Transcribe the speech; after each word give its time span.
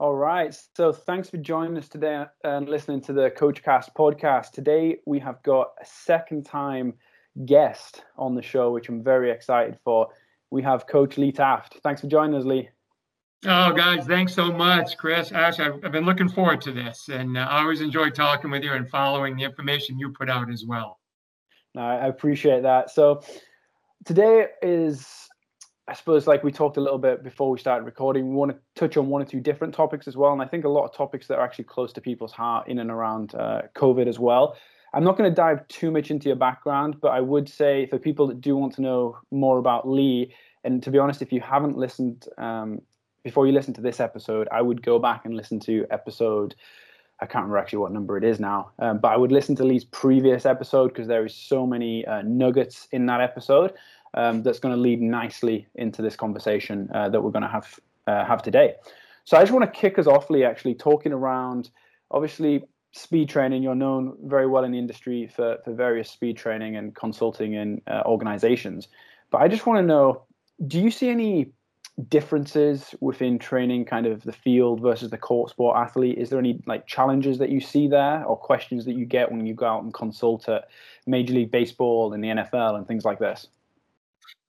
All 0.00 0.14
right. 0.14 0.56
So 0.76 0.92
thanks 0.92 1.28
for 1.28 1.38
joining 1.38 1.76
us 1.76 1.88
today 1.88 2.24
and 2.44 2.68
listening 2.68 3.00
to 3.00 3.12
the 3.12 3.32
CoachCast 3.32 3.94
podcast. 3.98 4.52
Today 4.52 4.98
we 5.06 5.18
have 5.18 5.42
got 5.42 5.72
a 5.82 5.84
second 5.84 6.46
time 6.46 6.94
guest 7.46 8.04
on 8.16 8.36
the 8.36 8.42
show, 8.42 8.70
which 8.70 8.88
I'm 8.88 9.02
very 9.02 9.32
excited 9.32 9.76
for. 9.82 10.06
We 10.52 10.62
have 10.62 10.86
Coach 10.86 11.18
Lee 11.18 11.32
Taft. 11.32 11.78
Thanks 11.82 12.00
for 12.00 12.06
joining 12.06 12.36
us, 12.38 12.44
Lee. 12.44 12.68
Oh, 13.44 13.72
guys, 13.72 14.06
thanks 14.06 14.34
so 14.34 14.52
much, 14.52 14.96
Chris. 14.98 15.32
Actually, 15.32 15.64
I've, 15.64 15.84
I've 15.86 15.92
been 15.92 16.06
looking 16.06 16.28
forward 16.28 16.60
to 16.60 16.72
this, 16.72 17.08
and 17.08 17.36
uh, 17.36 17.40
I 17.40 17.62
always 17.62 17.80
enjoy 17.80 18.10
talking 18.10 18.52
with 18.52 18.62
you 18.62 18.74
and 18.74 18.88
following 18.88 19.36
the 19.36 19.42
information 19.42 19.98
you 19.98 20.12
put 20.12 20.30
out 20.30 20.48
as 20.48 20.64
well. 20.64 21.00
No, 21.74 21.82
I 21.82 22.06
appreciate 22.06 22.62
that. 22.62 22.90
So 22.90 23.22
today 24.04 24.46
is 24.62 25.28
I 25.88 25.94
suppose, 25.94 26.26
like 26.26 26.44
we 26.44 26.52
talked 26.52 26.76
a 26.76 26.82
little 26.82 26.98
bit 26.98 27.24
before 27.24 27.50
we 27.50 27.58
started 27.58 27.86
recording, 27.86 28.28
we 28.28 28.34
want 28.34 28.52
to 28.52 28.58
touch 28.74 28.98
on 28.98 29.08
one 29.08 29.22
or 29.22 29.24
two 29.24 29.40
different 29.40 29.72
topics 29.74 30.06
as 30.06 30.18
well. 30.18 30.32
And 30.32 30.42
I 30.42 30.44
think 30.44 30.64
a 30.64 30.68
lot 30.68 30.84
of 30.84 30.94
topics 30.94 31.26
that 31.28 31.38
are 31.38 31.44
actually 31.44 31.64
close 31.64 31.94
to 31.94 32.00
people's 32.02 32.32
heart 32.32 32.68
in 32.68 32.78
and 32.78 32.90
around 32.90 33.34
uh, 33.34 33.62
COVID 33.74 34.06
as 34.06 34.18
well. 34.18 34.54
I'm 34.92 35.02
not 35.02 35.16
going 35.16 35.30
to 35.30 35.34
dive 35.34 35.66
too 35.68 35.90
much 35.90 36.10
into 36.10 36.28
your 36.28 36.36
background, 36.36 37.00
but 37.00 37.08
I 37.08 37.20
would 37.20 37.48
say 37.48 37.86
for 37.86 37.98
people 37.98 38.26
that 38.26 38.40
do 38.40 38.54
want 38.54 38.74
to 38.74 38.82
know 38.82 39.18
more 39.30 39.58
about 39.58 39.88
Lee, 39.88 40.34
and 40.62 40.82
to 40.82 40.90
be 40.90 40.98
honest, 40.98 41.22
if 41.22 41.32
you 41.32 41.40
haven't 41.40 41.76
listened 41.76 42.26
um, 42.36 42.82
before 43.24 43.46
you 43.46 43.52
listen 43.52 43.72
to 43.74 43.80
this 43.80 43.98
episode, 44.00 44.46
I 44.52 44.60
would 44.60 44.82
go 44.82 44.98
back 44.98 45.24
and 45.24 45.34
listen 45.34 45.58
to 45.60 45.86
episode. 45.90 46.54
I 47.20 47.26
can't 47.26 47.42
remember 47.42 47.58
actually 47.58 47.80
what 47.80 47.92
number 47.92 48.16
it 48.16 48.24
is 48.24 48.38
now, 48.38 48.70
um, 48.78 48.98
but 48.98 49.08
I 49.08 49.16
would 49.16 49.32
listen 49.32 49.56
to 49.56 49.64
Lee's 49.64 49.84
previous 49.84 50.46
episode 50.46 50.88
because 50.88 51.08
there 51.08 51.24
is 51.24 51.34
so 51.34 51.66
many 51.66 52.06
uh, 52.06 52.22
nuggets 52.22 52.88
in 52.92 53.06
that 53.06 53.20
episode 53.20 53.72
um, 54.14 54.42
that's 54.42 54.58
going 54.58 54.74
to 54.74 54.80
lead 54.80 55.00
nicely 55.00 55.66
into 55.74 56.02
this 56.02 56.16
conversation 56.16 56.88
uh, 56.94 57.08
that 57.08 57.22
we're 57.22 57.30
going 57.30 57.42
to 57.42 57.48
have 57.48 57.78
uh, 58.06 58.24
have 58.24 58.42
today. 58.42 58.74
So 59.24 59.36
I 59.36 59.42
just 59.42 59.52
want 59.52 59.72
to 59.72 59.80
kick 59.80 59.98
us 59.98 60.06
off, 60.06 60.30
Lee, 60.30 60.44
actually 60.44 60.74
talking 60.74 61.12
around 61.12 61.70
obviously 62.10 62.64
speed 62.92 63.28
training. 63.28 63.62
You're 63.62 63.74
known 63.74 64.16
very 64.24 64.46
well 64.46 64.64
in 64.64 64.72
the 64.72 64.78
industry 64.78 65.26
for, 65.26 65.58
for 65.64 65.74
various 65.74 66.10
speed 66.10 66.36
training 66.36 66.76
and 66.76 66.94
consulting 66.94 67.54
in 67.54 67.82
uh, 67.86 68.02
organizations. 68.06 68.88
But 69.30 69.42
I 69.42 69.48
just 69.48 69.66
want 69.66 69.78
to 69.78 69.86
know 69.86 70.22
do 70.66 70.80
you 70.80 70.90
see 70.90 71.08
any 71.08 71.52
differences 72.08 72.94
within 73.00 73.38
training 73.38 73.84
kind 73.84 74.06
of 74.06 74.22
the 74.22 74.32
field 74.32 74.80
versus 74.80 75.10
the 75.10 75.18
court 75.18 75.50
sport 75.50 75.76
athlete 75.76 76.16
is 76.16 76.30
there 76.30 76.38
any 76.38 76.60
like 76.64 76.86
challenges 76.86 77.38
that 77.38 77.50
you 77.50 77.60
see 77.60 77.88
there 77.88 78.24
or 78.24 78.36
questions 78.36 78.84
that 78.84 78.94
you 78.94 79.04
get 79.04 79.32
when 79.32 79.44
you 79.44 79.52
go 79.52 79.66
out 79.66 79.82
and 79.82 79.92
consult 79.92 80.48
at 80.48 80.68
major 81.06 81.34
league 81.34 81.50
baseball 81.50 82.12
and 82.12 82.22
the 82.22 82.28
nfl 82.28 82.76
and 82.76 82.86
things 82.86 83.04
like 83.04 83.18
this 83.18 83.48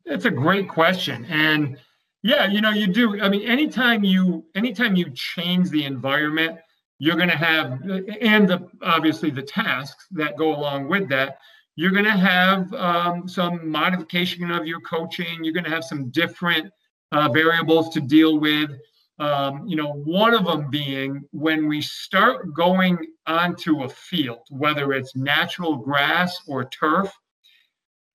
it's 0.10 0.26
a 0.26 0.32
great 0.32 0.68
question. 0.68 1.26
And 1.26 1.78
yeah, 2.24 2.48
you 2.48 2.62
know, 2.62 2.72
you 2.72 2.88
do. 2.88 3.22
I 3.22 3.30
mean, 3.30 3.48
anytime 3.48 4.04
you 4.04 4.46
anytime 4.56 4.96
you 4.96 5.10
change 5.12 5.70
the 5.70 5.86
environment, 5.86 6.60
you're 6.98 7.16
going 7.16 7.30
to 7.30 7.38
have 7.38 7.82
and 8.22 8.48
the 8.48 8.68
obviously 8.82 9.30
the 9.30 9.42
tasks 9.42 10.08
that 10.12 10.38
go 10.38 10.56
along 10.56 10.90
with 10.90 11.08
that. 11.10 11.38
You're 11.76 11.92
going 11.92 12.06
to 12.06 12.12
have 12.12 12.74
um, 12.74 13.28
some 13.30 13.70
modification 13.70 14.52
of 14.52 14.68
your 14.68 14.82
coaching. 14.82 15.44
You're 15.44 15.54
going 15.54 15.64
to 15.64 15.70
have 15.70 15.86
some 15.86 16.10
different 16.10 16.70
uh, 17.14 17.30
variables 17.30 17.90
to 17.94 18.02
deal 18.02 18.38
with. 18.38 18.72
Um, 19.20 19.66
you 19.66 19.78
know, 19.78 19.94
one 19.94 20.34
of 20.34 20.46
them 20.46 20.70
being 20.70 21.24
when 21.32 21.68
we 21.68 21.82
start 21.82 22.54
going 22.54 22.98
onto 23.28 23.84
a 23.84 23.90
field, 23.90 24.42
whether 24.50 24.92
it's 24.92 25.16
natural 25.16 25.78
grass 25.78 26.38
or 26.48 26.66
turf, 26.66 27.14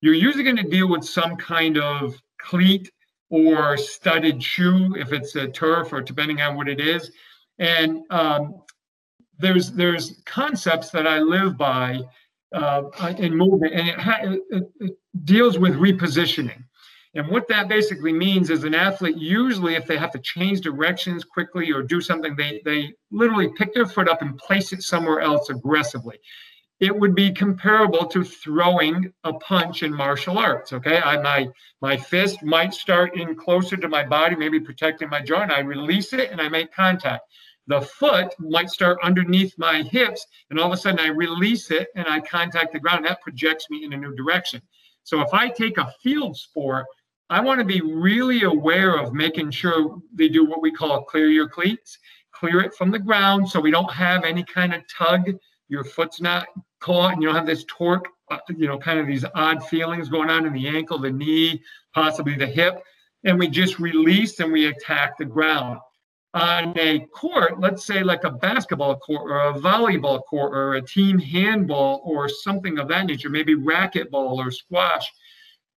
you're 0.05 0.13
usually 0.13 0.43
going 0.43 0.55
to 0.57 0.69
deal 0.69 0.87
with 0.87 1.03
some 1.03 1.35
kind 1.35 1.79
of 1.79 2.21
cleat 2.39 2.91
or 3.31 3.75
studded 3.75 4.41
shoe 4.41 4.95
if 4.95 5.11
it's 5.11 5.35
a 5.35 5.47
turf 5.47 5.91
or 5.91 5.99
depending 5.99 6.41
on 6.41 6.55
what 6.55 6.69
it 6.69 6.79
is. 6.79 7.11
And 7.57 8.03
um, 8.11 8.61
there's 9.39 9.71
there's 9.71 10.21
concepts 10.27 10.91
that 10.91 11.07
I 11.07 11.17
live 11.17 11.57
by 11.57 12.01
uh, 12.53 12.83
in 13.17 13.35
movement, 13.35 13.73
and 13.73 13.87
it, 13.87 13.99
ha- 13.99 14.19
it, 14.21 14.69
it 14.79 14.97
deals 15.23 15.57
with 15.57 15.73
repositioning. 15.73 16.63
And 17.15 17.27
what 17.29 17.47
that 17.47 17.67
basically 17.67 18.13
means 18.13 18.51
is 18.51 18.63
an 18.63 18.75
athlete 18.75 19.17
usually, 19.17 19.73
if 19.73 19.87
they 19.87 19.97
have 19.97 20.11
to 20.11 20.19
change 20.19 20.61
directions 20.61 21.23
quickly 21.23 21.71
or 21.71 21.81
do 21.81 21.99
something, 21.99 22.35
they 22.35 22.61
they 22.63 22.93
literally 23.09 23.49
pick 23.57 23.73
their 23.73 23.87
foot 23.87 24.07
up 24.07 24.21
and 24.21 24.37
place 24.37 24.71
it 24.71 24.83
somewhere 24.83 25.21
else 25.21 25.49
aggressively 25.49 26.19
it 26.79 26.97
would 26.97 27.15
be 27.15 27.31
comparable 27.31 28.05
to 28.07 28.23
throwing 28.23 29.13
a 29.23 29.33
punch 29.33 29.83
in 29.83 29.93
martial 29.93 30.37
arts. 30.37 30.73
Okay, 30.73 30.99
I 30.99 31.21
my 31.21 31.47
my 31.81 31.95
fist 31.95 32.43
might 32.43 32.73
start 32.73 33.15
in 33.15 33.35
closer 33.35 33.77
to 33.77 33.87
my 33.87 34.03
body, 34.03 34.35
maybe 34.35 34.59
protecting 34.59 35.09
my 35.09 35.21
jaw, 35.21 35.41
and 35.41 35.51
I 35.51 35.59
release 35.59 36.11
it 36.13 36.31
and 36.31 36.41
I 36.41 36.49
make 36.49 36.73
contact. 36.73 37.23
The 37.67 37.81
foot 37.81 38.33
might 38.39 38.69
start 38.69 38.99
underneath 39.01 39.53
my 39.57 39.81
hips, 39.83 40.25
and 40.49 40.59
all 40.59 40.67
of 40.67 40.73
a 40.73 40.77
sudden 40.77 40.99
I 40.99 41.07
release 41.07 41.71
it 41.71 41.87
and 41.95 42.07
I 42.07 42.19
contact 42.19 42.73
the 42.73 42.79
ground. 42.79 43.05
That 43.05 43.21
projects 43.21 43.69
me 43.69 43.83
in 43.85 43.93
a 43.93 43.97
new 43.97 44.13
direction. 44.15 44.61
So 45.03 45.21
if 45.21 45.33
I 45.33 45.49
take 45.49 45.77
a 45.77 45.93
field 46.03 46.35
sport, 46.35 46.85
I 47.29 47.39
want 47.39 47.59
to 47.59 47.65
be 47.65 47.81
really 47.81 48.43
aware 48.43 48.97
of 48.97 49.13
making 49.13 49.49
sure 49.51 49.97
they 50.13 50.29
do 50.29 50.45
what 50.45 50.61
we 50.61 50.71
call 50.71 51.03
clear 51.05 51.27
your 51.27 51.47
cleats, 51.47 51.97
clear 52.31 52.59
it 52.59 52.75
from 52.75 52.91
the 52.91 52.99
ground 52.99 53.49
so 53.49 53.59
we 53.59 53.71
don't 53.71 53.91
have 53.91 54.23
any 54.25 54.43
kind 54.43 54.73
of 54.73 54.83
tug 54.95 55.31
your 55.67 55.83
foot's 55.83 56.21
not 56.21 56.47
caught 56.79 57.13
and 57.13 57.21
you 57.21 57.27
don't 57.27 57.37
have 57.37 57.45
this 57.45 57.65
torque, 57.67 58.07
uh, 58.29 58.37
you 58.55 58.67
know, 58.67 58.77
kind 58.77 58.99
of 58.99 59.07
these 59.07 59.25
odd 59.33 59.65
feelings 59.67 60.09
going 60.09 60.29
on 60.29 60.45
in 60.45 60.53
the 60.53 60.67
ankle, 60.67 60.99
the 60.99 61.11
knee, 61.11 61.61
possibly 61.93 62.35
the 62.35 62.45
hip. 62.45 62.81
And 63.23 63.39
we 63.39 63.47
just 63.47 63.79
release 63.79 64.39
and 64.39 64.51
we 64.51 64.67
attack 64.67 65.17
the 65.17 65.25
ground. 65.25 65.79
On 66.35 66.77
a 66.77 66.99
court, 67.07 67.61
let's 67.61 67.85
say 67.85 68.03
like 68.03 68.25
a 68.25 68.29
basketball 68.29 68.97
court 68.97 69.31
or 69.31 69.39
a 69.39 69.53
volleyball 69.53 70.21
court 70.25 70.53
or 70.53 70.75
a 70.75 70.81
team 70.81 71.17
handball 71.17 72.01
or 72.03 72.27
something 72.27 72.77
of 72.77 72.89
that 72.89 73.05
nature, 73.05 73.29
maybe 73.29 73.55
racquetball 73.55 74.37
or 74.37 74.51
squash, 74.51 75.09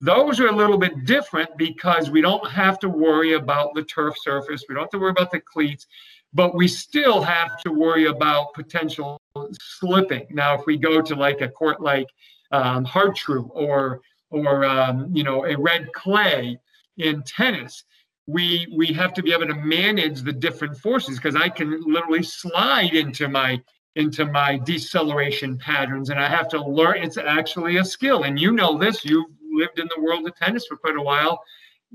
those 0.01 0.39
are 0.39 0.47
a 0.47 0.55
little 0.55 0.77
bit 0.77 1.05
different 1.05 1.49
because 1.57 2.09
we 2.09 2.21
don't 2.21 2.49
have 2.49 2.79
to 2.79 2.89
worry 2.89 3.33
about 3.33 3.73
the 3.75 3.83
turf 3.83 4.15
surface. 4.17 4.63
We 4.67 4.75
don't 4.75 4.85
have 4.85 4.91
to 4.91 4.99
worry 4.99 5.11
about 5.11 5.31
the 5.31 5.41
cleats 5.41 5.87
but 6.35 6.53
we 6.53 6.67
still 6.67 7.21
have 7.21 7.57
to 7.61 7.71
worry 7.71 8.07
about 8.07 8.53
potential 8.53 9.17
slipping. 9.53 10.27
Now, 10.29 10.53
if 10.53 10.65
we 10.65 10.77
go 10.77 11.01
to 11.01 11.15
like 11.15 11.39
a 11.39 11.47
court 11.47 11.81
like 11.81 12.09
um, 12.51 12.83
Har-Tru 12.83 13.49
or 13.53 14.01
or 14.29 14.65
um, 14.65 15.09
you 15.15 15.23
know 15.23 15.45
a 15.45 15.57
red 15.57 15.91
clay 15.93 16.59
in 16.97 17.23
tennis, 17.23 17.85
we 18.27 18.67
we 18.75 18.87
have 18.87 19.13
to 19.13 19.23
be 19.23 19.31
able 19.31 19.47
to 19.47 19.55
manage 19.55 20.21
the 20.21 20.33
different 20.33 20.77
forces 20.77 21.17
because 21.17 21.37
I 21.37 21.47
can 21.47 21.81
literally 21.81 22.23
slide 22.23 22.93
into 22.93 23.29
my 23.29 23.61
into 23.95 24.25
my 24.25 24.57
deceleration 24.57 25.57
patterns 25.57 26.09
and 26.09 26.19
I 26.19 26.27
have 26.27 26.49
to 26.49 26.61
learn 26.61 26.97
it's 26.97 27.17
actually 27.17 27.77
a 27.77 27.85
skill. 27.85 28.23
And 28.23 28.37
you 28.37 28.51
know 28.51 28.77
this 28.77 29.05
you've 29.05 29.31
lived 29.53 29.79
in 29.79 29.87
the 29.95 30.01
world 30.01 30.27
of 30.27 30.35
tennis 30.35 30.67
for 30.67 30.75
quite 30.75 30.97
a 30.97 31.01
while. 31.01 31.41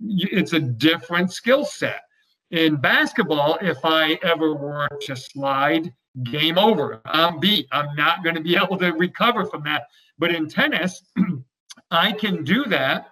It's 0.03 0.55
a 0.55 0.61
different 0.61 1.31
skill 1.31 1.67
set 1.67 2.05
in 2.51 2.77
basketball, 2.77 3.59
if 3.61 3.79
I 3.85 4.19
ever 4.23 4.55
were 4.55 4.89
to 5.03 5.17
slide, 5.17 5.93
game 6.25 6.59
over. 6.59 7.01
I'm 7.05 7.39
beat. 7.39 7.67
I'm 7.73 7.95
not 7.95 8.25
going 8.25 8.35
to 8.35 8.41
be 8.41 8.57
able 8.63 8.79
to 8.79 8.91
recover 8.91 9.45
from 9.47 9.63
that. 9.65 9.85
But 10.19 10.35
in 10.35 10.49
tennis, 10.49 11.03
I 11.91 12.13
can 12.13 12.45
do 12.45 12.65
that. 12.67 13.09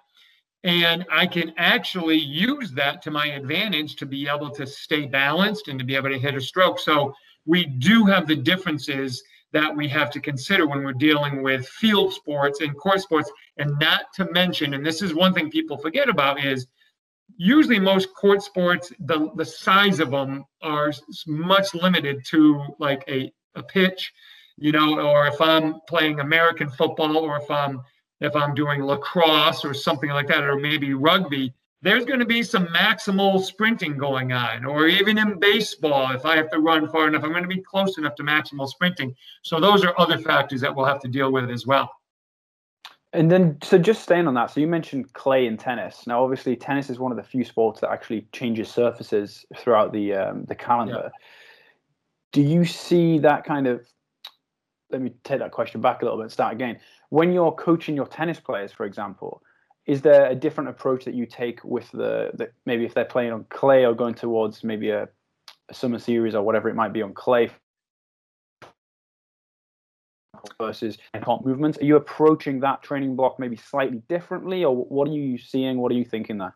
And 0.65 1.05
I 1.09 1.25
can 1.25 1.53
actually 1.55 2.17
use 2.17 2.71
that 2.71 3.01
to 3.03 3.11
my 3.11 3.27
advantage 3.27 3.95
to 3.95 4.05
be 4.05 4.27
able 4.27 4.49
to 4.51 4.67
stay 4.67 5.05
balanced 5.05 5.69
and 5.69 5.79
to 5.79 5.85
be 5.85 5.95
able 5.95 6.09
to 6.09 6.19
hit 6.19 6.35
a 6.35 6.41
stroke. 6.41 6.79
So 6.79 7.13
we 7.45 7.65
do 7.65 8.03
have 8.03 8.27
the 8.27 8.35
differences 8.35 9.23
that 9.53 9.73
we 9.73 9.87
have 9.87 10.11
to 10.11 10.19
consider 10.19 10.67
when 10.67 10.83
we're 10.83 10.91
dealing 10.91 11.43
with 11.43 11.65
field 11.65 12.13
sports 12.13 12.59
and 12.59 12.75
court 12.77 12.99
sports. 12.99 13.31
And 13.57 13.79
not 13.79 14.13
to 14.15 14.29
mention, 14.33 14.73
and 14.73 14.85
this 14.85 15.01
is 15.01 15.13
one 15.13 15.33
thing 15.33 15.49
people 15.49 15.77
forget 15.77 16.09
about, 16.09 16.43
is 16.43 16.67
usually 17.37 17.79
most 17.79 18.13
court 18.13 18.41
sports 18.41 18.91
the 19.01 19.29
the 19.35 19.45
size 19.45 19.99
of 19.99 20.11
them 20.11 20.43
are 20.61 20.91
much 21.27 21.73
limited 21.73 22.23
to 22.25 22.63
like 22.79 23.03
a, 23.07 23.31
a 23.55 23.63
pitch 23.63 24.13
you 24.57 24.71
know 24.71 24.99
or 24.99 25.27
if 25.27 25.39
i'm 25.39 25.75
playing 25.87 26.19
american 26.19 26.69
football 26.69 27.17
or 27.17 27.37
if 27.37 27.49
i'm 27.49 27.81
if 28.19 28.35
i'm 28.35 28.53
doing 28.53 28.83
lacrosse 28.83 29.63
or 29.63 29.73
something 29.73 30.09
like 30.09 30.27
that 30.27 30.43
or 30.43 30.57
maybe 30.57 30.93
rugby 30.93 31.53
there's 31.81 32.03
going 32.03 32.19
to 32.19 32.25
be 32.25 32.43
some 32.43 32.67
maximal 32.67 33.41
sprinting 33.41 33.97
going 33.97 34.33
on 34.33 34.65
or 34.65 34.87
even 34.87 35.17
in 35.17 35.39
baseball 35.39 36.11
if 36.11 36.25
i 36.25 36.35
have 36.35 36.49
to 36.49 36.59
run 36.59 36.89
far 36.89 37.07
enough 37.07 37.23
i'm 37.23 37.31
going 37.31 37.43
to 37.43 37.47
be 37.47 37.61
close 37.61 37.97
enough 37.97 38.15
to 38.15 38.23
maximal 38.23 38.67
sprinting. 38.67 39.15
So 39.43 39.59
those 39.59 39.85
are 39.85 39.97
other 39.97 40.17
factors 40.17 40.59
that 40.61 40.75
we'll 40.75 40.85
have 40.85 40.99
to 41.01 41.07
deal 41.07 41.31
with 41.31 41.49
as 41.49 41.65
well 41.65 41.89
and 43.13 43.31
then, 43.31 43.57
so 43.63 43.77
just 43.77 44.03
staying 44.03 44.27
on 44.27 44.33
that, 44.35 44.51
so 44.51 44.59
you 44.59 44.67
mentioned 44.67 45.13
clay 45.13 45.47
in 45.47 45.57
tennis. 45.57 46.05
Now, 46.05 46.23
obviously, 46.23 46.55
tennis 46.55 46.89
is 46.89 46.99
one 46.99 47.11
of 47.11 47.17
the 47.17 47.23
few 47.23 47.43
sports 47.43 47.81
that 47.81 47.89
actually 47.89 48.27
changes 48.31 48.69
surfaces 48.69 49.45
throughout 49.57 49.93
the 49.93 50.13
um, 50.13 50.45
the 50.45 50.55
calendar. 50.55 51.03
Yeah. 51.05 51.25
Do 52.31 52.41
you 52.41 52.65
see 52.65 53.19
that 53.19 53.43
kind 53.43 53.67
of? 53.67 53.85
Let 54.91 55.01
me 55.01 55.13
take 55.23 55.39
that 55.39 55.51
question 55.51 55.81
back 55.81 56.01
a 56.01 56.05
little 56.05 56.21
bit. 56.21 56.31
Start 56.31 56.53
again. 56.53 56.79
When 57.09 57.31
you're 57.31 57.51
coaching 57.51 57.95
your 57.95 58.07
tennis 58.07 58.39
players, 58.39 58.71
for 58.71 58.85
example, 58.85 59.41
is 59.85 60.01
there 60.01 60.27
a 60.27 60.35
different 60.35 60.69
approach 60.69 61.05
that 61.05 61.13
you 61.13 61.25
take 61.25 61.63
with 61.63 61.91
the, 61.91 62.31
the 62.33 62.49
maybe 62.65 62.85
if 62.85 62.93
they're 62.93 63.05
playing 63.05 63.31
on 63.31 63.45
clay 63.49 63.85
or 63.85 63.93
going 63.93 64.15
towards 64.15 64.63
maybe 64.63 64.89
a 64.89 65.07
a 65.69 65.73
summer 65.73 65.99
series 65.99 66.35
or 66.35 66.43
whatever 66.43 66.69
it 66.69 66.75
might 66.75 66.93
be 66.93 67.01
on 67.01 67.13
clay 67.13 67.49
versus 70.59 70.97
comp 71.23 71.45
movements. 71.45 71.77
Are 71.79 71.85
you 71.85 71.95
approaching 71.95 72.59
that 72.61 72.81
training 72.81 73.15
block 73.15 73.39
maybe 73.39 73.55
slightly 73.55 74.01
differently, 74.09 74.63
or 74.63 74.75
what 74.75 75.07
are 75.07 75.11
you 75.11 75.37
seeing? 75.37 75.79
What 75.79 75.91
are 75.91 75.95
you 75.95 76.05
thinking 76.05 76.37
there? 76.37 76.55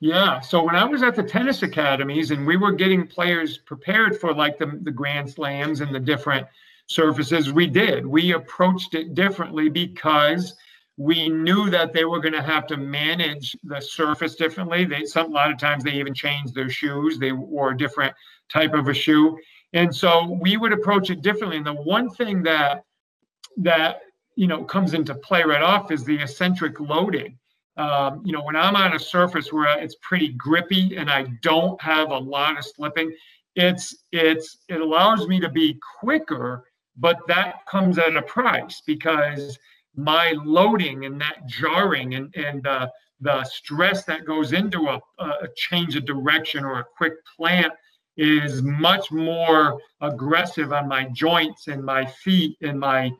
Yeah. 0.00 0.40
So 0.40 0.62
when 0.62 0.76
I 0.76 0.84
was 0.84 1.02
at 1.02 1.16
the 1.16 1.22
tennis 1.22 1.62
academies 1.62 2.30
and 2.30 2.46
we 2.46 2.56
were 2.56 2.72
getting 2.72 3.06
players 3.06 3.58
prepared 3.58 4.18
for 4.18 4.32
like 4.32 4.58
the, 4.58 4.78
the 4.82 4.90
Grand 4.90 5.28
Slams 5.28 5.80
and 5.80 5.92
the 5.92 6.00
different 6.00 6.46
surfaces, 6.86 7.52
we 7.52 7.66
did. 7.66 8.06
We 8.06 8.32
approached 8.32 8.94
it 8.94 9.14
differently 9.14 9.68
because 9.68 10.56
we 10.96 11.28
knew 11.28 11.70
that 11.70 11.92
they 11.92 12.04
were 12.04 12.20
going 12.20 12.34
to 12.34 12.42
have 12.42 12.66
to 12.68 12.76
manage 12.76 13.56
the 13.64 13.80
surface 13.80 14.34
differently. 14.34 14.84
They 14.84 15.04
some 15.04 15.26
a 15.26 15.34
lot 15.34 15.50
of 15.50 15.58
times 15.58 15.84
they 15.84 15.92
even 15.92 16.14
changed 16.14 16.54
their 16.54 16.70
shoes. 16.70 17.18
They 17.18 17.32
wore 17.32 17.70
a 17.70 17.76
different 17.76 18.14
type 18.48 18.74
of 18.74 18.88
a 18.88 18.94
shoe. 18.94 19.38
And 19.72 19.94
so 19.94 20.38
we 20.40 20.56
would 20.56 20.72
approach 20.72 21.10
it 21.10 21.22
differently. 21.22 21.58
And 21.58 21.66
the 21.66 21.74
one 21.74 22.10
thing 22.10 22.42
that 22.44 22.84
that 23.58 24.00
you 24.36 24.46
know 24.46 24.64
comes 24.64 24.94
into 24.94 25.14
play 25.14 25.42
right 25.42 25.62
off 25.62 25.90
is 25.90 26.04
the 26.04 26.20
eccentric 26.20 26.80
loading. 26.80 27.38
Um, 27.76 28.22
you 28.24 28.32
know, 28.32 28.42
when 28.42 28.56
I'm 28.56 28.74
on 28.74 28.94
a 28.94 28.98
surface 28.98 29.52
where 29.52 29.78
it's 29.78 29.96
pretty 30.02 30.30
grippy 30.30 30.96
and 30.96 31.08
I 31.08 31.26
don't 31.42 31.80
have 31.80 32.10
a 32.10 32.18
lot 32.18 32.58
of 32.58 32.64
slipping, 32.64 33.14
it's 33.56 34.04
it's 34.12 34.58
it 34.68 34.80
allows 34.80 35.26
me 35.26 35.40
to 35.40 35.48
be 35.48 35.78
quicker, 36.00 36.64
but 36.96 37.20
that 37.28 37.66
comes 37.66 37.98
at 37.98 38.16
a 38.16 38.22
price 38.22 38.82
because 38.86 39.58
my 39.94 40.32
loading 40.44 41.04
and 41.04 41.20
that 41.20 41.46
jarring 41.46 42.14
and 42.14 42.34
and 42.36 42.66
uh, 42.66 42.88
the 43.20 43.44
stress 43.44 44.04
that 44.04 44.24
goes 44.24 44.52
into 44.52 44.86
a, 44.86 45.00
a 45.18 45.48
change 45.56 45.96
of 45.96 46.04
direction 46.04 46.64
or 46.64 46.78
a 46.78 46.86
quick 46.96 47.14
plant 47.36 47.72
is 48.18 48.62
much 48.62 49.10
more 49.10 49.80
aggressive 50.00 50.72
on 50.72 50.88
my 50.88 51.04
joints 51.04 51.68
and 51.68 51.82
my 51.82 52.04
feet 52.04 52.58
and 52.60 52.78
my 52.78 53.10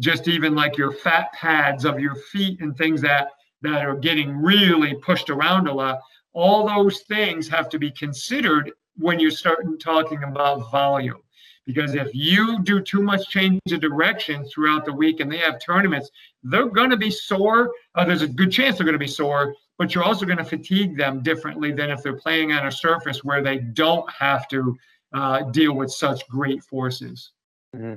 just 0.00 0.26
even 0.26 0.54
like 0.54 0.76
your 0.76 0.90
fat 0.90 1.32
pads 1.32 1.84
of 1.84 2.00
your 2.00 2.16
feet 2.16 2.60
and 2.60 2.76
things 2.76 3.00
that 3.02 3.28
that 3.62 3.84
are 3.84 3.94
getting 3.94 4.36
really 4.36 4.94
pushed 4.94 5.30
around 5.30 5.68
a 5.68 5.72
lot. 5.72 6.00
All 6.32 6.66
those 6.66 7.00
things 7.02 7.48
have 7.48 7.68
to 7.70 7.78
be 7.78 7.90
considered 7.90 8.72
when 8.96 9.20
you're 9.20 9.30
starting 9.30 9.78
talking 9.78 10.22
about 10.24 10.70
volume. 10.70 11.20
Because 11.66 11.94
if 11.94 12.14
you 12.14 12.62
do 12.62 12.80
too 12.80 13.02
much 13.02 13.28
change 13.28 13.60
of 13.70 13.80
direction 13.80 14.44
throughout 14.46 14.84
the 14.84 14.92
week 14.92 15.20
and 15.20 15.30
they 15.30 15.38
have 15.38 15.58
tournaments 15.58 16.10
they're 16.44 16.68
going 16.68 16.90
to 16.90 16.96
be 16.96 17.10
sore. 17.10 17.72
Uh, 17.94 18.04
there's 18.04 18.22
a 18.22 18.28
good 18.28 18.52
chance 18.52 18.76
they're 18.76 18.84
going 18.84 18.92
to 18.92 18.98
be 18.98 19.06
sore 19.06 19.54
but 19.78 19.94
you're 19.94 20.04
also 20.04 20.24
going 20.24 20.38
to 20.38 20.44
fatigue 20.44 20.96
them 20.96 21.22
differently 21.22 21.72
than 21.72 21.90
if 21.90 22.02
they're 22.02 22.16
playing 22.16 22.52
on 22.52 22.66
a 22.66 22.72
surface 22.72 23.22
where 23.24 23.42
they 23.42 23.58
don't 23.58 24.10
have 24.10 24.48
to 24.48 24.76
uh, 25.12 25.42
deal 25.50 25.72
with 25.72 25.90
such 25.90 26.26
great 26.28 26.62
forces 26.62 27.32
mm-hmm. 27.74 27.94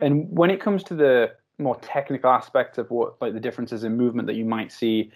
And 0.00 0.26
when 0.30 0.50
it 0.50 0.60
comes 0.60 0.82
to 0.84 0.94
the 0.94 1.32
more 1.58 1.76
technical 1.76 2.30
aspects 2.30 2.78
of 2.78 2.90
what 2.90 3.20
like 3.20 3.34
the 3.34 3.40
differences 3.40 3.84
in 3.84 3.96
movement 3.96 4.26
that 4.26 4.34
you 4.34 4.44
might 4.44 4.72
see 4.72 5.12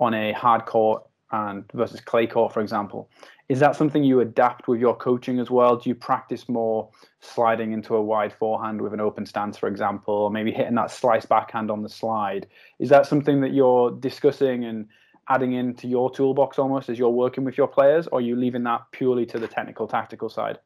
on 0.00 0.12
a 0.12 0.32
hard 0.32 0.66
court 0.66 1.04
and 1.30 1.64
versus 1.72 2.00
clay 2.00 2.26
court, 2.26 2.52
for 2.52 2.60
example, 2.60 3.08
is 3.48 3.60
that 3.60 3.76
something 3.76 4.02
you 4.02 4.20
adapt 4.20 4.68
with 4.68 4.80
your 4.80 4.96
coaching 4.96 5.38
as 5.38 5.50
well? 5.50 5.76
Do 5.76 5.88
you 5.88 5.94
practice 5.94 6.48
more 6.48 6.90
sliding 7.20 7.72
into 7.72 7.94
a 7.94 8.02
wide 8.02 8.32
forehand 8.32 8.80
with 8.80 8.92
an 8.92 9.00
open 9.00 9.26
stance, 9.26 9.56
for 9.56 9.68
example, 9.68 10.14
or 10.14 10.30
maybe 10.30 10.50
hitting 10.50 10.74
that 10.76 10.90
slice 10.90 11.26
backhand 11.26 11.70
on 11.70 11.82
the 11.82 11.88
slide? 11.88 12.46
Is 12.78 12.88
that 12.88 13.06
something 13.06 13.40
that 13.40 13.52
you're 13.52 13.92
discussing 13.92 14.64
and 14.64 14.88
adding 15.28 15.52
into 15.54 15.86
your 15.86 16.10
toolbox 16.10 16.58
almost 16.58 16.88
as 16.88 16.98
you're 16.98 17.08
working 17.08 17.44
with 17.44 17.56
your 17.56 17.68
players, 17.68 18.06
or 18.08 18.18
are 18.18 18.22
you 18.22 18.36
leaving 18.36 18.62
that 18.64 18.82
purely 18.92 19.26
to 19.26 19.38
the 19.38 19.48
technical 19.48 19.86
tactical 19.86 20.28
side? 20.28 20.58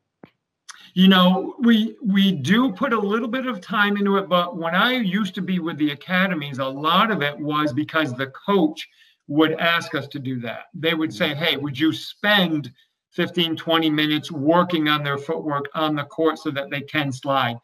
you 0.95 1.09
know 1.09 1.55
we 1.61 1.97
we 2.03 2.33
do 2.33 2.73
put 2.73 2.93
a 2.93 2.99
little 2.99 3.29
bit 3.29 3.47
of 3.47 3.61
time 3.61 3.97
into 3.97 4.17
it 4.17 4.29
but 4.29 4.57
when 4.57 4.75
i 4.75 4.93
used 4.93 5.35
to 5.35 5.43
be 5.43 5.59
with 5.59 5.77
the 5.79 5.91
academies 5.91 6.59
a 6.59 6.65
lot 6.65 7.11
of 7.11 7.23
it 7.23 7.39
was 7.39 7.73
because 7.73 8.15
the 8.15 8.29
coach 8.29 8.89
would 9.27 9.53
ask 9.61 9.95
us 9.95 10.09
to 10.09 10.19
do 10.19 10.41
that 10.41 10.65
they 10.75 10.95
would 10.95 11.13
say 11.13 11.35
hey 11.35 11.57
would 11.57 11.79
you 11.79 11.93
spend 11.93 12.73
15 13.13 13.57
20 13.57 13.91
minutes 13.91 14.33
working 14.33 14.89
on 14.89 15.03
their 15.03 15.19
footwork 15.19 15.67
on 15.75 15.95
the 15.95 16.05
court 16.05 16.39
so 16.39 16.51
that 16.51 16.71
they 16.71 16.81
can 16.81 17.13
slide 17.13 17.57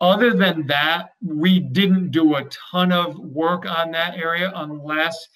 other 0.00 0.32
than 0.34 0.66
that 0.66 1.10
we 1.24 1.58
didn't 1.58 2.10
do 2.10 2.36
a 2.36 2.44
ton 2.70 2.92
of 2.92 3.18
work 3.18 3.64
on 3.66 3.90
that 3.90 4.16
area 4.16 4.52
unless 4.56 5.28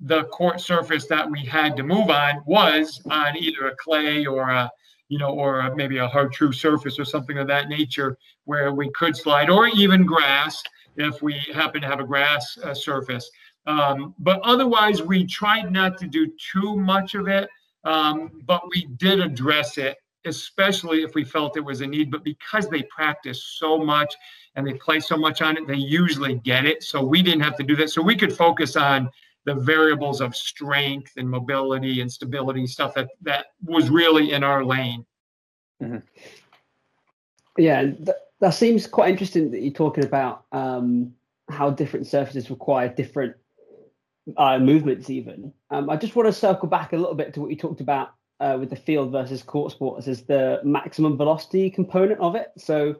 the 0.00 0.24
court 0.24 0.60
surface 0.60 1.06
that 1.06 1.28
we 1.30 1.44
had 1.44 1.76
to 1.76 1.82
move 1.82 2.10
on 2.10 2.42
was 2.46 3.00
on 3.10 3.36
either 3.36 3.68
a 3.68 3.76
clay 3.76 4.26
or 4.26 4.50
a 4.50 4.70
you 5.08 5.18
know, 5.18 5.30
or 5.30 5.74
maybe 5.74 5.98
a 5.98 6.06
Har-Tru 6.06 6.52
surface 6.52 6.98
or 6.98 7.04
something 7.04 7.38
of 7.38 7.46
that 7.48 7.68
nature 7.68 8.16
where 8.44 8.72
we 8.72 8.90
could 8.90 9.16
slide, 9.16 9.50
or 9.50 9.66
even 9.68 10.04
grass 10.04 10.62
if 10.96 11.22
we 11.22 11.38
happen 11.54 11.80
to 11.80 11.86
have 11.86 12.00
a 12.00 12.04
grass 12.04 12.58
uh, 12.62 12.74
surface. 12.74 13.30
Um, 13.66 14.14
but 14.18 14.40
otherwise, 14.42 15.02
we 15.02 15.24
tried 15.24 15.72
not 15.72 15.98
to 15.98 16.06
do 16.06 16.30
too 16.52 16.76
much 16.76 17.14
of 17.14 17.28
it, 17.28 17.48
um, 17.84 18.42
but 18.46 18.62
we 18.70 18.86
did 18.96 19.20
address 19.20 19.78
it, 19.78 19.96
especially 20.24 21.02
if 21.02 21.14
we 21.14 21.24
felt 21.24 21.56
it 21.56 21.64
was 21.64 21.80
a 21.80 21.86
need. 21.86 22.10
But 22.10 22.24
because 22.24 22.68
they 22.68 22.82
practice 22.84 23.42
so 23.58 23.78
much 23.78 24.14
and 24.56 24.66
they 24.66 24.74
play 24.74 25.00
so 25.00 25.16
much 25.16 25.42
on 25.42 25.56
it, 25.56 25.66
they 25.66 25.76
usually 25.76 26.36
get 26.36 26.66
it. 26.66 26.82
So 26.82 27.02
we 27.02 27.22
didn't 27.22 27.42
have 27.42 27.56
to 27.56 27.62
do 27.62 27.76
that. 27.76 27.90
So 27.90 28.02
we 28.02 28.16
could 28.16 28.32
focus 28.32 28.76
on 28.76 29.10
the 29.44 29.54
variables 29.54 30.20
of 30.20 30.36
strength 30.36 31.12
and 31.16 31.28
mobility 31.28 32.00
and 32.00 32.10
stability 32.10 32.66
stuff 32.66 32.94
that 32.94 33.08
that 33.22 33.46
was 33.64 33.90
really 33.90 34.32
in 34.32 34.44
our 34.44 34.64
lane. 34.64 35.04
Mm-hmm. 35.82 35.98
Yeah, 37.56 37.82
th- 37.82 38.08
that 38.40 38.50
seems 38.50 38.86
quite 38.86 39.10
interesting 39.10 39.50
that 39.50 39.62
you're 39.62 39.72
talking 39.72 40.04
about 40.04 40.44
um, 40.52 41.12
how 41.48 41.70
different 41.70 42.06
surfaces 42.06 42.50
require 42.50 42.88
different 42.88 43.34
uh, 44.36 44.58
movements. 44.58 45.10
Even 45.10 45.52
um, 45.70 45.90
I 45.90 45.96
just 45.96 46.14
want 46.14 46.26
to 46.26 46.32
circle 46.32 46.68
back 46.68 46.92
a 46.92 46.96
little 46.96 47.14
bit 47.14 47.34
to 47.34 47.40
what 47.40 47.50
you 47.50 47.56
talked 47.56 47.80
about 47.80 48.10
uh, 48.40 48.56
with 48.58 48.70
the 48.70 48.76
field 48.76 49.12
versus 49.12 49.42
court 49.42 49.72
sports 49.72 50.06
as 50.08 50.22
the 50.24 50.60
maximum 50.64 51.16
velocity 51.16 51.70
component 51.70 52.20
of 52.20 52.34
it. 52.34 52.48
So 52.56 52.96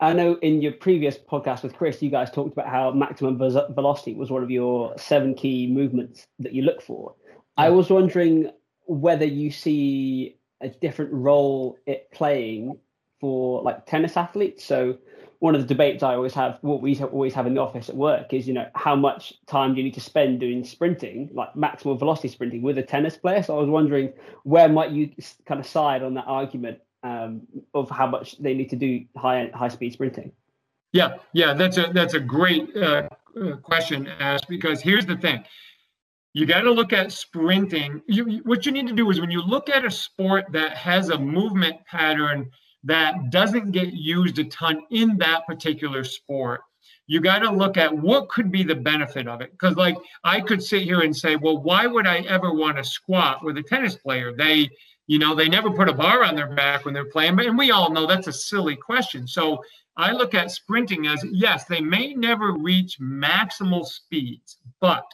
I 0.00 0.12
know 0.12 0.34
in 0.42 0.60
your 0.60 0.72
previous 0.72 1.16
podcast 1.16 1.62
with 1.62 1.76
Chris, 1.76 2.02
you 2.02 2.10
guys 2.10 2.30
talked 2.30 2.52
about 2.52 2.68
how 2.68 2.90
maximum 2.90 3.38
velocity 3.38 4.14
was 4.14 4.30
one 4.30 4.42
of 4.42 4.50
your 4.50 4.92
seven 4.98 5.34
key 5.34 5.66
movements 5.66 6.26
that 6.40 6.52
you 6.52 6.62
look 6.62 6.82
for. 6.82 7.14
Yeah. 7.26 7.34
I 7.56 7.70
was 7.70 7.90
wondering 7.90 8.50
whether 8.86 9.24
you 9.24 9.50
see 9.50 10.36
a 10.60 10.68
different 10.68 11.12
role 11.12 11.78
it 11.86 12.10
playing 12.12 12.78
for 13.20 13.62
like 13.62 13.86
tennis 13.86 14.16
athletes. 14.16 14.64
So 14.64 14.98
one 15.38 15.54
of 15.54 15.60
the 15.60 15.66
debates 15.66 16.02
I 16.02 16.14
always 16.14 16.34
have, 16.34 16.58
what 16.62 16.82
we 16.82 16.98
always 17.00 17.34
have 17.34 17.46
in 17.46 17.54
the 17.54 17.60
office 17.60 17.88
at 17.88 17.96
work 17.96 18.32
is, 18.32 18.48
you 18.48 18.54
know, 18.54 18.66
how 18.74 18.96
much 18.96 19.34
time 19.46 19.74
do 19.74 19.78
you 19.78 19.84
need 19.84 19.94
to 19.94 20.00
spend 20.00 20.40
doing 20.40 20.64
sprinting, 20.64 21.30
like 21.32 21.54
maximum 21.54 21.98
velocity 21.98 22.28
sprinting 22.28 22.62
with 22.62 22.78
a 22.78 22.82
tennis 22.82 23.16
player? 23.16 23.42
So 23.42 23.56
I 23.56 23.60
was 23.60 23.68
wondering 23.68 24.12
where 24.42 24.68
might 24.68 24.90
you 24.90 25.10
kind 25.46 25.60
of 25.60 25.66
side 25.66 26.02
on 26.02 26.14
that 26.14 26.24
argument 26.26 26.80
um, 27.04 27.42
of 27.74 27.88
how 27.90 28.06
much 28.06 28.38
they 28.38 28.54
need 28.54 28.70
to 28.70 28.76
do 28.76 29.04
high 29.16 29.50
high 29.54 29.68
speed 29.68 29.92
sprinting? 29.92 30.32
Yeah, 30.92 31.18
yeah, 31.32 31.54
that's 31.54 31.76
a 31.78 31.90
that's 31.92 32.14
a 32.14 32.20
great 32.20 32.76
uh, 32.76 33.08
uh 33.40 33.56
question, 33.56 34.08
Ash. 34.18 34.40
Because 34.48 34.80
here's 34.80 35.06
the 35.06 35.16
thing: 35.16 35.44
you 36.32 36.46
got 36.46 36.62
to 36.62 36.72
look 36.72 36.92
at 36.92 37.12
sprinting. 37.12 38.02
You, 38.08 38.40
what 38.44 38.66
you 38.66 38.72
need 38.72 38.88
to 38.88 38.92
do 38.92 39.10
is 39.10 39.20
when 39.20 39.30
you 39.30 39.40
look 39.40 39.68
at 39.68 39.84
a 39.84 39.90
sport 39.90 40.46
that 40.52 40.76
has 40.76 41.10
a 41.10 41.18
movement 41.18 41.76
pattern 41.86 42.50
that 42.82 43.30
doesn't 43.30 43.70
get 43.70 43.92
used 43.92 44.38
a 44.38 44.44
ton 44.44 44.82
in 44.90 45.16
that 45.18 45.46
particular 45.46 46.04
sport, 46.04 46.60
you 47.06 47.20
got 47.20 47.38
to 47.40 47.50
look 47.50 47.76
at 47.76 47.96
what 47.96 48.28
could 48.28 48.50
be 48.50 48.62
the 48.62 48.74
benefit 48.74 49.28
of 49.28 49.40
it. 49.42 49.52
Because, 49.52 49.76
like, 49.76 49.96
I 50.24 50.40
could 50.40 50.62
sit 50.62 50.82
here 50.82 51.00
and 51.00 51.16
say, 51.16 51.36
well, 51.36 51.58
why 51.58 51.86
would 51.86 52.06
I 52.06 52.18
ever 52.20 52.52
want 52.52 52.78
to 52.78 52.84
squat 52.84 53.44
with 53.44 53.56
a 53.58 53.62
tennis 53.62 53.94
player? 53.94 54.34
They 54.36 54.70
you 55.06 55.18
know, 55.18 55.34
they 55.34 55.48
never 55.48 55.70
put 55.70 55.88
a 55.88 55.92
bar 55.92 56.24
on 56.24 56.34
their 56.34 56.54
back 56.54 56.84
when 56.84 56.94
they're 56.94 57.04
playing, 57.04 57.36
but 57.36 57.46
and 57.46 57.58
we 57.58 57.70
all 57.70 57.90
know 57.90 58.06
that's 58.06 58.26
a 58.26 58.32
silly 58.32 58.76
question. 58.76 59.26
So 59.26 59.62
I 59.96 60.12
look 60.12 60.34
at 60.34 60.50
sprinting 60.50 61.06
as 61.06 61.24
yes, 61.30 61.64
they 61.64 61.80
may 61.80 62.14
never 62.14 62.52
reach 62.52 62.98
maximal 63.00 63.84
speeds, 63.86 64.58
but 64.80 65.04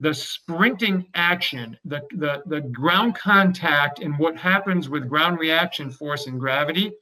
the 0.00 0.14
sprinting 0.14 1.06
action, 1.14 1.76
the, 1.84 2.02
the, 2.12 2.42
the 2.46 2.60
ground 2.60 3.14
contact, 3.14 4.00
and 4.00 4.18
what 4.18 4.36
happens 4.36 4.88
with 4.88 5.08
ground 5.08 5.38
reaction 5.38 5.90
force 5.90 6.26
and 6.26 6.38
gravity, 6.38 6.92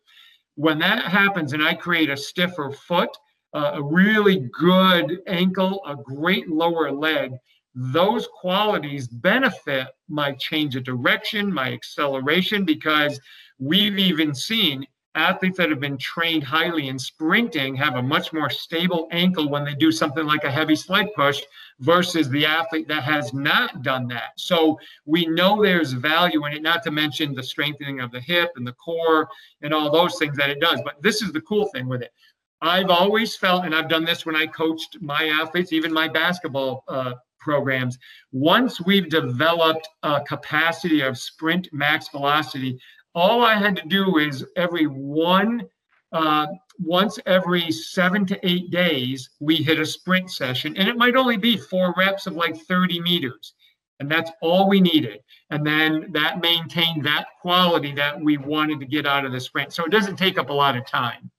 when 0.55 0.79
that 0.79 1.05
happens 1.05 1.53
and 1.53 1.63
I 1.63 1.75
create 1.75 2.11
a 2.11 2.17
stiffer 2.17 2.71
foot, 2.71 3.11
uh, 3.53 3.73
a 3.75 3.83
really 3.83 4.49
good 4.53 5.19
ankle, 5.27 5.83
a 5.87 5.97
great 5.97 6.49
lower 6.49 6.91
leg, 6.91 7.33
those 7.75 8.29
qualities 8.29 9.09
benefit 9.09 9.89
my 10.09 10.33
change 10.33 10.77
of 10.77 10.85
direction, 10.85 11.53
my 11.53 11.73
acceleration, 11.73 12.65
because 12.65 13.21
we've 13.59 13.99
even 13.99 14.35
seen 14.35 14.87
athletes 15.17 15.57
that 15.59 15.71
have 15.71 15.81
been 15.81 15.97
trained 15.97 16.43
highly 16.43 16.89
in 16.89 16.99
sprinting 16.99 17.75
have 17.77 17.95
a 17.95 18.03
much 18.03 18.33
more 18.33 18.51
stable 18.51 19.07
ankle 19.13 19.49
when 19.49 19.65
they 19.65 19.75
do 19.75 19.93
something 19.93 20.27
like 20.27 20.43
a 20.43 20.51
heavy 20.51 20.75
sled 20.75 21.09
push 21.15 21.41
versus 21.81 22.29
the 22.31 22.45
athlete 22.45 22.89
that 22.89 23.03
has 23.05 23.33
not 23.33 23.83
done 23.83 24.09
that. 24.09 24.33
So 24.37 24.79
we 25.05 25.27
know 25.27 25.63
there's 25.63 25.93
value 25.93 26.45
in 26.47 26.53
it, 26.55 26.63
not 26.63 26.83
to 26.85 26.91
mention 26.91 27.35
the 27.35 27.43
strengthening 27.43 28.01
of 28.01 28.11
the 28.11 28.21
hip 28.21 28.51
and 28.57 28.67
the 28.67 28.73
core 28.73 29.29
and 29.63 29.73
all 29.73 29.91
those 29.91 30.19
things 30.19 30.37
that 30.37 30.51
it 30.51 30.61
does. 30.61 30.81
But 30.85 31.01
this 31.01 31.23
is 31.23 31.33
the 31.33 31.41
cool 31.43 31.67
thing 31.67 31.89
with 31.89 32.03
it. 32.03 32.13
I've 32.61 32.91
always 32.91 33.37
felt, 33.37 33.65
and 33.67 33.75
I've 33.75 33.89
done 33.89 34.05
this 34.05 34.25
when 34.25 34.35
I 34.35 34.47
coached 34.47 34.97
my 35.01 35.29
athletes, 35.29 35.73
even 35.73 35.93
my 35.93 36.09
basketball 36.09 36.83
uh, 36.89 37.15
programs. 37.45 37.99
Once 38.33 38.81
we've 38.81 39.09
developed 39.09 39.89
a 40.03 40.21
capacity 40.23 41.03
of 41.03 41.17
sprint 41.17 41.69
max 41.73 42.09
velocity, 42.09 42.81
all 43.15 43.45
I 43.45 43.55
had 43.55 43.77
to 43.77 43.87
do 43.87 44.19
is 44.19 44.45
every 44.57 44.87
one 44.87 45.63
uh, 46.11 46.47
once 46.79 47.19
every 47.27 47.71
seven 47.71 48.25
to 48.27 48.39
eight 48.47 48.71
days, 48.71 49.31
we 49.41 49.57
hit 49.57 49.81
a 49.81 49.87
sprint 49.87 50.31
session, 50.31 50.77
and 50.77 50.89
it 50.89 50.97
might 50.97 51.17
only 51.17 51.37
be 51.37 51.57
four 51.57 51.93
reps 51.97 52.27
of 52.27 52.35
like 52.35 52.57
30 52.57 53.01
meters. 53.01 53.55
And 54.01 54.11
that's 54.11 54.31
all 54.41 54.69
we 54.69 54.81
needed. 54.81 55.21
And 55.51 55.65
then 55.65 56.11
that 56.13 56.41
maintained 56.41 57.05
that 57.07 57.27
quality 57.41 57.93
that 57.93 58.21
we 58.21 58.39
wanted 58.39 58.81
to 58.81 58.87
get 58.87 59.07
out 59.07 59.25
of 59.25 59.33
the 59.33 59.41
sprint. 59.41 59.73
So 59.73 59.85
it 59.85 59.91
doesn't 59.91 60.17
take 60.17 60.37
up 60.37 60.51
a 60.51 60.53
lot 60.53 60.77
of 60.77 60.85
time. 60.87 61.31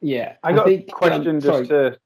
Yeah. 0.00 0.34
I 0.44 0.52
got 0.52 0.66
think, 0.66 0.88
a 0.88 0.92
question 0.92 1.36
um, 1.36 1.40
just 1.40 1.46
sorry. 1.46 1.66
to. 1.68 1.98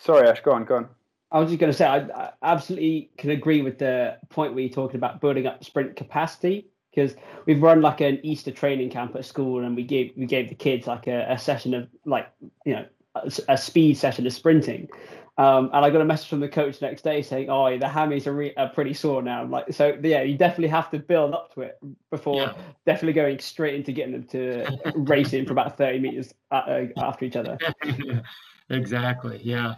Sorry, 0.00 0.28
Ash, 0.28 0.40
go 0.40 0.52
on, 0.52 0.64
go 0.64 0.76
on. 0.76 0.88
I 1.30 1.40
was 1.40 1.50
just 1.50 1.60
going 1.60 1.72
to 1.72 1.76
say, 1.76 1.86
I, 1.86 1.98
I 1.98 2.30
absolutely 2.42 3.10
can 3.18 3.30
agree 3.30 3.60
with 3.62 3.78
the 3.78 4.16
point 4.30 4.54
where 4.54 4.62
you're 4.62 4.72
talking 4.72 4.96
about 4.96 5.20
building 5.20 5.46
up 5.46 5.62
sprint 5.62 5.94
capacity 5.94 6.68
because 6.90 7.14
we've 7.46 7.62
run 7.62 7.82
like 7.82 8.00
an 8.00 8.18
Easter 8.22 8.50
training 8.50 8.90
camp 8.90 9.14
at 9.14 9.24
school, 9.24 9.64
and 9.64 9.76
we 9.76 9.84
gave 9.84 10.12
we 10.16 10.26
gave 10.26 10.48
the 10.48 10.54
kids 10.54 10.86
like 10.86 11.06
a, 11.06 11.26
a 11.30 11.38
session 11.38 11.74
of 11.74 11.88
like 12.04 12.28
you 12.64 12.74
know 12.74 12.86
a, 13.14 13.30
a 13.48 13.58
speed 13.58 13.96
session 13.96 14.26
of 14.26 14.32
sprinting. 14.32 14.88
Um, 15.36 15.70
and 15.72 15.84
I 15.84 15.90
got 15.90 16.00
a 16.00 16.04
message 16.04 16.28
from 16.28 16.40
the 16.40 16.48
coach 16.48 16.82
next 16.82 17.02
day 17.02 17.22
saying, 17.22 17.48
"Oh, 17.48 17.70
the 17.78 17.86
hammies 17.86 18.26
are, 18.26 18.32
re- 18.32 18.54
are 18.56 18.70
pretty 18.70 18.92
sore 18.92 19.22
now." 19.22 19.42
I'm 19.42 19.50
like, 19.50 19.72
so 19.72 19.96
yeah, 20.02 20.22
you 20.22 20.36
definitely 20.36 20.68
have 20.68 20.90
to 20.90 20.98
build 20.98 21.32
up 21.32 21.54
to 21.54 21.60
it 21.60 21.78
before 22.10 22.42
yeah. 22.42 22.54
definitely 22.86 23.12
going 23.12 23.38
straight 23.38 23.74
into 23.74 23.92
getting 23.92 24.12
them 24.12 24.24
to 24.24 24.66
racing 24.96 25.46
for 25.46 25.52
about 25.52 25.76
30 25.76 26.00
meters 26.00 26.34
uh, 26.50 26.86
after 26.96 27.24
each 27.24 27.36
other. 27.36 27.56
exactly. 28.70 29.40
Yeah. 29.44 29.74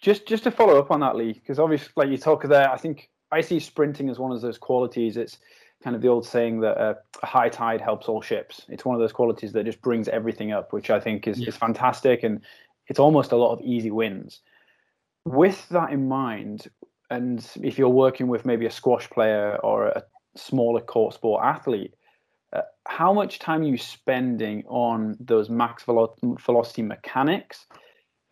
Just 0.00 0.26
just 0.26 0.44
to 0.44 0.50
follow 0.50 0.78
up 0.78 0.90
on 0.90 1.00
that, 1.00 1.16
Lee, 1.16 1.32
because 1.32 1.58
obviously, 1.58 1.90
like 1.96 2.08
you 2.08 2.18
talk 2.18 2.44
there, 2.44 2.70
I 2.70 2.76
think 2.76 3.10
I 3.32 3.40
see 3.40 3.58
sprinting 3.58 4.08
as 4.08 4.18
one 4.18 4.32
of 4.32 4.40
those 4.40 4.58
qualities. 4.58 5.16
It's 5.16 5.38
kind 5.82 5.94
of 5.94 6.02
the 6.02 6.08
old 6.08 6.26
saying 6.26 6.60
that 6.60 6.78
uh, 6.78 6.94
a 7.22 7.26
high 7.26 7.48
tide 7.48 7.80
helps 7.80 8.08
all 8.08 8.20
ships. 8.20 8.62
It's 8.68 8.84
one 8.84 8.94
of 8.94 9.00
those 9.00 9.12
qualities 9.12 9.52
that 9.52 9.64
just 9.64 9.80
brings 9.82 10.08
everything 10.08 10.52
up, 10.52 10.72
which 10.72 10.90
I 10.90 11.00
think 11.00 11.26
is, 11.28 11.38
yeah. 11.38 11.48
is 11.48 11.56
fantastic. 11.56 12.22
And 12.22 12.40
it's 12.88 12.98
almost 12.98 13.32
a 13.32 13.36
lot 13.36 13.52
of 13.52 13.60
easy 13.60 13.90
wins. 13.90 14.40
With 15.24 15.68
that 15.68 15.92
in 15.92 16.08
mind, 16.08 16.68
and 17.10 17.46
if 17.62 17.78
you're 17.78 17.88
working 17.88 18.28
with 18.28 18.44
maybe 18.44 18.66
a 18.66 18.70
squash 18.70 19.08
player 19.10 19.56
or 19.62 19.88
a 19.88 20.02
smaller 20.36 20.80
court 20.80 21.14
sport 21.14 21.44
athlete, 21.44 21.94
uh, 22.52 22.62
how 22.86 23.12
much 23.12 23.38
time 23.38 23.62
are 23.62 23.66
you 23.66 23.76
spending 23.76 24.64
on 24.68 25.16
those 25.20 25.50
max 25.50 25.84
velo- 25.84 26.16
velocity 26.22 26.82
mechanics? 26.82 27.66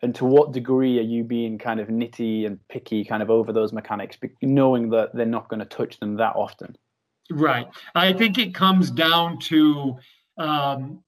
And 0.01 0.13
to 0.15 0.25
what 0.25 0.51
degree 0.51 0.99
are 0.99 1.03
you 1.03 1.23
being 1.23 1.57
kind 1.57 1.79
of 1.79 1.87
nitty 1.87 2.45
and 2.45 2.59
picky 2.69 3.03
kind 3.03 3.23
of 3.23 3.31
over 3.31 3.51
those 3.51 3.73
mechanics, 3.73 4.17
knowing 4.41 4.89
that 4.91 5.15
they're 5.15 5.25
not 5.25 5.49
going 5.49 5.59
to 5.59 5.65
touch 5.65 5.99
them 5.99 6.15
that 6.17 6.35
often? 6.35 6.75
Right. 7.31 7.67
I 7.95 8.13
think 8.13 8.37
it 8.37 8.53
comes 8.53 8.91
down 8.91 9.39
to 9.39 9.97
um, 10.37 11.03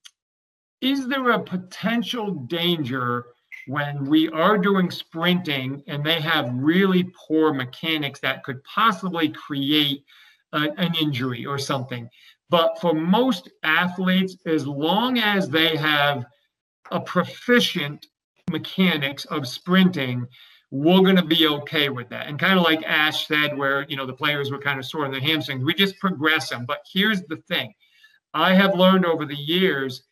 is 0.81 1.07
there 1.07 1.31
a 1.31 1.43
potential 1.43 2.31
danger 2.31 3.25
when 3.67 4.05
we 4.05 4.29
are 4.29 4.57
doing 4.57 4.89
sprinting 4.89 5.83
and 5.87 6.03
they 6.03 6.19
have 6.19 6.49
really 6.53 7.11
poor 7.27 7.53
mechanics 7.53 8.19
that 8.21 8.43
could 8.43 8.63
possibly 8.63 9.29
create 9.29 10.03
a, 10.53 10.69
an 10.77 10.95
injury 10.95 11.45
or 11.45 11.57
something? 11.57 12.09
But 12.49 12.79
for 12.81 12.93
most 12.93 13.49
athletes, 13.63 14.37
as 14.45 14.65
long 14.65 15.19
as 15.19 15.49
they 15.49 15.75
have 15.77 16.25
a 16.91 16.99
proficient 16.99 18.07
mechanics 18.49 19.25
of 19.25 19.47
sprinting, 19.47 20.27
we're 20.71 21.01
going 21.01 21.15
to 21.15 21.25
be 21.25 21.47
okay 21.47 21.89
with 21.89 22.09
that. 22.09 22.27
And 22.27 22.37
kind 22.37 22.57
of 22.57 22.63
like 22.63 22.83
Ash 22.83 23.27
said, 23.27 23.57
where 23.57 23.85
you 23.89 23.95
know 23.95 24.05
the 24.05 24.13
players 24.13 24.51
were 24.51 24.59
kind 24.59 24.79
of 24.79 24.85
sore 24.85 25.05
in 25.05 25.11
the 25.11 25.19
hamstrings, 25.19 25.63
we 25.63 25.73
just 25.73 25.99
progress 25.99 26.49
them. 26.49 26.65
But 26.65 26.79
here's 26.91 27.21
the 27.23 27.37
thing: 27.47 27.73
I 28.33 28.53
have 28.53 28.75
learned 28.75 29.05
over 29.05 29.25
the 29.25 29.35
years 29.35 30.03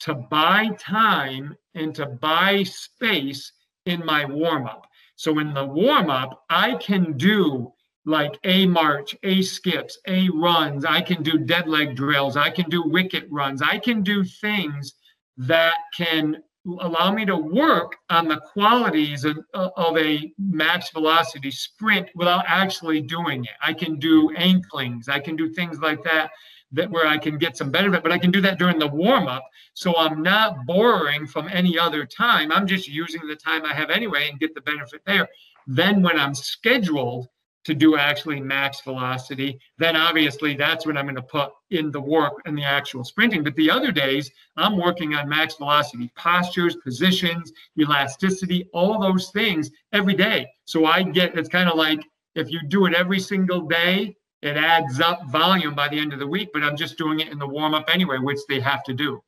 to 0.00 0.14
buy 0.14 0.68
time 0.78 1.56
and 1.74 1.94
to 1.94 2.06
buy 2.06 2.62
space 2.64 3.52
in 3.86 4.04
my 4.04 4.24
warm 4.24 4.66
up. 4.66 4.86
So 5.16 5.38
in 5.38 5.54
the 5.54 5.64
warm 5.64 6.10
up, 6.10 6.44
I 6.50 6.74
can 6.74 7.16
do 7.16 7.72
like 8.04 8.38
a 8.44 8.66
march, 8.66 9.16
a 9.22 9.42
skips, 9.42 9.98
a 10.06 10.28
runs. 10.30 10.84
I 10.84 11.00
can 11.00 11.22
do 11.22 11.38
dead 11.38 11.68
leg 11.68 11.96
drills. 11.96 12.36
I 12.36 12.50
can 12.50 12.68
do 12.68 12.82
wicket 12.82 13.26
runs. 13.30 13.62
I 13.62 13.78
can 13.78 14.02
do 14.02 14.24
things 14.24 14.94
that 15.36 15.76
can 15.96 16.42
allow 16.80 17.12
me 17.12 17.24
to 17.26 17.36
work 17.36 17.96
on 18.10 18.26
the 18.28 18.40
qualities 18.40 19.24
of, 19.24 19.38
of 19.52 19.98
a 19.98 20.32
max 20.38 20.90
velocity 20.90 21.50
sprint 21.50 22.08
without 22.14 22.44
actually 22.46 23.00
doing 23.00 23.44
it. 23.44 23.52
I 23.62 23.72
can 23.72 23.98
do 23.98 24.30
anklings, 24.30 25.08
I 25.08 25.20
can 25.20 25.36
do 25.36 25.52
things 25.52 25.80
like 25.80 26.02
that 26.04 26.30
that 26.74 26.90
where 26.90 27.06
I 27.06 27.18
can 27.18 27.38
get 27.38 27.56
some 27.56 27.70
benefit, 27.70 28.02
but 28.02 28.12
I 28.12 28.18
can 28.18 28.30
do 28.30 28.40
that 28.40 28.58
during 28.58 28.78
the 28.78 28.88
warm 28.88 29.28
up. 29.28 29.44
So 29.74 29.96
I'm 29.96 30.22
not 30.22 30.66
borrowing 30.66 31.26
from 31.26 31.48
any 31.48 31.78
other 31.78 32.04
time. 32.04 32.52
I'm 32.52 32.66
just 32.66 32.88
using 32.88 33.26
the 33.26 33.36
time 33.36 33.64
I 33.64 33.72
have 33.72 33.90
anyway 33.90 34.28
and 34.28 34.40
get 34.40 34.54
the 34.54 34.60
benefit 34.60 35.02
there. 35.06 35.28
Then 35.66 36.02
when 36.02 36.18
I'm 36.18 36.34
scheduled 36.34 37.28
to 37.64 37.74
do 37.74 37.96
actually 37.96 38.40
max 38.40 38.80
velocity, 38.82 39.58
then 39.78 39.96
obviously 39.96 40.54
that's 40.54 40.86
when 40.86 40.96
I'm 40.96 41.06
going 41.06 41.16
to 41.16 41.22
put 41.22 41.50
in 41.70 41.90
the 41.90 42.00
work 42.00 42.34
and 42.44 42.56
the 42.56 42.64
actual 42.64 43.04
sprinting. 43.04 43.42
But 43.42 43.56
the 43.56 43.70
other 43.70 43.90
days, 43.90 44.30
I'm 44.56 44.76
working 44.76 45.14
on 45.14 45.28
max 45.28 45.56
velocity 45.56 46.12
postures, 46.16 46.76
positions, 46.76 47.52
elasticity, 47.78 48.68
all 48.72 49.00
those 49.00 49.30
things 49.30 49.70
every 49.92 50.14
day. 50.14 50.46
So 50.66 50.84
I 50.84 51.02
get 51.02 51.36
it's 51.36 51.48
kind 51.48 51.68
of 51.68 51.76
like 51.76 52.04
if 52.34 52.50
you 52.50 52.60
do 52.68 52.86
it 52.86 52.94
every 52.94 53.20
single 53.20 53.62
day, 53.62 54.16
it 54.42 54.56
adds 54.58 55.00
up 55.00 55.26
volume 55.30 55.74
by 55.74 55.88
the 55.88 55.98
end 55.98 56.12
of 56.12 56.18
the 56.18 56.26
week, 56.26 56.50
but 56.52 56.62
I'm 56.62 56.76
just 56.76 56.98
doing 56.98 57.20
it 57.20 57.28
in 57.28 57.38
the 57.38 57.48
warm 57.48 57.72
up 57.72 57.88
anyway, 57.92 58.18
which 58.18 58.40
they 58.48 58.60
have 58.60 58.84
to 58.84 58.92
do. 58.92 59.22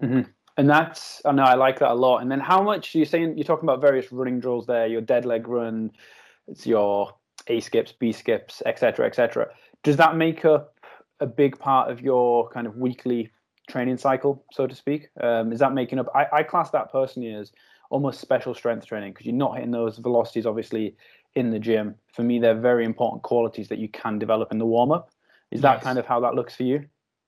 Mm-hmm. 0.00 0.30
And 0.58 0.70
that's, 0.70 1.20
I 1.24 1.32
know 1.32 1.42
I 1.42 1.54
like 1.54 1.80
that 1.80 1.90
a 1.90 1.94
lot. 1.94 2.18
And 2.18 2.30
then 2.30 2.38
how 2.40 2.62
much 2.62 2.94
you're 2.94 3.06
saying, 3.06 3.36
you're 3.36 3.44
talking 3.44 3.68
about 3.68 3.80
various 3.80 4.12
running 4.12 4.38
drills 4.38 4.66
there, 4.66 4.86
your 4.86 5.00
dead 5.00 5.24
leg 5.24 5.48
run, 5.48 5.90
it's 6.46 6.66
your 6.66 7.14
a 7.48 7.60
skips, 7.60 7.92
B 7.92 8.12
skips, 8.12 8.62
etc., 8.66 9.06
etc. 9.06 9.48
Does 9.82 9.96
that 9.96 10.16
make 10.16 10.44
up 10.44 10.74
a 11.20 11.26
big 11.26 11.58
part 11.58 11.90
of 11.90 12.00
your 12.00 12.48
kind 12.50 12.66
of 12.66 12.76
weekly 12.76 13.30
training 13.68 13.98
cycle, 13.98 14.44
so 14.52 14.66
to 14.66 14.74
speak? 14.74 15.08
Um, 15.20 15.52
is 15.52 15.58
that 15.60 15.72
making 15.72 15.98
up? 15.98 16.08
I, 16.14 16.26
I 16.32 16.42
class 16.42 16.70
that 16.70 16.92
personally 16.92 17.34
as 17.34 17.52
almost 17.90 18.20
special 18.20 18.54
strength 18.54 18.86
training 18.86 19.12
because 19.12 19.26
you're 19.26 19.34
not 19.34 19.56
hitting 19.56 19.70
those 19.70 19.98
velocities, 19.98 20.46
obviously, 20.46 20.96
in 21.34 21.50
the 21.50 21.58
gym. 21.58 21.94
For 22.12 22.22
me, 22.22 22.38
they're 22.38 22.54
very 22.54 22.84
important 22.84 23.22
qualities 23.22 23.68
that 23.68 23.78
you 23.78 23.88
can 23.88 24.18
develop 24.18 24.52
in 24.52 24.58
the 24.58 24.66
warm 24.66 24.92
up. 24.92 25.10
Is 25.50 25.60
that 25.62 25.76
yes. 25.76 25.84
kind 25.84 25.98
of 25.98 26.06
how 26.06 26.20
that 26.20 26.34
looks 26.34 26.54
for 26.54 26.64
you? 26.64 26.84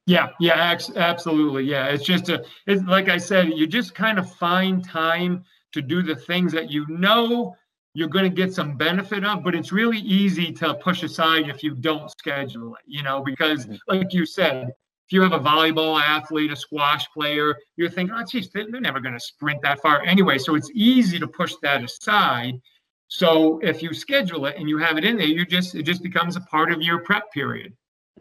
Yeah, 0.06 0.30
yeah, 0.40 0.76
absolutely. 0.96 1.64
Yeah, 1.64 1.86
it's 1.86 2.04
just 2.04 2.28
a, 2.28 2.44
it's 2.66 2.82
like 2.82 3.08
I 3.08 3.18
said, 3.18 3.50
you 3.50 3.66
just 3.66 3.94
kind 3.94 4.18
of 4.18 4.30
find 4.34 4.84
time 4.84 5.44
to 5.72 5.80
do 5.80 6.02
the 6.02 6.16
things 6.16 6.52
that 6.52 6.70
you 6.70 6.86
know 6.88 7.56
you're 7.94 8.08
going 8.08 8.24
to 8.24 8.34
get 8.34 8.54
some 8.54 8.76
benefit 8.76 9.24
of, 9.24 9.42
but 9.42 9.54
it's 9.54 9.72
really 9.72 9.98
easy 9.98 10.52
to 10.52 10.74
push 10.74 11.02
aside 11.02 11.48
if 11.48 11.62
you 11.62 11.74
don't 11.74 12.10
schedule 12.10 12.74
it, 12.74 12.82
you 12.86 13.02
know, 13.02 13.22
because 13.22 13.66
mm-hmm. 13.66 13.76
like 13.88 14.12
you 14.12 14.24
said, 14.24 14.68
if 14.68 15.12
you 15.12 15.22
have 15.22 15.32
a 15.32 15.40
volleyball 15.40 16.00
athlete, 16.00 16.52
a 16.52 16.56
squash 16.56 17.10
player, 17.10 17.56
you're 17.76 17.90
thinking, 17.90 18.14
oh, 18.16 18.24
geez, 18.24 18.48
they're 18.50 18.68
never 18.68 19.00
going 19.00 19.14
to 19.14 19.20
sprint 19.20 19.60
that 19.62 19.82
far 19.82 20.02
anyway. 20.02 20.38
So 20.38 20.54
it's 20.54 20.70
easy 20.72 21.18
to 21.18 21.26
push 21.26 21.54
that 21.62 21.82
aside. 21.82 22.60
So 23.08 23.58
if 23.58 23.82
you 23.82 23.92
schedule 23.92 24.46
it 24.46 24.56
and 24.56 24.68
you 24.68 24.78
have 24.78 24.96
it 24.96 25.04
in 25.04 25.16
there, 25.16 25.26
you 25.26 25.44
just 25.44 25.74
it 25.74 25.82
just 25.82 26.00
becomes 26.00 26.36
a 26.36 26.40
part 26.42 26.70
of 26.70 26.80
your 26.80 27.00
prep 27.00 27.32
period. 27.32 27.72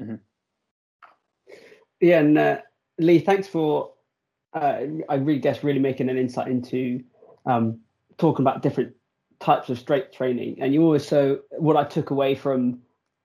Mm-hmm. 0.01 0.15
Yeah, 1.99 2.19
and 2.21 2.37
uh, 2.39 2.57
Lee, 2.97 3.19
thanks 3.19 3.47
for 3.47 3.91
uh, 4.53 4.81
I 5.07 5.15
really 5.15 5.39
guess 5.39 5.63
really 5.63 5.79
making 5.79 6.09
an 6.09 6.17
insight 6.17 6.47
into 6.47 7.03
um, 7.45 7.81
talking 8.17 8.43
about 8.43 8.63
different 8.63 8.95
types 9.39 9.69
of 9.69 9.79
strength 9.79 10.11
training. 10.11 10.57
And 10.59 10.73
you 10.73 10.83
also, 10.83 11.39
what 11.57 11.77
I 11.77 11.83
took 11.83 12.09
away 12.09 12.35
from 12.35 12.79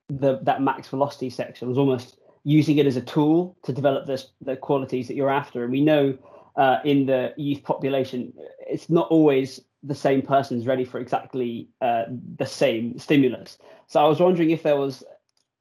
the 0.09 0.39
that 0.43 0.61
max 0.61 0.89
velocity 0.89 1.31
section 1.31 1.69
was 1.69 1.79
almost 1.79 2.19
using 2.45 2.79
it 2.79 2.87
as 2.87 2.97
a 2.97 3.01
tool 3.01 3.57
to 3.65 3.73
develop 3.73 4.07
the, 4.07 4.23
the 4.43 4.57
qualities 4.57 5.09
that 5.09 5.15
you're 5.15 5.31
after. 5.31 5.63
And 5.63 5.73
we 5.73 5.81
know 5.81 6.17
uh, 6.57 6.79
in 6.85 7.07
the 7.07 7.33
youth 7.37 7.63
population, 7.63 8.33
it's 8.61 8.91
not 8.91 9.09
always 9.09 9.61
the 9.83 9.95
same 9.95 10.23
person's 10.23 10.67
ready 10.67 10.85
for 10.85 10.99
exactly 10.99 11.69
uh, 11.81 12.05
the 12.37 12.47
same 12.47 12.99
stimulus. 12.99 13.59
So 13.87 14.01
I 14.01 14.09
was 14.09 14.21
wondering 14.21 14.51
if 14.51 14.63
there 14.63 14.77
was 14.77 15.03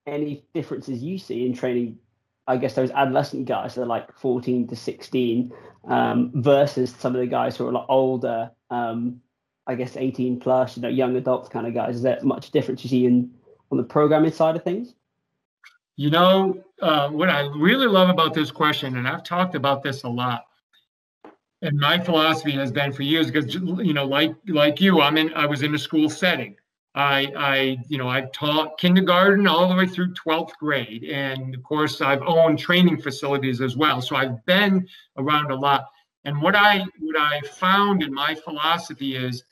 any 0.05 0.43
differences 0.53 1.01
you 1.01 1.17
see 1.17 1.45
in 1.45 1.53
training. 1.53 1.97
I 2.45 2.57
guess 2.57 2.73
those 2.73 2.91
adolescent 2.91 3.45
guys 3.45 3.75
that 3.75 3.83
are 3.83 3.87
like 3.87 4.17
14 4.17 4.67
to 4.67 4.75
16 4.75 5.53
um, 5.87 6.31
versus 6.35 6.93
some 6.99 7.15
of 7.15 7.21
the 7.21 7.27
guys 7.27 7.55
who 7.55 7.65
are 7.65 7.69
a 7.69 7.73
lot 7.73 7.85
older 7.87 8.51
um, 8.69 9.21
I 9.65 9.75
guess 9.75 9.95
18 9.95 10.39
plus, 10.39 10.75
you 10.75 10.81
know, 10.81 10.89
young 10.89 11.15
adults 11.15 11.49
kind 11.49 11.65
of 11.65 11.73
guys? 11.73 11.95
Is 11.95 12.01
there 12.01 12.19
much 12.21 12.51
difference 12.51 12.83
you 12.83 12.89
see 12.89 13.05
in 13.05 13.31
on 13.71 13.77
the 13.77 13.83
programming 13.83 14.31
side 14.31 14.55
of 14.55 14.63
things? 14.63 14.95
You 15.95 16.09
know, 16.09 16.63
uh, 16.81 17.09
what 17.09 17.29
I 17.29 17.41
really 17.55 17.87
love 17.87 18.09
about 18.09 18.33
this 18.33 18.51
question, 18.51 18.97
and 18.97 19.07
I've 19.07 19.23
talked 19.23 19.55
about 19.55 19.83
this 19.83 20.03
a 20.03 20.09
lot, 20.09 20.45
and 21.61 21.77
my 21.77 21.99
philosophy 21.99 22.51
has 22.51 22.71
been 22.71 22.91
for 22.91 23.03
years 23.03 23.29
because 23.29 23.53
you 23.53 23.93
know, 23.93 24.05
like 24.05 24.35
like 24.47 24.81
you, 24.81 25.01
I'm 25.01 25.17
in. 25.17 25.33
I 25.33 25.45
was 25.45 25.61
in 25.61 25.73
a 25.75 25.79
school 25.79 26.09
setting. 26.09 26.55
I, 26.95 27.31
I, 27.35 27.77
you 27.87 27.97
know, 27.97 28.07
I've 28.07 28.31
taught 28.31 28.77
kindergarten 28.77 29.47
all 29.47 29.67
the 29.67 29.75
way 29.75 29.87
through 29.87 30.13
12th 30.13 30.51
grade. 30.59 31.05
And 31.05 31.55
of 31.55 31.63
course, 31.63 32.01
I've 32.01 32.21
owned 32.21 32.59
training 32.59 33.01
facilities 33.01 33.61
as 33.61 33.75
well. 33.75 33.99
So 34.01 34.15
I've 34.15 34.45
been 34.45 34.87
around 35.17 35.51
a 35.51 35.55
lot. 35.55 35.87
And 36.25 36.39
what 36.41 36.55
I, 36.55 36.85
what 36.99 37.17
I 37.17 37.41
found 37.41 38.03
in 38.03 38.13
my 38.13 38.35
philosophy 38.35 39.15
is 39.15 39.43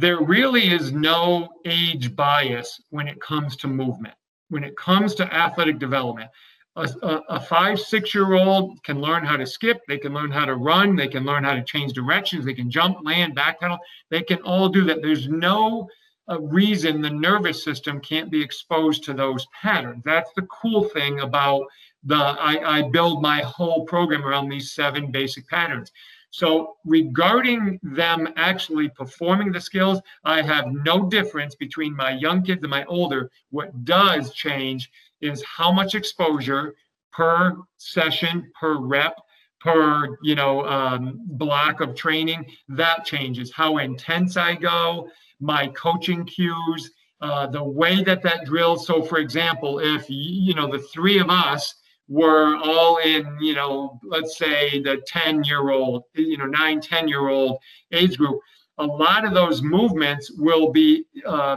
there 0.00 0.20
really 0.20 0.70
is 0.70 0.92
no 0.92 1.48
age 1.66 2.16
bias 2.16 2.80
when 2.90 3.06
it 3.06 3.20
comes 3.20 3.56
to 3.56 3.68
movement, 3.68 4.14
when 4.48 4.64
it 4.64 4.76
comes 4.76 5.14
to 5.16 5.34
athletic 5.34 5.78
development. 5.78 6.30
A, 6.76 6.88
a, 7.02 7.22
a, 7.28 7.40
five, 7.40 7.78
six 7.80 8.14
year 8.14 8.34
old 8.34 8.82
can 8.84 9.00
learn 9.00 9.24
how 9.24 9.36
to 9.36 9.46
skip, 9.46 9.80
they 9.88 9.98
can 9.98 10.14
learn 10.14 10.30
how 10.30 10.44
to 10.44 10.54
run, 10.54 10.96
they 10.96 11.08
can 11.08 11.24
learn 11.24 11.44
how 11.44 11.54
to 11.54 11.64
change 11.64 11.92
directions, 11.92 12.44
they 12.44 12.54
can 12.54 12.70
jump, 12.70 12.98
land, 13.04 13.36
backpedal. 13.36 13.78
They 14.08 14.22
can 14.22 14.38
all 14.42 14.68
do 14.68 14.84
that. 14.84 15.02
There's 15.02 15.28
no 15.28 15.88
a 16.28 16.40
reason 16.40 17.02
the 17.02 17.10
nervous 17.10 17.64
system 17.64 18.00
can't 18.00 18.30
be 18.30 18.40
exposed 18.40 19.02
to 19.04 19.12
those 19.12 19.46
patterns. 19.46 20.02
That's 20.04 20.30
the 20.36 20.42
cool 20.42 20.84
thing 20.84 21.20
about 21.20 21.66
the 22.04 22.14
I, 22.14 22.78
I 22.78 22.88
build 22.90 23.20
my 23.20 23.40
whole 23.40 23.84
program 23.84 24.24
around 24.24 24.48
these 24.48 24.72
seven 24.72 25.10
basic 25.10 25.48
patterns. 25.48 25.90
So 26.30 26.76
regarding 26.84 27.80
them 27.82 28.28
actually 28.36 28.88
performing 28.90 29.52
the 29.52 29.60
skills, 29.60 30.00
I 30.24 30.42
have 30.42 30.72
no 30.72 31.08
difference 31.08 31.54
between 31.54 31.94
my 31.94 32.12
young 32.12 32.42
kids 32.42 32.62
and 32.62 32.70
my 32.70 32.84
older. 32.84 33.30
What 33.50 33.84
does 33.84 34.32
change 34.32 34.90
is 35.20 35.42
how 35.44 35.72
much 35.72 35.94
exposure 35.94 36.74
per 37.12 37.56
session, 37.76 38.50
per 38.58 38.76
rep, 38.78 39.16
per 39.60 40.16
you 40.22 40.34
know 40.34 40.64
um, 40.66 41.20
block 41.26 41.80
of 41.80 41.94
training. 41.94 42.46
That 42.68 43.04
changes 43.04 43.52
how 43.52 43.78
intense 43.78 44.36
I 44.36 44.54
go 44.54 45.10
my 45.40 45.68
coaching 45.68 46.24
cues, 46.24 46.90
uh, 47.20 47.46
the 47.46 47.62
way 47.62 48.02
that 48.02 48.22
that 48.22 48.44
drills. 48.44 48.86
So, 48.86 49.02
for 49.02 49.18
example, 49.18 49.78
if 49.78 50.06
you 50.08 50.54
know 50.54 50.70
the 50.70 50.78
three 50.78 51.18
of 51.18 51.28
us 51.30 51.74
were 52.10 52.56
all 52.56 52.98
in, 52.98 53.38
you 53.40 53.54
know, 53.54 54.00
let's 54.02 54.36
say 54.36 54.82
the 54.82 55.00
10 55.06 55.44
year 55.44 55.70
old, 55.70 56.02
you 56.14 56.36
know, 56.36 56.44
nine, 56.44 56.80
10 56.80 57.06
year 57.06 57.28
old 57.28 57.58
age 57.92 58.18
group, 58.18 58.40
a 58.78 58.84
lot 58.84 59.24
of 59.24 59.32
those 59.32 59.62
movements 59.62 60.30
will 60.32 60.72
be 60.72 61.04
uh, 61.24 61.56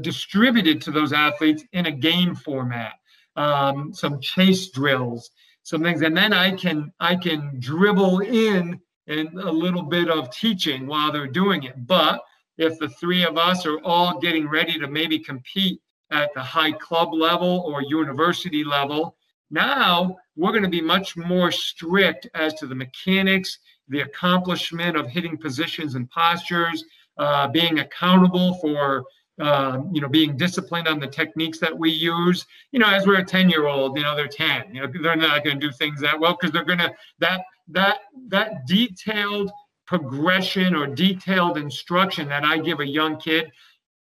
distributed 0.00 0.82
to 0.82 0.90
those 0.90 1.12
athletes 1.12 1.62
in 1.72 1.86
a 1.86 1.92
game 1.92 2.34
format. 2.34 2.94
Um, 3.36 3.94
some 3.94 4.20
chase 4.20 4.68
drills, 4.70 5.30
some 5.62 5.82
things, 5.82 6.02
and 6.02 6.16
then 6.16 6.32
I 6.32 6.50
can 6.50 6.92
I 6.98 7.14
can 7.14 7.56
dribble 7.60 8.20
in 8.20 8.80
and 9.06 9.28
a 9.38 9.52
little 9.52 9.82
bit 9.82 10.10
of 10.10 10.34
teaching 10.34 10.88
while 10.88 11.12
they're 11.12 11.28
doing 11.28 11.62
it. 11.62 11.86
But 11.86 12.22
if 12.58 12.78
the 12.80 12.88
three 12.88 13.22
of 13.22 13.38
us 13.38 13.66
are 13.66 13.78
all 13.84 14.18
getting 14.18 14.48
ready 14.48 14.78
to 14.80 14.88
maybe 14.88 15.18
compete 15.18 15.80
at 16.10 16.34
the 16.34 16.42
high 16.42 16.72
club 16.72 17.14
level 17.14 17.64
or 17.66 17.82
university 17.82 18.64
level, 18.64 19.16
now 19.50 20.16
we're 20.36 20.52
going 20.52 20.62
to 20.62 20.68
be 20.68 20.80
much 20.80 21.16
more 21.16 21.50
strict 21.50 22.28
as 22.34 22.54
to 22.54 22.66
the 22.66 22.74
mechanics, 22.74 23.58
the 23.88 24.00
accomplishment 24.00 24.96
of 24.96 25.08
hitting 25.08 25.36
positions 25.36 25.94
and 25.94 26.10
postures, 26.10 26.84
uh, 27.18 27.48
being 27.48 27.80
accountable 27.80 28.54
for 28.54 29.04
uh, 29.40 29.80
you 29.92 30.00
know 30.00 30.08
being 30.08 30.36
disciplined 30.36 30.86
on 30.86 31.00
the 31.00 31.06
techniques 31.06 31.58
that 31.58 31.76
we 31.76 31.90
use. 31.90 32.46
You 32.72 32.80
know 32.80 32.88
as 32.88 33.06
we're 33.06 33.18
a 33.18 33.24
10 33.24 33.48
year 33.50 33.66
old 33.66 33.96
you 33.96 34.02
know 34.02 34.14
they're 34.14 34.28
10 34.28 34.74
you 34.74 34.80
know 34.80 34.92
they're 35.02 35.16
not 35.16 35.44
going 35.44 35.58
to 35.58 35.66
do 35.66 35.72
things 35.72 36.00
that 36.00 36.18
well 36.18 36.36
because 36.38 36.52
they're 36.52 36.64
going 36.64 36.78
to 36.78 36.92
that 37.18 37.42
that 37.68 37.98
that 38.28 38.66
detailed 38.66 39.50
progression 39.90 40.76
or 40.76 40.86
detailed 40.86 41.58
instruction 41.58 42.28
that 42.28 42.44
I 42.44 42.58
give 42.58 42.78
a 42.78 42.86
young 42.86 43.16
kid, 43.16 43.50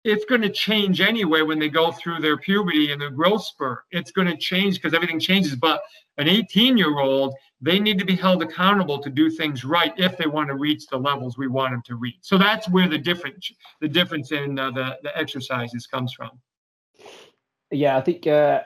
it's 0.04 0.26
going 0.26 0.42
to 0.42 0.50
change 0.50 1.00
anyway 1.00 1.42
when 1.42 1.60
they 1.60 1.70
go 1.70 1.92
through 1.92 2.20
their 2.20 2.38
puberty 2.38 2.92
and 2.92 3.00
their 3.00 3.12
growth 3.12 3.44
spurt. 3.44 3.84
It's 3.92 4.12
going 4.12 4.28
to 4.28 4.38
change 4.38 4.76
because 4.76 4.94
everything 4.94 5.20
changes. 5.20 5.56
But 5.56 5.82
an 6.18 6.28
18 6.28 6.78
year 6.78 7.00
old, 7.00 7.36
they 7.62 7.80
need 7.80 8.00
to 8.00 8.06
be 8.06 8.16
held 8.16 8.42
accountable 8.42 9.00
to 9.00 9.10
do 9.10 9.30
things 9.30 9.64
right 9.64 9.94
if 9.98 10.18
they 10.18 10.26
want 10.26 10.50
to 10.50 10.56
reach 10.56 10.88
the 10.88 10.98
levels 10.98 11.38
we 11.38 11.48
want 11.48 11.74
them 11.74 11.84
to 11.86 11.96
reach. 11.96 12.18
So 12.22 12.38
that's 12.38 12.68
where 12.70 12.88
the 12.88 12.98
difference, 12.98 13.52
the 13.80 13.88
difference 13.88 14.32
in 14.32 14.58
uh, 14.58 14.72
the, 14.72 14.98
the 15.04 15.16
exercises 15.16 15.86
comes 15.86 16.14
from. 16.14 16.32
Yeah, 17.70 17.98
I 17.98 18.02
think 18.02 18.26
uh, 18.26 18.62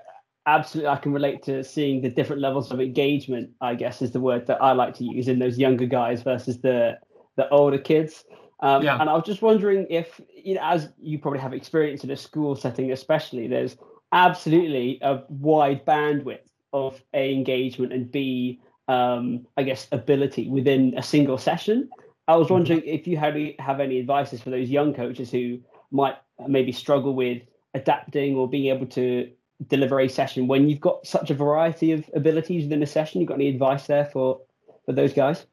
absolutely 0.45 0.89
I 0.89 0.97
can 0.97 1.11
relate 1.11 1.43
to 1.43 1.63
seeing 1.63 2.01
the 2.01 2.09
different 2.09 2.41
levels 2.41 2.71
of 2.71 2.79
engagement, 2.79 3.51
I 3.59 3.75
guess 3.75 4.01
is 4.01 4.11
the 4.11 4.21
word 4.21 4.47
that 4.47 4.61
I 4.61 4.71
like 4.71 4.93
to 4.95 5.03
use 5.03 5.27
in 5.27 5.39
those 5.39 5.57
younger 5.57 5.85
guys 5.85 6.21
versus 6.21 6.59
the 6.61 6.97
the 7.35 7.49
older 7.49 7.77
kids. 7.77 8.23
Um, 8.61 8.83
yeah. 8.83 8.99
And 8.99 9.09
I 9.09 9.13
was 9.13 9.23
just 9.25 9.41
wondering 9.41 9.85
if, 9.89 10.19
you 10.33 10.55
know, 10.55 10.61
as 10.63 10.89
you 11.01 11.19
probably 11.19 11.39
have 11.39 11.53
experience 11.53 12.03
in 12.03 12.11
a 12.11 12.17
school 12.17 12.55
setting, 12.55 12.91
especially, 12.91 13.47
there's 13.47 13.77
absolutely 14.11 14.99
a 15.01 15.23
wide 15.29 15.85
bandwidth 15.85 16.47
of 16.71 17.01
A, 17.13 17.33
engagement 17.33 17.93
and 17.93 18.11
B, 18.11 18.61
um, 18.87 19.45
I 19.57 19.63
guess, 19.63 19.87
ability 19.91 20.49
within 20.49 20.97
a 20.97 21.03
single 21.03 21.37
session. 21.37 21.89
I 22.27 22.35
was 22.35 22.45
mm-hmm. 22.45 22.53
wondering 22.53 22.79
mm-hmm. 22.81 22.89
if 22.89 23.07
you 23.07 23.17
had 23.17 23.35
have 23.59 23.79
any 23.79 23.99
advices 23.99 24.41
for 24.41 24.49
those 24.49 24.69
young 24.69 24.93
coaches 24.93 25.31
who 25.31 25.59
might 25.91 26.15
maybe 26.47 26.71
struggle 26.71 27.13
with 27.13 27.43
adapting 27.73 28.35
or 28.35 28.49
being 28.49 28.73
able 28.73 28.85
to 28.87 29.29
deliver 29.67 29.99
a 29.99 30.07
session 30.07 30.47
when 30.47 30.69
you've 30.69 30.81
got 30.81 31.05
such 31.05 31.29
a 31.29 31.33
variety 31.33 31.91
of 31.91 32.09
abilities 32.13 32.63
within 32.63 32.83
a 32.83 32.87
session. 32.87 33.21
You 33.21 33.27
got 33.27 33.35
any 33.35 33.49
advice 33.49 33.87
there 33.87 34.05
for 34.05 34.41
for 34.85 34.93
those 34.93 35.13
guys? 35.13 35.45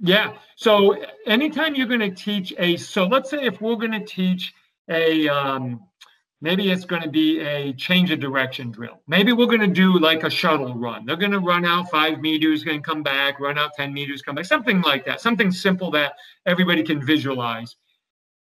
Yeah. 0.00 0.34
So 0.56 0.96
anytime 1.26 1.74
you're 1.74 1.86
going 1.86 2.00
to 2.00 2.10
teach 2.10 2.54
a, 2.58 2.76
so 2.76 3.04
let's 3.04 3.30
say 3.30 3.44
if 3.44 3.60
we're 3.60 3.76
going 3.76 3.92
to 3.92 4.04
teach 4.04 4.54
a, 4.88 5.28
um, 5.28 5.80
maybe 6.40 6.70
it's 6.70 6.84
going 6.84 7.02
to 7.02 7.10
be 7.10 7.40
a 7.40 7.72
change 7.72 8.12
of 8.12 8.20
direction 8.20 8.70
drill. 8.70 9.02
Maybe 9.08 9.32
we're 9.32 9.46
going 9.46 9.60
to 9.60 9.66
do 9.66 9.98
like 9.98 10.22
a 10.22 10.30
shuttle 10.30 10.74
run. 10.74 11.04
They're 11.04 11.16
going 11.16 11.32
to 11.32 11.40
run 11.40 11.64
out 11.64 11.90
five 11.90 12.20
meters, 12.20 12.62
going 12.62 12.80
to 12.80 12.88
come 12.88 13.02
back, 13.02 13.40
run 13.40 13.58
out 13.58 13.72
10 13.74 13.92
meters, 13.92 14.22
come 14.22 14.36
back, 14.36 14.44
something 14.44 14.80
like 14.82 15.04
that, 15.06 15.20
something 15.20 15.50
simple 15.50 15.90
that 15.92 16.14
everybody 16.46 16.84
can 16.84 17.04
visualize. 17.04 17.74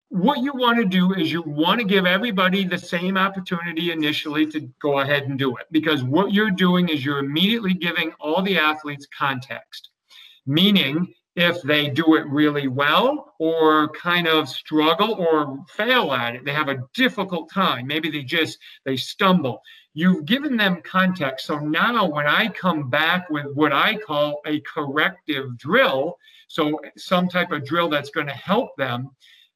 What 0.09 0.39
you 0.39 0.53
want 0.53 0.77
to 0.77 0.85
do 0.85 1.13
is 1.13 1.31
you 1.31 1.43
want 1.43 1.79
to 1.79 1.85
give 1.85 2.05
everybody 2.05 2.63
the 2.63 2.77
same 2.77 3.17
opportunity 3.17 3.91
initially 3.91 4.47
to 4.47 4.61
go 4.81 4.99
ahead 4.99 5.23
and 5.23 5.37
do 5.37 5.57
it 5.57 5.65
because 5.71 6.03
what 6.03 6.31
you're 6.31 6.51
doing 6.51 6.89
is 6.89 7.03
you're 7.03 7.19
immediately 7.19 7.73
giving 7.73 8.13
all 8.19 8.41
the 8.41 8.57
athletes 8.57 9.07
context 9.17 9.89
meaning 10.45 11.13
if 11.35 11.61
they 11.63 11.89
do 11.89 12.15
it 12.15 12.25
really 12.27 12.67
well 12.67 13.33
or 13.39 13.89
kind 13.89 14.27
of 14.27 14.47
struggle 14.47 15.15
or 15.15 15.57
fail 15.67 16.13
at 16.13 16.35
it. 16.35 16.45
They 16.45 16.53
have 16.53 16.69
a 16.69 16.83
difficult 16.93 17.51
time. 17.51 17.87
Maybe 17.87 18.09
they 18.09 18.23
just 18.23 18.57
they 18.85 18.95
stumble. 18.95 19.61
You've 19.93 20.25
given 20.25 20.55
them 20.55 20.81
context. 20.81 21.45
So 21.45 21.59
now 21.59 22.05
when 22.05 22.25
i 22.27 22.47
come 22.47 22.89
back 22.89 23.29
with 23.29 23.47
what 23.53 23.73
i 23.73 23.95
call 23.95 24.41
a 24.45 24.61
corrective 24.61 25.57
drill 25.57 26.17
so 26.47 26.79
some 26.95 27.27
type 27.27 27.51
of 27.51 27.65
drill 27.65 27.89
that's 27.89 28.11
going 28.11 28.27
to 28.27 28.33
help 28.33 28.75
them 28.77 29.09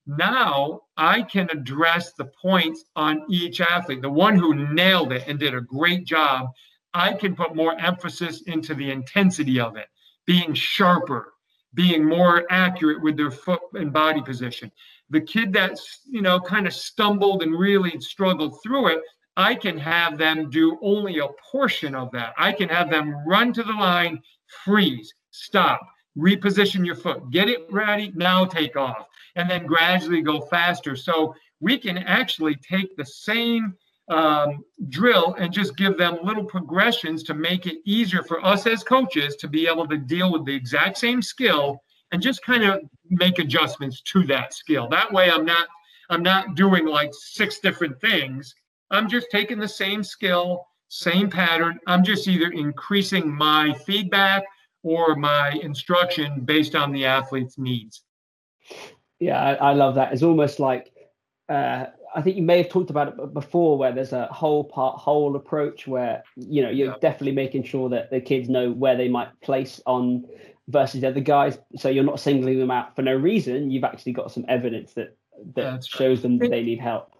now 0.08 0.82
i 0.98 1.22
can 1.22 1.48
address 1.52 2.14
the 2.14 2.26
points 2.26 2.86
on 2.96 3.24
each 3.30 3.62
athlete. 3.62 4.02
The 4.02 4.10
one 4.10 4.38
who 4.38 4.74
nailed 4.74 5.14
it 5.14 5.24
and 5.28 5.40
did 5.40 5.54
a 5.54 5.62
great 5.62 6.06
job 6.06 6.48
i 6.94 7.14
can 7.14 7.36
put 7.36 7.56
more 7.56 7.80
emphasis 7.80 8.42
into 8.44 8.74
the 8.74 8.92
intensity 8.92 9.60
of 9.60 9.78
it 9.78 9.88
being 10.26 10.54
sharper 10.54 11.34
being 11.74 12.04
more 12.04 12.46
accurate 12.50 13.02
with 13.02 13.18
their 13.18 13.32
foot 13.32 13.62
and 13.74 13.94
body 13.94 14.22
position. 14.22 14.72
The 15.10 15.22
kid 15.22 15.54
that's, 15.54 16.02
you 16.10 16.22
know, 16.22 16.40
kind 16.40 16.68
of 16.68 16.74
stumbled 16.74 17.44
and 17.44 17.58
really 17.58 18.00
struggled 18.00 18.62
through 18.62 18.90
it, 18.90 19.02
I 19.38 19.56
can 19.56 19.78
have 19.78 20.18
them 20.18 20.50
do 20.50 20.78
only 20.82 21.20
a 21.20 21.28
portion 21.52 21.96
of 21.96 22.12
that. 22.12 22.34
I 22.38 22.52
can 22.52 22.70
have 22.70 22.90
them 22.90 23.16
run 23.26 23.54
to 23.54 23.64
the 23.64 23.74
line, 23.74 24.22
freeze, 24.66 25.14
stop, 25.32 25.80
reposition 26.18 26.86
your 26.86 26.96
foot, 26.96 27.30
get 27.32 27.50
it 27.50 27.66
ready, 27.72 28.12
now 28.16 28.46
take 28.46 28.76
off, 28.76 29.08
and 29.36 29.50
then 29.50 29.66
gradually 29.66 30.22
go 30.22 30.42
faster. 30.42 30.96
So 30.96 31.34
we 31.60 31.78
can 31.78 32.00
actually 32.00 32.56
take 32.56 32.96
the 32.98 33.06
same 33.06 33.76
um, 34.10 34.64
drill 34.90 35.36
and 35.38 35.54
just 35.54 35.78
give 35.78 35.98
them 35.98 36.18
little 36.24 36.44
progressions 36.44 37.24
to 37.24 37.34
make 37.34 37.66
it 37.68 37.78
easier 37.86 38.24
for 38.24 38.44
us 38.44 38.66
as 38.66 38.84
coaches 38.84 39.36
to 39.38 39.48
be 39.48 39.68
able 39.68 39.88
to 39.88 39.98
deal 39.98 40.32
with 40.32 40.46
the 40.46 40.56
exact 40.56 40.98
same 40.98 41.22
skill 41.22 41.82
and 42.12 42.22
just 42.22 42.44
kind 42.44 42.64
of 42.64 42.82
make 43.10 43.40
adjustments 43.40 44.02
to 44.02 44.26
that 44.26 44.54
skill. 44.54 44.88
That 44.88 45.12
way 45.12 45.30
I'm 45.30 45.46
not 45.46 45.68
I'm 46.10 46.24
not 46.24 46.56
doing 46.56 46.88
like 46.88 47.12
six 47.14 47.60
different 47.60 48.02
things. 48.02 48.56
I'm 48.90 49.08
just 49.08 49.28
taking 49.32 49.60
the 49.60 49.68
same 49.68 50.04
skill, 50.04 50.66
same 50.88 51.30
pattern. 51.30 51.80
I'm 51.86 52.04
just 52.04 52.28
either 52.28 52.50
increasing 52.50 53.32
my 53.32 53.74
feedback 53.86 54.44
or 54.82 55.16
my 55.16 55.52
instruction 55.62 56.42
based 56.42 56.74
on 56.74 56.92
the 56.92 57.06
athlete's 57.06 57.60
needs. 57.60 58.02
Yeah, 59.20 59.40
I, 59.40 59.54
I 59.54 59.74
love 59.74 59.96
that. 59.96 60.14
It's 60.14 60.24
almost 60.24 60.60
like 60.60 60.92
uh, 61.48 61.88
I 62.16 62.22
think 62.22 62.36
you 62.36 62.44
may 62.44 62.58
have 62.58 62.70
talked 62.70 62.90
about 62.90 63.08
it 63.10 63.34
before, 63.34 63.78
where 63.78 63.92
there's 63.92 64.14
a 64.14 64.28
whole 64.28 64.64
part 64.64 65.00
whole 65.00 65.36
approach 65.36 65.88
where 65.88 66.24
you 66.36 66.62
know 66.62 66.70
you're 66.70 66.92
yeah. 66.92 66.98
definitely 67.02 67.34
making 67.34 67.64
sure 67.64 67.90
that 67.90 68.10
the 68.10 68.20
kids 68.20 68.50
know 68.50 68.72
where 68.72 68.96
they 68.98 69.08
might 69.08 69.30
place 69.42 69.82
on 69.86 70.26
versus 70.68 71.02
the 71.02 71.08
other 71.08 71.20
guys. 71.20 71.58
So 71.78 71.90
you're 71.90 72.04
not 72.04 72.20
singling 72.20 72.60
them 72.60 72.72
out 72.72 72.96
for 72.96 73.02
no 73.02 73.14
reason. 73.14 73.72
You've 73.72 73.84
actually 73.84 74.14
got 74.14 74.32
some 74.32 74.46
evidence 74.48 74.94
that 74.94 75.18
that 75.56 75.86
shows 75.86 76.22
them 76.22 76.38
that 76.40 76.50
they 76.50 76.64
need 76.64 76.80
help. 76.80 77.14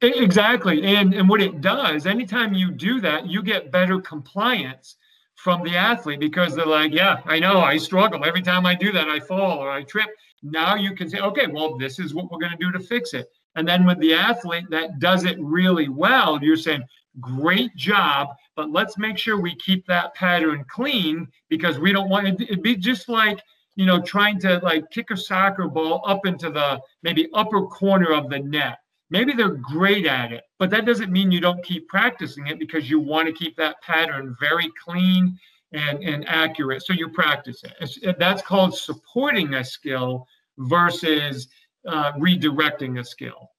Exactly. 0.00 0.82
And 0.82 1.14
and 1.14 1.28
what 1.28 1.40
it 1.40 1.60
does, 1.60 2.06
anytime 2.06 2.54
you 2.54 2.70
do 2.70 3.00
that, 3.00 3.26
you 3.26 3.42
get 3.42 3.70
better 3.70 4.00
compliance 4.00 4.96
from 5.36 5.62
the 5.64 5.76
athlete 5.76 6.20
because 6.20 6.54
they're 6.54 6.66
like, 6.66 6.92
yeah, 6.92 7.20
I 7.24 7.38
know 7.38 7.60
I 7.60 7.76
struggle. 7.76 8.24
Every 8.24 8.42
time 8.42 8.66
I 8.66 8.74
do 8.74 8.92
that, 8.92 9.08
I 9.08 9.20
fall 9.20 9.58
or 9.58 9.70
I 9.70 9.82
trip. 9.82 10.08
Now 10.42 10.74
you 10.74 10.94
can 10.94 11.08
say, 11.08 11.18
okay, 11.18 11.46
well, 11.46 11.76
this 11.76 11.98
is 11.98 12.14
what 12.14 12.30
we're 12.30 12.38
going 12.38 12.52
to 12.52 12.58
do 12.58 12.70
to 12.72 12.80
fix 12.80 13.14
it. 13.14 13.28
And 13.56 13.66
then 13.66 13.86
with 13.86 13.98
the 14.00 14.14
athlete 14.14 14.68
that 14.70 14.98
does 14.98 15.24
it 15.24 15.38
really 15.40 15.88
well, 15.88 16.38
you're 16.42 16.56
saying, 16.56 16.84
great 17.20 17.74
job, 17.76 18.28
but 18.56 18.70
let's 18.70 18.98
make 18.98 19.16
sure 19.18 19.40
we 19.40 19.54
keep 19.56 19.86
that 19.86 20.14
pattern 20.14 20.64
clean 20.68 21.28
because 21.48 21.78
we 21.78 21.92
don't 21.92 22.08
want 22.08 22.28
it 22.28 22.48
to 22.48 22.56
be 22.56 22.76
just 22.76 23.08
like, 23.08 23.40
you 23.76 23.86
know, 23.86 24.00
trying 24.00 24.38
to 24.40 24.58
like 24.62 24.90
kick 24.90 25.10
a 25.10 25.16
soccer 25.16 25.68
ball 25.68 26.02
up 26.06 26.26
into 26.26 26.50
the 26.50 26.80
maybe 27.02 27.28
upper 27.34 27.66
corner 27.66 28.12
of 28.12 28.28
the 28.30 28.38
net. 28.38 28.78
Maybe 29.10 29.32
they're 29.32 29.48
great 29.48 30.06
at 30.06 30.32
it, 30.32 30.44
but 30.58 30.70
that 30.70 30.86
doesn't 30.86 31.12
mean 31.12 31.30
you 31.30 31.40
don't 31.40 31.62
keep 31.62 31.88
practicing 31.88 32.46
it 32.48 32.58
because 32.58 32.90
you 32.90 32.98
want 32.98 33.28
to 33.28 33.32
keep 33.32 33.56
that 33.56 33.80
pattern 33.82 34.34
very 34.40 34.70
clean 34.82 35.38
and, 35.72 36.02
and 36.02 36.28
accurate. 36.28 36.84
So 36.84 36.92
you 36.92 37.08
practice 37.08 37.62
it. 37.64 38.18
That's 38.18 38.42
called 38.42 38.76
supporting 38.76 39.54
a 39.54 39.64
skill 39.64 40.26
versus 40.58 41.48
uh, 41.86 42.12
redirecting 42.12 42.98
a 42.98 43.04
skill. 43.04 43.50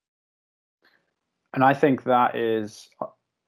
And 1.53 1.63
I 1.63 1.73
think 1.73 2.03
that 2.03 2.35
is 2.35 2.89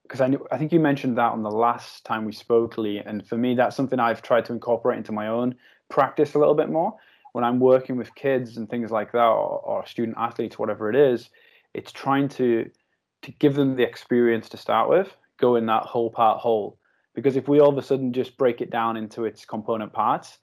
because 0.03 0.21
I 0.21 0.27
knew, 0.27 0.47
I 0.51 0.57
think 0.57 0.71
you 0.71 0.79
mentioned 0.79 1.17
that 1.17 1.33
on 1.33 1.43
the 1.43 1.51
last 1.51 2.05
time 2.05 2.23
we 2.23 2.31
spoke, 2.31 2.77
Lee. 2.77 3.01
And 3.05 3.27
for 3.27 3.37
me, 3.37 3.55
that's 3.55 3.75
something 3.75 3.99
I've 3.99 4.21
tried 4.21 4.45
to 4.45 4.53
incorporate 4.53 4.97
into 4.97 5.11
my 5.11 5.27
own 5.27 5.55
practice 5.89 6.33
a 6.33 6.39
little 6.39 6.55
bit 6.55 6.69
more. 6.69 6.95
When 7.33 7.43
I'm 7.43 7.59
working 7.59 7.97
with 7.97 8.15
kids 8.15 8.57
and 8.57 8.69
things 8.69 8.89
like 8.89 9.11
that, 9.11 9.19
or, 9.19 9.59
or 9.59 9.85
student 9.85 10.17
athletes, 10.17 10.57
whatever 10.57 10.89
it 10.89 10.95
is, 10.95 11.29
it's 11.73 11.91
trying 11.91 12.29
to 12.29 12.69
to 13.23 13.31
give 13.33 13.55
them 13.55 13.75
the 13.75 13.83
experience 13.83 14.47
to 14.49 14.57
start 14.57 14.89
with, 14.89 15.15
go 15.37 15.55
in 15.55 15.65
that 15.65 15.83
whole 15.83 16.09
part 16.09 16.39
whole. 16.39 16.77
Because 17.15 17.35
if 17.35 17.47
we 17.47 17.59
all 17.59 17.69
of 17.69 17.77
a 17.77 17.81
sudden 17.81 18.13
just 18.13 18.37
break 18.37 18.61
it 18.61 18.69
down 18.69 18.95
into 18.95 19.25
its 19.25 19.43
component 19.43 19.91
parts, 19.91 20.37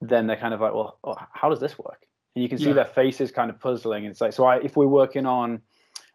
then 0.00 0.26
they're 0.26 0.36
kind 0.36 0.54
of 0.54 0.60
like, 0.60 0.74
well, 0.74 0.98
oh, 1.02 1.16
how 1.32 1.48
does 1.48 1.60
this 1.60 1.78
work? 1.78 2.06
And 2.34 2.42
you 2.42 2.48
can 2.48 2.58
see 2.58 2.68
yeah. 2.68 2.74
their 2.74 2.84
faces 2.84 3.30
kind 3.32 3.50
of 3.50 3.58
puzzling. 3.58 4.04
It's 4.04 4.20
like, 4.20 4.32
so 4.32 4.44
I, 4.44 4.58
if 4.58 4.76
we're 4.76 4.86
working 4.86 5.26
on 5.26 5.62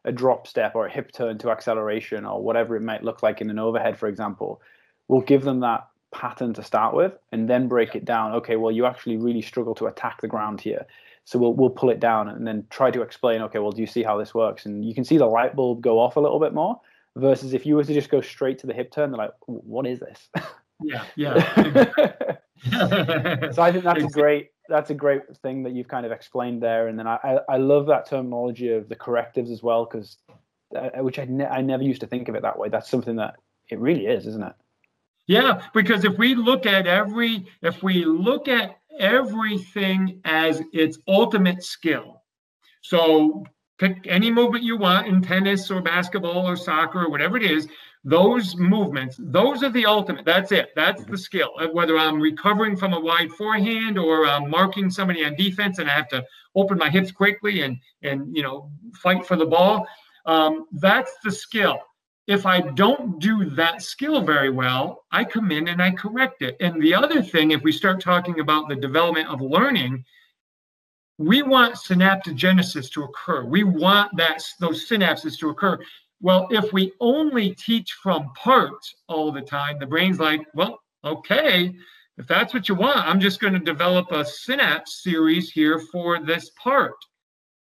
a 0.05 0.11
drop 0.11 0.47
step 0.47 0.75
or 0.75 0.85
a 0.85 0.91
hip 0.91 1.11
turn 1.11 1.37
to 1.39 1.49
acceleration 1.49 2.25
or 2.25 2.41
whatever 2.41 2.75
it 2.75 2.81
might 2.81 3.03
look 3.03 3.21
like 3.23 3.41
in 3.41 3.49
an 3.49 3.59
overhead, 3.59 3.97
for 3.97 4.07
example, 4.07 4.61
we'll 5.07 5.21
give 5.21 5.43
them 5.43 5.59
that 5.61 5.87
pattern 6.11 6.53
to 6.53 6.63
start 6.63 6.95
with 6.95 7.13
and 7.31 7.49
then 7.49 7.67
break 7.67 7.95
it 7.95 8.05
down. 8.05 8.33
Okay, 8.33 8.55
well, 8.55 8.71
you 8.71 8.85
actually 8.85 9.17
really 9.17 9.41
struggle 9.41 9.75
to 9.75 9.87
attack 9.87 10.21
the 10.21 10.27
ground 10.27 10.61
here. 10.61 10.85
So 11.25 11.39
we'll 11.39 11.53
we'll 11.53 11.71
pull 11.71 11.89
it 11.89 11.99
down 11.99 12.29
and 12.29 12.47
then 12.47 12.65
try 12.69 12.91
to 12.91 13.01
explain. 13.01 13.41
Okay, 13.41 13.59
well, 13.59 13.71
do 13.71 13.81
you 13.81 13.87
see 13.87 14.03
how 14.03 14.17
this 14.17 14.33
works? 14.33 14.65
And 14.65 14.85
you 14.85 14.93
can 14.93 15.03
see 15.03 15.17
the 15.17 15.25
light 15.25 15.55
bulb 15.55 15.81
go 15.81 15.99
off 15.99 16.15
a 16.15 16.19
little 16.19 16.39
bit 16.39 16.53
more. 16.53 16.79
Versus 17.17 17.53
if 17.53 17.65
you 17.65 17.75
were 17.75 17.83
to 17.83 17.93
just 17.93 18.09
go 18.09 18.19
straight 18.19 18.59
to 18.59 18.67
the 18.67 18.73
hip 18.73 18.91
turn, 18.91 19.09
they're 19.09 19.17
like, 19.17 19.33
"What 19.45 19.87
is 19.87 19.99
this?" 19.99 20.29
Yeah, 20.83 21.05
yeah. 21.15 21.39
so 23.51 23.61
I 23.61 23.71
think 23.71 23.85
that's 23.85 24.03
a 24.03 24.07
great 24.07 24.51
that's 24.69 24.89
a 24.89 24.93
great 24.93 25.21
thing 25.37 25.63
that 25.63 25.73
you've 25.73 25.87
kind 25.87 26.05
of 26.05 26.11
explained 26.11 26.61
there. 26.61 26.87
And 26.87 26.97
then 26.97 27.07
I 27.07 27.39
I, 27.47 27.57
love 27.57 27.85
that 27.87 28.07
terminology 28.07 28.69
of 28.69 28.89
the 28.89 28.95
correctives 28.95 29.51
as 29.51 29.61
well 29.63 29.85
because 29.85 30.17
uh, 30.75 30.89
which 31.01 31.19
I 31.19 31.25
ne- 31.25 31.45
I 31.45 31.61
never 31.61 31.83
used 31.83 32.01
to 32.01 32.07
think 32.07 32.27
of 32.27 32.35
it 32.35 32.41
that 32.41 32.57
way. 32.57 32.69
That's 32.69 32.89
something 32.89 33.15
that 33.17 33.35
it 33.69 33.79
really 33.79 34.05
is, 34.05 34.27
isn't 34.27 34.43
it? 34.43 34.53
Yeah, 35.27 35.61
because 35.73 36.03
if 36.03 36.17
we 36.17 36.35
look 36.35 36.65
at 36.65 36.87
every 36.87 37.45
if 37.61 37.81
we 37.81 38.05
look 38.05 38.47
at 38.47 38.77
everything 38.99 40.21
as 40.23 40.61
its 40.73 40.99
ultimate 41.07 41.63
skill. 41.63 42.21
So 42.81 43.45
pick 43.77 44.05
any 44.05 44.31
movement 44.31 44.63
you 44.63 44.77
want 44.77 45.07
in 45.07 45.21
tennis 45.21 45.69
or 45.69 45.81
basketball 45.81 46.47
or 46.47 46.55
soccer 46.55 47.05
or 47.05 47.09
whatever 47.09 47.37
it 47.37 47.43
is. 47.43 47.67
Those 48.07 48.55
movements, 48.55 49.17
those 49.19 49.63
are 49.63 49.71
the 49.71 49.85
ultimate. 49.85 50.25
That's 50.25 50.51
it. 50.51 50.69
That's 50.75 51.03
the 51.05 51.17
skill. 51.17 51.51
Uh, 51.59 51.67
whether 51.67 51.97
I'm 51.97 52.21
recovering 52.21 52.77
from 52.77 52.93
a 52.93 52.99
wide 52.99 53.31
forehand 53.31 53.97
or 53.97 54.27
I'm 54.27 54.49
marking 54.49 54.89
somebody 54.89 55.25
on 55.25 55.35
defense 55.35 55.79
and 55.79 55.89
I 55.89 55.93
have 55.93 56.07
to 56.09 56.23
open 56.53 56.77
my 56.77 56.89
hips 56.89 57.11
quickly 57.11 57.61
and 57.63 57.77
and 58.03 58.35
you 58.35 58.43
know 58.43 58.71
fight 59.01 59.25
for 59.25 59.35
the 59.35 59.45
ball. 59.45 59.87
Um, 60.25 60.67
that's 60.71 61.11
the 61.23 61.31
skill 61.31 61.79
if 62.27 62.45
I 62.45 62.59
don't 62.61 63.19
do 63.19 63.45
that 63.51 63.81
skill 63.81 64.21
very 64.21 64.49
well, 64.49 65.03
I 65.11 65.23
come 65.23 65.51
in 65.51 65.67
and 65.67 65.81
I 65.81 65.91
correct 65.91 66.41
it. 66.41 66.57
And 66.59 66.81
the 66.81 66.93
other 66.93 67.21
thing, 67.21 67.51
if 67.51 67.61
we 67.61 67.71
start 67.71 68.01
talking 68.01 68.39
about 68.39 68.67
the 68.67 68.75
development 68.75 69.29
of 69.29 69.41
learning, 69.41 70.03
we 71.17 71.43
want 71.43 71.75
synaptogenesis 71.75 72.91
to 72.91 73.03
occur. 73.03 73.45
We 73.45 73.63
want 73.63 74.15
that 74.17 74.43
those 74.59 74.89
synapses 74.89 75.37
to 75.39 75.49
occur. 75.49 75.79
Well, 76.21 76.47
if 76.49 76.71
we 76.73 76.93
only 76.99 77.53
teach 77.55 77.91
from 78.01 78.31
parts 78.33 78.95
all 79.07 79.31
the 79.31 79.41
time, 79.41 79.79
the 79.79 79.85
brain's 79.85 80.19
like, 80.19 80.41
well, 80.53 80.79
okay, 81.03 81.75
if 82.17 82.27
that's 82.27 82.53
what 82.53 82.69
you 82.69 82.75
want, 82.75 83.07
I'm 83.07 83.19
just 83.19 83.41
going 83.41 83.53
to 83.53 83.59
develop 83.59 84.11
a 84.11 84.23
synapse 84.23 85.03
series 85.03 85.51
here 85.51 85.79
for 85.91 86.19
this 86.19 86.51
part. 86.61 86.95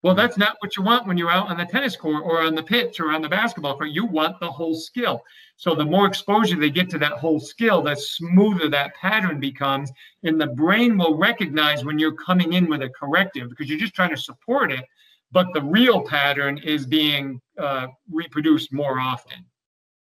Well, 0.02 0.16
that's 0.16 0.38
not 0.38 0.56
what 0.60 0.78
you 0.78 0.84
want 0.84 1.08
when 1.08 1.18
you're 1.18 1.30
out 1.30 1.50
on 1.50 1.58
the 1.58 1.66
tennis 1.66 1.98
court 1.98 2.24
or 2.26 2.42
on 2.42 2.56
the 2.56 2.64
pitch 2.64 3.02
or 3.02 3.12
on 3.12 3.22
the 3.22 3.28
basketball 3.28 3.76
court. 3.76 3.90
You 3.90 4.06
want 4.06 4.40
the 4.40 4.50
whole 4.50 4.76
skill. 4.76 5.22
So 5.58 5.76
the 5.76 5.84
more 5.84 6.08
exposure 6.08 6.56
they 6.56 6.70
get 6.70 6.90
to 6.92 6.98
that 7.00 7.14
whole 7.14 7.42
skill, 7.42 7.82
the 7.82 7.96
smoother 7.96 8.70
that 8.70 8.96
pattern 8.96 9.42
becomes. 9.42 9.92
And 10.24 10.40
the 10.40 10.48
brain 10.48 10.98
will 10.98 11.18
recognize 11.18 11.84
when 11.84 12.00
you're 12.00 12.14
coming 12.14 12.54
in 12.54 12.70
with 12.70 12.82
a 12.82 12.90
corrective 12.90 13.50
because 13.50 13.70
you're 13.70 13.78
just 13.78 13.94
trying 13.94 14.12
to 14.12 14.18
support 14.18 14.72
it. 14.72 14.86
But 15.32 15.48
the 15.54 15.62
real 15.62 16.02
pattern 16.02 16.58
is 16.58 16.86
being 16.86 17.42
uh, 17.58 17.88
reproduced 18.12 18.74
more 18.74 19.00
often. 19.00 19.46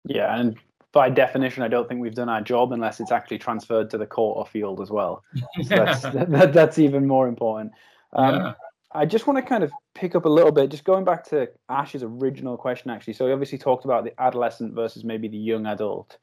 Yeah. 0.05 0.39
And 0.39 0.57
by 0.91 1.09
definition, 1.09 1.61
I 1.61 1.67
don't 1.67 1.87
think 1.87 2.01
we've 2.01 2.15
done 2.15 2.29
our 2.29 2.41
job 2.41 2.71
unless 2.71 2.99
it's 2.99 3.11
actually 3.11 3.37
transferred 3.37 3.89
to 3.91 3.97
the 3.97 4.07
court 4.07 4.37
or 4.37 4.45
field 4.45 4.81
as 4.81 4.89
well. 4.89 5.23
So 5.63 5.75
that's, 5.75 6.01
that, 6.29 6.53
that's 6.53 6.79
even 6.79 7.07
more 7.07 7.27
important. 7.27 7.73
Um, 8.13 8.35
yeah. 8.35 8.53
I 8.91 9.05
just 9.05 9.27
want 9.27 9.37
to 9.37 9.43
kind 9.43 9.63
of 9.63 9.71
pick 9.93 10.15
up 10.15 10.25
a 10.25 10.29
little 10.29 10.51
bit, 10.51 10.71
just 10.71 10.83
going 10.83 11.05
back 11.05 11.23
to 11.25 11.47
Ash's 11.69 12.01
original 12.01 12.57
question, 12.57 12.89
actually. 12.89 13.13
So 13.13 13.27
he 13.27 13.33
obviously 13.33 13.59
talked 13.59 13.85
about 13.85 14.03
the 14.03 14.19
adolescent 14.19 14.73
versus 14.73 15.03
maybe 15.03 15.27
the 15.27 15.37
young 15.37 15.67
adult 15.67 16.17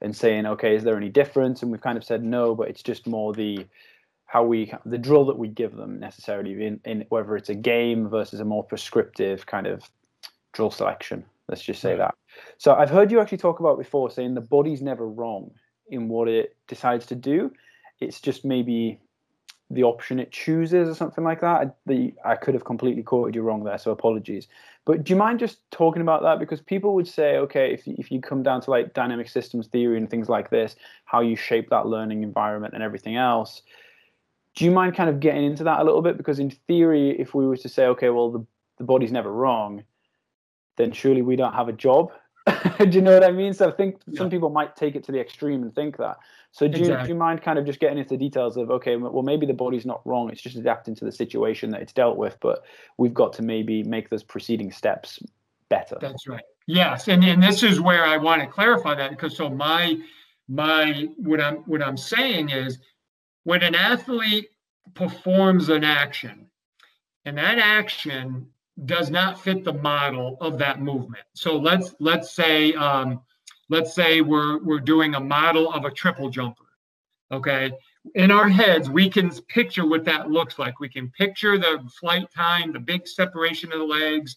and 0.00 0.16
saying, 0.16 0.46
okay, 0.46 0.74
is 0.74 0.84
there 0.84 0.96
any 0.96 1.10
difference? 1.10 1.62
And 1.62 1.70
we've 1.70 1.82
kind 1.82 1.98
of 1.98 2.04
said 2.04 2.22
no, 2.24 2.54
but 2.54 2.68
it's 2.68 2.82
just 2.82 3.06
more 3.06 3.34
the 3.34 3.66
how 4.28 4.44
we 4.44 4.72
the 4.84 4.98
drill 4.98 5.24
that 5.24 5.38
we 5.38 5.48
give 5.48 5.74
them 5.74 5.98
necessarily 5.98 6.52
in, 6.64 6.80
in 6.84 7.04
whether 7.08 7.34
it's 7.34 7.48
a 7.48 7.54
game 7.54 8.08
versus 8.08 8.40
a 8.40 8.44
more 8.44 8.62
prescriptive 8.62 9.46
kind 9.46 9.66
of 9.66 9.90
drill 10.52 10.70
selection. 10.70 11.24
Let's 11.48 11.62
just 11.62 11.80
say 11.80 11.96
that. 11.96 12.14
So 12.58 12.74
I've 12.74 12.90
heard 12.90 13.10
you 13.10 13.20
actually 13.20 13.38
talk 13.38 13.58
about 13.58 13.78
before 13.78 14.10
saying 14.10 14.34
the 14.34 14.42
body's 14.42 14.82
never 14.82 15.08
wrong 15.08 15.50
in 15.88 16.08
what 16.08 16.28
it 16.28 16.54
decides 16.68 17.06
to 17.06 17.14
do. 17.14 17.50
It's 18.00 18.20
just 18.20 18.44
maybe 18.44 19.00
the 19.70 19.82
option 19.82 20.18
it 20.18 20.30
chooses 20.30 20.90
or 20.90 20.94
something 20.94 21.24
like 21.24 21.40
that. 21.40 21.76
The 21.86 22.12
I 22.22 22.36
could 22.36 22.52
have 22.52 22.66
completely 22.66 23.02
quoted 23.02 23.34
you 23.34 23.40
wrong 23.40 23.64
there, 23.64 23.78
so 23.78 23.92
apologies. 23.92 24.46
But 24.84 25.04
do 25.04 25.12
you 25.14 25.16
mind 25.16 25.38
just 25.38 25.58
talking 25.70 26.02
about 26.02 26.22
that 26.22 26.38
because 26.38 26.60
people 26.60 26.94
would 26.94 27.08
say, 27.08 27.38
okay, 27.38 27.72
if 27.72 27.88
if 27.88 28.12
you 28.12 28.20
come 28.20 28.42
down 28.42 28.60
to 28.60 28.70
like 28.70 28.92
dynamic 28.92 29.30
systems 29.30 29.68
theory 29.68 29.96
and 29.96 30.10
things 30.10 30.28
like 30.28 30.50
this, 30.50 30.76
how 31.06 31.20
you 31.22 31.34
shape 31.34 31.70
that 31.70 31.86
learning 31.86 32.22
environment 32.22 32.74
and 32.74 32.82
everything 32.82 33.16
else. 33.16 33.62
Do 34.58 34.64
you 34.64 34.70
mind 34.70 34.96
kind 34.96 35.08
of 35.08 35.20
getting 35.20 35.44
into 35.44 35.64
that 35.64 35.80
a 35.80 35.84
little 35.84 36.02
bit? 36.02 36.16
Because 36.16 36.38
in 36.38 36.50
theory, 36.50 37.18
if 37.18 37.34
we 37.34 37.46
were 37.46 37.56
to 37.56 37.68
say, 37.68 37.86
okay, 37.86 38.10
well, 38.10 38.30
the, 38.30 38.44
the 38.78 38.84
body's 38.84 39.12
never 39.12 39.32
wrong, 39.32 39.84
then 40.76 40.92
surely 40.92 41.22
we 41.22 41.36
don't 41.36 41.54
have 41.54 41.68
a 41.68 41.72
job 41.72 42.10
do 42.78 42.88
you 42.90 43.00
know 43.00 43.14
what 43.14 43.24
I 43.24 43.30
mean? 43.30 43.52
So 43.52 43.68
I 43.68 43.72
think 43.72 44.00
yeah. 44.06 44.18
some 44.18 44.30
people 44.30 44.50
might 44.50 44.76
take 44.76 44.94
it 44.94 45.04
to 45.04 45.12
the 45.12 45.20
extreme 45.20 45.62
and 45.62 45.74
think 45.74 45.96
that. 45.98 46.16
So 46.52 46.66
do, 46.66 46.78
exactly. 46.78 46.92
you, 46.92 47.02
do 47.02 47.08
you 47.10 47.14
mind 47.14 47.42
kind 47.42 47.58
of 47.58 47.66
just 47.66 47.80
getting 47.80 47.98
into 47.98 48.10
the 48.10 48.16
details 48.16 48.56
of 48.56 48.70
okay, 48.70 48.96
well 48.96 49.22
maybe 49.22 49.46
the 49.46 49.52
body's 49.52 49.84
not 49.84 50.00
wrong; 50.06 50.30
it's 50.30 50.40
just 50.40 50.56
adapting 50.56 50.94
to 50.96 51.04
the 51.04 51.12
situation 51.12 51.70
that 51.70 51.82
it's 51.82 51.92
dealt 51.92 52.16
with, 52.16 52.38
but 52.40 52.64
we've 52.96 53.14
got 53.14 53.32
to 53.34 53.42
maybe 53.42 53.82
make 53.82 54.08
those 54.10 54.22
preceding 54.22 54.72
steps 54.72 55.18
better. 55.68 55.98
That's 56.00 56.26
right. 56.26 56.42
Yes, 56.66 57.08
and 57.08 57.22
and 57.24 57.42
this 57.42 57.62
is 57.62 57.80
where 57.80 58.04
I 58.04 58.16
want 58.16 58.40
to 58.42 58.48
clarify 58.48 58.94
that 58.94 59.10
because 59.10 59.36
so 59.36 59.50
my 59.50 59.98
my 60.48 61.08
what 61.16 61.40
I'm 61.40 61.56
what 61.58 61.82
I'm 61.82 61.96
saying 61.96 62.50
is 62.50 62.78
when 63.48 63.62
an 63.62 63.74
athlete 63.74 64.50
performs 64.92 65.70
an 65.70 65.82
action 65.82 66.50
and 67.24 67.38
that 67.38 67.56
action 67.56 68.46
does 68.84 69.08
not 69.10 69.40
fit 69.40 69.64
the 69.64 69.72
model 69.72 70.36
of 70.42 70.58
that 70.58 70.82
movement. 70.82 71.24
So 71.32 71.56
let's 71.56 71.94
let's 71.98 72.30
say 72.32 72.74
um, 72.74 73.22
let's 73.70 73.94
say 73.94 74.20
we're 74.20 74.62
we're 74.62 74.80
doing 74.80 75.14
a 75.14 75.20
model 75.20 75.72
of 75.72 75.86
a 75.86 75.90
triple 75.90 76.28
jumper. 76.28 76.66
Okay. 77.32 77.72
In 78.16 78.30
our 78.30 78.50
heads, 78.50 78.90
we 78.90 79.08
can 79.08 79.30
picture 79.48 79.86
what 79.86 80.04
that 80.04 80.30
looks 80.30 80.58
like. 80.58 80.78
We 80.78 80.90
can 80.90 81.10
picture 81.16 81.56
the 81.56 81.80
flight 81.98 82.30
time, 82.30 82.74
the 82.74 82.80
big 82.80 83.08
separation 83.08 83.72
of 83.72 83.78
the 83.78 83.84
legs, 83.86 84.36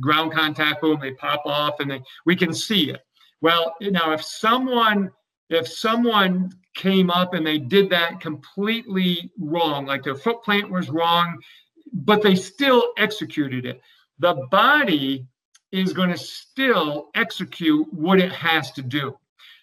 ground 0.00 0.32
contact, 0.32 0.80
boom, 0.80 0.98
they 1.00 1.12
pop 1.12 1.42
off, 1.46 1.78
and 1.78 1.88
they, 1.88 2.02
we 2.26 2.34
can 2.34 2.52
see 2.52 2.90
it. 2.90 3.02
Well, 3.42 3.76
now 3.80 4.10
if 4.10 4.24
someone 4.24 5.12
if 5.50 5.68
someone 5.68 6.52
came 6.74 7.10
up 7.10 7.34
and 7.34 7.46
they 7.46 7.58
did 7.58 7.90
that 7.90 8.20
completely 8.20 9.30
wrong, 9.38 9.86
like 9.86 10.02
their 10.02 10.14
foot 10.14 10.42
plant 10.42 10.70
was 10.70 10.88
wrong, 10.90 11.38
but 11.92 12.22
they 12.22 12.34
still 12.34 12.92
executed 12.96 13.66
it, 13.66 13.80
the 14.18 14.34
body 14.50 15.26
is 15.72 15.92
going 15.92 16.10
to 16.10 16.18
still 16.18 17.10
execute 17.14 17.92
what 17.92 18.18
it 18.18 18.32
has 18.32 18.72
to 18.72 18.82
do. 18.82 19.16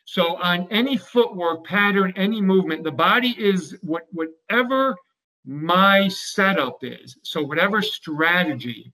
So 0.06 0.38
on 0.38 0.68
any 0.72 0.96
footwork 0.98 1.66
pattern, 1.66 2.14
any 2.16 2.42
movement, 2.42 2.84
the 2.84 2.92
body 2.92 3.36
is 3.38 3.78
what 3.82 4.08
whatever 4.12 4.96
my 5.46 6.08
setup 6.08 6.80
is. 6.82 7.18
So 7.24 7.42
whatever 7.42 7.82
strategy 7.82 8.94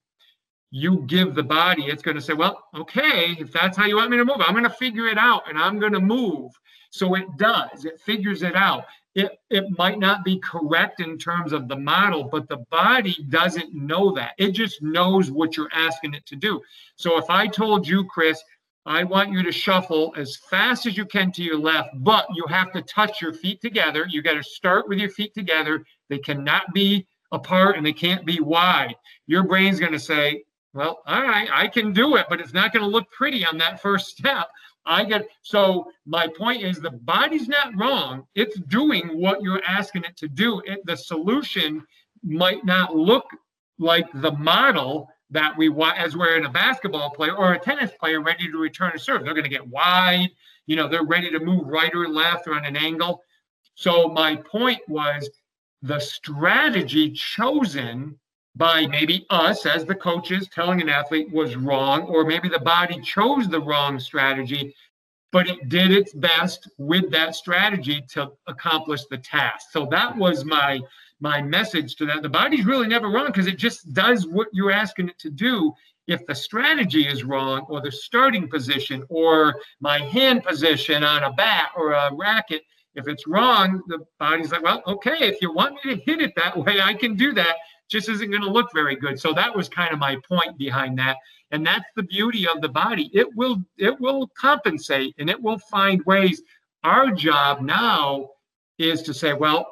you 0.75 1.03
give 1.05 1.35
the 1.35 1.43
body, 1.43 1.83
it's 1.83 2.01
going 2.01 2.15
to 2.15 2.21
say, 2.21 2.33
well, 2.33 2.63
okay, 2.75 3.37
if 3.37 3.51
that's 3.51 3.77
how 3.77 3.85
you 3.85 3.97
want 3.97 4.09
me 4.09 4.17
to 4.17 4.25
move, 4.25 4.37
I'm 4.39 4.53
going 4.53 4.63
to 4.63 4.71
figure 4.71 5.05
it 5.05 5.19
out 5.19 5.47
and 5.47 5.55
I'm 5.55 5.77
going 5.77 5.93
to 5.93 5.99
move. 5.99 6.51
So 6.89 7.13
it 7.13 7.27
does, 7.37 7.85
it 7.85 8.01
figures 8.01 8.41
it 8.41 8.55
out. 8.55 8.85
It, 9.13 9.37
it 9.51 9.65
might 9.77 9.99
not 9.99 10.25
be 10.25 10.39
correct 10.39 10.99
in 10.99 11.19
terms 11.19 11.53
of 11.53 11.67
the 11.67 11.75
model, 11.75 12.23
but 12.23 12.49
the 12.49 12.65
body 12.71 13.15
doesn't 13.29 13.75
know 13.75 14.13
that. 14.13 14.31
It 14.39 14.53
just 14.53 14.81
knows 14.81 15.29
what 15.29 15.55
you're 15.55 15.69
asking 15.71 16.15
it 16.15 16.25
to 16.25 16.35
do. 16.35 16.59
So 16.95 17.19
if 17.19 17.29
I 17.29 17.45
told 17.45 17.87
you, 17.87 18.05
Chris, 18.05 18.41
I 18.87 19.03
want 19.03 19.31
you 19.31 19.43
to 19.43 19.51
shuffle 19.51 20.11
as 20.17 20.37
fast 20.37 20.87
as 20.87 20.97
you 20.97 21.05
can 21.05 21.31
to 21.33 21.43
your 21.43 21.59
left, 21.59 21.89
but 21.97 22.25
you 22.33 22.47
have 22.47 22.71
to 22.71 22.81
touch 22.81 23.21
your 23.21 23.33
feet 23.33 23.61
together. 23.61 24.07
You 24.09 24.23
got 24.23 24.33
to 24.33 24.43
start 24.43 24.89
with 24.89 24.97
your 24.97 25.11
feet 25.11 25.35
together. 25.35 25.85
They 26.09 26.17
cannot 26.17 26.73
be 26.73 27.05
apart 27.31 27.77
and 27.77 27.85
they 27.85 27.93
can't 27.93 28.25
be 28.25 28.39
wide. 28.39 28.95
Your 29.27 29.43
brain's 29.43 29.79
going 29.79 29.91
to 29.91 29.99
say, 29.99 30.43
well, 30.73 31.01
all 31.05 31.21
right, 31.21 31.47
I 31.51 31.67
can 31.67 31.93
do 31.93 32.15
it, 32.15 32.25
but 32.29 32.39
it's 32.39 32.53
not 32.53 32.73
going 32.73 32.83
to 32.83 32.89
look 32.89 33.09
pretty 33.11 33.45
on 33.45 33.57
that 33.59 33.81
first 33.81 34.17
step. 34.17 34.49
I 34.85 35.05
get 35.05 35.27
so 35.41 35.89
my 36.05 36.27
point 36.27 36.63
is 36.63 36.79
the 36.79 36.91
body's 36.91 37.47
not 37.47 37.77
wrong. 37.77 38.27
It's 38.35 38.59
doing 38.59 39.19
what 39.19 39.41
you're 39.41 39.63
asking 39.65 40.03
it 40.03 40.17
to 40.17 40.27
do. 40.27 40.61
It, 40.65 40.85
the 40.85 40.97
solution 40.97 41.85
might 42.23 42.65
not 42.65 42.95
look 42.95 43.25
like 43.79 44.07
the 44.15 44.31
model 44.31 45.09
that 45.29 45.57
we 45.57 45.69
want 45.69 45.97
as 45.97 46.15
we're 46.15 46.37
in 46.37 46.45
a 46.45 46.49
basketball 46.49 47.11
player 47.11 47.35
or 47.35 47.53
a 47.53 47.59
tennis 47.59 47.91
player 47.99 48.21
ready 48.21 48.51
to 48.51 48.57
return 48.57 48.91
a 48.93 48.99
serve. 48.99 49.23
They're 49.23 49.33
going 49.33 49.45
to 49.45 49.49
get 49.49 49.67
wide, 49.67 50.29
you 50.65 50.75
know, 50.75 50.87
they're 50.87 51.05
ready 51.05 51.31
to 51.31 51.39
move 51.39 51.67
right 51.67 51.93
or 51.93 52.07
left 52.07 52.47
or 52.47 52.53
on 52.53 52.65
an 52.65 52.77
angle. 52.77 53.23
So 53.75 54.09
my 54.09 54.35
point 54.35 54.81
was 54.87 55.29
the 55.81 55.99
strategy 55.99 57.11
chosen 57.11 58.17
by 58.55 58.85
maybe 58.87 59.25
us 59.29 59.65
as 59.65 59.85
the 59.85 59.95
coaches 59.95 60.47
telling 60.47 60.81
an 60.81 60.89
athlete 60.89 61.31
was 61.31 61.55
wrong, 61.55 62.03
or 62.03 62.23
maybe 62.23 62.49
the 62.49 62.59
body 62.59 63.01
chose 63.01 63.47
the 63.47 63.59
wrong 63.59 63.99
strategy, 63.99 64.75
but 65.31 65.49
it 65.49 65.69
did 65.69 65.91
its 65.91 66.13
best 66.13 66.69
with 66.77 67.09
that 67.11 67.35
strategy 67.35 68.03
to 68.09 68.31
accomplish 68.47 69.01
the 69.09 69.17
task. 69.17 69.71
So 69.71 69.87
that 69.87 70.15
was 70.15 70.45
my 70.45 70.79
my 71.19 71.41
message 71.41 71.95
to 71.95 72.05
that. 72.05 72.21
The 72.21 72.29
body's 72.29 72.65
really 72.65 72.87
never 72.87 73.09
wrong 73.09 73.27
because 73.27 73.47
it 73.47 73.57
just 73.57 73.93
does 73.93 74.27
what 74.27 74.49
you're 74.51 74.71
asking 74.71 75.07
it 75.07 75.17
to 75.19 75.29
do. 75.29 75.73
If 76.05 76.25
the 76.27 76.35
strategy 76.35 77.07
is 77.07 77.23
wrong, 77.23 77.61
or 77.69 77.79
the 77.79 77.91
starting 77.91 78.49
position, 78.49 79.05
or 79.07 79.55
my 79.79 79.99
hand 79.99 80.43
position 80.43 81.01
on 81.01 81.23
a 81.23 81.31
bat 81.31 81.69
or 81.77 81.93
a 81.93 82.13
racket, 82.13 82.63
if 82.95 83.07
it's 83.07 83.25
wrong, 83.25 83.81
the 83.87 83.99
body's 84.19 84.51
like, 84.51 84.63
well, 84.63 84.83
okay, 84.85 85.17
if 85.21 85.41
you 85.41 85.51
want 85.53 85.75
me 85.75 85.95
to 85.95 86.01
hit 86.01 86.21
it 86.21 86.33
that 86.35 86.57
way, 86.57 86.81
I 86.81 86.93
can 86.93 87.15
do 87.15 87.31
that. 87.33 87.55
Just 87.89 88.09
isn't 88.09 88.29
going 88.29 88.41
to 88.41 88.49
look 88.49 88.73
very 88.73 88.95
good. 88.95 89.19
So 89.19 89.33
that 89.33 89.55
was 89.55 89.69
kind 89.69 89.93
of 89.93 89.99
my 89.99 90.17
point 90.27 90.57
behind 90.57 90.97
that. 90.99 91.17
And 91.51 91.65
that's 91.65 91.85
the 91.95 92.03
beauty 92.03 92.47
of 92.47 92.61
the 92.61 92.69
body. 92.69 93.11
It 93.13 93.27
will 93.35 93.61
it 93.77 93.99
will 93.99 94.27
compensate 94.37 95.13
and 95.19 95.29
it 95.29 95.41
will 95.41 95.59
find 95.59 96.03
ways. 96.05 96.41
Our 96.83 97.11
job 97.11 97.61
now 97.61 98.29
is 98.79 99.01
to 99.03 99.13
say, 99.13 99.33
well, 99.33 99.67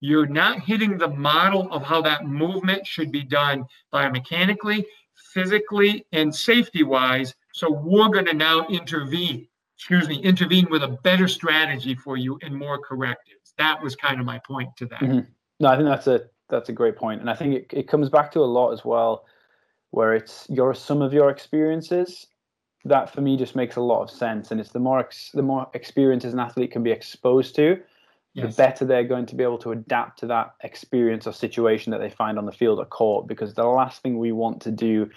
you're 0.00 0.26
not 0.26 0.60
hitting 0.60 0.98
the 0.98 1.08
model 1.08 1.72
of 1.72 1.82
how 1.82 2.02
that 2.02 2.26
movement 2.26 2.86
should 2.86 3.10
be 3.10 3.22
done 3.22 3.64
biomechanically, 3.92 4.84
physically, 5.32 6.06
and 6.12 6.34
safety 6.34 6.82
wise. 6.82 7.34
So 7.54 7.70
we're 7.70 8.08
going 8.08 8.26
to 8.26 8.34
now 8.34 8.66
intervene, 8.68 9.48
excuse 9.76 10.08
me, 10.08 10.16
intervene 10.22 10.68
with 10.70 10.82
a 10.82 10.98
better 11.02 11.26
strategy 11.26 11.94
for 11.94 12.16
you 12.16 12.38
and 12.42 12.54
more 12.54 12.78
correctives. 12.78 13.54
That 13.56 13.82
was 13.82 13.96
kind 13.96 14.20
of 14.20 14.26
my 14.26 14.38
point 14.40 14.76
to 14.76 14.86
that. 14.86 15.00
Mm-hmm. 15.00 15.20
No, 15.60 15.68
I 15.68 15.76
think 15.76 15.88
that's 15.88 16.06
a 16.06 16.22
that's 16.48 16.68
a 16.68 16.72
great. 16.72 16.94
And 17.00 17.30
I 17.30 17.34
think 17.34 17.54
it, 17.54 17.66
it 17.72 17.88
comes 17.88 18.08
back 18.08 18.32
to 18.32 18.40
a 18.40 18.44
lot 18.44 18.72
as 18.72 18.84
well, 18.84 19.24
where 19.90 20.14
it's 20.14 20.46
your 20.48 20.74
some 20.74 21.02
of 21.02 21.12
your 21.12 21.30
experiences 21.30 22.26
that 22.84 23.10
for 23.10 23.20
me 23.22 23.36
just 23.36 23.56
makes 23.56 23.76
a 23.76 23.80
lot 23.80 24.02
of 24.02 24.10
sense. 24.10 24.50
And 24.50 24.60
it's 24.60 24.70
the 24.70 24.78
more 24.78 25.00
ex, 25.00 25.30
the 25.32 25.42
more 25.42 25.68
experiences 25.74 26.34
an 26.34 26.40
athlete 26.40 26.72
can 26.72 26.82
be 26.82 26.90
exposed 26.90 27.54
to, 27.56 27.80
yes. 28.34 28.54
the 28.54 28.62
better 28.62 28.84
they're 28.84 29.04
going 29.04 29.26
to 29.26 29.34
be 29.34 29.42
able 29.42 29.58
to 29.58 29.72
adapt 29.72 30.18
to 30.20 30.26
that 30.26 30.54
experience 30.62 31.26
or 31.26 31.32
situation 31.32 31.90
that 31.92 31.98
they 31.98 32.10
find 32.10 32.38
on 32.38 32.46
the 32.46 32.52
field 32.52 32.78
or 32.78 32.84
court. 32.84 33.26
Because 33.26 33.54
the 33.54 33.64
last 33.64 34.02
thing 34.02 34.18
we 34.18 34.32
want 34.32 34.60
to 34.62 34.70
do 34.70 35.08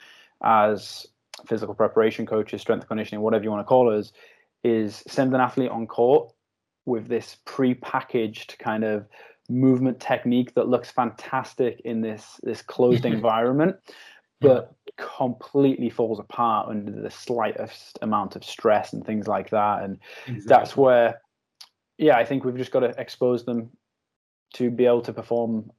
as 0.44 1.06
physical 1.46 1.76
preparation 1.76 2.26
coaches, 2.26 2.62
strength 2.62 2.88
conditioning, 2.88 3.22
whatever 3.22 3.44
you 3.44 3.52
want 3.52 3.62
to 3.62 3.68
call 3.68 3.94
us, 3.94 4.12
is 4.64 5.04
send 5.08 5.34
an 5.34 5.42
athlete 5.42 5.70
on 5.70 5.88
court 5.88 6.34
with 6.86 7.08
this 7.10 7.38
pre-packaged 7.46 8.58
kind 8.60 8.84
of 8.84 9.06
movement 9.50 10.00
technique 10.00 10.54
that 10.56 10.68
looks 10.68 10.92
fantastic 10.92 11.82
in 11.86 12.02
this 12.02 12.40
this 12.44 12.62
closed 12.62 13.06
environment 13.16 13.76
but 14.40 14.76
completely 14.98 15.90
falls 15.90 16.20
apart 16.20 16.70
under 16.70 16.92
the 16.92 17.10
slightest 17.10 17.98
amount 18.02 18.36
of 18.36 18.44
stress 18.44 18.94
and 18.94 19.06
things 19.06 19.28
like 19.28 19.50
that 19.50 19.84
and 19.84 19.98
exactly. 20.28 20.44
that's 20.48 20.78
where 20.78 21.20
yeah, 21.98 22.18
I 22.18 22.26
think 22.26 22.46
we've 22.46 22.58
just 22.58 22.72
got 22.72 22.82
to 22.82 22.94
expose 23.00 23.44
them 23.46 23.70
to 24.54 24.70
be 24.70 24.86
able 24.86 25.02
to 25.02 25.14
perform 25.14 25.72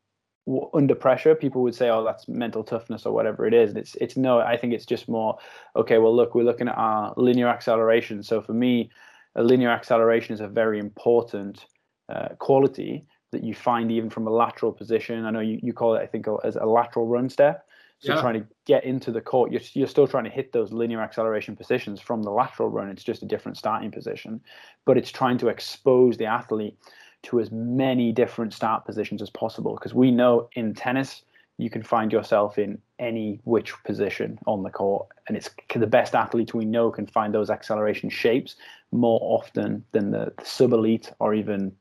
under 0.75 0.95
pressure. 0.95 1.35
People 1.35 1.63
would 1.63 1.75
say, 1.75 1.91
"Oh, 1.91 2.05
that's 2.05 2.29
mental 2.29 2.65
toughness 2.65 3.07
or 3.07 3.13
whatever 3.13 3.47
it 3.47 3.55
is." 3.55 3.71
And 3.71 3.79
it's 3.79 3.95
it's 3.97 4.17
no. 4.17 4.41
I 4.41 4.57
think 4.57 4.73
it's 4.73 4.87
just 4.87 5.09
more 5.09 5.39
okay. 5.77 5.99
Well, 5.99 6.15
look, 6.15 6.35
we're 6.35 6.45
looking 6.45 6.69
at 6.69 6.77
our 6.77 7.15
linear 7.17 7.49
acceleration. 7.49 8.23
So 8.23 8.41
for 8.43 8.53
me, 8.53 8.91
a 9.37 9.43
linear 9.43 9.71
acceleration 9.71 10.35
is 10.35 10.41
a 10.41 10.49
very 10.49 10.79
important 10.79 11.67
uh, 12.09 12.31
quality 12.39 13.07
that 13.31 13.45
you 13.45 13.55
find 13.55 13.93
even 13.93 14.11
from 14.11 14.27
a 14.27 14.31
lateral 14.31 14.73
position. 14.73 15.25
I 15.25 15.31
know 15.31 15.41
you, 15.41 15.61
you 15.63 15.73
call 15.73 15.95
it, 15.95 16.01
I 16.01 16.07
think, 16.07 16.27
as 16.45 16.57
a 16.57 16.65
lateral 16.65 17.07
run 17.07 17.29
step. 17.29 17.67
So 18.01 18.15
yeah. 18.15 18.21
trying 18.21 18.41
to 18.41 18.47
get 18.65 18.85
into 18.85 19.11
the 19.11 19.21
court, 19.21 19.51
you're, 19.51 19.61
you're 19.73 19.89
still 19.89 20.07
trying 20.07 20.25
to 20.25 20.31
hit 20.31 20.53
those 20.53 20.73
linear 20.73 21.01
acceleration 21.01 21.57
positions 21.57 22.01
from 22.01 22.23
the 22.23 22.31
lateral 22.31 22.69
run. 22.69 22.89
It's 22.89 23.03
just 23.03 23.23
a 23.23 23.27
different 23.27 23.59
starting 23.59 23.91
position, 23.91 24.41
but 24.85 24.97
it's 24.97 25.11
trying 25.11 25.37
to 25.39 25.49
expose 25.49 26.17
the 26.17 26.27
athlete 26.27 26.79
to 27.25 27.41
as 27.41 27.51
many 27.51 28.13
different 28.13 28.55
start 28.55 28.85
positions 28.85 29.21
as 29.21 29.31
possible. 29.31 29.75
Because 29.75 29.95
we 29.95 30.13
know 30.13 30.49
in 30.53 30.75
tennis, 30.75 31.23
you 31.57 31.71
can 31.71 31.83
find 31.83 32.13
yourself 32.13 32.57
in 32.57 32.79
any 33.01 33.41
which 33.43 33.75
position 33.83 34.39
on 34.47 34.63
the 34.63 34.71
court, 34.71 35.09
and 35.27 35.37
it's 35.37 35.51
the 35.75 35.87
best 35.87 36.15
athletes 36.15 36.55
we 36.55 36.65
know 36.65 36.93
can 36.93 37.07
find 37.07 37.35
those 37.35 37.51
acceleration 37.51 38.09
shapes 38.09 38.55
more 38.93 39.19
often 39.21 39.85
than 39.91 40.13
the, 40.13 40.33
the 40.39 40.45
sub 40.45 40.73
elite 40.73 41.11
or 41.19 41.35
even 41.35 41.73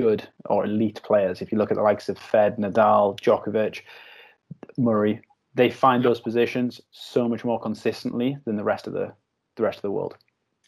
good 0.00 0.28
or 0.46 0.64
elite 0.64 1.00
players. 1.02 1.42
If 1.42 1.50
you 1.50 1.58
look 1.58 1.70
at 1.70 1.76
the 1.76 1.82
likes 1.82 2.08
of 2.08 2.18
Fed, 2.18 2.56
Nadal, 2.56 3.18
Djokovic 3.20 3.82
Murray, 4.76 5.20
they 5.54 5.70
find 5.70 6.04
those 6.04 6.20
positions 6.20 6.80
so 6.92 7.28
much 7.28 7.44
more 7.44 7.60
consistently 7.60 8.38
than 8.44 8.56
the 8.56 8.64
rest 8.64 8.86
of 8.86 8.92
the 8.92 9.12
the 9.56 9.62
rest 9.64 9.78
of 9.78 9.82
the 9.82 9.90
world. 9.90 10.16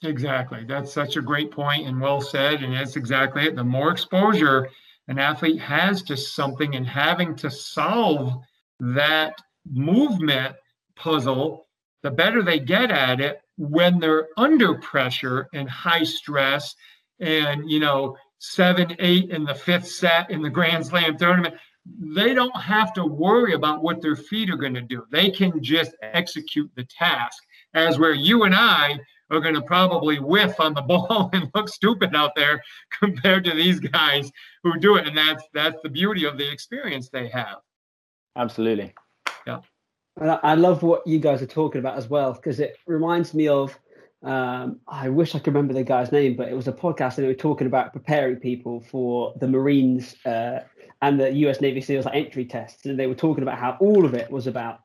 Exactly. 0.02 0.64
That's 0.64 0.92
such 0.92 1.16
a 1.16 1.22
great 1.22 1.52
point 1.52 1.86
and 1.86 2.00
well 2.00 2.20
said. 2.20 2.62
And 2.64 2.74
that's 2.74 2.96
exactly 2.96 3.46
it. 3.46 3.54
The 3.54 3.62
more 3.62 3.92
exposure 3.92 4.68
an 5.06 5.18
athlete 5.18 5.60
has 5.60 6.02
to 6.04 6.16
something 6.16 6.74
and 6.74 6.86
having 6.86 7.36
to 7.36 7.50
solve 7.50 8.42
that 8.80 9.34
movement 9.70 10.56
puzzle, 10.96 11.68
the 12.02 12.10
better 12.10 12.42
they 12.42 12.58
get 12.58 12.90
at 12.90 13.20
it 13.20 13.42
when 13.58 14.00
they're 14.00 14.28
under 14.36 14.74
pressure 14.78 15.48
and 15.54 15.68
high 15.68 16.02
stress 16.02 16.74
and, 17.20 17.70
you 17.70 17.78
know, 17.78 18.16
seven, 18.40 18.96
eight 18.98 19.30
in 19.30 19.44
the 19.44 19.54
fifth 19.54 19.86
set 19.86 20.30
in 20.30 20.42
the 20.42 20.50
Grand 20.50 20.84
Slam 20.84 21.16
tournament 21.16 21.54
they 21.98 22.34
don't 22.34 22.56
have 22.56 22.92
to 22.94 23.04
worry 23.04 23.54
about 23.54 23.82
what 23.82 24.00
their 24.02 24.16
feet 24.16 24.50
are 24.50 24.56
going 24.56 24.74
to 24.74 24.80
do. 24.80 25.04
They 25.10 25.30
can 25.30 25.62
just 25.62 25.94
execute 26.02 26.70
the 26.76 26.84
task. 26.84 27.42
As 27.74 27.98
where 27.98 28.14
you 28.14 28.42
and 28.44 28.54
I 28.54 28.98
are 29.30 29.40
going 29.40 29.54
to 29.54 29.62
probably 29.62 30.18
whiff 30.18 30.58
on 30.58 30.74
the 30.74 30.82
ball 30.88 31.30
and 31.32 31.50
look 31.54 31.68
stupid 31.68 32.14
out 32.14 32.34
there 32.34 32.62
compared 33.00 33.44
to 33.44 33.54
these 33.54 33.80
guys 33.80 34.30
who 34.62 34.78
do 34.78 34.96
it. 34.96 35.06
And 35.06 35.16
that's 35.16 35.44
that's 35.54 35.80
the 35.82 35.88
beauty 35.88 36.24
of 36.24 36.36
the 36.36 36.50
experience 36.50 37.08
they 37.08 37.28
have. 37.28 37.58
Absolutely. 38.36 38.94
Yeah. 39.46 39.60
And 40.20 40.38
I 40.42 40.54
love 40.54 40.82
what 40.82 41.06
you 41.06 41.18
guys 41.18 41.40
are 41.40 41.46
talking 41.46 41.78
about 41.78 41.96
as 41.96 42.08
well, 42.08 42.32
because 42.32 42.60
it 42.60 42.76
reminds 42.86 43.32
me 43.32 43.48
of 43.48 43.78
Um, 44.22 44.80
I 44.86 45.08
wish 45.08 45.34
I 45.34 45.38
could 45.38 45.54
remember 45.54 45.72
the 45.72 45.82
guy's 45.82 46.12
name, 46.12 46.36
but 46.36 46.48
it 46.48 46.54
was 46.54 46.68
a 46.68 46.72
podcast 46.72 47.16
and 47.16 47.24
they 47.24 47.28
were 47.28 47.34
talking 47.34 47.66
about 47.66 47.92
preparing 47.92 48.36
people 48.36 48.80
for 48.80 49.34
the 49.40 49.48
Marines 49.48 50.14
uh, 50.26 50.60
and 51.00 51.18
the 51.18 51.32
US 51.46 51.60
Navy 51.60 51.80
SEALs 51.80 52.04
like, 52.04 52.14
entry 52.14 52.44
tests. 52.44 52.84
And 52.84 52.98
they 52.98 53.06
were 53.06 53.14
talking 53.14 53.42
about 53.42 53.58
how 53.58 53.76
all 53.80 54.04
of 54.04 54.14
it 54.14 54.30
was 54.30 54.46
about 54.46 54.80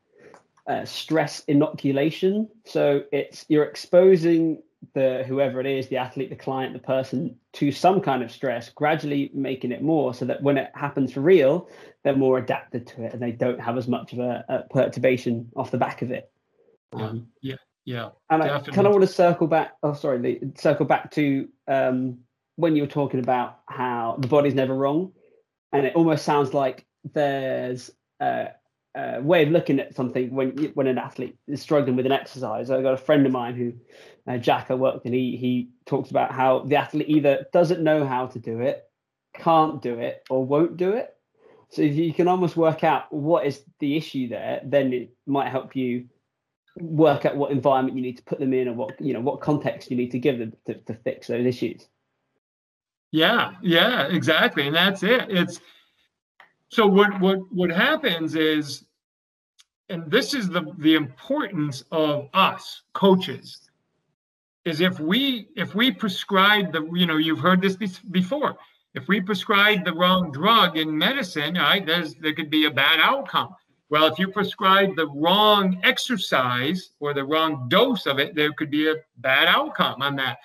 uh, 0.67 0.85
stress 0.85 1.43
inoculation. 1.47 2.47
So 2.63 3.03
it's 3.11 3.45
you're 3.49 3.65
exposing 3.65 4.61
the 4.93 5.23
whoever 5.27 5.59
it 5.59 5.65
is, 5.65 5.87
the 5.87 5.97
athlete, 5.97 6.29
the 6.29 6.35
client, 6.35 6.73
the 6.73 6.79
person 6.79 7.35
to 7.53 7.71
some 7.71 7.99
kind 8.01 8.23
of 8.23 8.31
stress, 8.31 8.69
gradually 8.69 9.31
making 9.33 9.71
it 9.71 9.81
more 9.81 10.13
so 10.13 10.25
that 10.25 10.41
when 10.41 10.57
it 10.57 10.71
happens 10.75 11.11
for 11.11 11.21
real, 11.21 11.69
they're 12.03 12.15
more 12.15 12.37
adapted 12.37 12.87
to 12.87 13.03
it 13.03 13.13
and 13.13 13.21
they 13.21 13.31
don't 13.31 13.59
have 13.59 13.77
as 13.77 13.87
much 13.87 14.13
of 14.13 14.19
a, 14.19 14.45
a 14.47 14.59
perturbation 14.73 15.51
off 15.55 15.71
the 15.71 15.77
back 15.77 16.01
of 16.01 16.11
it. 16.11 16.31
Um, 16.93 17.27
yeah, 17.41 17.55
yeah. 17.85 18.09
And 18.29 18.41
definitely. 18.41 18.71
I 18.71 18.75
kind 18.75 18.87
of 18.87 18.93
want 18.93 19.03
to 19.03 19.13
circle 19.13 19.47
back. 19.47 19.73
Oh, 19.83 19.93
sorry, 19.93 20.19
Lee, 20.19 20.41
circle 20.57 20.85
back 20.85 21.11
to 21.11 21.47
um, 21.67 22.19
when 22.55 22.75
you 22.75 22.81
were 22.81 22.87
talking 22.87 23.19
about 23.19 23.59
how 23.67 24.17
the 24.19 24.27
body's 24.27 24.55
never 24.55 24.75
wrong, 24.75 25.13
and 25.71 25.85
it 25.85 25.95
almost 25.95 26.25
sounds 26.25 26.53
like 26.53 26.85
there's 27.13 27.91
a, 28.19 28.47
a 28.95 29.21
way 29.21 29.43
of 29.43 29.49
looking 29.49 29.79
at 29.79 29.95
something 29.95 30.33
when 30.33 30.51
when 30.73 30.87
an 30.87 30.97
athlete 30.97 31.37
is 31.47 31.61
struggling 31.61 31.95
with 31.95 32.07
an 32.07 32.11
exercise. 32.11 32.71
I 32.71 32.81
got 32.81 32.95
a 32.95 32.97
friend 32.97 33.25
of 33.25 33.31
mine 33.31 33.55
who, 33.55 33.73
uh, 34.31 34.39
Jack, 34.39 34.71
I 34.71 34.73
worked, 34.73 35.05
and 35.05 35.13
he 35.13 35.37
he 35.37 35.69
talks 35.85 36.09
about 36.09 36.31
how 36.31 36.59
the 36.59 36.77
athlete 36.77 37.09
either 37.09 37.45
doesn't 37.53 37.83
know 37.83 38.05
how 38.05 38.25
to 38.27 38.39
do 38.39 38.61
it, 38.61 38.83
can't 39.35 39.79
do 39.81 39.99
it, 39.99 40.23
or 40.31 40.43
won't 40.43 40.77
do 40.77 40.93
it. 40.93 41.11
So 41.69 41.83
if 41.83 41.95
you 41.95 42.13
can 42.13 42.27
almost 42.27 42.55
work 42.55 42.83
out 42.83 43.11
what 43.13 43.45
is 43.45 43.63
the 43.79 43.95
issue 43.97 44.29
there, 44.29 44.61
then 44.63 44.93
it 44.93 45.13
might 45.27 45.49
help 45.49 45.75
you 45.75 46.05
work 46.77 47.25
out 47.25 47.37
what 47.37 47.51
environment 47.51 47.95
you 47.95 48.03
need 48.03 48.17
to 48.17 48.23
put 48.23 48.39
them 48.39 48.53
in 48.53 48.67
or 48.67 48.73
what 48.73 48.99
you 48.99 49.13
know 49.13 49.21
what 49.21 49.39
context 49.39 49.89
you 49.89 49.97
need 49.97 50.11
to 50.11 50.19
give 50.19 50.39
them 50.39 50.53
to, 50.65 50.73
to 50.73 50.93
fix 50.93 51.27
those 51.27 51.45
issues. 51.45 51.87
Yeah 53.11 53.53
yeah 53.61 54.07
exactly 54.07 54.67
and 54.67 54.75
that's 54.75 55.03
it. 55.03 55.25
It's 55.29 55.61
so 56.69 56.85
what 56.85 57.19
what 57.21 57.39
what 57.51 57.69
happens 57.69 58.35
is 58.35 58.85
and 59.89 60.09
this 60.11 60.33
is 60.33 60.49
the 60.49 60.63
the 60.79 60.95
importance 60.95 61.83
of 61.91 62.27
us 62.33 62.81
coaches 62.93 63.61
is 64.65 64.81
if 64.81 64.99
we 64.99 65.47
if 65.55 65.75
we 65.75 65.91
prescribe 65.91 66.73
the 66.73 66.85
you 66.93 67.05
know 67.05 67.17
you've 67.17 67.39
heard 67.39 67.61
this 67.61 67.75
before. 67.75 68.57
If 68.95 69.09
we 69.09 69.19
prescribe 69.19 69.83
the 69.83 69.93
wrong 69.93 70.31
drug 70.31 70.77
in 70.77 70.97
medicine 70.97 71.55
right 71.55 71.85
there's 71.85 72.15
there 72.15 72.33
could 72.33 72.49
be 72.49 72.65
a 72.65 72.71
bad 72.71 72.99
outcome 73.01 73.53
well, 73.89 74.07
if 74.07 74.17
you 74.17 74.27
prescribe 74.29 74.95
the 74.95 75.07
wrong 75.07 75.79
exercise 75.83 76.91
or 76.99 77.13
the 77.13 77.23
wrong 77.23 77.67
dose 77.69 78.07
of 78.07 78.19
it, 78.19 78.35
there 78.35 78.51
could 78.53 78.71
be 78.71 78.89
a 78.89 78.95
bad 79.17 79.47
outcome 79.47 80.01
on 80.01 80.15
that. 80.15 80.37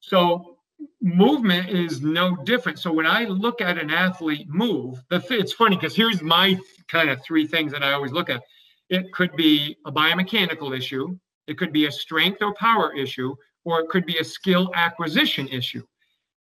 So 0.00 0.58
movement 1.00 1.70
is 1.70 2.02
no 2.02 2.36
different. 2.44 2.78
So 2.78 2.92
when 2.92 3.06
I 3.06 3.24
look 3.24 3.60
at 3.60 3.78
an 3.78 3.90
athlete 3.90 4.48
move, 4.48 5.02
it's 5.10 5.52
funny 5.52 5.76
because 5.76 5.96
here's 5.96 6.22
my 6.22 6.58
kind 6.88 7.10
of 7.10 7.22
three 7.22 7.46
things 7.46 7.72
that 7.72 7.82
I 7.82 7.92
always 7.92 8.12
look 8.12 8.30
at. 8.30 8.42
It 8.90 9.12
could 9.12 9.34
be 9.34 9.76
a 9.86 9.92
biomechanical 9.92 10.76
issue, 10.76 11.18
it 11.46 11.58
could 11.58 11.72
be 11.72 11.86
a 11.86 11.92
strength 11.92 12.42
or 12.42 12.54
power 12.54 12.94
issue, 12.94 13.34
or 13.64 13.80
it 13.80 13.88
could 13.88 14.06
be 14.06 14.18
a 14.18 14.24
skill 14.24 14.70
acquisition 14.74 15.48
issue. 15.48 15.84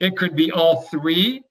It 0.00 0.16
could 0.16 0.36
be 0.36 0.52
all 0.52 0.82
three, 0.82 1.42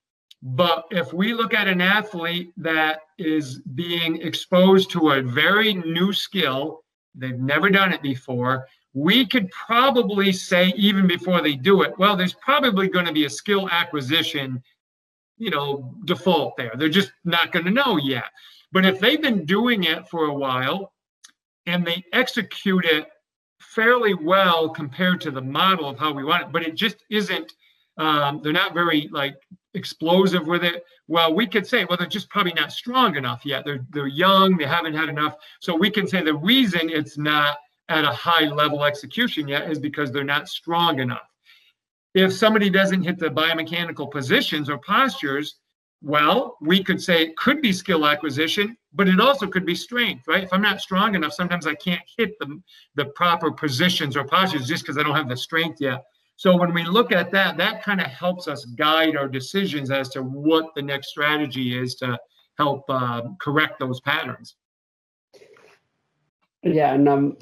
but 0.44 0.86
if 0.92 1.14
we 1.14 1.34
look 1.34 1.54
at 1.54 1.68
an 1.68 1.82
athlete 1.82 2.52
that 2.58 3.02
is 3.18 3.60
being 3.76 4.22
exposed 4.22 4.92
to 4.92 5.12
a 5.12 5.22
very 5.22 5.74
new 5.74 6.14
skill, 6.14 6.84
they've 7.16 7.40
never 7.40 7.70
done 7.70 7.92
it 7.92 8.02
before, 8.02 8.68
we 8.94 9.26
could 9.26 9.50
probably 9.52 10.32
say, 10.32 10.74
even 10.76 11.08
before 11.08 11.42
they 11.42 11.56
do 11.56 11.82
it, 11.82 11.98
well, 11.98 12.16
there's 12.16 12.34
probably 12.34 12.88
going 12.88 13.06
to 13.06 13.14
be 13.14 13.26
a 13.26 13.30
skill 13.30 13.68
acquisition, 13.70 14.62
you 15.38 15.50
know, 15.50 15.96
default 16.06 16.56
there. 16.56 16.72
They're 16.76 16.90
just 16.90 17.12
not 17.24 17.52
going 17.52 17.66
to 17.66 17.72
know 17.72 17.98
yet. 17.98 18.26
But 18.72 18.86
if 18.86 19.00
they've 19.00 19.22
been 19.22 19.46
doing 19.46 19.86
it 19.86 20.08
for 20.08 20.26
a 20.26 20.34
while 20.34 20.94
and 21.66 21.86
they 21.86 22.04
execute 22.14 22.86
it 22.86 23.08
fairly 23.60 24.14
well 24.14 24.70
compared 24.70 25.22
to 25.22 25.32
the 25.32 25.42
model 25.42 25.90
of 25.90 25.98
how 25.98 26.14
we 26.14 26.24
want 26.24 26.44
it, 26.44 26.52
but 26.52 26.64
it 26.64 26.76
just 26.76 27.04
isn't 27.10 27.54
um, 27.98 28.42
they're 28.44 28.54
not 28.54 28.74
very 28.74 29.10
like 29.12 29.36
explosive 29.78 30.48
with 30.48 30.64
it. 30.64 30.84
Well, 31.08 31.34
we 31.34 31.48
could 31.48 31.66
say, 31.66 31.86
well, 31.86 31.98
they're 31.98 32.08
just 32.08 32.30
probably 32.30 32.54
not 32.54 32.72
strong 32.72 33.16
enough 33.16 33.46
yet. 33.46 33.64
They're 33.64 33.86
they're 33.92 34.08
young. 34.08 34.58
They 34.58 34.66
haven't 34.66 34.96
had 34.96 35.10
enough. 35.10 35.36
So 35.62 35.76
we 35.76 35.90
can 35.90 36.08
say 36.08 36.22
the 36.22 36.34
reason 36.34 36.90
it's 36.90 37.18
not 37.18 37.58
at 37.90 38.04
a 38.04 38.12
high 38.12 38.46
level 38.46 38.84
execution 38.84 39.48
yet 39.48 39.72
is 39.72 39.80
because 39.80 40.12
they're 40.12 40.24
not 40.24 40.50
strong 40.50 41.00
enough. 41.00 41.30
If 42.14 42.34
somebody 42.34 42.70
doesn't 42.70 43.04
hit 43.04 43.20
the 43.20 43.30
biomechanical 43.30 44.12
positions 44.12 44.70
or 44.70 44.78
postures, 44.80 45.56
well, 46.02 46.58
we 46.62 46.84
could 46.84 47.02
say 47.02 47.24
it 47.24 47.38
could 47.38 47.62
be 47.62 47.74
skill 47.74 48.06
acquisition, 48.06 48.78
but 48.94 49.08
it 49.08 49.20
also 49.20 49.48
could 49.48 49.66
be 49.66 49.76
strength, 49.76 50.28
right? 50.28 50.44
If 50.44 50.54
I'm 50.54 50.62
not 50.62 50.82
strong 50.82 51.16
enough, 51.16 51.34
sometimes 51.34 51.66
I 51.66 51.76
can't 51.76 52.02
hit 52.18 52.38
the, 52.40 52.62
the 52.96 53.06
proper 53.06 53.52
positions 53.52 54.16
or 54.16 54.24
postures 54.24 54.68
just 54.68 54.84
because 54.84 54.98
I 54.98 55.04
don't 55.04 55.16
have 55.16 55.30
the 55.30 55.38
strength 55.38 55.80
yet. 55.80 56.04
So 56.38 56.56
when 56.56 56.72
we 56.72 56.84
look 56.84 57.12
at 57.12 57.32
that, 57.32 57.58
that 57.58 57.84
kind 57.84 58.00
of 58.00 58.08
helps 58.08 58.48
us 58.48 58.64
guide 58.64 59.18
our 59.18 59.28
decisions 59.28 59.90
as 59.90 60.08
to 60.10 60.22
what 60.22 60.74
the 60.76 60.84
next 60.84 61.10
strategy 61.10 61.76
is 61.78 61.96
to 61.96 62.18
help 62.60 62.86
uh, 62.90 63.24
correct 63.42 63.80
those 63.80 64.00
patterns. 64.02 64.56
Yeah, 66.62 66.94
and 66.94 67.10
um, 67.10 67.38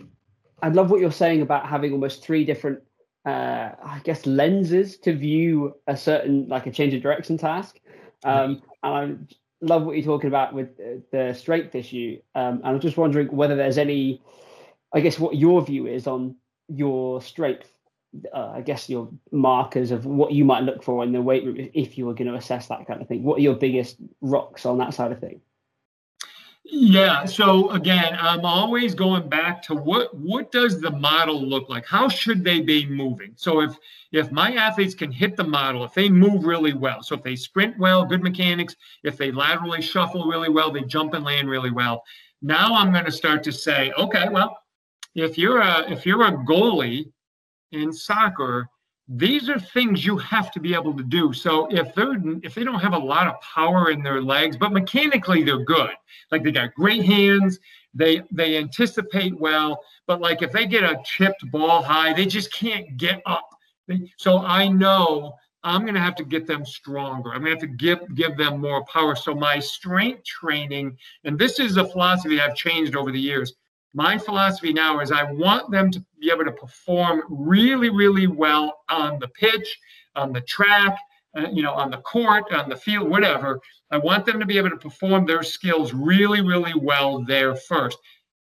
I 0.61 0.69
love 0.69 0.91
what 0.91 1.01
you're 1.01 1.11
saying 1.11 1.41
about 1.41 1.67
having 1.67 1.91
almost 1.91 2.23
three 2.23 2.45
different, 2.45 2.79
uh, 3.25 3.71
I 3.83 3.99
guess, 4.05 4.25
lenses 4.25 4.97
to 4.99 5.13
view 5.13 5.75
a 5.87 5.97
certain, 5.97 6.47
like 6.47 6.65
a 6.65 6.71
change 6.71 6.93
of 6.93 7.01
direction 7.01 7.37
task. 7.37 7.81
Um, 8.23 8.61
and 8.81 9.27
I 9.61 9.65
love 9.65 9.83
what 9.83 9.97
you're 9.97 10.05
talking 10.05 10.29
about 10.29 10.53
with 10.53 10.69
the 11.11 11.33
strength 11.33 11.75
issue. 11.75 12.21
Um, 12.33 12.61
and 12.63 12.67
I'm 12.67 12.79
just 12.79 12.95
wondering 12.95 13.27
whether 13.27 13.57
there's 13.57 13.77
any, 13.77 14.21
I 14.93 15.01
guess, 15.01 15.19
what 15.19 15.35
your 15.35 15.65
view 15.65 15.85
is 15.85 16.07
on 16.07 16.37
your 16.69 17.21
strength 17.21 17.74
uh, 18.33 18.51
I 18.55 18.61
guess 18.61 18.89
your 18.89 19.09
markers 19.31 19.91
of 19.91 20.05
what 20.05 20.31
you 20.31 20.45
might 20.45 20.63
look 20.63 20.83
for 20.83 21.03
in 21.03 21.11
the 21.11 21.21
weight 21.21 21.45
room 21.45 21.69
if 21.73 21.97
you 21.97 22.05
were 22.05 22.13
going 22.13 22.31
to 22.31 22.35
assess 22.35 22.67
that 22.67 22.85
kind 22.87 23.01
of 23.01 23.07
thing. 23.07 23.23
What 23.23 23.39
are 23.39 23.41
your 23.41 23.55
biggest 23.55 23.97
rocks 24.21 24.65
on 24.65 24.77
that 24.79 24.93
side 24.93 25.11
of 25.11 25.19
thing? 25.19 25.41
Yeah. 26.67 27.25
So 27.25 27.69
again, 27.71 28.17
I'm 28.19 28.43
always 28.43 28.95
going 28.95 29.29
back 29.29 29.61
to 29.63 29.75
what 29.75 30.15
what 30.17 30.51
does 30.51 30.81
the 30.81 30.89
model 30.89 31.39
look 31.39 31.69
like? 31.69 31.85
How 31.85 32.09
should 32.09 32.43
they 32.43 32.59
be 32.59 32.87
moving? 32.87 33.33
So 33.35 33.61
if 33.61 33.77
if 34.11 34.31
my 34.31 34.53
athletes 34.55 34.95
can 34.95 35.11
hit 35.11 35.35
the 35.35 35.43
model, 35.43 35.83
if 35.83 35.93
they 35.93 36.09
move 36.09 36.43
really 36.43 36.73
well, 36.73 37.03
so 37.03 37.15
if 37.15 37.21
they 37.21 37.35
sprint 37.35 37.77
well, 37.77 38.03
good 38.03 38.23
mechanics, 38.23 38.75
if 39.03 39.15
they 39.15 39.31
laterally 39.31 39.81
shuffle 39.81 40.25
really 40.25 40.49
well, 40.49 40.71
they 40.71 40.81
jump 40.81 41.13
and 41.13 41.23
land 41.23 41.49
really 41.49 41.71
well. 41.71 42.03
Now 42.41 42.73
I'm 42.73 42.91
going 42.91 43.05
to 43.05 43.11
start 43.11 43.43
to 43.43 43.51
say, 43.51 43.91
okay, 43.93 44.27
well, 44.29 44.57
if 45.13 45.37
you're 45.37 45.59
a 45.59 45.91
if 45.91 46.03
you're 46.03 46.25
a 46.25 46.31
goalie 46.31 47.11
in 47.75 47.93
soccer, 47.93 48.69
these 49.07 49.49
are 49.49 49.59
things 49.59 50.05
you 50.05 50.17
have 50.17 50.51
to 50.51 50.59
be 50.59 50.73
able 50.73 50.95
to 50.95 51.03
do. 51.03 51.31
So 51.31 51.67
if 51.69 51.93
they're 51.93 52.15
if 52.41 52.55
they 52.55 52.63
don't 52.63 52.79
have 52.79 52.93
a 52.93 52.97
lot 52.97 53.27
of 53.27 53.39
power 53.41 53.91
in 53.91 54.01
their 54.01 54.21
legs, 54.21 54.57
but 54.57 54.71
mechanically 54.71 55.43
they're 55.43 55.63
good, 55.63 55.91
like 56.31 56.43
they 56.43 56.51
got 56.51 56.73
great 56.73 57.05
hands, 57.05 57.59
they 57.93 58.23
they 58.31 58.57
anticipate 58.57 59.39
well, 59.39 59.79
but 60.07 60.21
like 60.21 60.41
if 60.41 60.51
they 60.51 60.65
get 60.65 60.83
a 60.83 60.99
chipped 61.05 61.49
ball 61.51 61.83
high, 61.83 62.13
they 62.13 62.25
just 62.25 62.51
can't 62.51 62.97
get 62.97 63.21
up. 63.25 63.47
So 64.17 64.39
I 64.39 64.67
know 64.67 65.35
I'm 65.63 65.81
going 65.81 65.95
to 65.95 65.99
have 65.99 66.15
to 66.15 66.23
get 66.23 66.47
them 66.47 66.65
stronger. 66.65 67.31
I'm 67.31 67.43
going 67.43 67.57
to 67.57 67.61
have 67.61 67.69
to 67.71 67.75
give 67.77 68.15
give 68.15 68.37
them 68.37 68.59
more 68.59 68.83
power. 68.85 69.15
So 69.15 69.35
my 69.35 69.59
strength 69.59 70.23
training, 70.23 70.97
and 71.23 71.37
this 71.37 71.59
is 71.59 71.77
a 71.77 71.85
philosophy 71.85 72.41
I've 72.41 72.55
changed 72.55 72.95
over 72.95 73.11
the 73.11 73.19
years 73.19 73.53
my 73.95 74.17
philosophy 74.17 74.73
now 74.73 74.99
is 74.99 75.09
I 75.09 75.23
want 75.31 75.71
them 75.71 75.89
to 75.91 76.03
be 76.19 76.29
able 76.29 76.43
to 76.43 76.51
perform 76.51 77.23
really, 77.29 77.89
really 77.89 78.27
well 78.27 78.81
on 78.89 79.19
the 79.19 79.29
pitch, 79.29 79.79
on 80.17 80.33
the 80.33 80.41
track, 80.41 80.97
uh, 81.37 81.47
you 81.53 81.63
know, 81.63 81.73
on 81.73 81.91
the 81.91 81.97
court, 81.99 82.51
on 82.51 82.67
the 82.67 82.75
field, 82.75 83.09
whatever. 83.09 83.57
I 83.91 83.97
want 83.97 84.25
them 84.25 84.37
to 84.41 84.45
be 84.45 84.57
able 84.57 84.69
to 84.71 84.77
perform 84.77 85.25
their 85.25 85.43
skills 85.43 85.93
really, 85.93 86.41
really 86.41 86.73
well 86.75 87.23
there 87.23 87.55
first. 87.55 87.97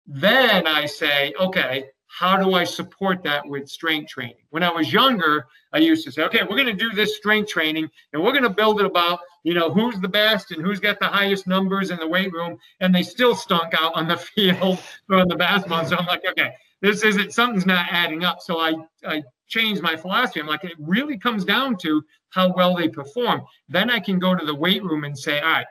Then 0.06 0.66
I 0.66 0.86
say, 0.86 1.34
okay, 1.38 1.84
how 2.16 2.36
do 2.36 2.54
I 2.54 2.62
support 2.62 3.24
that 3.24 3.44
with 3.44 3.68
strength 3.68 4.08
training? 4.08 4.44
When 4.50 4.62
I 4.62 4.70
was 4.70 4.92
younger, 4.92 5.46
I 5.72 5.78
used 5.78 6.04
to 6.04 6.12
say, 6.12 6.22
okay, 6.22 6.42
we're 6.42 6.56
going 6.56 6.66
to 6.66 6.72
do 6.72 6.92
this 6.92 7.16
strength 7.16 7.50
training 7.50 7.90
and 8.12 8.22
we're 8.22 8.30
going 8.30 8.44
to 8.44 8.50
build 8.50 8.78
it 8.78 8.86
about, 8.86 9.18
you 9.42 9.52
know, 9.52 9.68
who's 9.68 9.98
the 9.98 10.06
best 10.06 10.52
and 10.52 10.64
who's 10.64 10.78
got 10.78 11.00
the 11.00 11.08
highest 11.08 11.48
numbers 11.48 11.90
in 11.90 11.98
the 11.98 12.06
weight 12.06 12.32
room. 12.32 12.56
And 12.78 12.94
they 12.94 13.02
still 13.02 13.34
stunk 13.34 13.74
out 13.80 13.96
on 13.96 14.06
the 14.06 14.16
field 14.36 14.78
or 15.10 15.18
on 15.18 15.26
the 15.26 15.34
basketball. 15.34 15.84
So 15.86 15.96
I'm 15.96 16.06
like, 16.06 16.22
okay, 16.30 16.52
this 16.82 17.02
isn't, 17.02 17.32
something's 17.32 17.66
not 17.66 17.88
adding 17.90 18.22
up. 18.22 18.40
So 18.40 18.60
I, 18.60 18.74
I 19.04 19.24
changed 19.48 19.82
my 19.82 19.96
philosophy. 19.96 20.38
I'm 20.38 20.46
like, 20.46 20.62
it 20.62 20.76
really 20.78 21.18
comes 21.18 21.44
down 21.44 21.76
to 21.78 22.00
how 22.30 22.52
well 22.52 22.76
they 22.76 22.88
perform. 22.88 23.42
Then 23.68 23.90
I 23.90 23.98
can 23.98 24.20
go 24.20 24.36
to 24.36 24.46
the 24.46 24.54
weight 24.54 24.84
room 24.84 25.02
and 25.02 25.18
say, 25.18 25.40
all 25.40 25.50
right, 25.50 25.66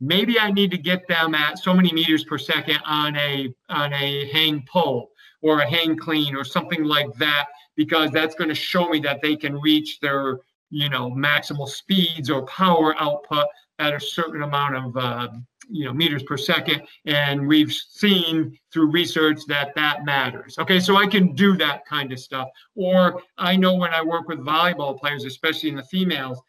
maybe 0.00 0.38
I 0.38 0.52
need 0.52 0.70
to 0.70 0.78
get 0.78 1.08
them 1.08 1.34
at 1.34 1.58
so 1.58 1.74
many 1.74 1.92
meters 1.92 2.22
per 2.22 2.38
second 2.38 2.78
on 2.86 3.16
a 3.16 3.52
on 3.68 3.92
a 3.92 4.30
hang 4.30 4.64
pull 4.70 5.10
or 5.42 5.60
a 5.60 5.68
hang 5.68 5.96
clean 5.96 6.34
or 6.34 6.44
something 6.44 6.84
like 6.84 7.12
that 7.14 7.46
because 7.76 8.10
that's 8.10 8.34
going 8.34 8.48
to 8.48 8.54
show 8.54 8.88
me 8.88 8.98
that 9.00 9.22
they 9.22 9.36
can 9.36 9.60
reach 9.60 10.00
their 10.00 10.38
you 10.70 10.88
know 10.88 11.10
maximal 11.10 11.68
speeds 11.68 12.30
or 12.30 12.44
power 12.46 12.94
output 13.00 13.46
at 13.78 13.94
a 13.94 14.00
certain 14.00 14.42
amount 14.42 14.74
of 14.76 14.96
uh, 14.96 15.28
you 15.68 15.84
know 15.84 15.92
meters 15.92 16.22
per 16.22 16.36
second. 16.36 16.82
And 17.06 17.46
we've 17.46 17.72
seen 17.72 18.58
through 18.72 18.90
research 18.90 19.40
that 19.48 19.74
that 19.76 20.04
matters. 20.04 20.58
Okay 20.58 20.80
so 20.80 20.96
i 20.96 21.06
can 21.06 21.34
do 21.34 21.56
that 21.56 21.84
kind 21.86 22.12
of 22.12 22.18
stuff. 22.18 22.48
Or 22.74 23.22
i 23.38 23.56
know 23.56 23.74
when 23.74 23.94
i 23.94 24.02
work 24.02 24.28
with 24.28 24.40
volleyball 24.40 24.98
players 24.98 25.24
especially 25.24 25.70
in 25.70 25.76
the 25.76 25.84
females 25.84 26.40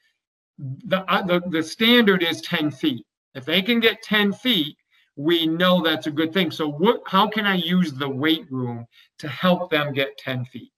the, 0.60 1.10
uh, 1.12 1.22
the, 1.22 1.42
the 1.50 1.64
standard 1.64 2.24
is 2.24 2.42
10 2.42 2.72
feet. 2.72 3.06
If 3.36 3.46
they 3.46 3.62
can 3.62 3.80
get 3.80 4.02
10 4.04 4.34
feet 4.34 4.76
we 5.20 5.46
know 5.46 5.82
that's 5.82 6.08
a 6.08 6.12
good 6.12 6.34
thing 6.34 6.50
so 6.50 6.70
what 6.70 7.02
how 7.06 7.28
can 7.28 7.46
i 7.46 7.56
use 7.56 7.92
the 7.92 8.08
weight 8.08 8.50
room 8.50 8.86
to 9.18 9.28
help 9.28 9.70
them 9.70 9.92
get 9.92 10.18
10 10.18 10.46
feet 10.46 10.72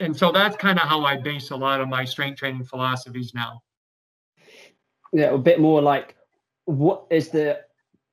and 0.00 0.14
so 0.14 0.30
that's 0.30 0.54
kind 0.56 0.78
of 0.78 0.86
how 0.86 1.02
i 1.02 1.16
base 1.16 1.50
a 1.50 1.56
lot 1.56 1.80
of 1.80 1.88
my 1.88 2.04
strength 2.04 2.38
training 2.38 2.62
philosophies 2.62 3.32
now 3.34 3.62
yeah 5.14 5.30
a 5.30 5.38
bit 5.38 5.58
more 5.60 5.80
like 5.80 6.14
what 6.66 7.06
is 7.10 7.30
the 7.30 7.58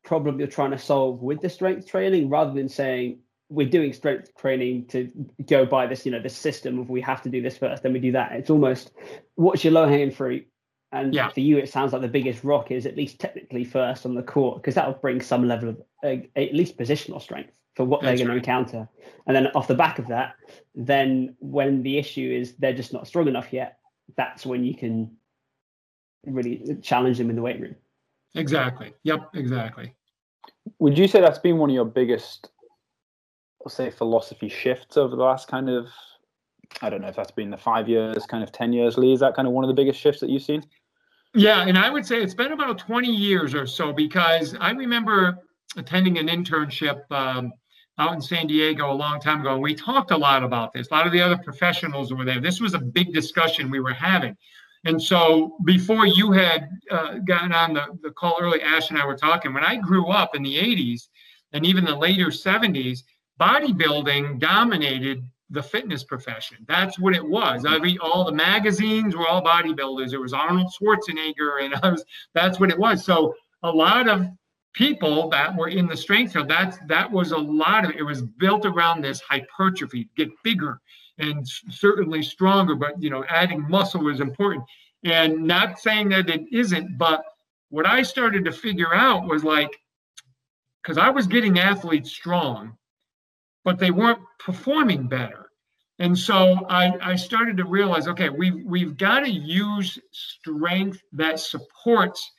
problem 0.05 0.39
you're 0.39 0.47
trying 0.47 0.71
to 0.71 0.77
solve 0.77 1.21
with 1.21 1.41
the 1.41 1.49
strength 1.49 1.85
training 1.85 2.29
rather 2.29 2.53
than 2.53 2.69
saying 2.69 3.19
we're 3.49 3.69
doing 3.69 3.91
strength 3.91 4.33
training 4.35 4.85
to 4.87 5.11
go 5.45 5.65
by 5.65 5.85
this, 5.85 6.05
you 6.05 6.11
know, 6.11 6.21
this 6.21 6.35
system 6.35 6.79
of 6.79 6.89
we 6.89 7.01
have 7.01 7.21
to 7.21 7.29
do 7.29 7.41
this 7.41 7.57
first, 7.57 7.83
then 7.83 7.93
we 7.93 7.99
do 7.99 8.11
that. 8.11 8.31
It's 8.31 8.49
almost 8.49 8.91
what's 9.35 9.63
your 9.63 9.73
low 9.73 9.87
hanging 9.87 10.11
fruit? 10.11 10.47
And 10.93 11.11
yeah. 11.11 11.29
for 11.29 11.39
you, 11.39 11.57
it 11.57 11.69
sounds 11.69 11.91
like 11.91 12.03
the 12.03 12.07
biggest 12.07 12.43
rock 12.43 12.69
is 12.69 12.85
at 12.85 12.95
least 12.95 13.19
technically 13.19 13.63
first 13.63 14.05
on 14.05 14.13
the 14.13 14.21
court 14.21 14.61
because 14.61 14.75
that 14.75 14.87
will 14.87 14.93
bring 14.93 15.21
some 15.21 15.47
level 15.47 15.69
of 15.69 15.81
uh, 16.03 16.17
at 16.35 16.53
least 16.53 16.77
positional 16.77 17.19
strength 17.19 17.51
for 17.75 17.83
what 17.83 18.01
That's 18.01 18.19
they're 18.19 18.27
going 18.27 18.37
right. 18.37 18.43
to 18.43 18.51
encounter. 18.51 18.87
And 19.25 19.35
then 19.35 19.47
off 19.55 19.67
the 19.67 19.73
back 19.73 19.97
of 19.97 20.07
that, 20.09 20.35
then 20.75 21.35
when 21.39 21.81
the 21.81 21.97
issue 21.97 22.31
is 22.31 22.53
they're 22.59 22.75
just 22.75 22.93
not 22.93 23.07
strong 23.07 23.27
enough 23.27 23.51
yet, 23.51 23.79
that's 24.15 24.45
when 24.45 24.63
you 24.63 24.75
can 24.75 25.11
really 26.27 26.77
challenge 26.83 27.17
them 27.17 27.31
in 27.31 27.35
the 27.35 27.41
weight 27.41 27.59
room. 27.59 27.75
Exactly. 28.35 28.93
Yep. 29.01 29.31
Exactly. 29.33 29.95
Would 30.77 30.95
you 30.95 31.07
say 31.07 31.21
that's 31.21 31.39
been 31.39 31.57
one 31.57 31.71
of 31.71 31.73
your 31.73 31.85
biggest, 31.85 32.51
let's 33.65 33.73
say, 33.73 33.89
philosophy 33.89 34.47
shifts 34.47 34.95
over 34.95 35.15
the 35.15 35.23
last 35.23 35.47
kind 35.47 35.69
of, 35.69 35.87
I 36.83 36.91
don't 36.91 37.01
know 37.01 37.07
if 37.07 37.15
that's 37.15 37.31
been 37.31 37.49
the 37.49 37.57
five 37.57 37.89
years, 37.89 38.27
kind 38.27 38.43
of 38.43 38.51
10 38.51 38.73
years, 38.73 38.95
Lee? 38.95 39.13
Is 39.13 39.21
that 39.21 39.35
kind 39.35 39.47
of 39.47 39.55
one 39.55 39.63
of 39.63 39.69
the 39.69 39.73
biggest 39.73 39.99
shifts 39.99 40.21
that 40.21 40.29
you've 40.29 40.43
seen? 40.43 40.63
Yeah. 41.33 41.65
And 41.67 41.77
I 41.77 41.89
would 41.89 42.05
say 42.05 42.21
it's 42.21 42.33
been 42.33 42.51
about 42.51 42.77
20 42.77 43.07
years 43.07 43.53
or 43.53 43.65
so 43.65 43.91
because 43.91 44.55
I 44.59 44.71
remember 44.71 45.37
attending 45.77 46.17
an 46.19 46.27
internship 46.27 47.01
um, 47.11 47.51
out 47.97 48.13
in 48.13 48.21
San 48.21 48.47
Diego 48.47 48.91
a 48.91 48.93
long 48.93 49.19
time 49.19 49.41
ago. 49.41 49.53
And 49.53 49.61
we 49.61 49.73
talked 49.73 50.11
a 50.11 50.17
lot 50.17 50.43
about 50.43 50.73
this. 50.73 50.87
A 50.91 50.93
lot 50.93 51.07
of 51.07 51.13
the 51.13 51.21
other 51.21 51.37
professionals 51.37 52.13
were 52.13 52.25
there. 52.25 52.39
This 52.39 52.59
was 52.59 52.73
a 52.73 52.79
big 52.79 53.13
discussion 53.13 53.71
we 53.71 53.79
were 53.79 53.93
having. 53.93 54.35
And 54.85 55.01
so 55.01 55.57
before 55.65 56.05
you 56.05 56.31
had 56.31 56.69
uh, 56.91 57.19
gotten 57.19 57.53
on 57.53 57.73
the, 57.73 57.85
the 58.01 58.11
call 58.11 58.37
early, 58.39 58.61
Ash 58.61 58.89
and 58.89 58.99
I 58.99 59.05
were 59.05 59.15
talking, 59.15 59.53
when 59.53 59.63
I 59.63 59.77
grew 59.77 60.09
up 60.09 60.35
in 60.35 60.43
the 60.43 60.57
80s 60.57 61.07
and 61.53 61.65
even 61.65 61.85
the 61.85 61.95
later 61.95 62.27
70s, 62.27 62.99
bodybuilding 63.39 64.39
dominated 64.39 65.23
the 65.53 65.63
fitness 65.63 66.03
profession. 66.03 66.57
That's 66.67 66.99
what 66.99 67.15
it 67.15 67.25
was. 67.25 67.63
I 67.65 67.77
mean, 67.77 67.99
all 67.99 68.25
the 68.25 68.31
magazines 68.31 69.15
were 69.15 69.27
all 69.27 69.43
bodybuilders. 69.43 70.11
It 70.11 70.17
was 70.17 70.33
Arnold 70.33 70.71
Schwarzenegger, 70.73 71.63
and 71.63 71.75
I 71.81 71.91
was 71.91 72.03
that's 72.33 72.59
what 72.59 72.71
it 72.71 72.77
was. 72.77 73.05
So 73.05 73.33
a 73.61 73.71
lot 73.71 74.09
of 74.09 74.27
people 74.73 75.29
that 75.29 75.55
were 75.55 75.69
in 75.69 75.87
the 75.87 75.95
strength 75.95 76.33
field, 76.33 76.49
that's 76.49 76.77
that 76.87 77.09
was 77.09 77.31
a 77.31 77.37
lot 77.37 77.85
of 77.85 77.91
it 77.91 78.01
was 78.03 78.23
built 78.23 78.65
around 78.65 79.01
this 79.01 79.21
hypertrophy, 79.21 80.09
get 80.17 80.29
bigger, 80.43 80.81
and 81.19 81.47
certainly 81.69 82.23
stronger, 82.23 82.75
but 82.75 83.01
you 83.01 83.11
know, 83.11 83.23
adding 83.29 83.67
muscle 83.69 84.07
is 84.09 84.19
important. 84.19 84.65
And 85.03 85.43
not 85.43 85.79
saying 85.79 86.09
that 86.09 86.29
it 86.29 86.41
isn't, 86.51 86.97
but 86.97 87.23
what 87.69 87.85
I 87.85 88.01
started 88.01 88.43
to 88.45 88.51
figure 88.51 88.93
out 88.93 89.27
was 89.27 89.43
like, 89.43 89.71
because 90.81 90.97
I 90.97 91.11
was 91.11 91.27
getting 91.27 91.59
athletes 91.59 92.11
strong, 92.11 92.75
but 93.63 93.77
they 93.77 93.91
weren't 93.91 94.19
performing 94.39 95.07
better. 95.07 95.42
And 95.99 96.17
so 96.17 96.65
I, 96.69 96.93
I 97.01 97.15
started 97.15 97.55
to 97.57 97.65
realize, 97.65 98.07
okay, 98.07 98.29
we've 98.29 98.65
we've 98.65 98.97
got 98.97 99.21
to 99.21 99.29
use 99.29 99.99
strength 100.11 101.01
that 101.13 101.39
supports 101.39 102.31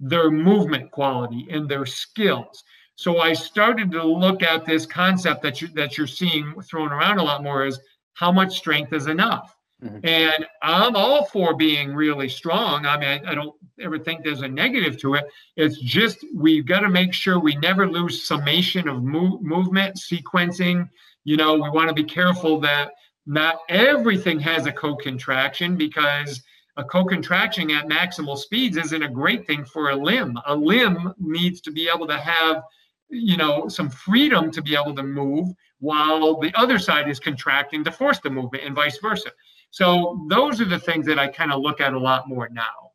their 0.00 0.30
movement 0.30 0.90
quality 0.90 1.46
and 1.50 1.68
their 1.68 1.86
skills. 1.86 2.64
So 2.96 3.20
I 3.20 3.32
started 3.32 3.90
to 3.92 4.02
look 4.02 4.42
at 4.42 4.64
this 4.64 4.86
concept 4.86 5.42
that 5.42 5.60
you 5.60 5.68
that 5.68 5.98
you're 5.98 6.06
seeing 6.06 6.54
thrown 6.62 6.90
around 6.90 7.18
a 7.18 7.22
lot 7.22 7.42
more 7.42 7.66
is 7.66 7.78
how 8.14 8.32
much 8.32 8.56
strength 8.56 8.92
is 8.92 9.06
enough. 9.06 9.54
Mm-hmm. 9.82 9.98
And 10.04 10.46
I'm 10.62 10.94
all 10.94 11.24
for 11.24 11.54
being 11.54 11.94
really 11.94 12.28
strong. 12.28 12.86
I 12.86 12.96
mean, 12.96 13.08
I, 13.08 13.32
I 13.32 13.34
don't 13.34 13.54
ever 13.80 13.98
think 13.98 14.22
there's 14.22 14.42
a 14.42 14.48
negative 14.48 14.96
to 14.98 15.14
it. 15.14 15.24
It's 15.56 15.78
just 15.80 16.24
we've 16.34 16.66
got 16.66 16.80
to 16.80 16.88
make 16.88 17.12
sure 17.12 17.40
we 17.40 17.56
never 17.56 17.90
lose 17.90 18.24
summation 18.24 18.88
of 18.88 19.02
move, 19.02 19.42
movement, 19.42 19.96
sequencing. 19.96 20.88
You 21.24 21.36
know, 21.36 21.54
we 21.54 21.70
want 21.70 21.88
to 21.88 21.94
be 21.94 22.04
careful 22.04 22.60
that 22.60 22.92
not 23.26 23.60
everything 23.68 24.40
has 24.40 24.66
a 24.66 24.72
co-contraction 24.72 25.76
because 25.76 26.42
a 26.76 26.84
co-contraction 26.84 27.70
at 27.70 27.86
maximal 27.86 28.36
speeds 28.36 28.76
isn't 28.76 29.02
a 29.02 29.08
great 29.08 29.46
thing 29.46 29.64
for 29.64 29.90
a 29.90 29.96
limb. 29.96 30.38
A 30.46 30.54
limb 30.54 31.14
needs 31.18 31.60
to 31.62 31.70
be 31.70 31.88
able 31.94 32.06
to 32.06 32.18
have, 32.18 32.62
you 33.08 33.36
know, 33.36 33.68
some 33.68 33.90
freedom 33.90 34.50
to 34.50 34.62
be 34.62 34.74
able 34.74 34.94
to 34.94 35.02
move 35.02 35.48
while 35.78 36.40
the 36.40 36.52
other 36.54 36.78
side 36.78 37.08
is 37.08 37.20
contracting 37.20 37.84
to 37.84 37.92
force 37.92 38.18
the 38.20 38.30
movement 38.30 38.64
and 38.64 38.74
vice 38.74 38.98
versa. 38.98 39.30
So 39.70 40.26
those 40.28 40.60
are 40.60 40.66
the 40.66 40.78
things 40.78 41.06
that 41.06 41.18
I 41.18 41.28
kind 41.28 41.52
of 41.52 41.60
look 41.60 41.80
at 41.80 41.92
a 41.92 41.98
lot 41.98 42.28
more 42.28 42.48
now. 42.50 42.90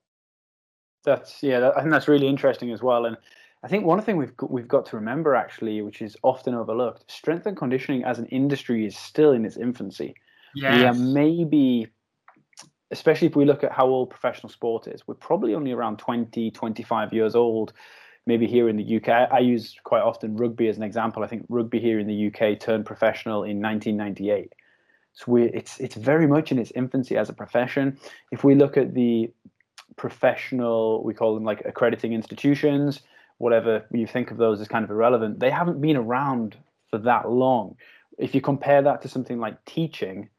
That's 1.04 1.42
yeah, 1.42 1.72
I 1.76 1.80
think 1.80 1.92
that's 1.92 2.08
really 2.08 2.28
interesting 2.28 2.72
as 2.72 2.82
well. 2.82 3.06
And 3.06 3.18
I 3.64 3.68
think 3.68 3.86
one 3.86 4.02
thing 4.02 4.18
we've 4.18 4.36
got, 4.38 4.52
we've 4.52 4.68
got 4.68 4.86
to 4.88 4.96
remember 4.96 5.36
actually, 5.36 5.82
which 5.82 6.02
is 6.02 6.16
often 6.24 6.54
overlooked, 6.54 7.12
strength 7.12 7.46
and 7.46 7.58
conditioning 7.58 8.04
as 8.04 8.20
an 8.20 8.26
industry 8.28 8.86
is 8.86 8.96
still 8.96 9.32
in 9.32 9.46
its 9.46 9.58
infancy. 9.58 10.14
Yes. 10.56 10.78
We 10.78 10.86
are 10.86 10.94
maybe, 10.94 11.88
especially 12.92 13.28
if 13.28 13.36
we 13.36 13.46
look 13.46 13.64
at 13.64 13.72
how 13.72 13.88
old 13.88 14.10
professional 14.10 14.50
sport 14.50 14.88
is, 14.88 15.08
we're 15.08 15.16
probably 15.16 15.56
only 15.56 15.72
around 15.72 15.98
20, 15.98 16.52
25 16.52 17.14
years 17.14 17.36
old 17.36 17.74
maybe 18.28 18.46
here 18.46 18.70
in 18.70 18.76
the 18.76 18.98
UK. 18.98 19.32
I 19.32 19.40
use 19.40 19.76
quite 19.84 20.02
often 20.02 20.36
rugby 20.36 20.68
as 20.68 20.78
an 20.78 20.84
example. 20.84 21.24
I 21.24 21.28
think 21.28 21.46
rugby 21.50 21.80
here 21.80 21.98
in 21.98 22.08
the 22.08 22.28
UK 22.28 22.60
turned 22.60 22.86
professional 22.86 23.44
in 23.44 23.62
1998. 23.62 24.54
So 25.14 25.32
we, 25.32 25.46
it's 25.46 25.80
it's 25.80 25.96
very 25.96 26.28
much 26.28 26.52
in 26.52 26.60
its 26.60 26.72
infancy 26.76 27.18
as 27.18 27.30
a 27.30 27.34
profession. 27.34 27.98
If 28.32 28.44
we 28.44 28.54
look 28.54 28.78
at 28.78 28.94
the 28.94 29.32
professional, 29.96 31.04
we 31.04 31.16
call 31.16 31.34
them 31.34 31.44
like 31.44 31.64
accrediting 31.66 32.14
institutions, 32.14 33.02
whatever 33.38 33.86
you 33.92 34.08
think 34.08 34.32
of 34.32 34.38
those 34.38 34.60
as 34.62 34.68
kind 34.68 34.84
of 34.84 34.92
irrelevant. 34.92 35.40
They 35.40 35.52
haven't 35.52 35.82
been 35.82 35.98
around 35.98 36.58
for 36.90 36.98
that 37.00 37.30
long. 37.30 37.76
If 38.18 38.34
you 38.34 38.42
compare 38.42 38.82
that 38.82 39.02
to 39.04 39.08
something 39.08 39.40
like 39.40 39.64
teaching, 39.66 40.30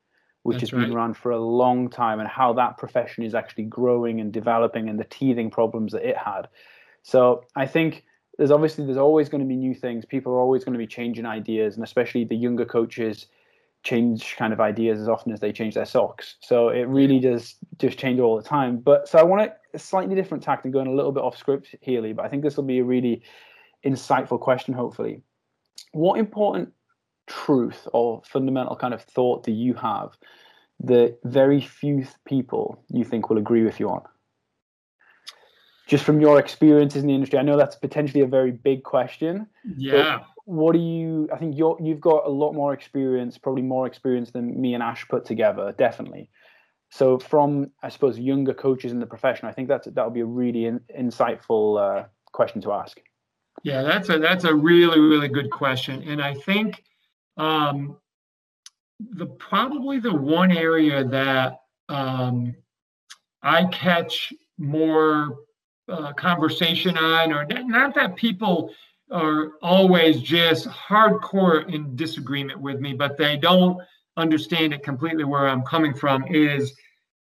which 0.42 0.60
That's 0.60 0.70
has 0.70 0.80
been 0.80 0.92
around 0.92 1.16
for 1.16 1.30
a 1.30 1.38
long 1.38 1.90
time, 1.90 2.20
and 2.20 2.28
how 2.28 2.52
that 2.54 2.78
profession 2.78 3.24
is 3.24 3.34
actually 3.34 3.64
growing 3.64 4.20
and 4.20 4.32
developing, 4.32 4.88
and 4.88 4.98
the 4.98 5.04
teething 5.04 5.50
problems 5.50 5.92
that 5.92 6.08
it 6.08 6.16
had, 6.16 6.48
so 7.02 7.44
I 7.54 7.66
think 7.66 8.04
there's 8.36 8.50
obviously 8.50 8.84
there's 8.84 8.98
always 8.98 9.28
going 9.28 9.42
to 9.42 9.46
be 9.46 9.56
new 9.56 9.74
things. 9.74 10.04
People 10.04 10.32
are 10.32 10.40
always 10.40 10.64
going 10.64 10.74
to 10.74 10.78
be 10.78 10.86
changing 10.86 11.26
ideas, 11.26 11.74
and 11.74 11.84
especially 11.84 12.24
the 12.24 12.36
younger 12.36 12.64
coaches 12.64 13.26
change 13.82 14.36
kind 14.36 14.52
of 14.52 14.60
ideas 14.60 15.00
as 15.00 15.08
often 15.08 15.32
as 15.32 15.40
they 15.40 15.52
change 15.52 15.74
their 15.74 15.86
socks. 15.86 16.36
So 16.40 16.68
it 16.68 16.88
really 16.88 17.20
does 17.20 17.54
just 17.78 17.98
change 17.98 18.20
all 18.20 18.36
the 18.36 18.42
time. 18.42 18.78
But 18.78 19.08
so 19.08 19.18
I 19.18 19.22
want 19.22 19.52
a 19.80 19.84
slightly 19.84 20.14
different 20.14 20.42
tact 20.42 20.64
and 20.64 20.72
going 20.72 20.86
a 20.86 20.92
little 20.92 21.12
bit 21.12 21.22
off 21.22 21.36
script 21.36 21.74
here, 21.80 22.00
Lee, 22.00 22.12
but 22.12 22.24
I 22.24 22.28
think 22.28 22.42
this 22.42 22.56
will 22.56 22.64
be 22.64 22.78
a 22.78 22.84
really 22.84 23.22
insightful 23.84 24.40
question, 24.40 24.74
hopefully. 24.74 25.22
What 25.92 26.18
important 26.18 26.72
truth 27.26 27.86
or 27.92 28.22
fundamental 28.24 28.76
kind 28.76 28.94
of 28.94 29.02
thought 29.02 29.44
do 29.44 29.52
you 29.52 29.74
have 29.74 30.16
that 30.80 31.18
very 31.24 31.60
few 31.60 32.06
people 32.24 32.82
you 32.88 33.04
think 33.04 33.28
will 33.28 33.38
agree 33.38 33.64
with 33.64 33.80
you 33.80 33.88
on? 33.90 34.02
just 35.88 36.04
from 36.04 36.20
your 36.20 36.38
experiences 36.38 37.02
in 37.02 37.08
the 37.08 37.14
industry, 37.14 37.38
I 37.38 37.42
know 37.42 37.56
that's 37.56 37.74
potentially 37.74 38.20
a 38.20 38.26
very 38.26 38.52
big 38.52 38.84
question. 38.84 39.46
Yeah. 39.76 40.20
What 40.44 40.74
do 40.74 40.78
you? 40.78 41.28
I 41.32 41.38
think 41.38 41.56
you're 41.56 41.78
you've 41.80 42.00
got 42.00 42.26
a 42.26 42.30
lot 42.30 42.52
more 42.52 42.74
experience, 42.74 43.38
probably 43.38 43.62
more 43.62 43.86
experience 43.86 44.30
than 44.30 44.60
me 44.60 44.74
and 44.74 44.82
Ash 44.82 45.08
put 45.08 45.24
together, 45.24 45.74
definitely. 45.76 46.30
So, 46.90 47.18
from 47.18 47.70
I 47.82 47.88
suppose 47.90 48.18
younger 48.18 48.54
coaches 48.54 48.92
in 48.92 48.98
the 48.98 49.06
profession, 49.06 49.48
I 49.48 49.52
think 49.52 49.68
that's 49.68 49.86
that 49.86 50.04
would 50.04 50.14
be 50.14 50.20
a 50.20 50.26
really 50.26 50.66
in, 50.66 50.80
insightful 50.98 51.78
uh, 51.78 52.06
question 52.32 52.60
to 52.62 52.72
ask. 52.72 53.00
Yeah, 53.62 53.82
that's 53.82 54.08
a 54.08 54.18
that's 54.18 54.44
a 54.44 54.54
really 54.54 55.00
really 55.00 55.28
good 55.28 55.50
question, 55.50 56.02
and 56.08 56.22
I 56.22 56.34
think 56.34 56.82
um, 57.36 57.96
the 59.00 59.26
probably 59.26 59.98
the 59.98 60.14
one 60.14 60.50
area 60.50 61.04
that 61.04 61.60
um, 61.88 62.54
I 63.42 63.66
catch 63.66 64.32
more 64.56 65.36
uh, 65.88 66.12
conversation 66.14 66.96
on, 66.96 67.32
or 67.32 67.46
not 67.46 67.94
that 67.94 68.16
people 68.16 68.72
are 69.10 69.52
always 69.62 70.20
just 70.20 70.66
hardcore 70.66 71.72
in 71.72 71.96
disagreement 71.96 72.60
with 72.60 72.80
me, 72.80 72.92
but 72.92 73.16
they 73.16 73.36
don't 73.36 73.80
understand 74.18 74.74
it 74.74 74.82
completely 74.82 75.24
where 75.24 75.48
I'm 75.48 75.62
coming 75.62 75.94
from 75.94 76.26
is 76.26 76.74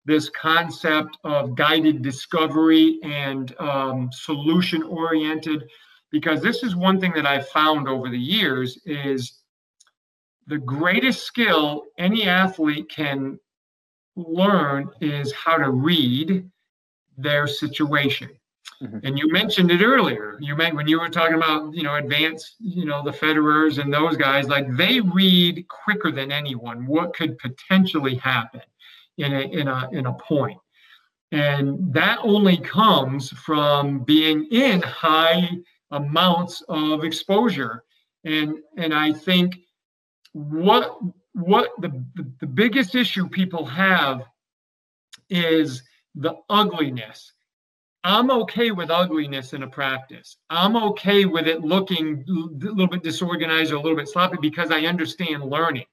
this 0.06 0.30
concept 0.30 1.18
of 1.24 1.56
guided 1.56 2.02
discovery 2.02 3.00
and 3.04 3.56
um, 3.60 4.10
solution 4.12 4.84
oriented 4.84 5.64
because 6.12 6.42
this 6.42 6.64
is 6.64 6.76
one 6.76 7.00
thing 7.00 7.12
that 7.14 7.26
I've 7.26 7.48
found 7.50 7.88
over 7.88 8.10
the 8.10 8.18
years 8.18 8.80
is 8.86 9.40
the 10.48 10.58
greatest 10.58 11.24
skill 11.24 11.84
any 11.98 12.24
athlete 12.24 12.90
can 12.90 13.38
learn 14.16 14.90
is 15.02 15.34
how 15.34 15.58
to 15.58 15.70
read 15.70 16.50
their 17.18 17.46
situation. 17.46 18.30
Mm-hmm. 18.82 19.00
And 19.04 19.18
you 19.18 19.32
mentioned 19.32 19.72
it 19.72 19.82
earlier. 19.82 20.38
You 20.40 20.56
meant 20.56 20.76
when 20.76 20.88
you 20.88 21.00
were 21.00 21.10
talking 21.10 21.36
about, 21.36 21.74
you 21.74 21.82
know, 21.82 21.96
advanced, 21.96 22.58
you 22.60 22.86
know, 22.86 23.04
the 23.04 23.12
Federers 23.12 23.80
and 23.80 23.92
those 23.92 24.18
guys, 24.18 24.48
like 24.48 24.68
they 24.76 25.02
read 25.02 25.66
quicker 25.68 26.12
than 26.12 26.32
anyone 26.32 26.86
what 26.86 27.16
could 27.16 27.38
potentially 27.40 28.16
happen 28.16 28.62
in 29.18 29.34
a 29.34 29.42
in 29.42 29.68
a 29.68 29.90
in 29.92 30.06
a 30.06 30.14
point. 30.14 30.60
And 31.32 31.92
that 31.94 32.20
only 32.22 32.58
comes 32.58 33.32
from 33.32 34.04
being 34.04 34.48
in 34.52 34.82
high 34.82 35.50
amounts 35.92 36.62
of 36.70 37.04
exposure. 37.04 37.84
And 38.26 38.60
and 38.78 38.94
I 38.94 39.12
think 39.12 39.58
what 40.34 41.00
what 41.34 41.72
the, 41.80 41.90
the, 42.16 42.32
the 42.40 42.48
biggest 42.48 42.96
issue 42.96 43.28
people 43.28 43.66
have 43.66 44.24
is 45.30 45.84
the 46.16 46.36
ugliness. 46.50 47.34
I'm 48.08 48.32
okay 48.32 48.72
with 48.72 48.90
ugliness 48.90 49.52
in 49.52 49.64
a 49.64 49.68
practice. 49.68 50.38
I'm 50.50 50.78
okay 50.78 51.26
with 51.26 51.46
it 51.46 51.62
looking 51.62 52.24
a 52.30 52.32
little 52.32 52.88
bit 52.88 53.04
disorganized 53.04 53.74
or 53.74 53.76
a 53.76 53.82
little 53.82 53.98
bit 53.98 54.08
sloppy 54.08 54.38
because 54.42 54.72
I 54.72 54.86
understand 54.86 55.44
learning. 55.44 55.88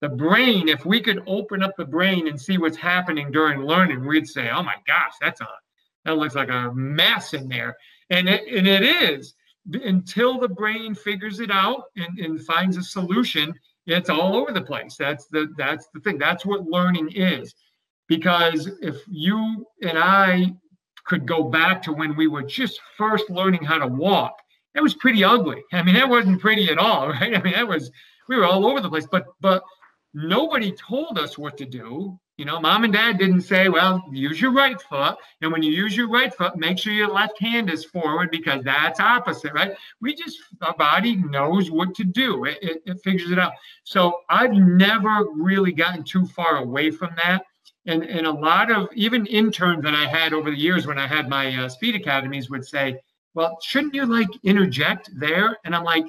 The 0.00 0.08
brain, 0.08 0.68
if 0.68 0.84
we 0.84 1.00
could 1.00 1.22
open 1.28 1.62
up 1.62 1.76
the 1.78 1.84
brain 1.84 2.26
and 2.26 2.40
see 2.40 2.58
what's 2.58 2.76
happening 2.76 3.30
during 3.30 3.62
learning, 3.62 4.04
we'd 4.04 4.26
say, 4.26 4.50
"Oh 4.50 4.64
my 4.64 4.74
gosh, 4.88 5.12
that's 5.20 5.40
a 5.40 5.46
that 6.04 6.18
looks 6.18 6.34
like 6.34 6.50
a 6.50 6.72
mess 6.74 7.32
in 7.32 7.48
there," 7.48 7.76
and 8.10 8.28
it, 8.28 8.42
and 8.48 8.66
it 8.66 8.82
is. 8.82 9.34
Until 9.72 10.40
the 10.40 10.48
brain 10.48 10.96
figures 10.96 11.38
it 11.38 11.52
out 11.52 11.84
and, 11.94 12.18
and 12.18 12.44
finds 12.44 12.76
a 12.76 12.82
solution 12.82 13.54
it's 13.86 14.10
all 14.10 14.34
over 14.34 14.50
the 14.50 14.62
place. 14.62 14.96
That's 14.96 15.26
the 15.26 15.52
that's 15.56 15.86
the 15.94 16.00
thing. 16.00 16.18
That's 16.18 16.44
what 16.44 16.64
learning 16.64 17.12
is. 17.12 17.54
Because 18.08 18.68
if 18.80 18.96
you 19.08 19.64
and 19.82 19.96
i 19.96 20.52
could 21.04 21.26
go 21.26 21.44
back 21.44 21.82
to 21.82 21.92
when 21.92 22.16
we 22.16 22.26
were 22.26 22.42
just 22.42 22.80
first 22.96 23.28
learning 23.30 23.64
how 23.64 23.78
to 23.78 23.86
walk 23.86 24.36
it 24.74 24.82
was 24.82 24.94
pretty 24.94 25.22
ugly 25.24 25.62
i 25.72 25.82
mean 25.82 25.94
that 25.94 26.08
wasn't 26.08 26.40
pretty 26.40 26.68
at 26.70 26.78
all 26.78 27.08
right 27.20 27.36
i 27.36 27.42
mean 27.42 27.54
that 27.54 27.66
was 27.66 27.90
we 28.28 28.36
were 28.36 28.44
all 28.44 28.66
over 28.66 28.80
the 28.80 28.88
place 28.88 29.06
but 29.10 29.26
but 29.40 29.62
nobody 30.14 30.72
told 30.72 31.18
us 31.18 31.38
what 31.38 31.56
to 31.56 31.64
do 31.64 32.18
you 32.38 32.46
know, 32.46 32.58
mom 32.58 32.84
and 32.84 32.92
dad 32.92 33.18
didn't 33.18 33.42
say, 33.42 33.68
well, 33.68 34.02
use 34.10 34.40
your 34.40 34.52
right 34.52 34.80
foot. 34.80 35.16
And 35.42 35.52
when 35.52 35.62
you 35.62 35.70
use 35.70 35.96
your 35.96 36.08
right 36.08 36.34
foot, 36.34 36.56
make 36.56 36.78
sure 36.78 36.92
your 36.92 37.12
left 37.12 37.38
hand 37.38 37.70
is 37.70 37.84
forward 37.84 38.30
because 38.30 38.64
that's 38.64 39.00
opposite, 39.00 39.52
right? 39.52 39.76
We 40.00 40.14
just, 40.14 40.38
our 40.62 40.74
body 40.74 41.14
knows 41.14 41.70
what 41.70 41.94
to 41.96 42.04
do, 42.04 42.46
it, 42.46 42.58
it, 42.62 42.82
it 42.86 43.00
figures 43.04 43.30
it 43.30 43.38
out. 43.38 43.52
So 43.84 44.20
I've 44.30 44.52
never 44.52 45.26
really 45.34 45.72
gotten 45.72 46.04
too 46.04 46.26
far 46.26 46.56
away 46.56 46.90
from 46.90 47.10
that. 47.22 47.44
And, 47.86 48.04
and 48.04 48.26
a 48.26 48.30
lot 48.30 48.70
of 48.70 48.88
even 48.94 49.26
interns 49.26 49.82
that 49.82 49.94
I 49.94 50.06
had 50.06 50.32
over 50.32 50.50
the 50.50 50.58
years 50.58 50.86
when 50.86 50.98
I 50.98 51.06
had 51.06 51.28
my 51.28 51.54
uh, 51.56 51.68
speed 51.68 51.96
academies 51.96 52.48
would 52.48 52.64
say, 52.64 53.00
well, 53.34 53.58
shouldn't 53.62 53.94
you 53.94 54.06
like 54.06 54.28
interject 54.44 55.10
there? 55.18 55.58
And 55.64 55.74
I'm 55.74 55.84
like, 55.84 56.06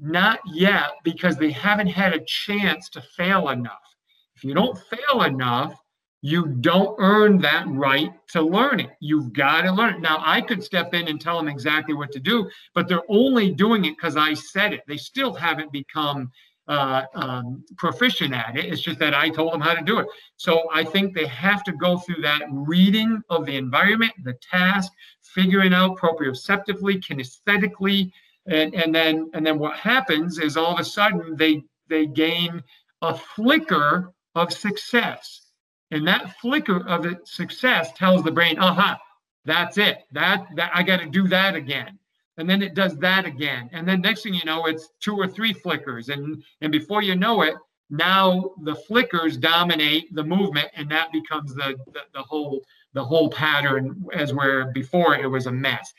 not 0.00 0.40
yet 0.52 0.92
because 1.04 1.36
they 1.36 1.50
haven't 1.52 1.86
had 1.86 2.12
a 2.12 2.24
chance 2.24 2.88
to 2.90 3.00
fail 3.00 3.50
enough. 3.50 3.94
If 4.34 4.44
you 4.44 4.52
don't 4.52 4.78
fail 4.78 5.22
enough, 5.22 5.74
you 6.22 6.46
don't 6.46 6.96
earn 6.98 7.38
that 7.38 7.66
right 7.68 8.10
to 8.30 8.42
learn 8.42 8.80
it. 8.80 8.90
You've 9.00 9.32
got 9.32 9.62
to 9.62 9.72
learn 9.72 9.94
it. 9.94 10.00
Now, 10.00 10.20
I 10.24 10.40
could 10.40 10.62
step 10.62 10.92
in 10.92 11.08
and 11.08 11.20
tell 11.20 11.36
them 11.36 11.48
exactly 11.48 11.94
what 11.94 12.10
to 12.12 12.20
do, 12.20 12.50
but 12.74 12.88
they're 12.88 13.02
only 13.08 13.52
doing 13.52 13.84
it 13.84 13.96
because 13.96 14.16
I 14.16 14.34
said 14.34 14.72
it. 14.72 14.82
They 14.88 14.96
still 14.96 15.32
haven't 15.32 15.72
become 15.72 16.30
uh, 16.68 17.04
um, 17.14 17.64
proficient 17.76 18.34
at 18.34 18.56
it. 18.56 18.66
It's 18.66 18.82
just 18.82 18.98
that 18.98 19.14
I 19.14 19.28
told 19.30 19.52
them 19.52 19.60
how 19.60 19.74
to 19.74 19.82
do 19.82 19.98
it. 19.98 20.06
So 20.36 20.68
I 20.72 20.84
think 20.84 21.14
they 21.14 21.26
have 21.26 21.62
to 21.64 21.72
go 21.72 21.98
through 21.98 22.22
that 22.22 22.42
reading 22.50 23.22
of 23.30 23.46
the 23.46 23.56
environment, 23.56 24.12
the 24.24 24.34
task, 24.34 24.92
figuring 25.22 25.72
out 25.72 25.96
proprioceptively, 25.96 27.02
kinesthetically, 27.02 28.10
and, 28.46 28.74
and 28.74 28.94
then 28.94 29.30
and 29.34 29.44
then 29.44 29.58
what 29.58 29.76
happens 29.76 30.38
is 30.38 30.56
all 30.56 30.74
of 30.74 30.80
a 30.80 30.84
sudden 30.84 31.36
they 31.36 31.62
they 31.88 32.06
gain 32.06 32.62
a 33.02 33.14
flicker 33.14 34.12
of 34.34 34.52
success. 34.52 35.42
And 35.90 36.06
that 36.08 36.36
flicker 36.40 36.86
of 36.86 37.06
success 37.24 37.92
tells 37.92 38.22
the 38.22 38.32
brain, 38.32 38.58
aha, 38.58 38.98
that's 39.44 39.78
it. 39.78 39.98
That, 40.12 40.46
that 40.56 40.72
I 40.74 40.82
got 40.82 41.00
to 41.00 41.06
do 41.06 41.28
that 41.28 41.54
again. 41.54 41.98
And 42.38 42.48
then 42.48 42.62
it 42.62 42.74
does 42.74 42.96
that 42.98 43.24
again. 43.24 43.70
And 43.72 43.88
then 43.88 44.02
next 44.02 44.22
thing 44.22 44.34
you 44.34 44.44
know, 44.44 44.66
it's 44.66 44.90
two 45.00 45.16
or 45.16 45.26
three 45.26 45.52
flickers. 45.52 46.10
And, 46.10 46.42
and 46.60 46.70
before 46.70 47.02
you 47.02 47.16
know 47.16 47.42
it, 47.42 47.54
now 47.88 48.50
the 48.62 48.74
flickers 48.74 49.36
dominate 49.36 50.14
the 50.14 50.24
movement 50.24 50.68
and 50.74 50.90
that 50.90 51.12
becomes 51.12 51.54
the, 51.54 51.76
the, 51.92 52.00
the 52.12 52.22
whole 52.22 52.62
the 52.94 53.04
whole 53.04 53.28
pattern 53.28 54.02
as 54.14 54.32
where 54.32 54.72
before 54.72 55.14
it 55.16 55.26
was 55.26 55.46
a 55.46 55.52
mess. 55.52 55.92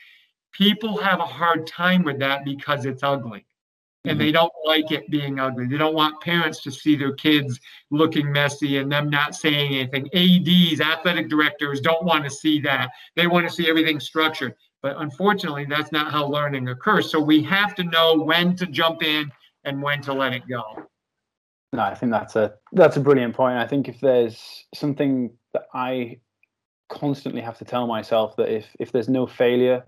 People 0.52 0.96
have 0.98 1.20
a 1.20 1.26
hard 1.26 1.64
time 1.66 2.02
with 2.02 2.18
that 2.18 2.44
because 2.44 2.86
it's 2.86 3.04
ugly 3.04 3.46
and 4.04 4.18
mm-hmm. 4.18 4.26
they 4.26 4.32
don't 4.32 4.52
like 4.64 4.90
it 4.90 5.10
being 5.10 5.38
ugly. 5.38 5.66
They 5.66 5.76
don't 5.76 5.94
want 5.94 6.20
parents 6.20 6.62
to 6.62 6.72
see 6.72 6.96
their 6.96 7.12
kids 7.12 7.60
looking 7.90 8.30
messy 8.32 8.78
and 8.78 8.90
them 8.90 9.10
not 9.10 9.34
saying 9.34 9.74
anything. 9.74 10.08
ADs, 10.14 10.80
athletic 10.80 11.28
directors, 11.28 11.80
don't 11.80 12.04
want 12.04 12.24
to 12.24 12.30
see 12.30 12.60
that. 12.60 12.90
They 13.16 13.26
want 13.26 13.48
to 13.48 13.54
see 13.54 13.68
everything 13.68 14.00
structured. 14.00 14.54
But 14.82 14.96
unfortunately, 14.98 15.66
that's 15.68 15.90
not 15.92 16.12
how 16.12 16.26
learning 16.26 16.68
occurs. 16.68 17.10
So 17.10 17.20
we 17.20 17.42
have 17.42 17.74
to 17.76 17.84
know 17.84 18.14
when 18.14 18.54
to 18.56 18.66
jump 18.66 19.02
in 19.02 19.30
and 19.64 19.82
when 19.82 20.00
to 20.02 20.12
let 20.12 20.32
it 20.32 20.42
go. 20.48 20.62
No, 21.72 21.82
I 21.82 21.94
think 21.94 22.12
that's 22.12 22.36
a 22.36 22.54
that's 22.72 22.96
a 22.96 23.00
brilliant 23.00 23.34
point. 23.34 23.58
I 23.58 23.66
think 23.66 23.88
if 23.88 24.00
there's 24.00 24.64
something 24.74 25.30
that 25.52 25.66
I 25.74 26.18
constantly 26.88 27.42
have 27.42 27.58
to 27.58 27.64
tell 27.64 27.86
myself 27.86 28.36
that 28.36 28.48
if 28.48 28.66
if 28.78 28.92
there's 28.92 29.08
no 29.08 29.26
failure, 29.26 29.84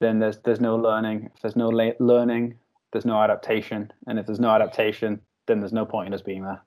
then 0.00 0.20
there's 0.20 0.38
there's 0.42 0.60
no 0.60 0.76
learning. 0.76 1.30
If 1.34 1.42
there's 1.42 1.56
no 1.56 1.68
learning, 1.68 2.54
there's 2.92 3.06
no 3.06 3.20
adaptation, 3.20 3.92
and 4.06 4.18
if 4.18 4.26
there's 4.26 4.38
no 4.38 4.50
adaptation, 4.50 5.20
then 5.48 5.60
there's 5.60 5.72
no 5.72 5.84
point 5.84 6.08
in 6.08 6.14
us 6.14 6.22
being 6.22 6.44
there. 6.44 6.62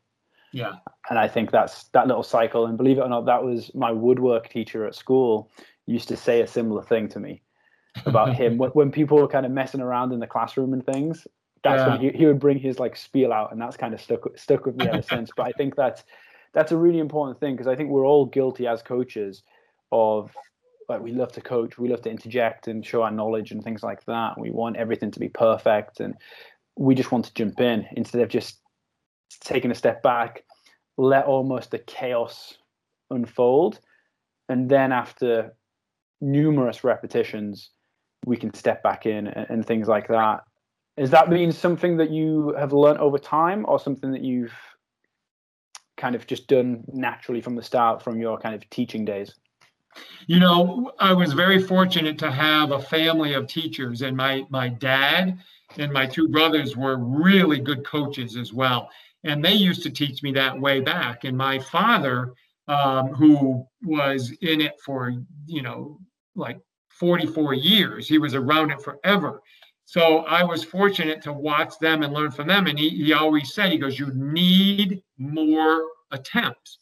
Yeah. 0.52 0.74
And 1.10 1.20
I 1.20 1.28
think 1.28 1.52
that's 1.52 1.86
that 1.90 2.08
little 2.08 2.24
cycle. 2.24 2.66
And 2.66 2.78
believe 2.78 2.98
it 2.98 3.02
or 3.02 3.10
not, 3.10 3.26
that 3.28 3.44
was 3.44 3.74
my 3.76 3.92
woodwork 3.92 4.50
teacher 4.50 4.86
at 4.88 4.96
school 4.96 5.52
used 5.86 6.08
to 6.08 6.18
say 6.18 6.42
a 6.42 6.48
similar 6.48 6.84
thing 6.84 7.08
to 7.10 7.20
me 7.20 7.42
about 8.06 8.36
him 8.42 8.58
when, 8.58 8.70
when 8.72 8.92
people 8.92 9.18
were 9.18 9.28
kind 9.28 9.46
of 9.46 9.52
messing 9.52 9.82
around 9.82 10.12
in 10.12 10.20
the 10.20 10.28
classroom 10.28 10.74
and 10.74 10.86
things. 10.86 11.28
That's 11.64 11.82
yeah. 11.82 11.88
when 11.90 12.00
he, 12.00 12.18
he 12.18 12.26
would 12.26 12.40
bring 12.40 12.58
his 12.58 12.80
like 12.80 12.96
spiel 12.96 13.34
out, 13.34 13.52
and 13.52 13.62
that's 13.62 13.76
kind 13.76 13.94
of 13.94 14.02
stuck 14.02 14.26
stuck 14.38 14.66
with 14.66 14.76
me 14.76 14.88
ever 14.88 15.02
since. 15.10 15.32
But 15.36 15.48
I 15.48 15.52
think 15.52 15.76
that's 15.76 16.04
that's 16.54 16.72
a 16.72 16.78
really 16.78 17.00
important 17.00 17.40
thing 17.40 17.54
because 17.56 17.68
I 17.68 17.76
think 17.76 17.90
we're 17.90 18.06
all 18.06 18.26
guilty 18.26 18.68
as 18.68 18.82
coaches 18.82 19.44
of 19.92 20.32
like 20.88 21.02
we 21.02 21.12
love 21.12 21.32
to 21.34 21.42
coach, 21.42 21.78
we 21.78 21.90
love 21.90 22.02
to 22.02 22.10
interject 22.10 22.68
and 22.68 22.86
show 22.86 23.04
our 23.04 23.12
knowledge 23.12 23.52
and 23.52 23.64
things 23.64 23.84
like 23.84 24.04
that. 24.06 24.40
We 24.40 24.50
want 24.50 24.78
everything 24.78 25.12
to 25.12 25.20
be 25.20 25.30
perfect, 25.30 26.00
and 26.00 26.16
we 26.78 26.96
just 26.96 27.12
want 27.12 27.26
to 27.26 27.34
jump 27.34 27.60
in 27.60 27.86
instead 27.92 28.22
of 28.22 28.30
just 28.30 28.60
taking 29.42 29.70
a 29.70 29.76
step 29.76 30.02
back, 30.02 30.44
let 30.98 31.26
almost 31.26 31.72
the 31.72 31.80
chaos 31.80 32.58
unfold, 33.12 33.80
and 34.48 34.70
then 34.70 34.92
after 34.92 35.54
numerous 36.22 36.84
repetitions, 36.84 37.70
we 38.26 38.38
can 38.38 38.54
step 38.54 38.84
back 38.84 39.06
in 39.06 39.28
and, 39.28 39.50
and 39.50 39.66
things 39.66 39.88
like 39.88 40.08
that. 40.08 40.42
Is 40.98 41.10
that 41.12 41.30
been 41.30 41.52
something 41.52 41.98
that 41.98 42.10
you 42.10 42.54
have 42.58 42.74
learned 42.74 43.00
over 43.00 43.18
time, 43.18 43.66
or 43.68 43.80
something 43.80 44.12
that 44.12 44.22
you've 44.22 44.54
kind 45.98 46.16
of 46.16 46.28
just 46.28 46.48
done 46.48 46.84
naturally 46.92 47.42
from 47.42 47.56
the 47.56 47.64
start 47.64 48.02
from 48.02 48.20
your 48.20 48.38
kind 48.38 48.56
of 48.56 48.70
teaching 48.70 49.06
days? 49.06 49.36
You 50.28 50.40
know, 50.40 50.92
I 51.00 51.14
was 51.14 51.34
very 51.34 51.62
fortunate 51.62 52.18
to 52.20 52.32
have 52.32 52.72
a 52.72 52.82
family 52.82 53.34
of 53.34 53.48
teachers, 53.48 54.02
and 54.02 54.16
my 54.16 54.44
my 54.50 54.70
dad 54.70 55.40
and 55.78 55.92
my 55.92 56.06
two 56.06 56.28
brothers 56.28 56.76
were 56.76 56.98
really 56.98 57.60
good 57.60 57.86
coaches 57.86 58.36
as 58.36 58.54
well. 58.54 58.90
And 59.24 59.44
they 59.44 59.54
used 59.54 59.84
to 59.84 59.90
teach 59.90 60.24
me 60.24 60.32
that 60.34 60.60
way 60.60 60.80
back. 60.80 61.24
And 61.26 61.38
my 61.38 61.60
father, 61.60 62.34
um, 62.68 63.14
who 63.14 63.66
was 63.84 64.32
in 64.42 64.62
it 64.62 64.80
for 64.86 65.14
you 65.48 65.62
know 65.62 66.00
like 66.36 66.60
44 67.00 67.54
years, 67.54 68.08
he 68.08 68.18
was 68.18 68.36
around 68.36 68.72
it 68.72 68.82
forever. 68.82 69.42
So 69.86 70.20
I 70.20 70.44
was 70.44 70.64
fortunate 70.64 71.22
to 71.24 71.34
watch 71.34 71.74
them 71.80 72.04
and 72.04 72.14
learn 72.14 72.32
from 72.32 72.48
them. 72.48 72.68
And 72.68 72.78
he, 72.78 72.90
he 72.90 73.14
always 73.14 73.54
said, 73.54 73.72
he 73.72 73.78
goes, 73.78 73.98
you 73.98 74.12
need 74.14 75.02
more 75.18 75.84
attempts 76.12 76.80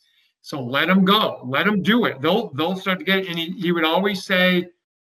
so 0.47 0.63
let 0.63 0.87
them 0.87 1.03
go. 1.03 1.41
Let 1.43 1.65
them 1.65 1.83
do 1.83 2.05
it. 2.05 2.21
They'll 2.21 2.53
they'll 2.53 2.77
start 2.77 2.99
to 2.99 3.03
get. 3.03 3.19
it. 3.19 3.27
And 3.27 3.37
he, 3.37 3.51
he 3.51 3.73
would 3.73 3.83
always 3.83 4.23
say, 4.23 4.69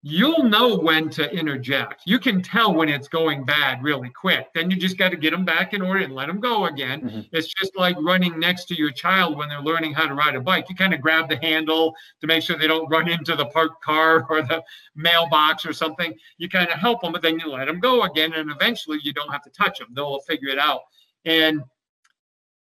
you'll 0.03 0.43
know 0.43 0.77
when 0.77 1.09
to 1.09 1.29
interject. 1.33 2.03
You 2.05 2.19
can 2.19 2.41
tell 2.41 2.73
when 2.73 2.87
it's 2.87 3.07
going 3.07 3.43
bad 3.43 3.81
really 3.81 4.09
quick. 4.09 4.47
Then 4.53 4.69
you 4.69 4.77
just 4.77 4.97
got 4.97 5.09
to 5.09 5.17
get 5.17 5.31
them 5.31 5.43
back 5.43 5.73
in 5.73 5.81
order 5.81 6.01
and 6.01 6.13
let 6.13 6.27
them 6.27 6.39
go 6.39 6.65
again. 6.65 7.01
Mm-hmm. 7.01 7.21
It's 7.31 7.47
just 7.53 7.75
like 7.75 7.95
running 7.99 8.39
next 8.39 8.65
to 8.65 8.75
your 8.75 8.91
child 8.91 9.37
when 9.37 9.49
they're 9.49 9.61
learning 9.61 9.93
how 9.93 10.07
to 10.07 10.13
ride 10.13 10.35
a 10.35 10.41
bike. 10.41 10.69
You 10.69 10.75
kind 10.75 10.93
of 10.93 11.01
grab 11.01 11.29
the 11.29 11.37
handle 11.37 11.95
to 12.21 12.27
make 12.27 12.43
sure 12.43 12.57
they 12.57 12.67
don't 12.67 12.87
run 12.89 13.09
into 13.09 13.35
the 13.35 13.47
parked 13.47 13.83
car 13.83 14.25
or 14.29 14.43
the 14.43 14.63
mailbox 14.95 15.65
or 15.65 15.73
something. 15.73 16.13
You 16.37 16.47
kind 16.47 16.69
of 16.69 16.79
help 16.79 17.01
them, 17.01 17.11
but 17.11 17.21
then 17.21 17.39
you 17.39 17.49
let 17.49 17.65
them 17.65 17.79
go 17.79 18.03
again. 18.03 18.33
And 18.33 18.51
eventually 18.51 18.99
you 19.01 19.13
don't 19.13 19.31
have 19.31 19.43
to 19.43 19.49
touch 19.49 19.79
them, 19.79 19.89
they'll 19.93 20.19
figure 20.21 20.49
it 20.49 20.59
out. 20.59 20.81
And 21.25 21.63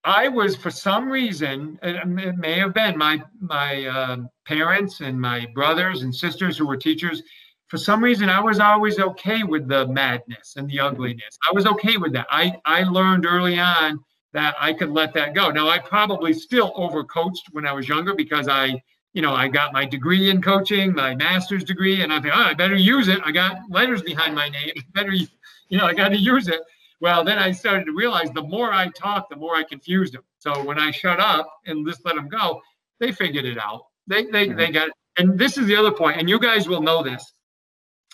I 0.05 0.29
was, 0.29 0.55
for 0.55 0.71
some 0.71 1.09
reason, 1.09 1.79
it 1.83 2.37
may 2.37 2.59
have 2.59 2.75
been 2.75 2.99
my 2.99 3.23
my 3.41 3.87
uh, 3.87 4.17
parents 4.45 5.01
and 5.01 5.19
my 5.19 5.47
brothers 5.55 6.03
and 6.03 6.15
sisters 6.15 6.59
who 6.59 6.67
were 6.67 6.77
teachers. 6.77 7.23
For 7.69 7.79
some 7.79 8.05
reason, 8.05 8.29
I 8.29 8.41
was 8.41 8.61
always 8.61 8.99
okay 8.99 9.43
with 9.43 9.67
the 9.67 9.87
madness 9.89 10.57
and 10.57 10.69
the 10.69 10.81
ugliness. 10.81 11.39
I 11.49 11.53
was 11.53 11.67
okay 11.67 11.97
with 11.97 12.13
that. 12.13 12.27
I 12.31 12.55
I 12.67 12.83
learned 12.83 13.25
early 13.25 13.59
on 13.59 13.99
that 14.35 14.55
I 14.59 14.73
could 14.73 14.91
let 14.91 15.15
that 15.15 15.33
go. 15.35 15.51
Now, 15.51 15.69
I 15.69 15.79
probably 15.79 16.35
still 16.35 16.73
overcoached 16.75 17.53
when 17.53 17.67
I 17.67 17.73
was 17.73 17.89
younger 17.89 18.15
because 18.15 18.49
I, 18.49 18.83
you 19.15 19.23
know, 19.23 19.33
I 19.33 19.49
got 19.49 19.73
my 19.73 19.87
degree 19.87 20.29
in 20.29 20.43
coaching, 20.43 20.93
my 20.93 21.15
master's 21.15 21.65
degree, 21.65 22.03
and 22.03 22.13
I 22.13 22.21
think, 22.21 22.35
oh, 22.37 22.41
I 22.41 22.53
better 22.53 22.75
use 22.75 23.07
it. 23.09 23.21
I 23.25 23.31
got 23.31 23.59
letters 23.71 24.03
behind 24.03 24.35
my 24.35 24.49
name. 24.49 24.73
Better, 24.93 25.13
you 25.13 25.79
know, 25.79 25.87
I 25.87 25.95
got 25.95 26.09
to 26.09 26.17
use 26.17 26.49
it. 26.49 26.61
Well, 27.01 27.25
then 27.25 27.39
I 27.39 27.53
started 27.53 27.85
to 27.87 27.93
realize 27.93 28.31
the 28.31 28.43
more 28.43 28.73
I 28.73 28.89
talked, 28.89 29.31
the 29.31 29.37
more 29.37 29.55
I 29.55 29.63
confused 29.65 30.15
them. 30.15 30.23
So 30.39 30.65
when 30.65 30.79
I 30.79 30.91
shut 30.91 31.21
up 31.21 31.49
and 31.67 31.87
just 31.87 32.05
let 32.05 32.15
them 32.15 32.29
go, 32.29 32.61
they 33.01 33.13
figured 33.13 33.45
it 33.45 33.59
out. 33.59 33.87
They 34.07 34.25
they 34.25 34.49
mm-hmm. 34.49 34.57
they 34.57 34.71
got 34.71 34.89
it. 34.89 34.95
And 35.17 35.39
this 35.39 35.59
is 35.59 35.67
the 35.67 35.77
other 35.77 35.93
point, 35.93 36.19
and 36.19 36.29
you 36.29 36.39
guys 36.39 36.69
will 36.69 36.83
know 36.83 37.03
this. 37.03 37.33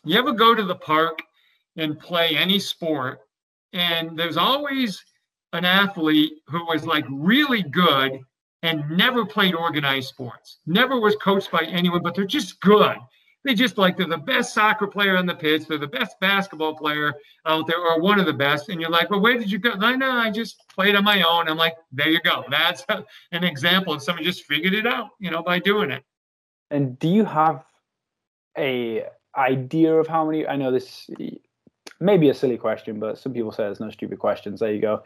You 0.05 0.18
ever 0.18 0.33
go 0.33 0.55
to 0.55 0.64
the 0.64 0.74
park 0.74 1.20
and 1.76 1.99
play 1.99 2.37
any 2.37 2.59
sport, 2.59 3.20
and 3.72 4.18
there's 4.18 4.37
always 4.37 5.03
an 5.53 5.64
athlete 5.64 6.33
who 6.47 6.64
was 6.66 6.85
like 6.85 7.05
really 7.11 7.62
good 7.62 8.20
and 8.62 8.89
never 8.91 9.24
played 9.24 9.55
organized 9.55 10.09
sports, 10.09 10.59
never 10.66 11.01
was 11.01 11.16
coached 11.16 11.51
by 11.51 11.62
anyone, 11.62 12.03
but 12.03 12.14
they're 12.14 12.24
just 12.24 12.61
good 12.61 12.97
they 13.45 13.55
just 13.55 13.78
like 13.78 13.97
they're 13.97 14.07
the 14.07 14.18
best 14.18 14.53
soccer 14.53 14.86
player 14.86 15.16
on 15.16 15.26
the 15.26 15.34
pitch, 15.34 15.66
they're 15.66 15.78
the 15.78 15.86
best 15.86 16.18
basketball 16.20 16.74
player 16.74 17.14
out 17.47 17.66
there, 17.66 17.78
or 17.78 18.01
one 18.01 18.20
of 18.20 18.26
the 18.26 18.32
best. 18.32 18.68
And 18.68 18.80
you're 18.80 18.91
like, 18.91 19.11
well, 19.11 19.20
where 19.20 19.38
did 19.38 19.51
you 19.51 19.59
go? 19.59 19.72
I 19.80 19.97
know 19.97 20.11
I 20.11 20.30
just 20.30 20.62
played 20.68 20.95
on 20.95 21.05
my 21.05 21.22
own. 21.22 21.49
I'm 21.49 21.57
like, 21.57 21.76
there 21.91 22.11
you 22.11 22.20
go. 22.20 22.45
That's 22.51 22.84
an 23.32 23.45
example 23.45 23.95
of 23.95 24.03
someone 24.03 24.24
just 24.24 24.45
figured 24.45 24.74
it 24.74 24.86
out, 24.86 25.11
you 25.18 25.30
know, 25.30 25.43
by 25.43 25.59
doing 25.59 25.91
it. 25.91 26.05
And 26.70 26.99
do 26.99 27.09
you 27.09 27.24
have 27.24 27.64
a 28.59 29.05
idea 29.36 29.95
of 29.95 30.07
how 30.07 30.24
many? 30.26 30.47
I 30.47 30.57
know 30.57 30.70
this 30.70 31.09
may 31.99 32.18
be 32.18 32.28
a 32.28 32.34
silly 32.34 32.59
question, 32.59 33.01
but 33.01 33.18
some 33.18 33.32
people 33.32 33.53
say 33.53 33.64
there's 33.64 33.80
no 33.80 33.91
stupid 33.91 34.18
questions. 34.18 34.61
There 34.61 34.72
you 34.72 34.80
go. 34.80 35.03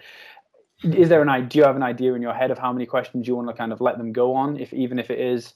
Is 0.82 1.08
there 1.08 1.22
an 1.22 1.28
idea? 1.28 1.48
Do 1.48 1.58
you 1.58 1.64
have 1.64 1.76
an 1.76 1.82
idea 1.82 2.14
in 2.14 2.22
your 2.22 2.34
head 2.34 2.50
of 2.50 2.58
how 2.58 2.72
many 2.72 2.84
questions 2.84 3.28
you 3.28 3.36
want 3.36 3.48
to 3.48 3.54
kind 3.54 3.72
of 3.72 3.80
let 3.80 3.96
them 3.96 4.12
go 4.12 4.34
on, 4.34 4.58
if 4.58 4.72
even 4.72 4.98
if 4.98 5.10
it 5.10 5.20
is 5.20 5.54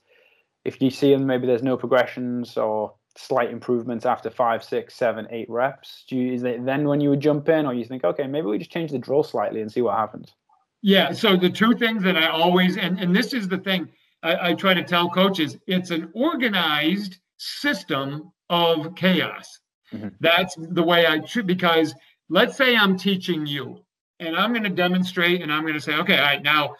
if 0.68 0.82
you 0.82 0.90
see 0.90 1.12
them, 1.12 1.26
maybe 1.26 1.46
there's 1.46 1.62
no 1.62 1.76
progressions 1.76 2.56
or 2.56 2.94
slight 3.16 3.50
improvements 3.50 4.06
after 4.06 4.30
five, 4.30 4.62
six, 4.62 4.94
seven, 4.94 5.26
eight 5.30 5.48
reps, 5.50 6.04
do 6.08 6.14
you, 6.16 6.32
is 6.34 6.44
it 6.44 6.64
then 6.64 6.86
when 6.86 7.00
you 7.00 7.10
would 7.10 7.20
jump 7.20 7.48
in, 7.48 7.66
or 7.66 7.74
you 7.74 7.84
think, 7.84 8.04
okay, 8.04 8.26
maybe 8.26 8.46
we 8.46 8.58
just 8.58 8.70
change 8.70 8.92
the 8.92 8.98
drill 8.98 9.24
slightly 9.24 9.60
and 9.60 9.72
see 9.72 9.82
what 9.82 9.96
happens? 9.96 10.34
Yeah. 10.82 11.12
So 11.12 11.36
the 11.36 11.50
two 11.50 11.74
things 11.74 12.02
that 12.04 12.16
I 12.16 12.28
always 12.28 12.76
and 12.76 13.00
and 13.00 13.16
this 13.16 13.32
is 13.32 13.48
the 13.48 13.58
thing 13.58 13.88
I, 14.22 14.50
I 14.50 14.54
try 14.54 14.74
to 14.74 14.84
tell 14.84 15.08
coaches: 15.08 15.56
it's 15.66 15.90
an 15.90 16.10
organized 16.12 17.18
system 17.38 18.30
of 18.48 18.94
chaos. 18.94 19.58
Mm-hmm. 19.92 20.08
That's 20.20 20.54
the 20.56 20.82
way 20.82 21.06
I 21.06 21.24
should 21.24 21.46
because 21.46 21.94
let's 22.28 22.56
say 22.56 22.76
I'm 22.76 22.96
teaching 22.96 23.46
you 23.46 23.82
and 24.20 24.36
I'm 24.36 24.52
going 24.52 24.64
to 24.64 24.70
demonstrate 24.70 25.42
and 25.42 25.52
I'm 25.52 25.62
going 25.62 25.74
to 25.74 25.80
say, 25.80 25.94
okay, 25.94 26.18
all 26.18 26.24
right, 26.24 26.42
now 26.42 26.74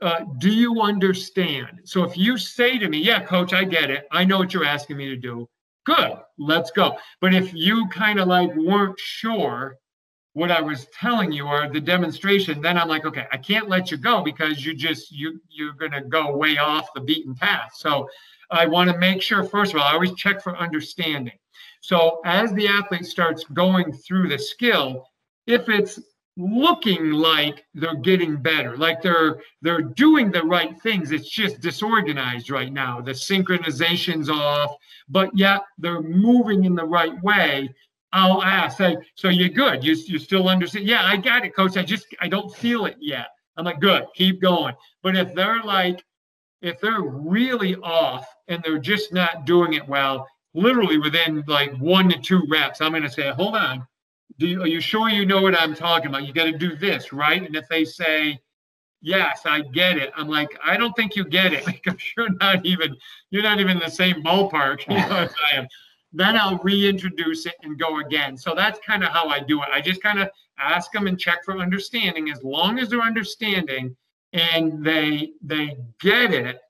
uh, 0.00 0.20
do 0.38 0.50
you 0.50 0.80
understand? 0.80 1.80
So 1.84 2.04
if 2.04 2.16
you 2.16 2.38
say 2.38 2.78
to 2.78 2.88
me, 2.88 2.98
yeah, 2.98 3.20
coach, 3.22 3.52
I 3.52 3.64
get 3.64 3.90
it. 3.90 4.06
I 4.10 4.24
know 4.24 4.38
what 4.38 4.54
you're 4.54 4.64
asking 4.64 4.96
me 4.96 5.06
to 5.08 5.16
do. 5.16 5.48
Good, 5.84 6.18
let's 6.38 6.70
go. 6.70 6.96
But 7.20 7.34
if 7.34 7.52
you 7.54 7.88
kind 7.88 8.20
of 8.20 8.28
like 8.28 8.54
weren't 8.54 8.98
sure 8.98 9.76
what 10.34 10.50
I 10.50 10.60
was 10.60 10.86
telling 10.98 11.32
you 11.32 11.46
or 11.46 11.68
the 11.68 11.80
demonstration, 11.80 12.60
then 12.60 12.78
I'm 12.78 12.88
like, 12.88 13.06
okay, 13.06 13.26
I 13.32 13.38
can't 13.38 13.68
let 13.68 13.90
you 13.90 13.96
go 13.96 14.22
because 14.22 14.64
you 14.64 14.74
just 14.74 15.10
you 15.10 15.40
you're 15.48 15.72
gonna 15.72 16.02
go 16.02 16.36
way 16.36 16.58
off 16.58 16.92
the 16.94 17.00
beaten 17.00 17.34
path. 17.34 17.70
So 17.74 18.08
I 18.50 18.66
want 18.66 18.90
to 18.90 18.98
make 18.98 19.20
sure, 19.20 19.42
first 19.42 19.74
of 19.74 19.80
all, 19.80 19.86
I 19.86 19.92
always 19.94 20.14
check 20.14 20.42
for 20.42 20.56
understanding. 20.56 21.38
So 21.80 22.20
as 22.24 22.52
the 22.52 22.68
athlete 22.68 23.06
starts 23.06 23.44
going 23.44 23.92
through 23.92 24.28
the 24.28 24.38
skill, 24.38 25.08
if 25.46 25.68
it's 25.68 25.98
looking 26.38 27.10
like 27.10 27.66
they're 27.74 27.96
getting 27.96 28.36
better 28.36 28.76
like 28.76 29.02
they're 29.02 29.40
they're 29.60 29.82
doing 29.82 30.30
the 30.30 30.42
right 30.42 30.80
things. 30.82 31.10
It's 31.10 31.28
just 31.28 31.60
disorganized 31.60 32.48
right 32.48 32.72
now. 32.72 33.00
The 33.00 33.10
synchronization's 33.10 34.30
off 34.30 34.74
but 35.08 35.36
yet 35.36 35.62
they're 35.78 36.00
moving 36.00 36.64
in 36.64 36.76
the 36.76 36.84
right 36.84 37.20
way. 37.22 37.74
I'll 38.12 38.42
ask 38.42 38.78
say 38.78 38.96
so 39.16 39.28
you're 39.28 39.48
good? 39.48 39.84
You, 39.84 39.94
you 39.94 40.18
still 40.18 40.48
understand? 40.48 40.86
Yeah 40.86 41.04
i 41.04 41.16
got 41.16 41.44
it 41.44 41.56
coach. 41.56 41.76
I 41.76 41.82
just 41.82 42.06
i 42.20 42.28
don't 42.28 42.54
feel 42.54 42.86
it 42.86 42.96
yet. 43.00 43.28
I'm 43.56 43.64
like 43.64 43.80
good 43.80 44.06
keep 44.14 44.40
going. 44.40 44.74
But 45.02 45.16
if 45.16 45.34
they're 45.34 45.62
like 45.62 46.04
if 46.62 46.80
they're 46.80 47.02
really 47.02 47.74
off 47.76 48.26
and 48.46 48.62
they're 48.62 48.78
just 48.78 49.12
not 49.12 49.44
doing 49.44 49.72
it 49.74 49.88
well 49.88 50.26
literally 50.54 50.98
within 50.98 51.44
like 51.46 51.76
one 51.78 52.08
to 52.08 52.18
two 52.18 52.42
reps 52.48 52.80
i'm 52.80 52.90
going 52.92 53.02
to 53.02 53.10
say 53.10 53.30
hold 53.30 53.54
on 53.54 53.86
do 54.38 54.46
you, 54.46 54.62
are 54.62 54.66
you 54.66 54.80
sure 54.80 55.08
you 55.08 55.26
know 55.26 55.42
what 55.42 55.60
I'm 55.60 55.74
talking 55.74 56.08
about? 56.08 56.26
You 56.26 56.32
got 56.32 56.44
to 56.44 56.56
do 56.56 56.76
this, 56.76 57.12
right? 57.12 57.42
And 57.42 57.56
if 57.56 57.68
they 57.68 57.84
say, 57.84 58.40
yes, 59.00 59.42
I 59.44 59.62
get 59.62 59.98
it, 59.98 60.12
I'm 60.16 60.28
like, 60.28 60.48
I 60.64 60.76
don't 60.76 60.94
think 60.94 61.16
you 61.16 61.24
get 61.24 61.52
it 61.52 61.66
because 61.66 62.00
you're 62.16 62.32
not 62.40 62.64
even 62.64 62.96
you're 63.30 63.42
not 63.42 63.60
even 63.60 63.76
in 63.76 63.82
the 63.82 63.90
same 63.90 64.22
ballpark, 64.22 64.80
you 64.88 64.96
know, 64.96 65.16
as 65.16 65.34
I 65.52 65.56
am. 65.56 65.66
Then 66.12 66.36
I'll 66.36 66.58
reintroduce 66.58 67.44
it 67.46 67.54
and 67.62 67.78
go 67.78 68.00
again. 68.00 68.36
So 68.36 68.54
that's 68.54 68.78
kind 68.86 69.04
of 69.04 69.10
how 69.10 69.28
I 69.28 69.40
do 69.40 69.60
it. 69.62 69.68
I 69.72 69.80
just 69.80 70.02
kind 70.02 70.18
of 70.18 70.30
ask 70.58 70.90
them 70.92 71.06
and 71.06 71.18
check 71.18 71.44
for 71.44 71.58
understanding. 71.58 72.30
As 72.30 72.42
long 72.42 72.78
as 72.78 72.88
they're 72.88 73.02
understanding 73.02 73.94
and 74.32 74.84
they 74.84 75.32
they 75.42 75.76
get 76.00 76.32
it, 76.32 76.60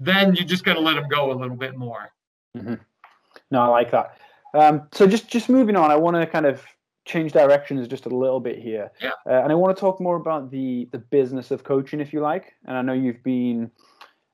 then 0.00 0.34
you 0.34 0.44
just 0.44 0.64
got 0.64 0.74
to 0.74 0.80
let 0.80 0.94
them 0.94 1.08
go 1.08 1.30
a 1.30 1.34
little 1.34 1.56
bit 1.56 1.76
more. 1.76 2.12
Mm-hmm. 2.56 2.74
No, 3.50 3.60
I 3.60 3.66
like 3.68 3.90
that. 3.92 4.16
Um, 4.54 4.88
so 4.92 5.06
just 5.06 5.28
just 5.28 5.48
moving 5.48 5.76
on, 5.76 5.90
I 5.90 5.96
want 5.96 6.16
to 6.16 6.26
kind 6.26 6.46
of 6.46 6.64
change 7.04 7.32
directions 7.32 7.88
just 7.88 8.06
a 8.06 8.08
little 8.08 8.40
bit 8.40 8.58
here. 8.58 8.90
Yeah. 9.00 9.10
Uh, 9.26 9.42
and 9.42 9.52
I 9.52 9.54
want 9.54 9.76
to 9.76 9.80
talk 9.80 10.00
more 10.00 10.16
about 10.16 10.50
the 10.50 10.88
the 10.92 10.98
business 10.98 11.50
of 11.50 11.64
coaching, 11.64 12.00
if 12.00 12.12
you 12.12 12.20
like. 12.20 12.54
And 12.66 12.76
I 12.76 12.82
know 12.82 12.92
you've 12.92 13.22
been 13.22 13.70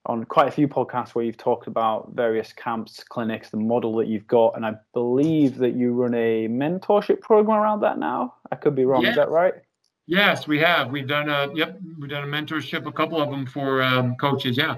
on 0.07 0.25
quite 0.25 0.49
a 0.49 0.51
few 0.51 0.69
podcasts 0.69 1.11
where 1.11 1.25
you've 1.25 1.37
talked 1.37 1.67
about 1.67 2.13
various 2.15 2.53
camps, 2.53 3.05
clinics, 3.05 3.51
the 3.51 3.59
model 3.59 3.97
that 3.97 4.07
you've 4.07 4.27
got, 4.27 4.57
and 4.57 4.65
I 4.65 4.75
believe 4.95 5.59
that 5.59 5.75
you 5.75 5.93
run 5.93 6.15
a 6.15 6.49
mentorship 6.49 7.21
program 7.21 7.59
around 7.59 7.81
that 7.81 7.99
now. 7.99 8.35
I 8.51 8.57
could 8.57 8.75
be 8.75 8.85
wrong. 8.85 9.05
Is 9.05 9.17
that 9.17 9.31
right? 9.31 9.55
Yes, 10.07 10.49
we 10.49 10.59
have. 10.61 10.91
We've 10.91 11.07
done 11.07 11.29
a 11.29 11.53
yep. 11.55 11.79
We've 11.99 12.11
done 12.11 12.25
a 12.25 12.27
mentorship, 12.27 12.87
a 12.87 12.93
couple 12.93 13.21
of 13.21 13.31
them 13.31 13.47
for 13.47 13.83
um, 13.83 14.17
coaches. 14.17 14.57
Yeah. 14.57 14.77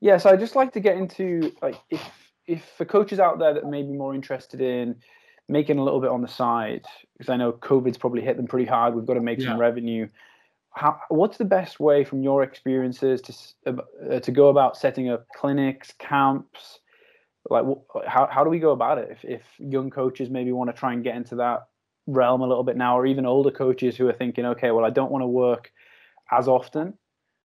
Yeah. 0.00 0.16
So 0.16 0.30
I 0.30 0.36
just 0.36 0.56
like 0.56 0.72
to 0.72 0.80
get 0.80 0.96
into 0.96 1.52
like 1.60 1.76
if 1.90 2.02
if 2.46 2.64
for 2.76 2.86
coaches 2.86 3.20
out 3.20 3.38
there 3.38 3.52
that 3.52 3.66
may 3.66 3.82
be 3.82 3.92
more 3.92 4.14
interested 4.14 4.60
in 4.60 4.96
making 5.48 5.78
a 5.78 5.84
little 5.84 6.00
bit 6.00 6.10
on 6.10 6.22
the 6.22 6.28
side 6.28 6.84
because 7.16 7.30
I 7.30 7.36
know 7.36 7.52
COVID's 7.52 7.98
probably 7.98 8.22
hit 8.22 8.36
them 8.36 8.46
pretty 8.46 8.66
hard. 8.66 8.94
We've 8.94 9.06
got 9.06 9.14
to 9.14 9.20
make 9.20 9.38
yeah. 9.38 9.48
some 9.50 9.58
revenue. 9.58 10.08
How, 10.74 11.00
what's 11.08 11.38
the 11.38 11.44
best 11.44 11.80
way 11.80 12.04
from 12.04 12.22
your 12.22 12.42
experiences 12.42 13.22
to 13.64 13.82
uh, 14.10 14.20
to 14.20 14.30
go 14.30 14.48
about 14.48 14.76
setting 14.76 15.08
up 15.08 15.26
clinics, 15.34 15.92
camps? 15.98 16.80
Like, 17.48 17.64
how 18.06 18.28
how 18.30 18.44
do 18.44 18.50
we 18.50 18.58
go 18.58 18.72
about 18.72 18.98
it 18.98 19.08
if 19.10 19.24
if 19.24 19.42
young 19.58 19.88
coaches 19.90 20.28
maybe 20.28 20.52
want 20.52 20.68
to 20.68 20.78
try 20.78 20.92
and 20.92 21.02
get 21.02 21.16
into 21.16 21.36
that 21.36 21.68
realm 22.06 22.42
a 22.42 22.46
little 22.46 22.64
bit 22.64 22.76
now, 22.76 22.98
or 22.98 23.06
even 23.06 23.24
older 23.24 23.50
coaches 23.50 23.96
who 23.96 24.08
are 24.08 24.12
thinking, 24.12 24.44
okay, 24.44 24.70
well, 24.70 24.84
I 24.84 24.90
don't 24.90 25.10
want 25.10 25.22
to 25.22 25.28
work 25.28 25.72
as 26.30 26.48
often, 26.48 26.94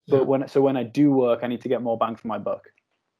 but 0.08 0.18
yeah. 0.18 0.24
when 0.24 0.48
so 0.48 0.62
when 0.62 0.78
I 0.78 0.84
do 0.84 1.12
work, 1.12 1.40
I 1.42 1.48
need 1.48 1.62
to 1.62 1.70
get 1.70 1.82
more 1.82 1.98
bang 1.98 2.16
for 2.16 2.28
my 2.28 2.38
buck. 2.38 2.68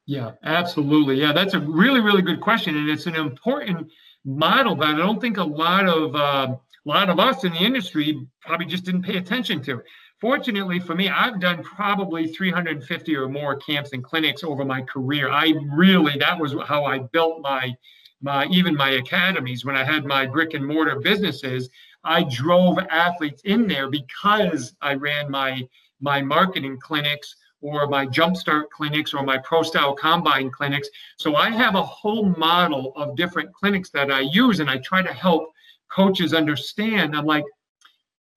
Yeah, 0.06 0.32
absolutely. 0.44 1.20
Yeah, 1.20 1.32
that's 1.32 1.54
a 1.54 1.60
really 1.60 2.00
really 2.00 2.22
good 2.22 2.40
question, 2.40 2.76
and 2.76 2.88
it's 2.88 3.06
an 3.06 3.16
important 3.16 3.90
model 4.28 4.76
that 4.76 4.94
I 4.94 4.98
don't 4.98 5.20
think 5.20 5.38
a 5.38 5.44
lot 5.44 5.88
of 5.88 6.14
uh, 6.14 6.54
a 6.54 6.88
lot 6.88 7.08
of 7.08 7.18
us 7.18 7.44
in 7.44 7.52
the 7.52 7.58
industry 7.58 8.26
probably 8.42 8.66
just 8.66 8.84
didn't 8.84 9.02
pay 9.02 9.16
attention 9.16 9.62
to. 9.62 9.82
Fortunately 10.20 10.78
for 10.78 10.94
me, 10.94 11.08
I've 11.08 11.40
done 11.40 11.62
probably 11.62 12.26
350 12.26 13.16
or 13.16 13.28
more 13.28 13.56
camps 13.56 13.92
and 13.92 14.04
clinics 14.04 14.44
over 14.44 14.64
my 14.64 14.82
career. 14.82 15.30
I 15.30 15.54
really 15.72 16.18
that 16.18 16.38
was 16.38 16.54
how 16.66 16.84
I 16.84 16.98
built 16.98 17.40
my 17.40 17.74
my 18.20 18.46
even 18.46 18.76
my 18.76 18.90
academies 18.90 19.64
when 19.64 19.76
I 19.76 19.84
had 19.84 20.04
my 20.04 20.26
brick 20.26 20.54
and 20.54 20.66
mortar 20.66 21.00
businesses. 21.00 21.70
I 22.04 22.24
drove 22.24 22.78
athletes 22.90 23.42
in 23.44 23.66
there 23.66 23.88
because 23.88 24.74
I 24.82 24.94
ran 24.94 25.30
my 25.30 25.66
my 26.00 26.20
marketing 26.20 26.78
clinics 26.80 27.34
or 27.60 27.86
my 27.86 28.06
jumpstart 28.06 28.70
clinics 28.70 29.12
or 29.12 29.22
my 29.22 29.38
pro 29.38 29.62
style 29.62 29.94
combine 29.94 30.50
clinics. 30.50 30.88
So 31.16 31.36
I 31.36 31.50
have 31.50 31.74
a 31.74 31.82
whole 31.82 32.24
model 32.24 32.92
of 32.96 33.16
different 33.16 33.52
clinics 33.52 33.90
that 33.90 34.10
I 34.10 34.20
use 34.20 34.60
and 34.60 34.70
I 34.70 34.78
try 34.78 35.02
to 35.02 35.12
help 35.12 35.52
coaches 35.88 36.34
understand. 36.34 37.16
I'm 37.16 37.26
like, 37.26 37.44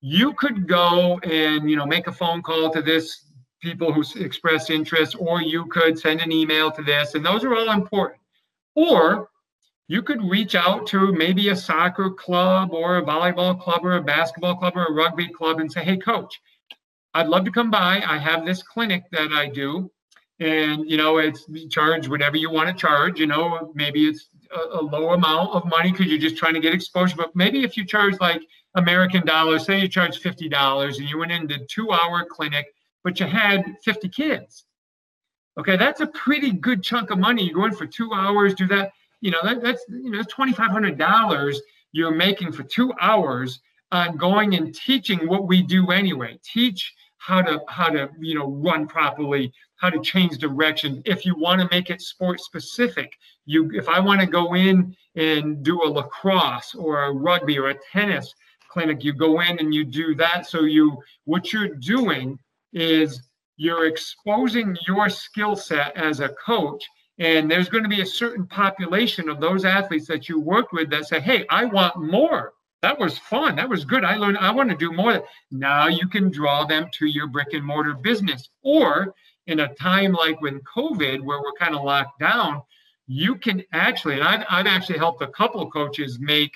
you 0.01 0.33
could 0.33 0.67
go 0.67 1.19
and 1.19 1.69
you 1.69 1.75
know 1.75 1.85
make 1.85 2.07
a 2.07 2.11
phone 2.11 2.41
call 2.41 2.71
to 2.71 2.81
this 2.81 3.25
people 3.61 3.93
who 3.93 4.03
express 4.19 4.69
interest, 4.69 5.15
or 5.19 5.41
you 5.41 5.65
could 5.67 5.97
send 5.97 6.19
an 6.19 6.31
email 6.31 6.71
to 6.71 6.81
this, 6.81 7.13
and 7.13 7.23
those 7.23 7.43
are 7.43 7.55
all 7.55 7.71
important. 7.71 8.19
Or 8.75 9.29
you 9.87 10.01
could 10.01 10.23
reach 10.23 10.55
out 10.55 10.87
to 10.87 11.11
maybe 11.11 11.49
a 11.49 11.55
soccer 11.55 12.09
club 12.09 12.71
or 12.71 12.97
a 12.97 13.03
volleyball 13.03 13.59
club 13.59 13.81
or 13.83 13.97
a 13.97 14.01
basketball 14.01 14.55
club 14.55 14.73
or 14.75 14.85
a 14.85 14.93
rugby 14.93 15.27
club 15.27 15.59
and 15.59 15.71
say, 15.71 15.83
hey, 15.83 15.97
coach, 15.97 16.41
I'd 17.13 17.27
love 17.27 17.45
to 17.45 17.51
come 17.51 17.71
by. 17.71 18.01
I 18.05 18.17
have 18.17 18.45
this 18.45 18.63
clinic 18.63 19.03
that 19.11 19.31
I 19.31 19.47
do. 19.47 19.91
And, 20.39 20.89
you 20.89 20.97
know, 20.97 21.17
it's 21.17 21.45
charge 21.69 22.07
whatever 22.07 22.37
you 22.37 22.49
want 22.49 22.69
to 22.69 22.73
charge. 22.73 23.19
You 23.19 23.27
know, 23.27 23.71
maybe 23.75 24.07
it's 24.07 24.29
a, 24.55 24.79
a 24.79 24.81
low 24.81 25.13
amount 25.13 25.51
of 25.51 25.65
money 25.65 25.91
because 25.91 26.07
you're 26.07 26.17
just 26.19 26.37
trying 26.37 26.55
to 26.55 26.59
get 26.59 26.73
exposure. 26.73 27.15
But 27.15 27.35
maybe 27.35 27.63
if 27.63 27.77
you 27.77 27.85
charge 27.85 28.19
like 28.19 28.41
American 28.75 29.25
dollars, 29.25 29.65
say 29.65 29.79
you 29.79 29.87
charge 29.87 30.19
$50 30.21 30.97
and 30.97 31.09
you 31.09 31.19
went 31.19 31.31
into 31.31 31.59
two 31.69 31.91
hour 31.91 32.25
clinic, 32.25 32.73
but 33.03 33.19
you 33.19 33.27
had 33.27 33.75
50 33.83 34.09
kids. 34.09 34.65
Okay, 35.59 35.77
that's 35.77 36.01
a 36.01 36.07
pretty 36.07 36.51
good 36.51 36.81
chunk 36.81 37.11
of 37.11 37.19
money. 37.19 37.43
You 37.43 37.53
go 37.53 37.65
in 37.65 37.75
for 37.75 37.85
two 37.85 38.11
hours, 38.13 38.53
do 38.53 38.67
that 38.67 38.93
you 39.21 39.29
know 39.29 39.39
that, 39.43 39.61
that's 39.61 39.85
you 39.87 40.09
know 40.09 40.23
twenty 40.23 40.51
five 40.51 40.71
hundred 40.71 40.97
dollars 40.97 41.61
you're 41.93 42.11
making 42.11 42.51
for 42.51 42.63
two 42.63 42.91
hours 42.99 43.59
on 43.91 44.17
going 44.17 44.55
and 44.55 44.73
teaching 44.73 45.27
what 45.27 45.47
we 45.47 45.61
do 45.61 45.91
anyway. 45.91 46.39
Teach 46.43 46.93
how 47.21 47.39
to 47.39 47.61
how 47.67 47.87
to 47.87 48.09
you 48.19 48.33
know 48.33 48.49
run 48.49 48.87
properly, 48.87 49.53
how 49.75 49.91
to 49.91 50.01
change 50.01 50.39
direction. 50.39 51.03
If 51.05 51.23
you 51.23 51.37
want 51.37 51.61
to 51.61 51.67
make 51.69 51.91
it 51.91 52.01
sport 52.01 52.39
specific, 52.39 53.17
you 53.45 53.69
if 53.73 53.87
I 53.87 53.99
want 53.99 54.21
to 54.21 54.25
go 54.25 54.55
in 54.55 54.95
and 55.15 55.61
do 55.61 55.83
a 55.83 55.87
lacrosse 55.87 56.73
or 56.73 57.03
a 57.03 57.11
rugby 57.11 57.59
or 57.59 57.69
a 57.69 57.75
tennis 57.91 58.33
clinic, 58.69 59.03
you 59.03 59.13
go 59.13 59.41
in 59.41 59.59
and 59.59 59.71
you 59.73 59.83
do 59.85 60.15
that. 60.15 60.47
So 60.47 60.61
you 60.61 60.97
what 61.25 61.53
you're 61.53 61.75
doing 61.75 62.39
is 62.73 63.21
you're 63.55 63.85
exposing 63.85 64.75
your 64.87 65.07
skill 65.07 65.55
set 65.55 65.95
as 65.95 66.21
a 66.21 66.29
coach 66.29 66.83
and 67.19 67.51
there's 67.51 67.69
going 67.69 67.83
to 67.83 67.89
be 67.89 68.01
a 68.01 68.05
certain 68.05 68.47
population 68.47 69.29
of 69.29 69.39
those 69.39 69.63
athletes 69.63 70.07
that 70.07 70.27
you 70.27 70.39
worked 70.39 70.73
with 70.73 70.89
that 70.89 71.05
say, 71.05 71.19
hey, 71.19 71.45
I 71.51 71.65
want 71.65 72.01
more. 72.01 72.53
That 72.81 72.97
was 72.97 73.17
fun. 73.17 73.55
That 73.55 73.69
was 73.69 73.85
good. 73.85 74.03
I 74.03 74.15
learned, 74.15 74.39
I 74.39 74.51
want 74.51 74.69
to 74.71 74.75
do 74.75 74.91
more. 74.91 75.23
Now 75.51 75.87
you 75.87 76.07
can 76.07 76.31
draw 76.31 76.65
them 76.65 76.87
to 76.93 77.05
your 77.05 77.27
brick 77.27 77.53
and 77.53 77.65
mortar 77.65 77.93
business. 77.93 78.49
Or 78.63 79.13
in 79.47 79.59
a 79.59 79.73
time 79.75 80.13
like 80.13 80.41
when 80.41 80.61
COVID, 80.61 81.21
where 81.21 81.41
we're 81.41 81.53
kind 81.59 81.75
of 81.75 81.83
locked 81.83 82.19
down, 82.19 82.61
you 83.07 83.35
can 83.35 83.63
actually, 83.73 84.15
and 84.15 84.23
I've, 84.23 84.45
I've 84.49 84.67
actually 84.67 84.97
helped 84.97 85.21
a 85.21 85.27
couple 85.27 85.69
coaches 85.69 86.19
make, 86.19 86.53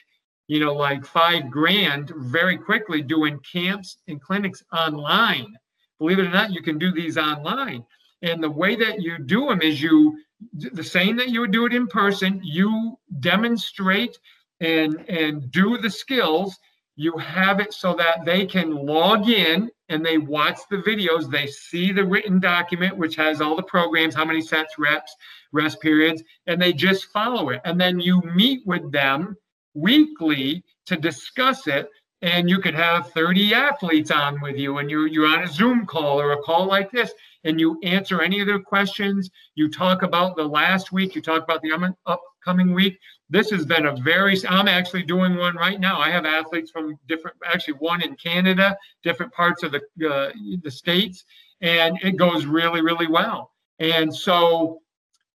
you 0.47 0.59
know, 0.59 0.73
like 0.73 1.05
five 1.05 1.49
grand 1.49 2.11
very 2.15 2.57
quickly 2.57 3.01
doing 3.01 3.39
camps 3.39 3.97
and 4.07 4.21
clinics 4.21 4.63
online. 4.71 5.55
Believe 5.99 6.19
it 6.19 6.25
or 6.25 6.31
not, 6.31 6.51
you 6.51 6.61
can 6.61 6.77
do 6.77 6.91
these 6.91 7.17
online. 7.17 7.83
And 8.21 8.41
the 8.41 8.49
way 8.49 8.75
that 8.75 9.01
you 9.01 9.19
do 9.19 9.47
them 9.47 9.61
is 9.61 9.81
you 9.81 10.17
the 10.53 10.83
same 10.83 11.15
that 11.17 11.29
you 11.29 11.41
would 11.41 11.51
do 11.51 11.65
it 11.65 11.73
in 11.73 11.87
person. 11.87 12.41
You 12.43 12.97
demonstrate 13.19 14.17
and 14.59 15.07
and 15.09 15.51
do 15.51 15.77
the 15.77 15.89
skills. 15.89 16.57
You 16.97 17.17
have 17.17 17.59
it 17.59 17.73
so 17.73 17.93
that 17.95 18.23
they 18.23 18.45
can 18.45 18.73
log 18.73 19.29
in 19.29 19.69
and 19.89 20.05
they 20.05 20.17
watch 20.17 20.59
the 20.69 20.77
videos. 20.77 21.29
They 21.29 21.47
see 21.47 21.91
the 21.91 22.05
written 22.05 22.39
document, 22.39 22.97
which 22.97 23.15
has 23.17 23.41
all 23.41 23.55
the 23.55 23.63
programs, 23.63 24.15
how 24.15 24.23
many 24.23 24.41
sets, 24.41 24.79
reps, 24.79 25.13
rest 25.51 25.81
periods, 25.81 26.23
and 26.47 26.61
they 26.61 26.71
just 26.71 27.05
follow 27.11 27.49
it. 27.49 27.61
And 27.65 27.79
then 27.79 27.99
you 27.99 28.21
meet 28.21 28.65
with 28.65 28.91
them 28.91 29.35
weekly 29.73 30.63
to 30.85 30.95
discuss 30.95 31.67
it 31.67 31.89
and 32.25 32.49
you 32.49 32.57
could 32.57 32.73
have 32.73 33.11
30 33.11 33.53
athletes 33.53 34.09
on 34.09 34.41
with 34.41 34.57
you 34.57 34.79
and 34.79 34.89
you're, 34.89 35.05
you're 35.05 35.27
on 35.27 35.43
a 35.43 35.47
zoom 35.47 35.85
call 35.85 36.19
or 36.19 36.31
a 36.31 36.41
call 36.41 36.65
like 36.65 36.89
this 36.89 37.13
and 37.43 37.59
you 37.59 37.79
answer 37.83 38.19
any 38.19 38.39
of 38.39 38.47
their 38.47 38.59
questions. 38.59 39.29
You 39.53 39.69
talk 39.69 40.01
about 40.01 40.35
the 40.35 40.43
last 40.43 40.91
week 40.91 41.13
you 41.13 41.21
talk 41.21 41.43
about 41.43 41.61
the 41.61 41.93
upcoming 42.07 42.73
week. 42.73 42.99
This 43.29 43.51
has 43.51 43.63
been 43.63 43.85
a 43.85 43.95
very 43.97 44.35
i'm 44.49 44.67
actually 44.67 45.03
doing 45.03 45.35
one 45.35 45.55
right 45.55 45.79
now. 45.79 45.99
I 45.99 46.09
have 46.09 46.25
athletes 46.25 46.71
from 46.71 46.97
different 47.07 47.37
actually 47.45 47.75
one 47.75 48.01
in 48.01 48.15
canada 48.15 48.75
different 49.03 49.31
parts 49.31 49.61
of 49.61 49.71
the 49.71 49.81
uh, 50.09 50.31
the 50.63 50.71
states 50.71 51.25
and 51.61 51.95
it 52.01 52.17
goes 52.17 52.47
really 52.47 52.81
really 52.81 53.07
well. 53.07 53.51
And 53.77 54.13
so 54.13 54.81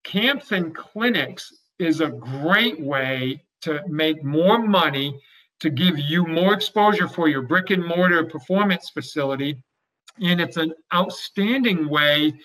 camps 0.03 0.51
and 0.51 0.75
clinics 0.75 1.51
is 1.79 2.01
a 2.01 2.09
great 2.09 2.79
way 2.79 3.43
to 3.61 3.81
make 3.87 4.23
more 4.23 4.59
money 4.59 5.19
to 5.65 5.71
give 5.71 5.97
you 5.97 6.27
more 6.27 6.53
exposure 6.53 7.07
for 7.07 7.27
your 7.27 7.41
brick 7.41 7.71
and 7.71 7.83
mortar 7.83 8.23
performance 8.23 8.91
facility. 8.91 9.57
And 10.21 10.39
it's 10.39 10.57
an 10.57 10.75
outstanding 10.93 11.89
way 11.89 12.35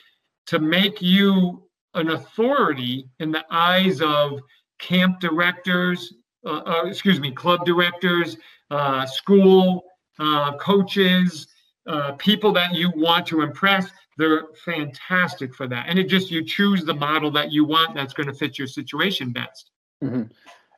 to 0.47 0.59
make 0.59 1.03
you 1.03 1.63
an 1.93 2.09
authority 2.13 3.11
in 3.19 3.31
the 3.31 3.45
eyes 3.51 4.01
of 4.01 4.41
camp 4.79 5.21
directors, 5.21 6.15
uh, 6.47 6.63
uh, 6.65 6.85
excuse 6.87 7.21
me, 7.21 7.31
club 7.31 7.67
directors, 7.67 8.39
uh, 8.71 9.05
school 9.05 9.85
uh, 10.19 10.57
coaches, 10.57 11.47
uh, 11.87 12.13
people 12.13 12.53
that 12.53 12.73
you 12.73 12.91
want 12.97 13.27
to 13.27 13.43
impress. 13.43 13.91
They're 14.17 14.45
fantastic 14.65 15.55
for 15.55 15.67
that. 15.69 15.85
And 15.89 15.99
it 15.99 16.09
just, 16.09 16.31
you 16.31 16.43
choose 16.43 16.87
the 16.87 16.95
model 16.95 17.31
that 17.33 17.53
you 17.53 17.67
want 17.67 17.95
that's 17.95 18.15
going 18.15 18.29
to 18.29 18.35
fit 18.35 18.59
your 18.59 18.67
situation 18.67 19.31
best. 19.31 19.73
Mm-hmm. 20.03 20.23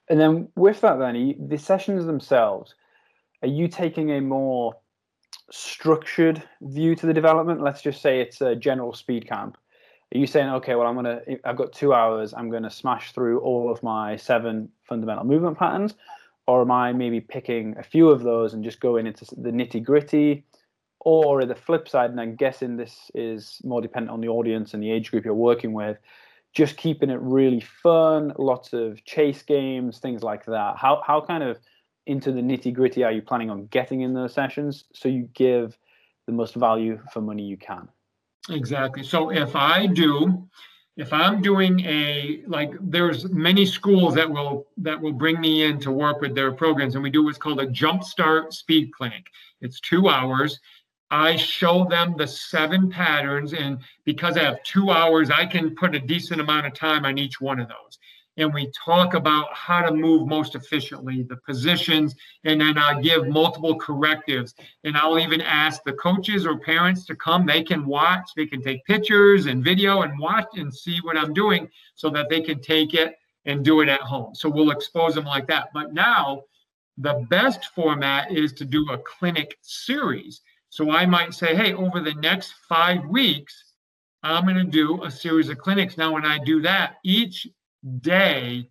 And 0.08 0.20
then 0.20 0.48
with 0.56 0.80
that, 0.80 0.98
then 0.98 1.14
you, 1.14 1.34
the 1.38 1.58
sessions 1.58 2.04
themselves, 2.04 2.74
are 3.42 3.48
you 3.48 3.68
taking 3.68 4.10
a 4.10 4.20
more 4.20 4.74
structured 5.50 6.42
view 6.60 6.94
to 6.96 7.06
the 7.06 7.14
development? 7.14 7.62
Let's 7.62 7.82
just 7.82 8.02
say 8.02 8.20
it's 8.20 8.40
a 8.40 8.54
general 8.54 8.92
speed 8.92 9.28
camp. 9.28 9.56
Are 10.14 10.18
you 10.18 10.26
saying, 10.26 10.48
okay, 10.50 10.74
well, 10.74 10.86
I'm 10.86 10.94
gonna, 10.94 11.20
I've 11.44 11.56
got 11.56 11.72
two 11.72 11.94
hours, 11.94 12.34
I'm 12.34 12.50
gonna 12.50 12.70
smash 12.70 13.12
through 13.12 13.40
all 13.40 13.72
of 13.72 13.82
my 13.82 14.16
seven 14.16 14.68
fundamental 14.82 15.24
movement 15.24 15.58
patterns, 15.58 15.94
or 16.46 16.62
am 16.62 16.70
I 16.70 16.92
maybe 16.92 17.20
picking 17.20 17.76
a 17.78 17.82
few 17.82 18.10
of 18.10 18.22
those 18.22 18.52
and 18.52 18.62
just 18.62 18.80
going 18.80 19.06
into 19.06 19.24
the 19.36 19.50
nitty 19.50 19.82
gritty? 19.82 20.44
Or 21.04 21.44
the 21.44 21.56
flip 21.56 21.88
side, 21.88 22.10
and 22.10 22.20
I'm 22.20 22.36
guessing 22.36 22.76
this 22.76 23.10
is 23.12 23.60
more 23.64 23.82
dependent 23.82 24.12
on 24.12 24.20
the 24.20 24.28
audience 24.28 24.72
and 24.72 24.80
the 24.80 24.92
age 24.92 25.10
group 25.10 25.24
you're 25.24 25.34
working 25.34 25.72
with 25.72 25.98
just 26.52 26.76
keeping 26.76 27.10
it 27.10 27.18
really 27.20 27.60
fun, 27.60 28.32
lots 28.38 28.72
of 28.72 29.02
chase 29.04 29.42
games, 29.42 29.98
things 29.98 30.22
like 30.22 30.44
that. 30.46 30.76
How 30.76 31.02
how 31.06 31.20
kind 31.20 31.42
of 31.42 31.58
into 32.06 32.32
the 32.32 32.40
nitty 32.40 32.74
gritty 32.74 33.04
are 33.04 33.12
you 33.12 33.22
planning 33.22 33.50
on 33.50 33.66
getting 33.66 34.02
in 34.02 34.12
those 34.12 34.34
sessions 34.34 34.84
so 34.92 35.08
you 35.08 35.28
give 35.34 35.78
the 36.26 36.32
most 36.32 36.54
value 36.54 37.00
for 37.12 37.20
money 37.20 37.42
you 37.42 37.56
can? 37.56 37.88
Exactly. 38.50 39.02
So 39.02 39.30
if 39.30 39.54
I 39.54 39.86
do, 39.86 40.48
if 40.96 41.12
I'm 41.12 41.40
doing 41.40 41.80
a 41.80 42.42
like 42.46 42.72
there's 42.80 43.30
many 43.30 43.64
schools 43.64 44.14
that 44.14 44.30
will 44.30 44.66
that 44.78 45.00
will 45.00 45.12
bring 45.12 45.40
me 45.40 45.64
in 45.64 45.80
to 45.80 45.90
work 45.90 46.20
with 46.20 46.34
their 46.34 46.52
programs 46.52 46.94
and 46.94 47.02
we 47.02 47.10
do 47.10 47.24
what's 47.24 47.38
called 47.38 47.60
a 47.60 47.66
jumpstart 47.66 48.52
speed 48.52 48.92
clinic. 48.92 49.26
It's 49.60 49.80
two 49.80 50.08
hours 50.08 50.60
I 51.12 51.36
show 51.36 51.84
them 51.84 52.14
the 52.16 52.26
seven 52.26 52.88
patterns. 52.88 53.52
And 53.52 53.78
because 54.04 54.38
I 54.38 54.44
have 54.44 54.62
two 54.62 54.90
hours, 54.90 55.30
I 55.30 55.44
can 55.44 55.74
put 55.76 55.94
a 55.94 56.00
decent 56.00 56.40
amount 56.40 56.66
of 56.66 56.72
time 56.72 57.04
on 57.04 57.18
each 57.18 57.38
one 57.38 57.60
of 57.60 57.68
those. 57.68 57.98
And 58.38 58.54
we 58.54 58.72
talk 58.72 59.12
about 59.12 59.52
how 59.52 59.82
to 59.82 59.92
move 59.92 60.26
most 60.26 60.54
efficiently, 60.54 61.22
the 61.22 61.36
positions, 61.36 62.14
and 62.44 62.58
then 62.62 62.78
I 62.78 62.98
give 63.02 63.28
multiple 63.28 63.78
correctives. 63.78 64.54
And 64.84 64.96
I'll 64.96 65.18
even 65.18 65.42
ask 65.42 65.84
the 65.84 65.92
coaches 65.92 66.46
or 66.46 66.58
parents 66.58 67.04
to 67.06 67.14
come. 67.14 67.44
They 67.44 67.62
can 67.62 67.84
watch, 67.84 68.30
they 68.34 68.46
can 68.46 68.62
take 68.62 68.82
pictures 68.86 69.44
and 69.44 69.62
video 69.62 70.00
and 70.00 70.18
watch 70.18 70.46
and 70.54 70.74
see 70.74 70.96
what 71.02 71.18
I'm 71.18 71.34
doing 71.34 71.68
so 71.94 72.08
that 72.08 72.30
they 72.30 72.40
can 72.40 72.62
take 72.62 72.94
it 72.94 73.16
and 73.44 73.62
do 73.62 73.82
it 73.82 73.90
at 73.90 74.00
home. 74.00 74.34
So 74.34 74.48
we'll 74.48 74.70
expose 74.70 75.14
them 75.14 75.26
like 75.26 75.46
that. 75.48 75.68
But 75.74 75.92
now, 75.92 76.44
the 76.96 77.26
best 77.28 77.66
format 77.74 78.32
is 78.32 78.54
to 78.54 78.64
do 78.64 78.90
a 78.92 78.98
clinic 78.98 79.58
series 79.60 80.40
so 80.72 80.90
I 80.90 81.04
might 81.04 81.34
say, 81.34 81.54
hey, 81.54 81.74
over 81.74 82.00
the 82.00 82.14
next 82.14 82.54
five 82.66 83.04
weeks, 83.04 83.74
I'm 84.22 84.44
going 84.44 84.56
to 84.56 84.64
do 84.64 85.04
a 85.04 85.10
series 85.10 85.50
of 85.50 85.58
clinics. 85.58 85.98
Now, 85.98 86.14
when 86.14 86.24
I 86.24 86.38
do 86.38 86.62
that, 86.62 86.94
each 87.04 87.46
day 88.00 88.70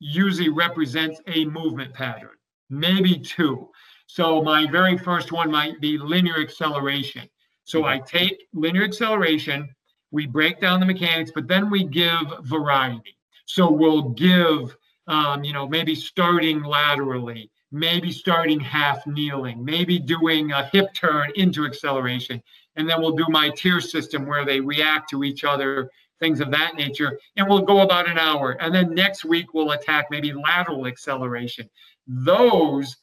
usually 0.00 0.48
represents 0.48 1.20
a 1.28 1.44
movement 1.44 1.94
pattern, 1.94 2.34
maybe 2.68 3.16
two. 3.16 3.68
So 4.08 4.42
my 4.42 4.68
very 4.68 4.98
first 4.98 5.30
one 5.30 5.48
might 5.48 5.80
be 5.80 5.98
linear 5.98 6.40
acceleration. 6.40 7.28
So 7.62 7.84
I 7.84 8.00
take 8.00 8.48
linear 8.52 8.82
acceleration, 8.82 9.68
we 10.10 10.26
break 10.26 10.60
down 10.60 10.80
the 10.80 10.86
mechanics, 10.86 11.30
but 11.32 11.46
then 11.46 11.70
we 11.70 11.84
give 11.84 12.24
variety. 12.40 13.16
So 13.44 13.70
we'll 13.70 14.08
give, 14.08 14.76
um, 15.06 15.44
you 15.44 15.52
know, 15.52 15.68
maybe 15.68 15.94
starting 15.94 16.64
laterally, 16.64 17.52
maybe 17.72 18.12
starting 18.12 18.60
half 18.60 19.06
kneeling, 19.06 19.64
maybe 19.64 19.98
doing 19.98 20.52
a 20.52 20.64
hip 20.66 20.94
turn 20.94 21.30
into 21.34 21.66
acceleration. 21.66 22.42
And 22.76 22.88
then 22.88 23.00
we'll 23.00 23.16
do 23.16 23.26
my 23.28 23.50
tier 23.50 23.80
system 23.80 24.26
where 24.26 24.44
they 24.44 24.60
react 24.60 25.10
to 25.10 25.24
each 25.24 25.44
other, 25.44 25.90
things 26.20 26.40
of 26.40 26.50
that 26.50 26.76
nature. 26.76 27.18
And 27.36 27.48
we'll 27.48 27.62
go 27.62 27.80
about 27.80 28.08
an 28.08 28.18
hour. 28.18 28.52
And 28.60 28.74
then 28.74 28.94
next 28.94 29.24
week, 29.24 29.54
we'll 29.54 29.72
attack 29.72 30.06
maybe 30.10 30.32
lateral 30.32 30.86
acceleration. 30.86 31.68
Those 32.06 32.96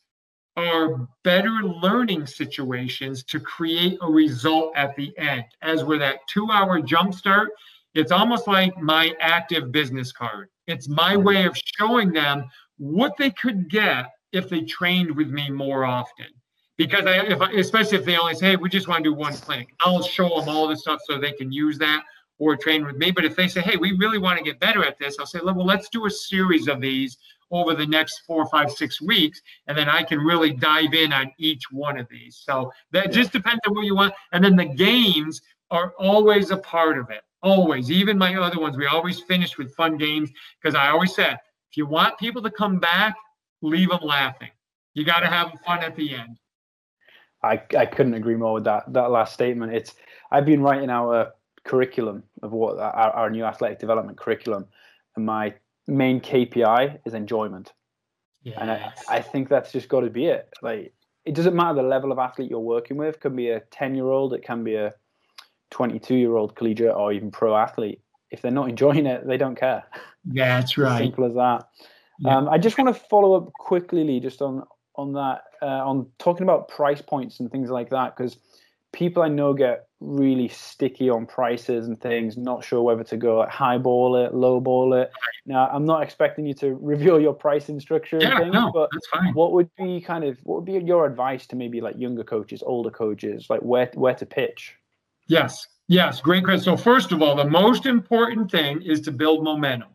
are 0.55 1.07
better 1.23 1.63
learning 1.63 2.27
situations 2.27 3.23
to 3.23 3.39
create 3.39 3.97
a 4.01 4.09
result 4.09 4.71
at 4.75 4.95
the 4.95 5.11
end. 5.17 5.43
As 5.61 5.83
with 5.83 5.99
that 5.99 6.19
two 6.29 6.49
hour 6.51 6.79
jump 6.79 7.13
start, 7.13 7.49
it's 7.95 8.11
almost 8.11 8.47
like 8.47 8.77
my 8.77 9.13
active 9.19 9.71
business 9.71 10.11
card. 10.11 10.49
It's 10.67 10.87
my 10.87 11.17
way 11.17 11.45
of 11.45 11.57
showing 11.77 12.11
them 12.11 12.45
what 12.77 13.17
they 13.17 13.31
could 13.31 13.69
get 13.69 14.11
if 14.33 14.49
they 14.49 14.61
trained 14.61 15.15
with 15.15 15.29
me 15.29 15.49
more 15.49 15.85
often. 15.85 16.27
Because 16.75 17.05
I, 17.05 17.19
if 17.25 17.39
I, 17.39 17.51
especially 17.51 17.99
if 17.99 18.05
they 18.05 18.17
only 18.17 18.33
say, 18.33 18.47
hey, 18.47 18.55
we 18.55 18.67
just 18.67 18.87
want 18.87 19.03
to 19.03 19.09
do 19.11 19.13
one 19.13 19.33
clinic, 19.33 19.69
I'll 19.79 20.01
show 20.01 20.27
them 20.27 20.49
all 20.49 20.67
the 20.67 20.75
stuff 20.75 20.99
so 21.07 21.17
they 21.17 21.31
can 21.31 21.51
use 21.51 21.77
that 21.77 22.03
or 22.39 22.57
train 22.57 22.83
with 22.83 22.97
me. 22.97 23.11
But 23.11 23.25
if 23.25 23.35
they 23.35 23.47
say, 23.47 23.61
hey, 23.61 23.77
we 23.77 23.93
really 23.93 24.17
want 24.17 24.39
to 24.39 24.43
get 24.43 24.59
better 24.59 24.83
at 24.83 24.97
this, 24.97 25.15
I'll 25.19 25.27
say, 25.27 25.39
well, 25.43 25.65
let's 25.65 25.87
do 25.89 26.07
a 26.07 26.11
series 26.11 26.67
of 26.67 26.81
these 26.81 27.17
over 27.51 27.75
the 27.75 27.85
next 27.85 28.21
four, 28.25 28.47
five, 28.47 28.71
six 28.71 28.99
weeks, 28.99 29.39
and 29.67 29.77
then 29.77 29.87
I 29.87 30.01
can 30.01 30.17
really 30.17 30.51
dive 30.51 30.95
in 30.95 31.13
on 31.13 31.31
each 31.37 31.71
one 31.71 31.99
of 31.99 32.07
these. 32.09 32.41
So 32.43 32.71
that 32.91 33.11
just 33.11 33.31
depends 33.31 33.61
on 33.67 33.75
what 33.75 33.85
you 33.85 33.95
want. 33.95 34.15
And 34.31 34.43
then 34.43 34.55
the 34.55 34.65
games 34.65 35.39
are 35.69 35.93
always 35.99 36.49
a 36.49 36.57
part 36.57 36.97
of 36.97 37.11
it. 37.11 37.21
Always. 37.43 37.91
Even 37.91 38.17
my 38.17 38.35
other 38.35 38.59
ones, 38.59 38.77
we 38.77 38.87
always 38.87 39.19
finish 39.19 39.57
with 39.57 39.75
fun 39.75 39.97
games 39.97 40.31
because 40.59 40.73
I 40.73 40.89
always 40.89 41.13
said, 41.13 41.37
if 41.69 41.77
you 41.77 41.85
want 41.85 42.17
people 42.17 42.41
to 42.41 42.49
come 42.49 42.79
back, 42.79 43.15
leave 43.63 43.89
them 43.89 44.01
laughing. 44.03 44.51
You 44.93 45.03
got 45.05 45.21
to 45.21 45.27
have 45.27 45.51
fun 45.65 45.79
at 45.79 45.95
the 45.95 46.15
end. 46.15 46.37
I, 47.41 47.61
I 47.77 47.85
couldn't 47.85 48.13
agree 48.13 48.35
more 48.35 48.53
with 48.53 48.63
that 48.65 48.91
that 48.93 49.11
last 49.11 49.33
statement. 49.33 49.73
It's 49.73 49.95
I've 50.31 50.45
been 50.45 50.61
writing 50.61 50.89
our 50.89 51.33
curriculum 51.63 52.23
of 52.41 52.51
what 52.51 52.77
our, 52.77 53.11
our 53.11 53.29
new 53.29 53.43
athletic 53.43 53.79
development 53.79 54.17
curriculum, 54.17 54.65
and 55.15 55.25
my 55.25 55.53
main 55.87 56.21
KPI 56.21 56.99
is 57.05 57.13
enjoyment. 57.13 57.73
Yes. 58.43 58.57
And 58.59 58.71
I, 58.71 58.93
I 59.09 59.21
think 59.21 59.49
that's 59.49 59.71
just 59.71 59.89
got 59.89 60.01
to 60.01 60.09
be 60.09 60.27
it. 60.27 60.53
Like 60.61 60.93
it 61.25 61.35
doesn't 61.35 61.55
matter 61.55 61.75
the 61.75 61.83
level 61.83 62.11
of 62.11 62.19
athlete 62.19 62.49
you're 62.49 62.59
working 62.59 62.97
with. 62.97 63.15
It 63.15 63.21
can 63.21 63.35
be 63.35 63.49
a 63.49 63.61
10 63.71 63.95
year 63.95 64.07
old, 64.07 64.33
it 64.33 64.43
can 64.43 64.63
be 64.63 64.75
a 64.75 64.93
22 65.71 66.15
year 66.15 66.35
old 66.35 66.55
collegiate 66.55 66.95
or 66.95 67.11
even 67.11 67.31
pro 67.31 67.55
athlete. 67.55 68.01
If 68.31 68.41
they're 68.41 68.51
not 68.51 68.69
enjoying 68.69 69.05
it, 69.05 69.27
they 69.27 69.37
don't 69.37 69.55
care. 69.55 69.83
That's 70.25 70.77
right. 70.77 70.99
Simple 70.99 71.25
as 71.25 71.33
that. 71.35 71.67
Yeah. 72.19 72.37
Um, 72.37 72.49
I 72.49 72.57
just 72.57 72.77
want 72.77 72.95
to 72.95 73.01
follow 73.09 73.35
up 73.35 73.51
quickly, 73.53 74.03
Lee, 74.03 74.19
just 74.19 74.41
on 74.41 74.63
on 74.95 75.13
that, 75.13 75.45
uh, 75.61 75.65
on 75.65 76.07
talking 76.19 76.43
about 76.43 76.67
price 76.67 77.01
points 77.01 77.39
and 77.39 77.51
things 77.51 77.71
like 77.71 77.89
that, 77.89 78.15
because 78.15 78.37
people 78.91 79.23
I 79.23 79.27
know 79.27 79.53
get 79.53 79.87
really 79.99 80.47
sticky 80.47 81.09
on 81.09 81.25
prices 81.25 81.87
and 81.87 81.99
things, 81.99 82.37
not 82.37 82.63
sure 82.63 82.83
whether 82.83 83.03
to 83.05 83.17
go 83.17 83.39
like 83.39 83.49
highball 83.49 84.15
it, 84.23 84.33
lowball 84.33 85.01
it. 85.01 85.11
Now, 85.45 85.67
I'm 85.69 85.85
not 85.85 86.03
expecting 86.03 86.45
you 86.45 86.53
to 86.55 86.75
reveal 86.81 87.19
your 87.19 87.33
pricing 87.33 87.79
structure 87.79 88.19
yeah, 88.21 88.39
things, 88.39 88.53
no, 88.53 88.71
but 88.71 88.89
that's 88.93 89.07
fine. 89.07 89.33
what 89.33 89.51
would 89.53 89.69
be 89.75 89.99
kind 89.99 90.23
of 90.23 90.37
what 90.43 90.57
would 90.57 90.65
be 90.65 90.73
your 90.73 91.05
advice 91.05 91.47
to 91.47 91.55
maybe 91.55 91.81
like 91.81 91.97
younger 91.97 92.23
coaches, 92.23 92.63
older 92.65 92.91
coaches, 92.91 93.47
like 93.49 93.61
where 93.61 93.89
where 93.95 94.15
to 94.15 94.25
pitch? 94.25 94.75
Yes, 95.27 95.67
yes, 95.87 96.21
great 96.21 96.43
question. 96.43 96.63
So 96.63 96.77
first 96.77 97.11
of 97.11 97.21
all, 97.21 97.35
the 97.35 97.49
most 97.49 97.85
important 97.85 98.51
thing 98.51 98.81
is 98.83 99.01
to 99.01 99.11
build 99.11 99.43
momentum. 99.43 99.89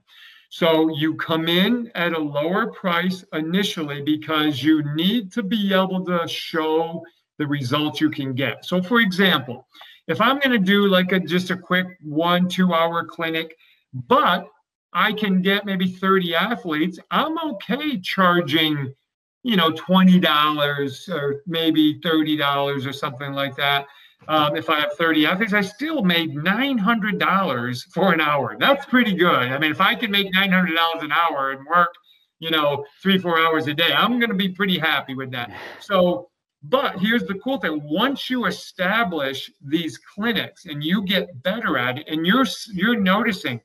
So 0.51 0.89
you 0.97 1.15
come 1.15 1.49
in 1.49 1.91
at 1.95 2.15
a 2.15 2.19
lower 2.19 2.73
price 2.73 3.25
initially 3.33 4.01
because 4.03 4.63
you 4.63 4.83
need 4.95 5.31
to 5.33 5.43
be 5.43 5.75
able 5.75 6.05
to 6.07 6.27
show 6.27 7.03
the 7.39 7.47
results 7.47 8.01
you 8.01 8.11
can 8.11 8.35
get. 8.35 8.65
So 8.65 8.83
for 8.83 9.01
example, 9.01 9.67
if 10.07 10.21
I'm 10.21 10.39
going 10.39 10.53
to 10.53 10.59
do 10.59 10.89
like 10.89 11.13
a 11.13 11.21
just 11.21 11.51
a 11.51 11.57
quick 11.57 11.87
one, 12.01 12.49
two 12.49 12.73
hour 12.73 13.05
clinic, 13.05 13.55
but 13.93 14.49
I 14.93 15.13
can 15.13 15.43
get 15.43 15.67
maybe 15.67 15.87
30 15.87 16.35
athletes, 16.35 16.99
I'm 17.11 17.39
okay 17.51 18.01
charging, 18.01 18.95
you 19.43 19.57
know, 19.57 19.71
$20 19.71 21.09
or 21.11 21.43
maybe 21.47 22.01
$30 22.01 22.87
or 22.87 22.93
something 22.93 23.33
like 23.33 23.55
that. 23.57 23.87
Um, 24.29 24.57
if 24.57 24.69
I 24.69 24.81
have 24.81 24.93
30 24.93 25.27
athletes, 25.27 25.53
I 25.55 25.63
still 25.63 26.03
made 26.03 26.35
$900 26.35 27.83
for 27.93 28.13
an 28.13 28.21
hour. 28.21 28.57
That's 28.59 28.85
pretty 28.87 29.15
good. 29.15 29.35
I 29.35 29.59
mean, 29.59 29.71
if 29.71 29.81
I 29.81 29.95
can 29.95 30.11
make 30.11 30.33
$900 30.35 31.03
an 31.03 31.13
hour 31.13 31.53
and 31.53 31.67
work, 31.67 31.95
you 32.39 32.51
know, 32.51 32.85
three, 33.03 33.19
four 33.19 33.41
hours 33.41 33.67
a 33.67 33.75
day, 33.75 33.93
I'm 33.93 34.19
going 34.19 34.31
to 34.31 34.37
be 34.37 34.51
pretty 34.51 34.79
happy 34.79 35.15
with 35.15 35.31
that. 35.33 35.51
So 35.81 36.29
but 36.63 36.99
here's 36.99 37.25
the 37.25 37.35
cool 37.35 37.59
thing: 37.59 37.81
once 37.85 38.29
you 38.29 38.47
establish 38.47 39.51
these 39.63 39.97
clinics 39.97 40.67
and 40.67 40.83
you 40.83 41.05
get 41.05 41.43
better 41.43 41.79
at 41.79 41.99
it, 41.99 42.09
and 42.09 42.27
you're 42.27 42.47
you're 42.73 42.99
noticing 42.99 43.61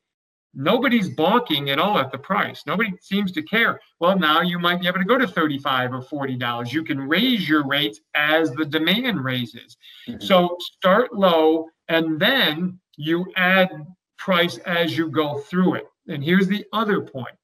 nobody's 0.53 1.09
balking 1.09 1.69
at 1.69 1.79
all 1.79 1.97
at 1.97 2.11
the 2.11 2.17
price. 2.17 2.63
Nobody 2.65 2.93
seems 3.01 3.31
to 3.33 3.41
care. 3.41 3.79
Well, 3.99 4.17
now 4.17 4.41
you 4.41 4.59
might 4.59 4.81
be 4.81 4.87
able 4.87 4.99
to 4.99 5.05
go 5.05 5.17
to 5.17 5.27
35 5.27 5.93
or 5.93 6.01
40 6.01 6.35
dollars. 6.35 6.73
You 6.73 6.83
can 6.83 6.99
raise 6.99 7.47
your 7.47 7.65
rates 7.65 8.01
as 8.15 8.51
the 8.51 8.65
demand 8.65 9.23
raises. 9.23 9.77
Mm-hmm. 10.07 10.25
So 10.25 10.57
start 10.59 11.13
low 11.13 11.67
and 11.89 12.19
then 12.19 12.79
you 12.97 13.25
add 13.35 13.71
price 14.17 14.57
as 14.59 14.97
you 14.97 15.09
go 15.09 15.39
through 15.39 15.75
it. 15.75 15.85
And 16.07 16.23
here's 16.23 16.47
the 16.47 16.65
other 16.73 17.01
point. 17.01 17.35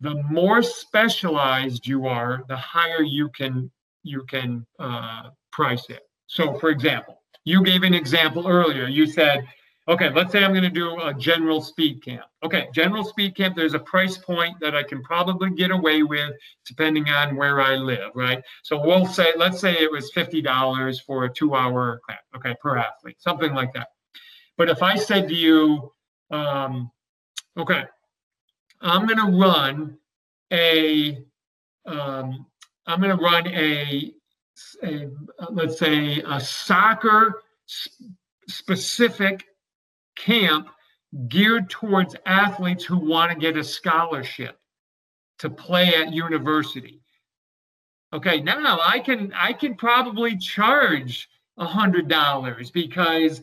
The 0.00 0.22
more 0.30 0.62
specialized 0.62 1.86
you 1.86 2.06
are, 2.06 2.44
the 2.48 2.56
higher 2.56 3.02
you 3.02 3.28
can 3.30 3.70
you 4.02 4.24
can 4.24 4.66
uh, 4.78 5.30
price 5.52 5.90
it. 5.90 6.02
So, 6.26 6.58
for 6.58 6.70
example, 6.70 7.20
you 7.44 7.62
gave 7.62 7.82
an 7.82 7.92
example 7.92 8.46
earlier. 8.46 8.86
You 8.86 9.06
said, 9.06 9.46
okay, 9.90 10.08
let's 10.10 10.30
say 10.30 10.44
I'm 10.44 10.52
going 10.52 10.62
to 10.62 10.70
do 10.70 11.00
a 11.00 11.12
general 11.12 11.60
speed 11.60 12.02
camp. 12.02 12.24
Okay, 12.44 12.68
general 12.72 13.02
speed 13.02 13.34
camp, 13.34 13.56
there's 13.56 13.74
a 13.74 13.80
price 13.80 14.16
point 14.16 14.54
that 14.60 14.74
I 14.74 14.84
can 14.84 15.02
probably 15.02 15.50
get 15.50 15.72
away 15.72 16.04
with 16.04 16.32
depending 16.64 17.08
on 17.08 17.34
where 17.34 17.60
I 17.60 17.74
live, 17.74 18.12
right? 18.14 18.40
So 18.62 18.80
we'll 18.80 19.04
say, 19.04 19.32
let's 19.36 19.60
say 19.60 19.72
it 19.72 19.90
was 19.90 20.12
$50 20.12 21.00
for 21.04 21.24
a 21.24 21.32
two 21.32 21.56
hour 21.56 22.00
camp, 22.08 22.20
okay, 22.36 22.54
per 22.62 22.76
athlete, 22.76 23.16
something 23.18 23.52
like 23.52 23.72
that. 23.74 23.88
But 24.56 24.70
if 24.70 24.80
I 24.82 24.94
said 24.94 25.28
to 25.28 25.34
you, 25.34 25.92
um, 26.30 26.90
okay, 27.58 27.84
I'm 28.80 29.06
going 29.06 29.18
to 29.18 29.36
run 29.36 29.98
a 30.52 31.18
um, 31.86 32.46
I'm 32.86 33.00
going 33.00 33.16
to 33.16 33.22
run 33.22 33.46
a, 33.48 34.12
a, 34.84 35.08
let's 35.50 35.78
say 35.78 36.22
a 36.26 36.40
soccer 36.40 37.42
specific 38.46 39.44
camp 40.24 40.68
geared 41.28 41.68
towards 41.68 42.14
athletes 42.26 42.84
who 42.84 42.98
want 42.98 43.32
to 43.32 43.38
get 43.38 43.56
a 43.56 43.64
scholarship 43.64 44.58
to 45.38 45.50
play 45.50 45.94
at 45.94 46.12
university. 46.12 47.00
Okay, 48.12 48.40
now 48.40 48.78
I 48.82 48.98
can 48.98 49.32
I 49.34 49.52
can 49.52 49.74
probably 49.74 50.36
charge 50.36 51.28
a 51.58 51.64
hundred 51.64 52.08
dollars 52.08 52.70
because 52.70 53.42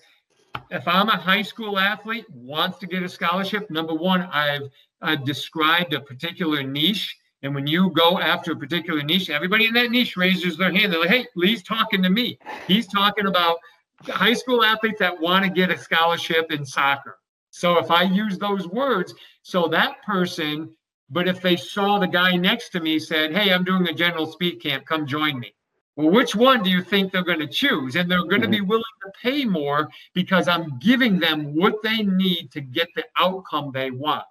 if 0.72 0.88
I'm 0.88 1.10
a 1.10 1.18
high 1.18 1.42
school 1.42 1.78
athlete 1.78 2.26
wants 2.34 2.78
to 2.80 2.88
get 2.88 3.04
a 3.04 3.10
scholarship, 3.10 3.70
number 3.70 3.94
one, 3.94 4.24
I've 4.24 4.70
I've 5.02 5.24
described 5.24 5.94
a 5.94 6.02
particular 6.02 6.64
niche 6.64 7.18
and 7.44 7.54
when 7.54 7.68
you 7.68 7.92
go 7.92 8.20
after 8.20 8.52
a 8.52 8.56
particular 8.56 9.04
niche, 9.04 9.30
everybody 9.30 9.68
in 9.68 9.74
that 9.74 9.92
niche 9.92 10.18
raises 10.18 10.58
their 10.58 10.72
hand. 10.72 10.92
They're 10.92 11.02
like, 11.02 11.10
hey, 11.10 11.26
Lee's 11.36 11.62
talking 11.62 12.02
to 12.02 12.10
me. 12.10 12.40
He's 12.68 12.88
talking 12.88 13.28
about 13.28 13.58
high 14.04 14.34
school 14.34 14.64
athletes 14.64 15.00
that 15.00 15.20
want 15.20 15.44
to 15.46 15.52
get 15.52 15.72
a 15.72 15.78
scholarship 15.78 16.52
in 16.52 16.66
soccer. 16.66 17.18
So 17.50 17.80
if 17.80 17.90
I 17.90 18.04
use 18.04 18.38
those 18.38 18.68
words, 18.68 19.14
so 19.42 19.68
that 19.70 20.02
person, 20.04 20.70
but 21.10 21.28
if 21.28 21.42
they 21.42 21.56
saw 21.56 22.00
the 22.00 22.08
guy 22.08 22.36
next 22.36 22.70
to 22.70 22.80
me 22.80 23.00
said, 23.00 23.32
hey, 23.32 23.52
I'm 23.52 23.64
doing 23.64 23.88
a 23.88 23.94
general 23.94 24.32
speed 24.32 24.62
camp, 24.62 24.86
come 24.86 25.08
join 25.08 25.40
me. 25.40 25.54
Well, 25.96 26.12
which 26.12 26.36
one 26.36 26.62
do 26.62 26.70
you 26.70 26.84
think 26.84 27.12
they're 27.12 27.24
going 27.24 27.40
to 27.40 27.48
choose? 27.48 27.96
And 27.96 28.10
they're 28.10 28.26
going 28.26 28.42
to 28.44 28.48
be 28.48 28.58
mm-hmm. 28.58 28.68
willing 28.68 28.84
to 29.04 29.12
pay 29.20 29.46
more 29.46 29.90
because 30.14 30.48
I'm 30.48 30.78
giving 30.78 31.20
them 31.20 31.56
what 31.56 31.82
they 31.82 32.04
need 32.04 32.52
to 32.52 32.62
get 32.62 32.90
the 32.96 33.06
outcome 33.18 33.72
they 33.74 33.90
want. 33.90 34.26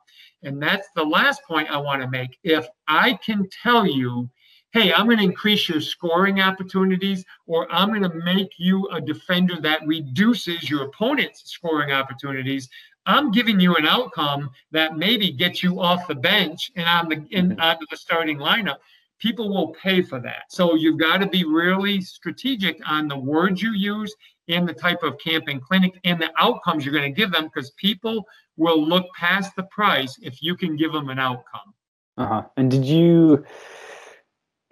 And 0.44 0.62
that's 0.62 0.86
the 0.94 1.02
last 1.02 1.42
point 1.42 1.68
I 1.68 1.78
want 1.78 2.02
to 2.02 2.08
make. 2.08 2.38
If 2.44 2.68
I 2.86 3.14
can 3.14 3.48
tell 3.62 3.84
you, 3.84 4.30
hey, 4.72 4.92
I'm 4.92 5.06
going 5.06 5.18
to 5.18 5.24
increase 5.24 5.68
your 5.68 5.80
scoring 5.80 6.40
opportunities, 6.40 7.24
or 7.46 7.66
I'm 7.72 7.88
going 7.88 8.02
to 8.02 8.14
make 8.24 8.50
you 8.58 8.88
a 8.88 9.00
defender 9.00 9.60
that 9.62 9.86
reduces 9.86 10.68
your 10.68 10.84
opponent's 10.84 11.50
scoring 11.50 11.92
opportunities, 11.92 12.68
I'm 13.06 13.30
giving 13.30 13.60
you 13.60 13.76
an 13.76 13.86
outcome 13.86 14.50
that 14.72 14.96
maybe 14.96 15.30
gets 15.30 15.62
you 15.62 15.80
off 15.80 16.08
the 16.08 16.14
bench 16.14 16.72
and 16.74 16.86
on 16.88 17.08
the 17.08 17.24
in, 17.30 17.50
mm-hmm. 17.50 17.60
onto 17.60 17.86
the 17.90 17.96
starting 17.96 18.38
lineup. 18.38 18.78
People 19.18 19.48
will 19.48 19.68
pay 19.68 20.02
for 20.02 20.20
that. 20.20 20.42
So 20.50 20.74
you've 20.74 20.98
got 20.98 21.18
to 21.18 21.26
be 21.26 21.44
really 21.44 22.02
strategic 22.02 22.78
on 22.86 23.08
the 23.08 23.16
words 23.16 23.62
you 23.62 23.72
use 23.72 24.14
and 24.48 24.68
the 24.68 24.74
type 24.74 25.02
of 25.02 25.18
camping 25.18 25.58
clinic 25.60 25.98
and 26.04 26.20
the 26.20 26.30
outcomes 26.38 26.84
you're 26.84 26.92
going 26.92 27.14
to 27.14 27.18
give 27.18 27.32
them 27.32 27.44
because 27.44 27.70
people 27.72 28.26
will 28.56 28.86
look 28.86 29.06
past 29.16 29.56
the 29.56 29.62
price 29.64 30.18
if 30.20 30.42
you 30.42 30.54
can 30.54 30.76
give 30.76 30.92
them 30.92 31.08
an 31.08 31.18
outcome. 31.18 31.74
Uh 32.18 32.26
huh. 32.26 32.42
And 32.56 32.70
did 32.70 32.84
you? 32.84 33.44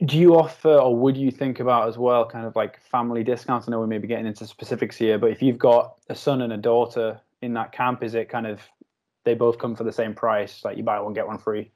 Do 0.04 0.18
you 0.18 0.34
offer 0.36 0.76
or 0.76 0.96
would 0.96 1.16
you 1.16 1.30
think 1.30 1.60
about 1.60 1.88
as 1.88 1.96
well 1.96 2.26
kind 2.26 2.46
of 2.46 2.56
like 2.56 2.80
family 2.80 3.22
discounts? 3.22 3.68
I 3.68 3.70
know 3.70 3.80
we 3.80 3.86
may 3.86 3.98
be 3.98 4.08
getting 4.08 4.26
into 4.26 4.46
specifics 4.46 4.96
here 4.96 5.18
but 5.18 5.30
if 5.30 5.40
you've 5.40 5.58
got 5.58 5.96
a 6.08 6.14
son 6.14 6.42
and 6.42 6.52
a 6.52 6.56
daughter 6.56 7.20
in 7.42 7.54
that 7.54 7.72
camp 7.72 8.02
is 8.02 8.14
it 8.14 8.28
kind 8.28 8.46
of 8.46 8.60
they 9.24 9.34
both 9.34 9.58
come 9.58 9.74
for 9.74 9.84
the 9.84 9.92
same 9.92 10.14
price 10.14 10.64
like 10.64 10.76
you 10.76 10.82
buy 10.82 10.98
one 11.00 11.12
get 11.12 11.26
one 11.26 11.38
free? 11.38 11.70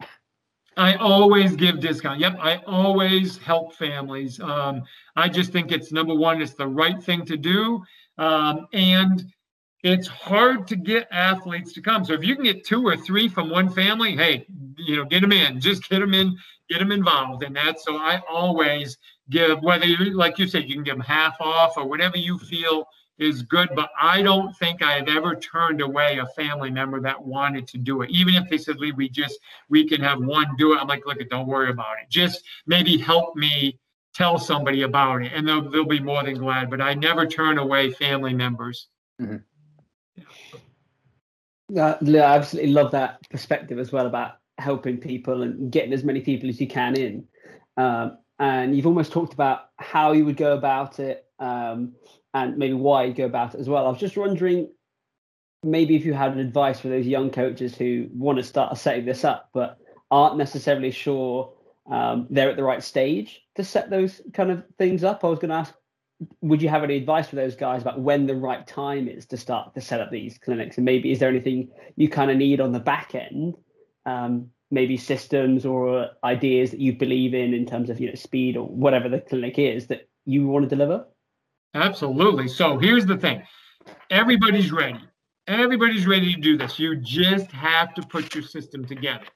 I 0.77 0.95
always 0.95 1.57
give 1.57 1.81
discount. 1.81 2.19
Yep 2.19 2.39
i 2.41 2.57
always 2.67 3.39
help 3.39 3.75
families. 3.77 4.41
Um, 4.41 4.83
i 5.15 5.29
just 5.29 5.53
think 5.53 5.71
it's 5.71 5.93
number 5.93 6.15
one 6.15 6.43
it's 6.43 6.55
the 6.55 6.67
right 6.67 7.01
thing 7.01 7.25
to 7.27 7.37
do 7.37 7.83
um, 8.19 8.67
and 8.73 9.25
it's 9.85 10.09
hard 10.09 10.67
to 10.67 10.75
get 10.75 11.07
athletes 11.13 11.73
to 11.73 11.81
come. 11.81 12.05
So 12.05 12.13
if 12.13 12.25
you 12.25 12.35
can 12.35 12.43
get 12.43 12.67
two 12.67 12.85
or 12.85 12.97
three 12.97 13.29
from 13.29 13.49
one 13.49 13.71
family 13.71 14.17
hey 14.17 14.45
you 14.77 14.97
know 14.97 15.05
get 15.05 15.21
them 15.21 15.31
in 15.31 15.61
just 15.61 15.89
get 15.89 16.01
them 16.01 16.15
in 16.15 16.37
get 16.69 16.79
them 16.79 16.93
involved 16.93 17.43
in 17.43 17.53
that. 17.55 17.81
So 17.81 17.97
I 17.97 18.21
always 18.29 18.99
give, 19.31 19.63
whether 19.63 19.87
you, 19.87 20.13
like 20.15 20.39
you 20.39 20.47
said, 20.47 20.69
you 20.69 20.75
can 20.75 20.85
give 20.85 20.97
them 20.97 21.05
half 21.05 21.41
off 21.41 21.77
or 21.77 21.87
whatever 21.87 22.17
you 22.17 22.39
feel 22.39 22.87
is 23.19 23.43
good. 23.43 23.69
But 23.75 23.91
I 24.01 24.23
don't 24.23 24.57
think 24.57 24.83
I've 24.83 25.09
ever 25.09 25.35
turned 25.37 25.81
away 25.81 26.19
a 26.19 26.27
family 26.27 26.71
member 26.71 27.01
that 27.01 27.23
wanted 27.23 27.67
to 27.69 27.79
do 27.79 28.03
it. 28.03 28.11
Even 28.11 28.35
if 28.35 28.49
they 28.49 28.59
said, 28.59 28.79
Lee, 28.79 28.93
we 28.93 29.09
just, 29.09 29.39
we 29.69 29.89
can 29.89 30.01
have 30.01 30.23
one 30.23 30.47
do 30.57 30.75
it. 30.75 30.79
I'm 30.79 30.87
like, 30.87 31.07
look, 31.07 31.19
don't 31.29 31.47
worry 31.47 31.71
about 31.71 31.97
it. 32.03 32.09
Just 32.11 32.45
maybe 32.67 32.97
help 32.97 33.35
me 33.35 33.79
tell 34.15 34.39
somebody 34.39 34.83
about 34.83 35.23
it 35.23 35.33
and 35.35 35.47
they'll, 35.47 35.69
they'll 35.69 35.85
be 35.85 36.01
more 36.01 36.23
than 36.23 36.35
glad. 36.35 36.71
But 36.71 36.81
I 36.81 36.95
never 36.95 37.27
turn 37.27 37.59
away 37.59 37.93
family 37.93 38.35
members. 38.35 38.89
Mm-hmm. 39.21 39.37
Uh, 41.77 41.95
I 42.01 42.19
absolutely 42.19 42.73
love 42.73 42.93
that 42.93 43.19
perspective 43.29 43.79
as 43.79 43.93
well 43.93 44.07
about 44.07 44.38
helping 44.59 44.99
people 44.99 45.43
and 45.43 45.71
getting 45.71 45.93
as 45.93 46.05
many 46.05 46.21
people 46.21 46.49
as 46.49 46.61
you 46.61 46.67
can 46.67 46.97
in. 46.97 47.25
Um, 47.77 48.19
and 48.39 48.77
you've 48.77 48.87
almost 48.87 49.13
talked 49.13 49.33
about 49.33 49.71
how 49.77 50.13
you 50.13 50.25
would 50.25 50.37
go 50.37 50.53
about 50.53 50.99
it 50.99 51.27
um, 51.39 51.93
and 52.35 52.57
maybe 52.57 52.75
why 52.75 53.05
you 53.05 53.15
go 53.15 53.25
about 53.25 53.55
it 53.55 53.61
as 53.61 53.69
well. 53.69 53.87
I 53.87 53.91
was 53.91 54.01
just 54.01 54.17
wondering 54.17 54.69
maybe 55.65 55.97
if 55.97 56.05
you 56.05 56.13
had 56.13 56.37
advice 56.37 56.81
for 56.81 56.89
those 56.89 57.07
young 57.07 57.31
coaches 57.31 57.77
who 57.77 58.09
want 58.13 58.39
to 58.39 58.45
start 58.45 58.77
setting 58.79 59.05
this 59.05 59.25
up 59.25 59.51
but 59.53 59.79
aren't 60.11 60.37
necessarily 60.37 60.91
sure 60.91 61.53
um, 61.91 62.27
they're 62.31 62.51
at 62.51 62.57
the 62.57 62.63
right 62.63 62.83
stage 62.83 63.43
to 63.57 63.65
set 63.65 63.91
those 63.91 64.21
kind 64.35 64.51
of 64.51 64.63
things 64.79 65.05
up. 65.05 65.25
I 65.25 65.29
was 65.29 65.39
going 65.39 65.51
to 65.51 65.57
ask, 65.57 65.75
would 66.41 66.61
you 66.61 66.69
have 66.69 66.85
any 66.85 66.97
advice 66.97 67.29
for 67.29 67.37
those 67.37 67.57
guys 67.57 67.83
about 67.83 68.01
when 68.01 68.27
the 68.27 68.35
right 68.35 68.67
time 68.67 69.09
is 69.09 69.27
to 69.27 69.37
start 69.37 69.75
to 69.75 69.81
set 69.81 70.01
up 70.01 70.11
these 70.11 70.39
clinics? 70.39 70.77
And 70.77 70.85
maybe 70.85 71.13
is 71.13 71.19
there 71.19 71.29
anything 71.29 71.71
you 71.97 72.09
kind 72.09 72.31
of 72.31 72.37
need 72.37 72.61
on 72.61 72.73
the 72.73 72.81
back 72.81 73.15
end 73.15 73.55
um, 74.09 74.51
maybe 74.71 74.97
systems 74.97 75.65
or 75.65 76.11
ideas 76.25 76.71
that 76.71 76.81
you 76.81 76.93
believe 76.93 77.35
in 77.35 77.55
in 77.55 77.67
terms 77.67 77.91
of 77.91 78.01
you 78.01 78.09
know 78.09 78.15
speed 78.15 78.57
or 78.57 78.67
whatever 78.67 79.09
the 79.09 79.21
clinic 79.21 79.59
is 79.59 79.87
that 79.87 80.09
you 80.25 80.47
want 80.47 80.69
to 80.69 80.69
deliver? 80.69 81.07
Absolutely. 81.75 82.49
So 82.49 82.79
here's 82.79 83.07
the 83.07 83.17
thing. 83.17 83.43
Everybody's 84.11 84.73
ready. 84.73 85.01
Everybody's 85.47 86.07
ready 86.07 86.35
to 86.35 86.41
do 86.41 86.57
this. 86.59 86.79
You 86.79 86.97
just 86.97 87.51
have 87.53 87.95
to 87.95 88.03
put 88.03 88.35
your 88.35 88.45
system 88.45 88.85
together. 88.85 89.27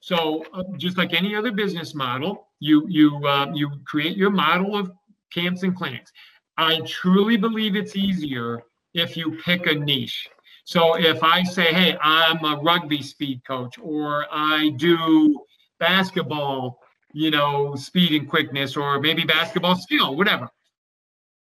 So 0.00 0.44
uh, 0.54 0.64
just 0.76 0.96
like 0.96 1.12
any 1.12 1.36
other 1.36 1.52
business 1.52 1.94
model 1.94 2.48
you 2.60 2.86
you 2.88 3.26
uh, 3.26 3.50
you 3.54 3.70
create 3.86 4.16
your 4.16 4.30
model 4.30 4.76
of 4.76 4.92
camps 5.32 5.62
and 5.62 5.76
clinics. 5.76 6.12
I 6.56 6.80
truly 6.80 7.36
believe 7.36 7.74
it's 7.74 7.96
easier 7.96 8.62
if 8.92 9.16
you 9.16 9.38
pick 9.44 9.66
a 9.66 9.74
niche 9.74 10.28
so 10.70 10.94
if 10.96 11.24
I 11.24 11.42
say, 11.42 11.74
hey, 11.74 11.98
I'm 12.00 12.44
a 12.44 12.54
rugby 12.62 13.02
speed 13.02 13.42
coach, 13.44 13.76
or 13.82 14.26
I 14.30 14.68
do 14.76 15.42
basketball, 15.80 16.78
you 17.12 17.32
know, 17.32 17.74
speed 17.74 18.12
and 18.12 18.30
quickness, 18.30 18.76
or 18.76 19.00
maybe 19.00 19.24
basketball 19.24 19.74
skill, 19.74 20.14
whatever, 20.14 20.48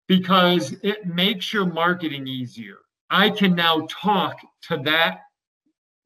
because 0.06 0.74
it 0.82 1.06
makes 1.06 1.50
your 1.50 1.64
marketing 1.64 2.26
easier. 2.26 2.76
I 3.08 3.30
can 3.30 3.54
now 3.54 3.86
talk 3.88 4.36
to 4.68 4.76
that 4.84 5.20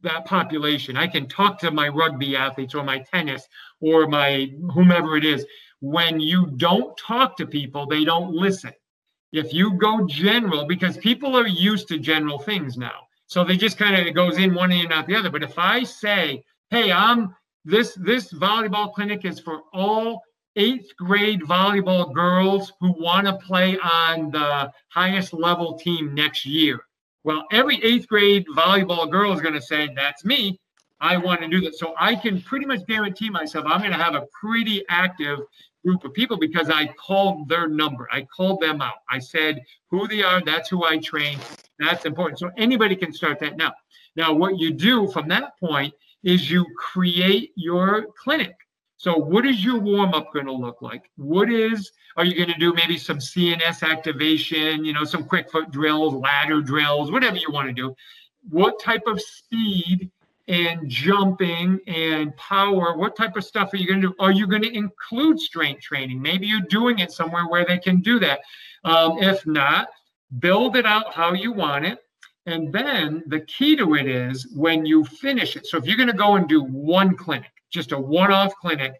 that 0.03 0.25
population. 0.25 0.97
I 0.97 1.09
can 1.09 1.27
talk 1.27 1.59
to 1.63 1.73
my 1.73 1.89
rugby 1.89 2.37
athletes 2.37 2.77
or 2.77 2.85
my 2.85 3.01
tennis 3.01 3.45
or 3.81 4.07
my 4.07 4.53
whomever 4.73 5.17
it 5.17 5.25
is. 5.25 5.45
When 5.81 6.21
you 6.21 6.47
don't 6.59 6.97
talk 6.97 7.37
to 7.39 7.47
people, 7.47 7.87
they 7.87 8.05
don't 8.05 8.33
listen. 8.33 8.73
If 9.33 9.53
you 9.53 9.75
go 9.75 10.07
general, 10.07 10.67
because 10.67 10.97
people 10.97 11.37
are 11.37 11.47
used 11.47 11.89
to 11.89 11.99
general 11.99 12.39
things 12.39 12.77
now. 12.77 13.07
So 13.27 13.45
they 13.45 13.57
just 13.57 13.79
kind 13.79 13.95
of 13.95 14.07
it 14.07 14.13
goes 14.13 14.39
in 14.39 14.55
one 14.55 14.73
ear 14.73 14.85
and 14.85 14.93
out 14.93 15.07
the 15.07 15.15
other. 15.15 15.31
But 15.31 15.45
if 15.45 15.57
I 15.57 15.85
say, 15.85 16.43
hey, 16.71 16.91
I'm 16.91 17.35
this 17.65 17.95
this 17.95 18.33
volleyball 18.33 18.93
clinic 18.93 19.25
is 19.25 19.39
for 19.39 19.63
all 19.73 20.23
eighth 20.57 20.97
grade 20.97 21.43
volleyball 21.43 22.13
girls 22.13 22.73
who 22.81 22.93
want 23.01 23.27
to 23.27 23.35
play 23.35 23.79
on 23.79 24.31
the 24.31 24.73
highest 24.89 25.33
level 25.33 25.79
team 25.79 26.15
next 26.15 26.45
year. 26.45 26.81
Well, 27.23 27.45
every 27.53 27.83
eighth 27.85 28.09
grade 28.09 28.47
volleyball 28.57 29.11
girl 29.11 29.33
is 29.33 29.41
going 29.41 29.55
to 29.55 29.63
say, 29.63 29.91
That's 29.95 30.25
me. 30.25 30.59
I 31.01 31.17
want 31.17 31.41
to 31.41 31.49
do 31.49 31.61
that. 31.63 31.77
So 31.77 31.95
I 31.99 32.15
can 32.15 32.43
pretty 32.43 32.67
much 32.67 32.87
guarantee 32.87 33.31
myself 33.31 33.65
I'm 33.67 33.81
going 33.81 33.93
to 33.93 33.97
have 33.97 34.15
a 34.15 34.27
pretty 34.39 34.85
active 34.89 35.39
group 35.85 36.05
of 36.05 36.13
people 36.13 36.37
because 36.37 36.71
I 36.71 36.87
called 36.89 37.49
their 37.49 37.69
number. 37.69 38.09
I 38.13 38.23
called 38.23 38.61
them 38.61 38.83
out. 38.83 38.99
I 39.09 39.19
said 39.19 39.63
who 39.91 40.07
they 40.07 40.23
are. 40.23 40.43
That's 40.45 40.69
who 40.69 40.85
I 40.85 40.99
train. 40.99 41.39
That's 41.79 42.05
important. 42.05 42.39
So 42.39 42.51
anybody 42.57 42.97
can 42.97 43.13
start 43.13 43.39
that 43.41 43.57
now. 43.57 43.73
Now, 44.17 44.33
what 44.33 44.59
you 44.59 44.73
do 44.73 45.11
from 45.11 45.29
that 45.29 45.59
point 45.59 45.95
is 46.23 46.51
you 46.51 46.67
create 46.77 47.53
your 47.55 48.07
clinic. 48.23 48.55
So, 48.97 49.17
what 49.17 49.47
is 49.47 49.65
your 49.65 49.79
warm 49.79 50.13
up 50.13 50.31
going 50.31 50.45
to 50.45 50.53
look 50.53 50.83
like? 50.83 51.11
What 51.17 51.51
is, 51.51 51.91
are 52.19 52.25
you 52.25 52.37
going 52.37 52.53
to 52.53 52.59
do 52.59 52.75
maybe 52.75 52.99
some 52.99 53.17
CNS 53.17 53.83
activation, 53.83 54.85
you 54.85 54.93
know, 54.93 55.05
some 55.05 55.25
quick 55.25 55.51
foot 55.51 55.71
drills, 55.71 56.13
ladder 56.13 56.61
drills, 56.61 57.11
whatever 57.11 57.37
you 57.37 57.51
want 57.51 57.69
to 57.69 57.73
do? 57.73 57.95
What 58.51 58.79
type 58.79 59.05
of 59.07 59.19
speed 59.19 60.11
and 60.51 60.89
jumping 60.89 61.79
and 61.87 62.37
power 62.37 62.97
what 62.97 63.15
type 63.15 63.37
of 63.37 63.45
stuff 63.45 63.73
are 63.73 63.77
you 63.77 63.87
going 63.87 64.03
to 64.03 64.09
do? 64.09 64.15
Are 64.19 64.33
you 64.33 64.49
going 64.49 64.63
to 64.63 64.77
include 64.77 65.39
strength 65.39 65.83
training? 65.83 66.21
Maybe 66.21 66.49
you're 66.49 66.61
doing 66.61 66.99
it 66.99 67.13
somewhere 67.13 67.47
where 67.47 67.65
they 67.65 67.79
can 67.79 68.01
do 68.01 68.19
that. 68.19 68.41
Um, 68.85 69.19
if 69.19 69.47
not 69.47 69.89
build 70.41 70.77
it 70.77 70.87
out 70.87 71.15
how 71.15 71.33
you 71.33 71.53
want 71.53 71.85
it. 71.85 71.99
And 72.47 72.73
then 72.73 73.23
the 73.29 73.41
key 73.41 73.77
to 73.77 73.95
it 73.95 74.09
is 74.09 74.53
when 74.55 74.85
you 74.85 75.05
finish 75.05 75.57
it. 75.57 75.67
So 75.67 75.79
if 75.79 75.87
you're 75.87 75.97
going 75.97 76.09
to 76.09 76.13
go 76.13 76.35
and 76.35 76.49
do 76.49 76.63
one 76.63 77.17
clinic 77.17 77.51
just 77.71 77.93
a 77.93 77.99
one-off 77.99 78.53
clinic 78.57 78.95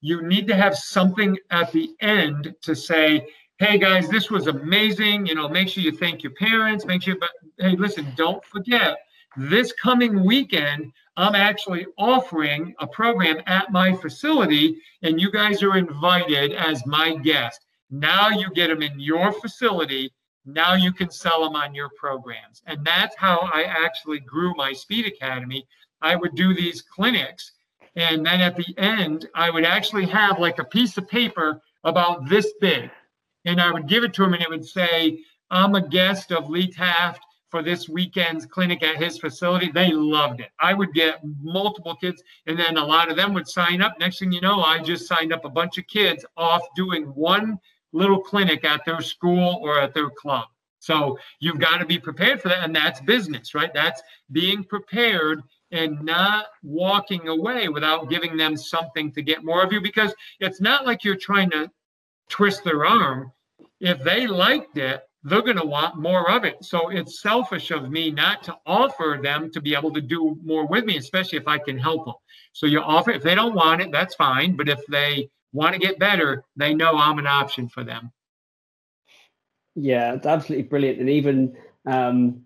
you 0.00 0.22
need 0.22 0.46
to 0.46 0.56
have 0.56 0.76
something 0.76 1.38
at 1.50 1.70
the 1.72 1.90
end 2.00 2.54
to 2.62 2.74
say 2.74 3.26
hey 3.58 3.78
guys 3.78 4.08
this 4.08 4.30
was 4.30 4.46
amazing. 4.46 5.26
You 5.26 5.34
know 5.34 5.48
make 5.48 5.68
sure 5.68 5.82
you 5.82 5.92
thank 5.92 6.22
your 6.22 6.32
parents 6.32 6.86
make 6.86 7.02
sure 7.02 7.16
but 7.16 7.30
hey 7.58 7.76
listen 7.76 8.06
don't 8.16 8.42
forget 8.44 8.96
this 9.36 9.72
coming 9.72 10.24
weekend, 10.24 10.92
I'm 11.16 11.34
actually 11.34 11.86
offering 11.96 12.74
a 12.80 12.86
program 12.86 13.42
at 13.46 13.70
my 13.70 13.94
facility, 13.94 14.80
and 15.02 15.20
you 15.20 15.30
guys 15.30 15.62
are 15.62 15.76
invited 15.76 16.52
as 16.52 16.84
my 16.86 17.16
guest. 17.16 17.66
Now 17.90 18.30
you 18.30 18.50
get 18.50 18.68
them 18.68 18.82
in 18.82 18.98
your 18.98 19.32
facility. 19.32 20.12
Now 20.44 20.74
you 20.74 20.92
can 20.92 21.10
sell 21.10 21.44
them 21.44 21.54
on 21.54 21.74
your 21.74 21.90
programs. 21.96 22.62
And 22.66 22.84
that's 22.84 23.14
how 23.16 23.48
I 23.52 23.62
actually 23.62 24.20
grew 24.20 24.54
my 24.56 24.72
Speed 24.72 25.06
Academy. 25.06 25.66
I 26.02 26.16
would 26.16 26.34
do 26.34 26.52
these 26.52 26.82
clinics. 26.82 27.52
And 27.96 28.26
then 28.26 28.40
at 28.40 28.56
the 28.56 28.74
end, 28.76 29.28
I 29.34 29.50
would 29.50 29.64
actually 29.64 30.06
have 30.06 30.40
like 30.40 30.58
a 30.58 30.64
piece 30.64 30.98
of 30.98 31.08
paper 31.08 31.60
about 31.84 32.28
this 32.28 32.52
big. 32.60 32.90
And 33.44 33.60
I 33.60 33.70
would 33.70 33.86
give 33.86 34.04
it 34.04 34.12
to 34.14 34.22
them, 34.22 34.34
and 34.34 34.42
it 34.42 34.50
would 34.50 34.66
say, 34.66 35.20
I'm 35.50 35.74
a 35.74 35.88
guest 35.88 36.32
of 36.32 36.50
Lee 36.50 36.66
Taft 36.66 37.23
for 37.54 37.62
this 37.62 37.88
weekend's 37.88 38.46
clinic 38.46 38.82
at 38.82 38.96
his 38.96 39.16
facility. 39.16 39.70
They 39.70 39.92
loved 39.92 40.40
it. 40.40 40.50
I 40.58 40.74
would 40.74 40.92
get 40.92 41.20
multiple 41.40 41.94
kids, 41.94 42.20
and 42.48 42.58
then 42.58 42.76
a 42.76 42.84
lot 42.84 43.12
of 43.12 43.16
them 43.16 43.32
would 43.32 43.46
sign 43.46 43.80
up. 43.80 43.96
Next 44.00 44.18
thing 44.18 44.32
you 44.32 44.40
know, 44.40 44.60
I 44.60 44.80
just 44.80 45.06
signed 45.06 45.32
up 45.32 45.44
a 45.44 45.48
bunch 45.48 45.78
of 45.78 45.86
kids 45.86 46.24
off 46.36 46.62
doing 46.74 47.04
one 47.14 47.60
little 47.92 48.20
clinic 48.20 48.64
at 48.64 48.84
their 48.84 49.00
school 49.00 49.60
or 49.62 49.78
at 49.78 49.94
their 49.94 50.10
club. 50.10 50.48
So 50.80 51.16
you've 51.38 51.60
got 51.60 51.78
to 51.78 51.86
be 51.86 51.96
prepared 51.96 52.42
for 52.42 52.48
that. 52.48 52.64
And 52.64 52.74
that's 52.74 53.00
business, 53.02 53.54
right? 53.54 53.72
That's 53.72 54.02
being 54.32 54.64
prepared 54.64 55.40
and 55.70 56.02
not 56.02 56.46
walking 56.64 57.28
away 57.28 57.68
without 57.68 58.10
giving 58.10 58.36
them 58.36 58.56
something 58.56 59.12
to 59.12 59.22
get 59.22 59.44
more 59.44 59.62
of 59.62 59.72
you 59.72 59.80
because 59.80 60.12
it's 60.40 60.60
not 60.60 60.86
like 60.86 61.04
you're 61.04 61.14
trying 61.14 61.50
to 61.50 61.70
twist 62.28 62.64
their 62.64 62.84
arm. 62.84 63.30
If 63.78 64.02
they 64.02 64.26
liked 64.26 64.76
it, 64.76 65.04
they're 65.24 65.42
going 65.42 65.56
to 65.56 65.66
want 65.66 65.96
more 65.96 66.30
of 66.30 66.44
it. 66.44 66.62
So 66.62 66.90
it's 66.90 67.20
selfish 67.22 67.70
of 67.70 67.90
me 67.90 68.10
not 68.10 68.42
to 68.44 68.56
offer 68.66 69.18
them 69.22 69.50
to 69.52 69.60
be 69.60 69.74
able 69.74 69.92
to 69.94 70.00
do 70.00 70.38
more 70.44 70.66
with 70.66 70.84
me, 70.84 70.98
especially 70.98 71.38
if 71.38 71.48
I 71.48 71.58
can 71.58 71.78
help 71.78 72.04
them. 72.04 72.14
So 72.52 72.66
you 72.66 72.80
offer, 72.80 73.10
if 73.10 73.22
they 73.22 73.34
don't 73.34 73.54
want 73.54 73.80
it, 73.80 73.90
that's 73.90 74.14
fine. 74.14 74.54
But 74.54 74.68
if 74.68 74.80
they 74.86 75.30
want 75.52 75.74
to 75.74 75.80
get 75.80 75.98
better, 75.98 76.44
they 76.56 76.74
know 76.74 76.96
I'm 76.96 77.18
an 77.18 77.26
option 77.26 77.68
for 77.68 77.82
them. 77.82 78.12
Yeah, 79.74 80.12
it's 80.12 80.26
absolutely 80.26 80.68
brilliant. 80.68 81.00
And 81.00 81.10
even, 81.10 81.56
um, 81.86 82.42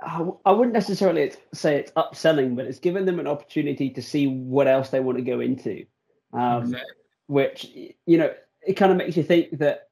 I 0.00 0.50
wouldn't 0.50 0.72
necessarily 0.72 1.32
say 1.52 1.76
it's 1.76 1.92
upselling, 1.92 2.56
but 2.56 2.66
it's 2.66 2.78
giving 2.78 3.04
them 3.04 3.20
an 3.20 3.26
opportunity 3.26 3.90
to 3.90 4.02
see 4.02 4.26
what 4.26 4.66
else 4.66 4.90
they 4.90 5.00
want 5.00 5.18
to 5.18 5.24
go 5.24 5.40
into. 5.40 5.84
Um, 6.32 6.62
exactly. 6.62 6.90
which 7.26 7.66
you 8.06 8.18
know 8.18 8.32
it 8.66 8.74
kind 8.74 8.90
of 8.90 8.98
makes 8.98 9.16
you 9.16 9.22
think 9.22 9.58
that 9.58 9.88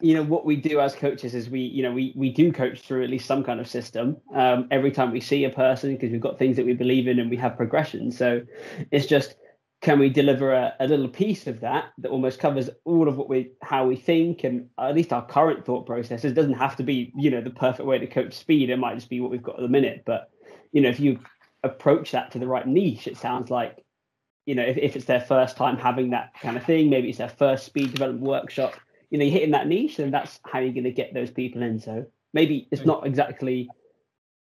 you 0.00 0.14
know 0.14 0.22
what 0.22 0.44
we 0.46 0.56
do 0.56 0.80
as 0.80 0.94
coaches 0.94 1.34
is 1.34 1.50
we 1.50 1.60
you 1.60 1.82
know 1.82 1.92
we 1.92 2.12
we 2.16 2.30
do 2.30 2.52
coach 2.52 2.80
through 2.80 3.04
at 3.04 3.10
least 3.10 3.26
some 3.26 3.44
kind 3.44 3.60
of 3.60 3.68
system 3.68 4.16
um, 4.34 4.66
every 4.70 4.90
time 4.90 5.10
we 5.10 5.20
see 5.20 5.44
a 5.44 5.50
person 5.50 5.94
because 5.94 6.10
we've 6.10 6.20
got 6.20 6.38
things 6.38 6.56
that 6.56 6.66
we 6.66 6.72
believe 6.72 7.06
in 7.06 7.18
and 7.18 7.30
we 7.30 7.36
have 7.36 7.56
progression. 7.56 8.10
So 8.10 8.42
it's 8.90 9.06
just 9.06 9.34
can 9.82 9.98
we 9.98 10.10
deliver 10.10 10.52
a, 10.52 10.74
a 10.80 10.86
little 10.86 11.08
piece 11.08 11.46
of 11.46 11.60
that 11.60 11.86
that 11.98 12.10
almost 12.10 12.38
covers 12.38 12.68
all 12.84 13.08
of 13.08 13.16
what 13.16 13.28
we 13.28 13.50
how 13.62 13.86
we 13.86 13.96
think 13.96 14.44
and 14.44 14.68
at 14.78 14.94
least 14.94 15.12
our 15.12 15.24
current 15.26 15.64
thought 15.64 15.86
processes 15.86 16.32
doesn't 16.32 16.54
have 16.54 16.76
to 16.76 16.82
be 16.82 17.12
you 17.16 17.30
know 17.30 17.40
the 17.40 17.50
perfect 17.50 17.86
way 17.86 17.98
to 17.98 18.06
coach 18.06 18.34
speed. 18.34 18.70
It 18.70 18.78
might 18.78 18.94
just 18.94 19.10
be 19.10 19.20
what 19.20 19.30
we've 19.30 19.42
got 19.42 19.56
at 19.56 19.62
the 19.62 19.68
minute. 19.68 20.02
But 20.06 20.30
you 20.72 20.80
know 20.80 20.88
if 20.88 21.00
you 21.00 21.18
approach 21.62 22.12
that 22.12 22.30
to 22.30 22.38
the 22.38 22.46
right 22.46 22.66
niche 22.66 23.06
it 23.06 23.18
sounds 23.18 23.50
like 23.50 23.84
you 24.46 24.54
know 24.54 24.62
if, 24.62 24.78
if 24.78 24.96
it's 24.96 25.04
their 25.04 25.20
first 25.20 25.56
time 25.58 25.76
having 25.76 26.10
that 26.10 26.32
kind 26.40 26.56
of 26.56 26.64
thing 26.64 26.88
maybe 26.88 27.10
it's 27.10 27.18
their 27.18 27.28
first 27.28 27.66
speed 27.66 27.92
development 27.92 28.24
workshop 28.24 28.74
you 29.10 29.18
know 29.18 29.24
you're 29.24 29.32
hitting 29.32 29.50
that 29.50 29.66
niche 29.66 29.98
and 29.98 30.12
that's 30.12 30.40
how 30.44 30.58
you're 30.58 30.72
going 30.72 30.84
to 30.84 30.92
get 30.92 31.12
those 31.14 31.30
people 31.30 31.62
in 31.62 31.78
so 31.78 32.04
maybe 32.32 32.68
it's 32.70 32.84
not 32.84 33.06
exactly 33.06 33.68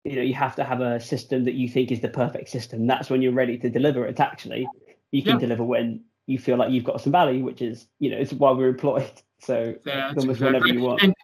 you 0.04 0.16
know 0.16 0.22
you 0.22 0.34
have 0.34 0.56
to 0.56 0.64
have 0.64 0.80
a 0.80 1.00
system 1.00 1.44
that 1.44 1.54
you 1.54 1.68
think 1.68 1.92
is 1.92 2.00
the 2.00 2.08
perfect 2.08 2.48
system 2.48 2.86
that's 2.86 3.10
when 3.10 3.22
you're 3.22 3.32
ready 3.32 3.58
to 3.58 3.70
deliver 3.70 4.06
it 4.06 4.20
actually 4.20 4.66
you 5.12 5.22
can 5.22 5.34
yeah. 5.34 5.38
deliver 5.38 5.64
when 5.64 6.02
you 6.26 6.38
feel 6.38 6.56
like 6.56 6.70
you've 6.70 6.84
got 6.84 7.00
some 7.00 7.12
value, 7.12 7.44
which 7.44 7.62
is, 7.62 7.86
you 7.98 8.10
know, 8.10 8.16
it's 8.16 8.32
why 8.32 8.50
we're 8.50 8.68
employed. 8.68 9.10
So 9.40 9.74
almost 9.84 9.86
exactly. 9.86 10.46
whenever 10.46 10.66
you 10.68 10.80
want. 10.80 11.02
And 11.02 11.14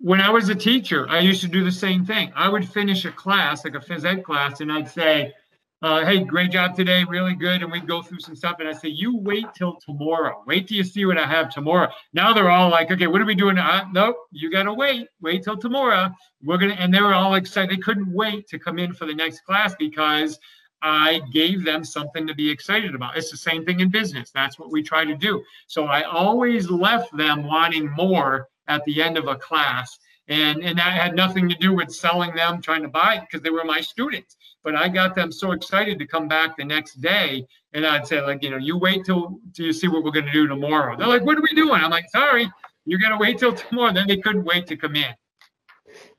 when 0.00 0.20
I 0.20 0.30
was 0.30 0.48
a 0.48 0.54
teacher, 0.54 1.08
I 1.08 1.20
used 1.20 1.42
to 1.42 1.46
do 1.46 1.62
the 1.62 1.70
same 1.70 2.04
thing. 2.04 2.32
I 2.34 2.48
would 2.48 2.68
finish 2.68 3.04
a 3.04 3.12
class, 3.12 3.64
like 3.64 3.76
a 3.76 3.78
phys 3.78 4.04
ed 4.04 4.24
class, 4.24 4.60
and 4.60 4.72
I'd 4.72 4.90
say, 4.90 5.32
uh, 5.80 6.04
hey, 6.04 6.24
great 6.24 6.50
job 6.50 6.74
today, 6.74 7.04
really 7.04 7.34
good. 7.34 7.62
And 7.62 7.70
we'd 7.70 7.86
go 7.86 8.02
through 8.02 8.20
some 8.20 8.34
stuff. 8.34 8.56
And 8.58 8.68
I 8.68 8.72
say, 8.72 8.88
you 8.88 9.16
wait 9.16 9.46
till 9.56 9.76
tomorrow. 9.76 10.42
Wait 10.46 10.66
till 10.66 10.76
you 10.76 10.84
see 10.84 11.04
what 11.04 11.18
I 11.18 11.26
have 11.26 11.50
tomorrow. 11.50 11.88
Now 12.12 12.32
they're 12.32 12.50
all 12.50 12.68
like, 12.68 12.90
okay, 12.90 13.06
what 13.06 13.20
are 13.20 13.26
we 13.26 13.36
doing? 13.36 13.58
Uh, 13.58 13.84
nope, 13.92 14.16
you 14.32 14.50
got 14.50 14.64
to 14.64 14.74
wait. 14.74 15.06
Wait 15.20 15.44
till 15.44 15.56
tomorrow. 15.56 16.10
We're 16.42 16.58
going 16.58 16.74
to, 16.74 16.80
and 16.82 16.92
they 16.92 17.00
were 17.00 17.14
all 17.14 17.34
excited. 17.34 17.70
They 17.70 17.80
couldn't 17.80 18.12
wait 18.12 18.48
to 18.48 18.58
come 18.58 18.78
in 18.78 18.92
for 18.92 19.06
the 19.06 19.14
next 19.14 19.44
class 19.44 19.74
because 19.78 20.38
I 20.82 21.20
gave 21.32 21.64
them 21.64 21.84
something 21.84 22.26
to 22.26 22.34
be 22.34 22.50
excited 22.50 22.94
about. 22.94 23.16
It's 23.16 23.30
the 23.30 23.36
same 23.36 23.64
thing 23.64 23.80
in 23.80 23.88
business. 23.88 24.30
That's 24.30 24.58
what 24.58 24.72
we 24.72 24.82
try 24.82 25.04
to 25.04 25.14
do. 25.14 25.42
So 25.66 25.86
I 25.86 26.02
always 26.02 26.70
left 26.70 27.16
them 27.16 27.44
wanting 27.44 27.90
more 27.90 28.48
at 28.66 28.84
the 28.84 29.02
end 29.02 29.16
of 29.16 29.28
a 29.28 29.36
class. 29.36 29.98
And, 30.28 30.62
and 30.62 30.78
that 30.78 30.92
had 30.92 31.16
nothing 31.16 31.48
to 31.48 31.54
do 31.54 31.72
with 31.72 31.90
selling 31.90 32.34
them, 32.34 32.60
trying 32.60 32.82
to 32.82 32.88
buy 32.88 33.18
because 33.20 33.42
they 33.42 33.50
were 33.50 33.64
my 33.64 33.80
students. 33.80 34.36
But 34.64 34.74
I 34.74 34.88
got 34.88 35.14
them 35.14 35.30
so 35.30 35.52
excited 35.52 35.98
to 35.98 36.06
come 36.06 36.28
back 36.28 36.56
the 36.56 36.64
next 36.64 37.00
day. 37.00 37.46
And 37.72 37.86
I'd 37.86 38.06
say, 38.06 38.20
like, 38.20 38.42
you 38.42 38.50
know, 38.50 38.56
you 38.56 38.76
wait 38.76 39.04
till, 39.04 39.40
till 39.54 39.66
you 39.66 39.72
see 39.72 39.88
what 39.88 40.02
we're 40.02 40.10
going 40.10 40.26
to 40.26 40.32
do 40.32 40.46
tomorrow. 40.46 40.96
They're 40.96 41.06
like, 41.06 41.22
what 41.22 41.38
are 41.38 41.42
we 41.42 41.54
doing? 41.54 41.80
I'm 41.80 41.90
like, 41.90 42.10
sorry, 42.10 42.50
you're 42.84 42.98
going 42.98 43.12
to 43.12 43.18
wait 43.18 43.38
till 43.38 43.54
tomorrow. 43.54 43.92
Then 43.92 44.08
they 44.08 44.18
couldn't 44.18 44.44
wait 44.44 44.66
to 44.66 44.76
come 44.76 44.96
in. 44.96 45.14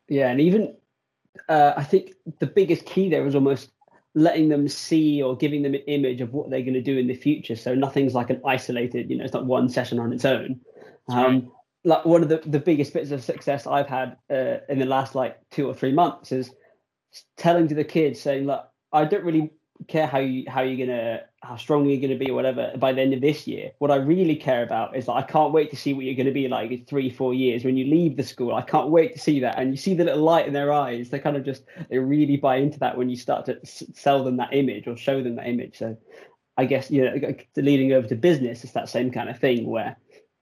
Yeah. 0.07 0.29
And 0.29 0.39
even 0.39 0.75
uh, 1.47 1.73
I 1.75 1.83
think 1.83 2.13
the 2.39 2.47
biggest 2.47 2.85
key 2.85 3.09
there 3.09 3.25
is 3.27 3.35
almost 3.35 3.71
letting 4.15 4.49
them 4.49 4.67
see 4.67 5.21
or 5.21 5.35
giving 5.37 5.61
them 5.61 5.73
an 5.73 5.81
image 5.81 6.21
of 6.21 6.33
what 6.33 6.49
they're 6.49 6.61
going 6.61 6.73
to 6.73 6.81
do 6.81 6.97
in 6.97 7.07
the 7.07 7.15
future. 7.15 7.55
So 7.55 7.75
nothing's 7.75 8.13
like 8.13 8.29
an 8.29 8.41
isolated, 8.45 9.09
you 9.09 9.17
know, 9.17 9.23
it's 9.23 9.33
not 9.33 9.45
one 9.45 9.69
session 9.69 9.99
on 9.99 10.11
its 10.11 10.25
own. 10.25 10.59
Um, 11.09 11.23
right. 11.23 11.47
Like 11.85 12.05
one 12.05 12.23
of 12.23 12.29
the, 12.29 12.41
the 12.45 12.59
biggest 12.59 12.93
bits 12.93 13.11
of 13.11 13.23
success 13.23 13.65
I've 13.65 13.87
had 13.87 14.17
uh, 14.29 14.57
in 14.67 14.79
the 14.79 14.85
last 14.85 15.15
like 15.15 15.37
two 15.51 15.67
or 15.67 15.73
three 15.73 15.93
months 15.93 16.31
is 16.31 16.51
telling 17.37 17.67
to 17.67 17.75
the 17.75 17.83
kids 17.83 18.19
saying, 18.21 18.45
look, 18.45 18.65
I 18.91 19.05
don't 19.05 19.23
really 19.23 19.51
care 19.87 20.07
how 20.07 20.19
you 20.19 20.43
how 20.49 20.61
you're 20.61 20.85
gonna 20.85 21.21
how 21.41 21.55
strong 21.55 21.85
you're 21.85 22.01
gonna 22.01 22.19
be 22.19 22.29
or 22.29 22.33
whatever 22.33 22.73
by 22.77 22.91
the 22.91 23.01
end 23.01 23.13
of 23.13 23.21
this 23.21 23.47
year. 23.47 23.71
What 23.79 23.91
I 23.91 23.95
really 23.95 24.35
care 24.35 24.61
about 24.61 24.95
is 24.95 25.07
like 25.07 25.23
I 25.23 25.27
can't 25.27 25.53
wait 25.53 25.69
to 25.71 25.77
see 25.77 25.93
what 25.93 26.03
you're 26.03 26.15
gonna 26.15 26.31
be 26.31 26.47
like 26.47 26.71
in 26.71 26.85
three, 26.85 27.09
four 27.09 27.33
years 27.33 27.63
when 27.63 27.77
you 27.77 27.85
leave 27.85 28.17
the 28.17 28.23
school. 28.23 28.53
I 28.53 28.61
can't 28.61 28.89
wait 28.89 29.13
to 29.13 29.19
see 29.19 29.39
that. 29.39 29.57
And 29.57 29.71
you 29.71 29.77
see 29.77 29.93
the 29.93 30.03
little 30.03 30.23
light 30.23 30.47
in 30.47 30.53
their 30.53 30.73
eyes. 30.73 31.09
They 31.09 31.19
kind 31.19 31.37
of 31.37 31.45
just 31.45 31.63
they 31.89 31.97
really 31.97 32.37
buy 32.37 32.57
into 32.57 32.79
that 32.79 32.97
when 32.97 33.09
you 33.09 33.15
start 33.15 33.45
to 33.45 33.59
sell 33.63 34.23
them 34.23 34.37
that 34.37 34.53
image 34.53 34.87
or 34.87 34.97
show 34.97 35.23
them 35.23 35.35
that 35.35 35.47
image. 35.47 35.77
So 35.77 35.97
I 36.57 36.65
guess 36.65 36.91
you 36.91 37.05
know 37.05 37.35
leading 37.55 37.93
over 37.93 38.07
to 38.07 38.15
business, 38.15 38.63
it's 38.63 38.73
that 38.73 38.89
same 38.89 39.11
kind 39.11 39.29
of 39.29 39.39
thing 39.39 39.65
where 39.65 39.95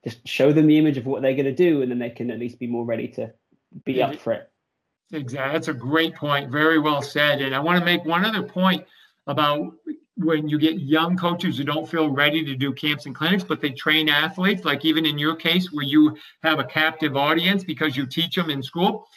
just 0.04 0.28
show 0.28 0.52
them 0.52 0.68
the 0.68 0.78
image 0.78 0.98
of 0.98 1.06
what 1.06 1.22
they're 1.22 1.36
gonna 1.36 1.52
do, 1.52 1.82
and 1.82 1.92
then 1.92 2.00
they 2.00 2.10
can 2.10 2.32
at 2.32 2.40
least 2.40 2.60
be 2.60 2.68
more 2.68 2.86
ready 2.86 3.08
to 3.10 3.32
be 3.86 3.94
yeah. 3.94 4.08
up 4.08 4.16
for 4.16 4.34
it. 4.34 4.50
Exactly. 5.12 5.54
That's 5.54 5.68
a 5.70 5.74
great 5.74 6.16
point. 6.16 6.52
Very 6.52 6.80
well 6.80 7.02
said. 7.02 7.42
And 7.42 7.56
I 7.56 7.60
want 7.60 7.80
to 7.80 7.86
make 7.86 8.04
one 8.06 8.26
other 8.26 8.44
point 8.44 8.86
about 9.26 9.74
when 10.18 10.48
you 10.50 10.58
get 10.58 10.80
young 10.80 11.16
coaches 11.16 11.58
who 11.58 11.64
don't 11.64 11.90
feel 11.90 12.10
ready 12.10 12.44
to 12.44 12.56
do 12.56 12.74
camps 12.74 13.06
and 13.06 13.16
clinics, 13.16 13.44
but 13.44 13.62
they 13.62 13.70
train 13.70 14.10
athletes, 14.10 14.66
like 14.66 14.84
even 14.84 15.06
in 15.06 15.18
your 15.18 15.36
case 15.36 15.72
where 15.72 15.86
you 15.86 16.18
have 16.44 16.60
a 16.60 16.64
captive 16.64 17.16
audience 17.16 17.64
because 17.64 17.96
you 17.96 18.06
teach 18.06 18.36
them 18.36 18.50
in 18.50 18.64
school. 18.64 19.08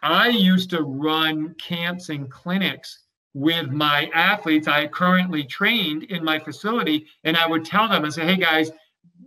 I 0.00 0.28
used 0.28 0.70
to 0.70 0.82
run 0.82 1.54
camps 1.54 2.08
and 2.08 2.30
clinics 2.30 3.00
with 3.34 3.70
my 3.70 4.10
athletes 4.14 4.68
I 4.68 4.86
currently 4.86 5.44
trained 5.44 6.04
in 6.04 6.24
my 6.24 6.38
facility, 6.38 7.06
and 7.24 7.36
I 7.36 7.46
would 7.46 7.64
tell 7.64 7.88
them 7.88 8.04
and 8.04 8.14
say, 8.14 8.24
hey 8.24 8.36
guys, 8.36 8.70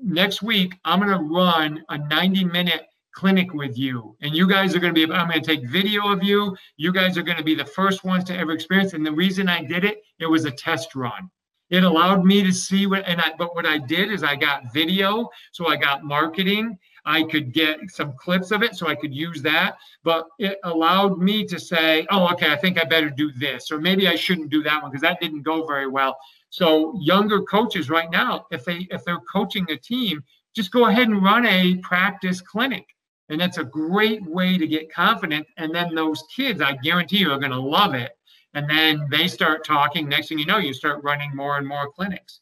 next 0.02 0.42
week 0.42 0.76
I'm 0.86 1.00
going 1.00 1.12
to 1.18 1.24
run 1.24 1.84
a 1.90 1.98
90 1.98 2.46
minute 2.46 2.88
clinic 3.14 3.54
with 3.54 3.78
you. 3.78 4.16
And 4.22 4.36
you 4.36 4.48
guys 4.48 4.76
are 4.76 4.80
going 4.80 4.94
to 4.94 5.08
be 5.08 5.12
i'm 5.14 5.28
going 5.30 5.42
to 5.42 5.46
take 5.46 5.68
video 5.68 6.12
of 6.12 6.24
you. 6.24 6.56
You 6.78 6.92
guys 6.92 7.18
are 7.18 7.24
going 7.24 7.38
to 7.38 7.44
be 7.44 7.56
the 7.56 7.66
first 7.66 8.04
ones 8.04 8.24
to 8.26 8.38
ever 8.38 8.52
experience. 8.52 8.94
And 8.94 9.06
the 9.06 9.12
reason 9.12 9.50
i 9.50 9.64
did 9.64 9.84
it 9.84 10.04
it 10.20 10.28
was 10.28 10.46
a 10.46 10.52
test 10.52 10.96
run. 10.96 11.30
It 11.70 11.84
allowed 11.84 12.26
me 12.26 12.44
to 12.44 12.52
see 12.52 12.86
what 12.88 13.08
and 13.08 13.22
i 13.22 13.32
but 13.38 13.56
what 13.56 13.66
i 13.66 13.78
did 13.78 14.12
is 14.12 14.24
i 14.24 14.36
got 14.36 14.74
video 14.74 15.30
so 15.52 15.68
i 15.68 15.76
got 15.76 16.04
marketing. 16.04 16.78
I 17.04 17.24
could 17.24 17.52
get 17.52 17.80
some 17.88 18.14
clips 18.14 18.52
of 18.52 18.62
it 18.62 18.76
so 18.76 18.88
i 18.88 18.96
could 18.96 19.14
use 19.14 19.42
that. 19.42 19.78
But 20.04 20.28
it 20.40 20.60
allowed 20.64 21.18
me 21.18 21.46
to 21.46 21.60
say 21.60 22.08
oh 22.12 22.32
okay 22.34 22.52
i 22.52 22.56
think 22.56 22.80
i 22.80 22.84
better 22.84 23.10
do 23.10 23.32
this 23.34 23.72
or 23.72 23.80
maybe 23.80 24.08
i 24.08 24.16
shouldn't 24.16 24.50
do 24.50 24.64
that 24.64 24.82
one 24.82 24.92
because 24.92 25.02
that 25.02 25.20
didn't 25.20 25.44
go 25.44 25.66
very 25.66 25.88
well. 25.88 26.18
So 26.50 26.98
younger 27.00 27.42
coaches 27.42 27.90
right 27.90 28.12
now 28.12 28.46
if 28.52 28.66
they 28.66 28.88
if 28.92 29.04
they're 29.04 29.22
coaching 29.32 29.70
a 29.70 29.78
team 29.78 30.24
just 30.54 30.72
go 30.72 30.86
ahead 30.88 31.08
and 31.08 31.24
run 31.24 31.46
a 31.46 31.76
practice 31.78 32.42
clinic 32.42 32.86
and 33.32 33.40
that's 33.40 33.58
a 33.58 33.64
great 33.64 34.22
way 34.26 34.58
to 34.58 34.68
get 34.68 34.94
confident. 34.94 35.48
And 35.58 35.74
then 35.74 35.96
those 35.96 36.24
kids, 36.36 36.62
I 36.62 36.74
guarantee 36.84 37.20
you, 37.20 37.32
are 37.32 37.40
going 37.40 37.52
to 37.52 37.60
love 37.60 37.94
it. 37.96 38.12
And 38.54 38.70
then 38.70 39.08
they 39.10 39.28
start 39.28 39.66
talking. 39.66 40.10
Next 40.10 40.28
thing 40.28 40.38
you 40.38 40.46
know, 40.46 40.58
you 40.58 40.74
start 40.74 41.02
running 41.04 41.34
more 41.34 41.58
and 41.58 41.66
more 41.66 41.90
clinics. 41.90 42.42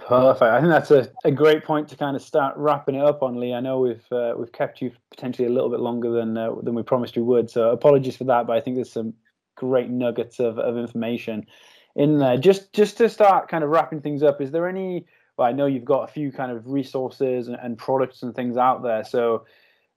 Perfect. 0.00 0.42
I 0.42 0.60
think 0.60 0.70
that's 0.70 0.90
a, 0.90 1.08
a 1.24 1.30
great 1.30 1.64
point 1.64 1.88
to 1.88 1.96
kind 1.96 2.16
of 2.16 2.22
start 2.22 2.56
wrapping 2.56 2.96
it 2.96 3.04
up 3.04 3.22
on, 3.22 3.38
Lee. 3.38 3.54
I 3.54 3.60
know 3.60 3.78
we've 3.78 4.04
uh, 4.12 4.34
we've 4.36 4.52
kept 4.52 4.82
you 4.82 4.90
potentially 5.10 5.46
a 5.46 5.50
little 5.50 5.70
bit 5.70 5.80
longer 5.80 6.10
than 6.10 6.36
uh, 6.36 6.56
than 6.62 6.74
we 6.74 6.82
promised 6.82 7.16
we 7.16 7.22
would, 7.22 7.48
so 7.48 7.70
apologies 7.70 8.16
for 8.16 8.24
that. 8.24 8.46
But 8.46 8.56
I 8.56 8.60
think 8.60 8.76
there's 8.76 8.92
some 8.92 9.14
great 9.54 9.88
nuggets 9.88 10.40
of, 10.40 10.58
of 10.58 10.76
information 10.76 11.46
in 11.96 12.18
there. 12.18 12.36
Just 12.36 12.72
just 12.74 12.98
to 12.98 13.08
start 13.08 13.48
kind 13.48 13.64
of 13.64 13.70
wrapping 13.70 14.02
things 14.02 14.22
up, 14.22 14.42
is 14.42 14.50
there 14.50 14.68
any 14.68 15.06
but 15.36 15.44
I 15.44 15.52
know 15.52 15.66
you've 15.66 15.84
got 15.84 16.08
a 16.08 16.12
few 16.12 16.30
kind 16.32 16.52
of 16.52 16.68
resources 16.68 17.48
and, 17.48 17.56
and 17.60 17.76
products 17.76 18.22
and 18.22 18.34
things 18.34 18.56
out 18.56 18.82
there. 18.82 19.04
So 19.04 19.46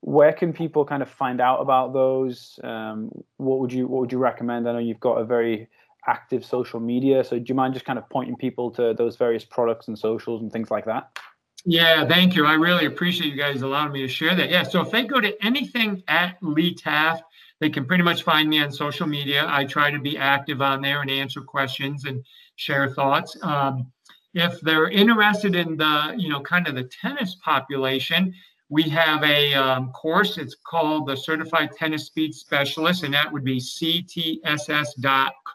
where 0.01 0.33
can 0.33 0.53
people 0.53 0.85
kind 0.85 1.01
of 1.01 1.09
find 1.09 1.41
out 1.41 1.61
about 1.61 1.93
those? 1.93 2.59
Um, 2.63 3.11
what 3.37 3.59
would 3.59 3.73
you 3.73 3.87
what 3.87 4.01
would 4.01 4.11
you 4.11 4.17
recommend? 4.17 4.67
I 4.67 4.73
know 4.73 4.79
you've 4.79 4.99
got 4.99 5.15
a 5.15 5.25
very 5.25 5.67
active 6.05 6.45
social 6.45 6.79
media, 6.79 7.23
so 7.23 7.37
do 7.37 7.45
you 7.47 7.55
mind 7.55 7.73
just 7.73 7.85
kind 7.85 7.99
of 7.99 8.09
pointing 8.09 8.35
people 8.35 8.71
to 8.71 8.93
those 8.93 9.17
various 9.17 9.43
products 9.43 9.87
and 9.87 9.97
socials 9.97 10.41
and 10.41 10.51
things 10.51 10.71
like 10.71 10.85
that? 10.85 11.17
Yeah, 11.65 12.07
thank 12.07 12.35
you. 12.35 12.45
I 12.45 12.53
really 12.53 12.85
appreciate 12.85 13.29
you 13.29 13.37
guys 13.37 13.61
allowing 13.61 13.91
me 13.91 14.01
to 14.01 14.07
share 14.07 14.35
that. 14.35 14.49
Yeah, 14.49 14.63
so 14.63 14.81
if 14.81 14.91
they 14.91 15.03
go 15.03 15.19
to 15.19 15.45
anything 15.45 16.01
at 16.07 16.37
Lee 16.41 16.73
Taft, 16.73 17.23
they 17.59 17.69
can 17.69 17.85
pretty 17.85 18.03
much 18.03 18.23
find 18.23 18.47
me 18.47 18.61
on 18.61 18.71
social 18.71 19.07
media. 19.07 19.45
I 19.47 19.65
try 19.65 19.91
to 19.91 19.99
be 19.99 20.17
active 20.17 20.61
on 20.61 20.81
there 20.81 21.01
and 21.01 21.09
answer 21.09 21.41
questions 21.41 22.05
and 22.05 22.23
share 22.55 22.89
thoughts. 22.89 23.35
Um, 23.41 23.91
if 24.37 24.61
they're 24.61 24.89
interested 24.89 25.55
in 25.55 25.77
the, 25.77 26.13
you 26.15 26.29
know, 26.29 26.41
kind 26.41 26.67
of 26.67 26.75
the 26.75 26.83
tennis 26.83 27.35
population, 27.43 28.33
we 28.69 28.83
have 28.83 29.23
a 29.23 29.53
um, 29.55 29.91
course. 29.91 30.37
It's 30.37 30.55
called 30.63 31.07
the 31.07 31.15
Certified 31.15 31.71
Tennis 31.71 32.05
Speed 32.05 32.35
Specialist, 32.35 33.03
and 33.03 33.13
that 33.13 33.31
would 33.31 33.43
be 33.43 33.57
ctss.co, 33.57 34.43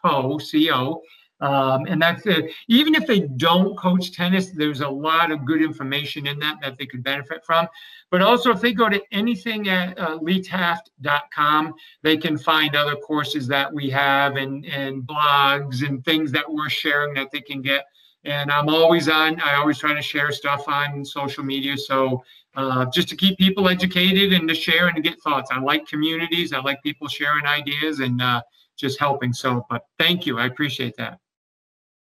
co. 0.01 1.01
Um, 1.39 1.85
and 1.87 2.01
that's 2.01 2.25
it. 2.25 2.51
Even 2.67 2.95
if 2.95 3.05
they 3.05 3.21
don't 3.21 3.77
coach 3.77 4.11
tennis, 4.11 4.51
there's 4.51 4.81
a 4.81 4.89
lot 4.89 5.31
of 5.31 5.45
good 5.45 5.61
information 5.61 6.27
in 6.27 6.39
that 6.39 6.57
that 6.61 6.77
they 6.77 6.85
could 6.85 7.03
benefit 7.03 7.45
from. 7.45 7.67
But 8.11 8.21
also, 8.21 8.51
if 8.51 8.59
they 8.59 8.73
go 8.73 8.89
to 8.89 9.01
anything 9.11 9.69
at 9.69 9.97
uh, 9.97 10.19
leetaft.com, 10.19 11.73
they 12.01 12.17
can 12.17 12.37
find 12.37 12.75
other 12.75 12.95
courses 12.95 13.47
that 13.47 13.73
we 13.73 13.89
have 13.89 14.35
and, 14.35 14.65
and 14.65 15.03
blogs 15.03 15.87
and 15.87 16.03
things 16.03 16.31
that 16.33 16.51
we're 16.51 16.69
sharing 16.69 17.13
that 17.13 17.31
they 17.31 17.41
can 17.41 17.61
get 17.61 17.85
and 18.25 18.51
I'm 18.51 18.69
always 18.69 19.09
on. 19.09 19.39
I 19.41 19.55
always 19.55 19.77
try 19.77 19.93
to 19.93 20.01
share 20.01 20.31
stuff 20.31 20.67
on 20.67 21.03
social 21.03 21.43
media. 21.43 21.77
So 21.77 22.23
uh, 22.55 22.85
just 22.93 23.09
to 23.09 23.15
keep 23.15 23.37
people 23.37 23.67
educated 23.67 24.33
and 24.33 24.47
to 24.47 24.55
share 24.55 24.87
and 24.87 24.95
to 24.95 25.01
get 25.01 25.21
thoughts. 25.21 25.49
I 25.51 25.59
like 25.59 25.87
communities. 25.87 26.53
I 26.53 26.59
like 26.59 26.81
people 26.83 27.07
sharing 27.07 27.45
ideas 27.45 27.99
and 27.99 28.21
uh, 28.21 28.41
just 28.77 28.99
helping. 28.99 29.33
So, 29.33 29.65
but 29.69 29.85
thank 29.99 30.25
you. 30.25 30.39
I 30.39 30.45
appreciate 30.45 30.95
that. 30.97 31.19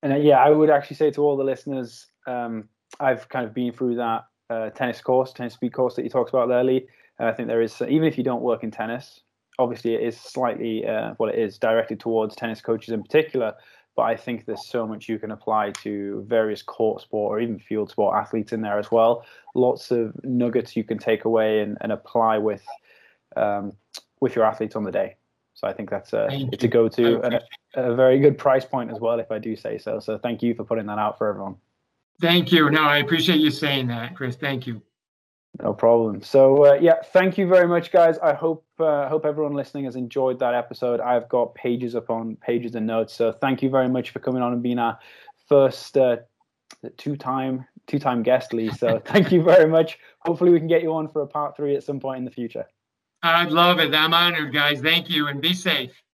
And 0.01 0.13
uh, 0.13 0.17
yeah, 0.17 0.39
I 0.39 0.49
would 0.49 0.69
actually 0.69 0.95
say 0.95 1.11
to 1.11 1.21
all 1.21 1.37
the 1.37 1.43
listeners, 1.43 2.07
um, 2.25 2.67
I've 2.99 3.27
kind 3.29 3.45
of 3.45 3.53
been 3.53 3.71
through 3.71 3.95
that 3.95 4.25
uh, 4.49 4.69
tennis 4.71 5.01
course, 5.01 5.33
tennis 5.33 5.53
speed 5.53 5.73
course 5.73 5.95
that 5.95 6.03
you 6.03 6.09
talked 6.09 6.29
about 6.29 6.47
there, 6.47 6.63
Lee. 6.63 6.87
I 7.19 7.33
think 7.33 7.49
there 7.49 7.61
is, 7.61 7.81
even 7.81 8.07
if 8.07 8.17
you 8.17 8.23
don't 8.23 8.41
work 8.41 8.63
in 8.63 8.71
tennis, 8.71 9.19
obviously 9.59 9.93
it 9.93 10.01
is 10.01 10.17
slightly, 10.17 10.87
uh, 10.87 11.15
well, 11.19 11.29
it 11.29 11.37
is 11.37 11.59
directed 11.59 11.99
towards 11.99 12.33
tennis 12.35 12.61
coaches 12.61 12.93
in 12.93 13.03
particular. 13.03 13.53
But 13.95 14.03
I 14.03 14.15
think 14.15 14.45
there's 14.45 14.65
so 14.65 14.87
much 14.87 15.09
you 15.09 15.19
can 15.19 15.31
apply 15.31 15.71
to 15.83 16.23
various 16.27 16.61
court 16.61 17.01
sport 17.01 17.31
or 17.31 17.39
even 17.41 17.59
field 17.59 17.89
sport 17.89 18.15
athletes 18.15 18.53
in 18.53 18.61
there 18.61 18.79
as 18.79 18.91
well. 18.91 19.25
Lots 19.55 19.91
of 19.91 20.13
nuggets 20.23 20.75
you 20.75 20.83
can 20.85 20.97
take 20.97 21.25
away 21.25 21.61
and, 21.61 21.77
and 21.81 21.91
apply 21.91 22.37
with 22.37 22.63
um, 23.35 23.73
with 24.21 24.35
your 24.35 24.45
athletes 24.45 24.75
on 24.75 24.83
the 24.83 24.91
day. 24.91 25.15
So 25.53 25.67
I 25.67 25.73
think 25.73 25.89
that's 25.89 26.13
a 26.13 26.27
it's 26.31 26.63
a 26.63 26.69
go-to 26.69 27.21
and 27.21 27.33
a, 27.33 27.41
a, 27.73 27.93
very 27.93 28.19
good 28.19 28.37
price 28.37 28.63
point 28.63 28.91
as 28.91 28.99
well, 29.01 29.19
if 29.19 29.29
I 29.29 29.39
do 29.39 29.57
say 29.57 29.77
so. 29.77 29.99
So 29.99 30.17
thank 30.17 30.41
you 30.41 30.55
for 30.55 30.63
putting 30.63 30.85
that 30.85 30.97
out 30.97 31.17
for 31.17 31.27
everyone. 31.27 31.57
Thank 32.21 32.53
you. 32.53 32.69
No, 32.69 32.83
I 32.83 32.97
appreciate 32.97 33.39
you 33.39 33.51
saying 33.51 33.87
that, 33.87 34.15
Chris. 34.15 34.37
Thank 34.37 34.67
you. 34.67 34.81
No 35.61 35.73
problem. 35.73 36.22
So 36.22 36.65
uh, 36.65 36.73
yeah, 36.76 37.02
thank 37.11 37.38
you 37.38 37.48
very 37.48 37.68
much, 37.68 37.91
guys. 37.91 38.18
I 38.19 38.34
hope 38.34 38.65
uh, 38.80 39.10
hope 39.10 39.26
everyone 39.26 39.53
listening 39.53 39.86
has 39.86 39.95
enjoyed 39.98 40.40
that 40.40 40.53
episode. 40.53 41.02
I've 41.02 41.27
got 41.27 41.53
pages 41.53 41.95
upon 41.95 42.38
pages 42.38 42.76
and 42.76 42.88
notes. 42.88 43.14
So 43.14 43.34
thank 43.34 43.61
you 43.61 43.69
very 43.69 43.90
much 43.90 44.11
for 44.11 44.19
coming 44.19 44.41
on 44.41 44.53
and 44.53 44.64
being 44.64 44.80
our 44.80 44.98
first 45.48 45.98
uh, 45.98 46.18
two 46.98 47.18
time 47.18 47.65
two 47.88 47.99
time 47.99 48.23
guest, 48.23 48.53
Lee. 48.53 48.72
So 48.72 48.99
thank 49.06 49.31
you 49.34 49.44
very 49.44 49.68
much. 49.68 49.99
Hopefully 50.19 50.52
we 50.52 50.60
can 50.60 50.68
get 50.68 50.81
you 50.81 50.94
on 50.94 51.10
for 51.10 51.23
a 51.23 51.27
part 51.27 51.57
three 51.57 51.76
at 51.76 51.84
some 51.84 51.99
point 51.99 52.19
in 52.19 52.26
the 52.26 52.31
future. 52.31 52.65
I'd 53.22 53.52
love 53.52 53.80
it. 53.80 53.94
I'm 53.94 54.14
honored, 54.14 54.53
guys. 54.53 54.80
Thank 54.80 55.10
you 55.10 55.27
and 55.27 55.41
be 55.41 55.53
safe. 55.53 56.02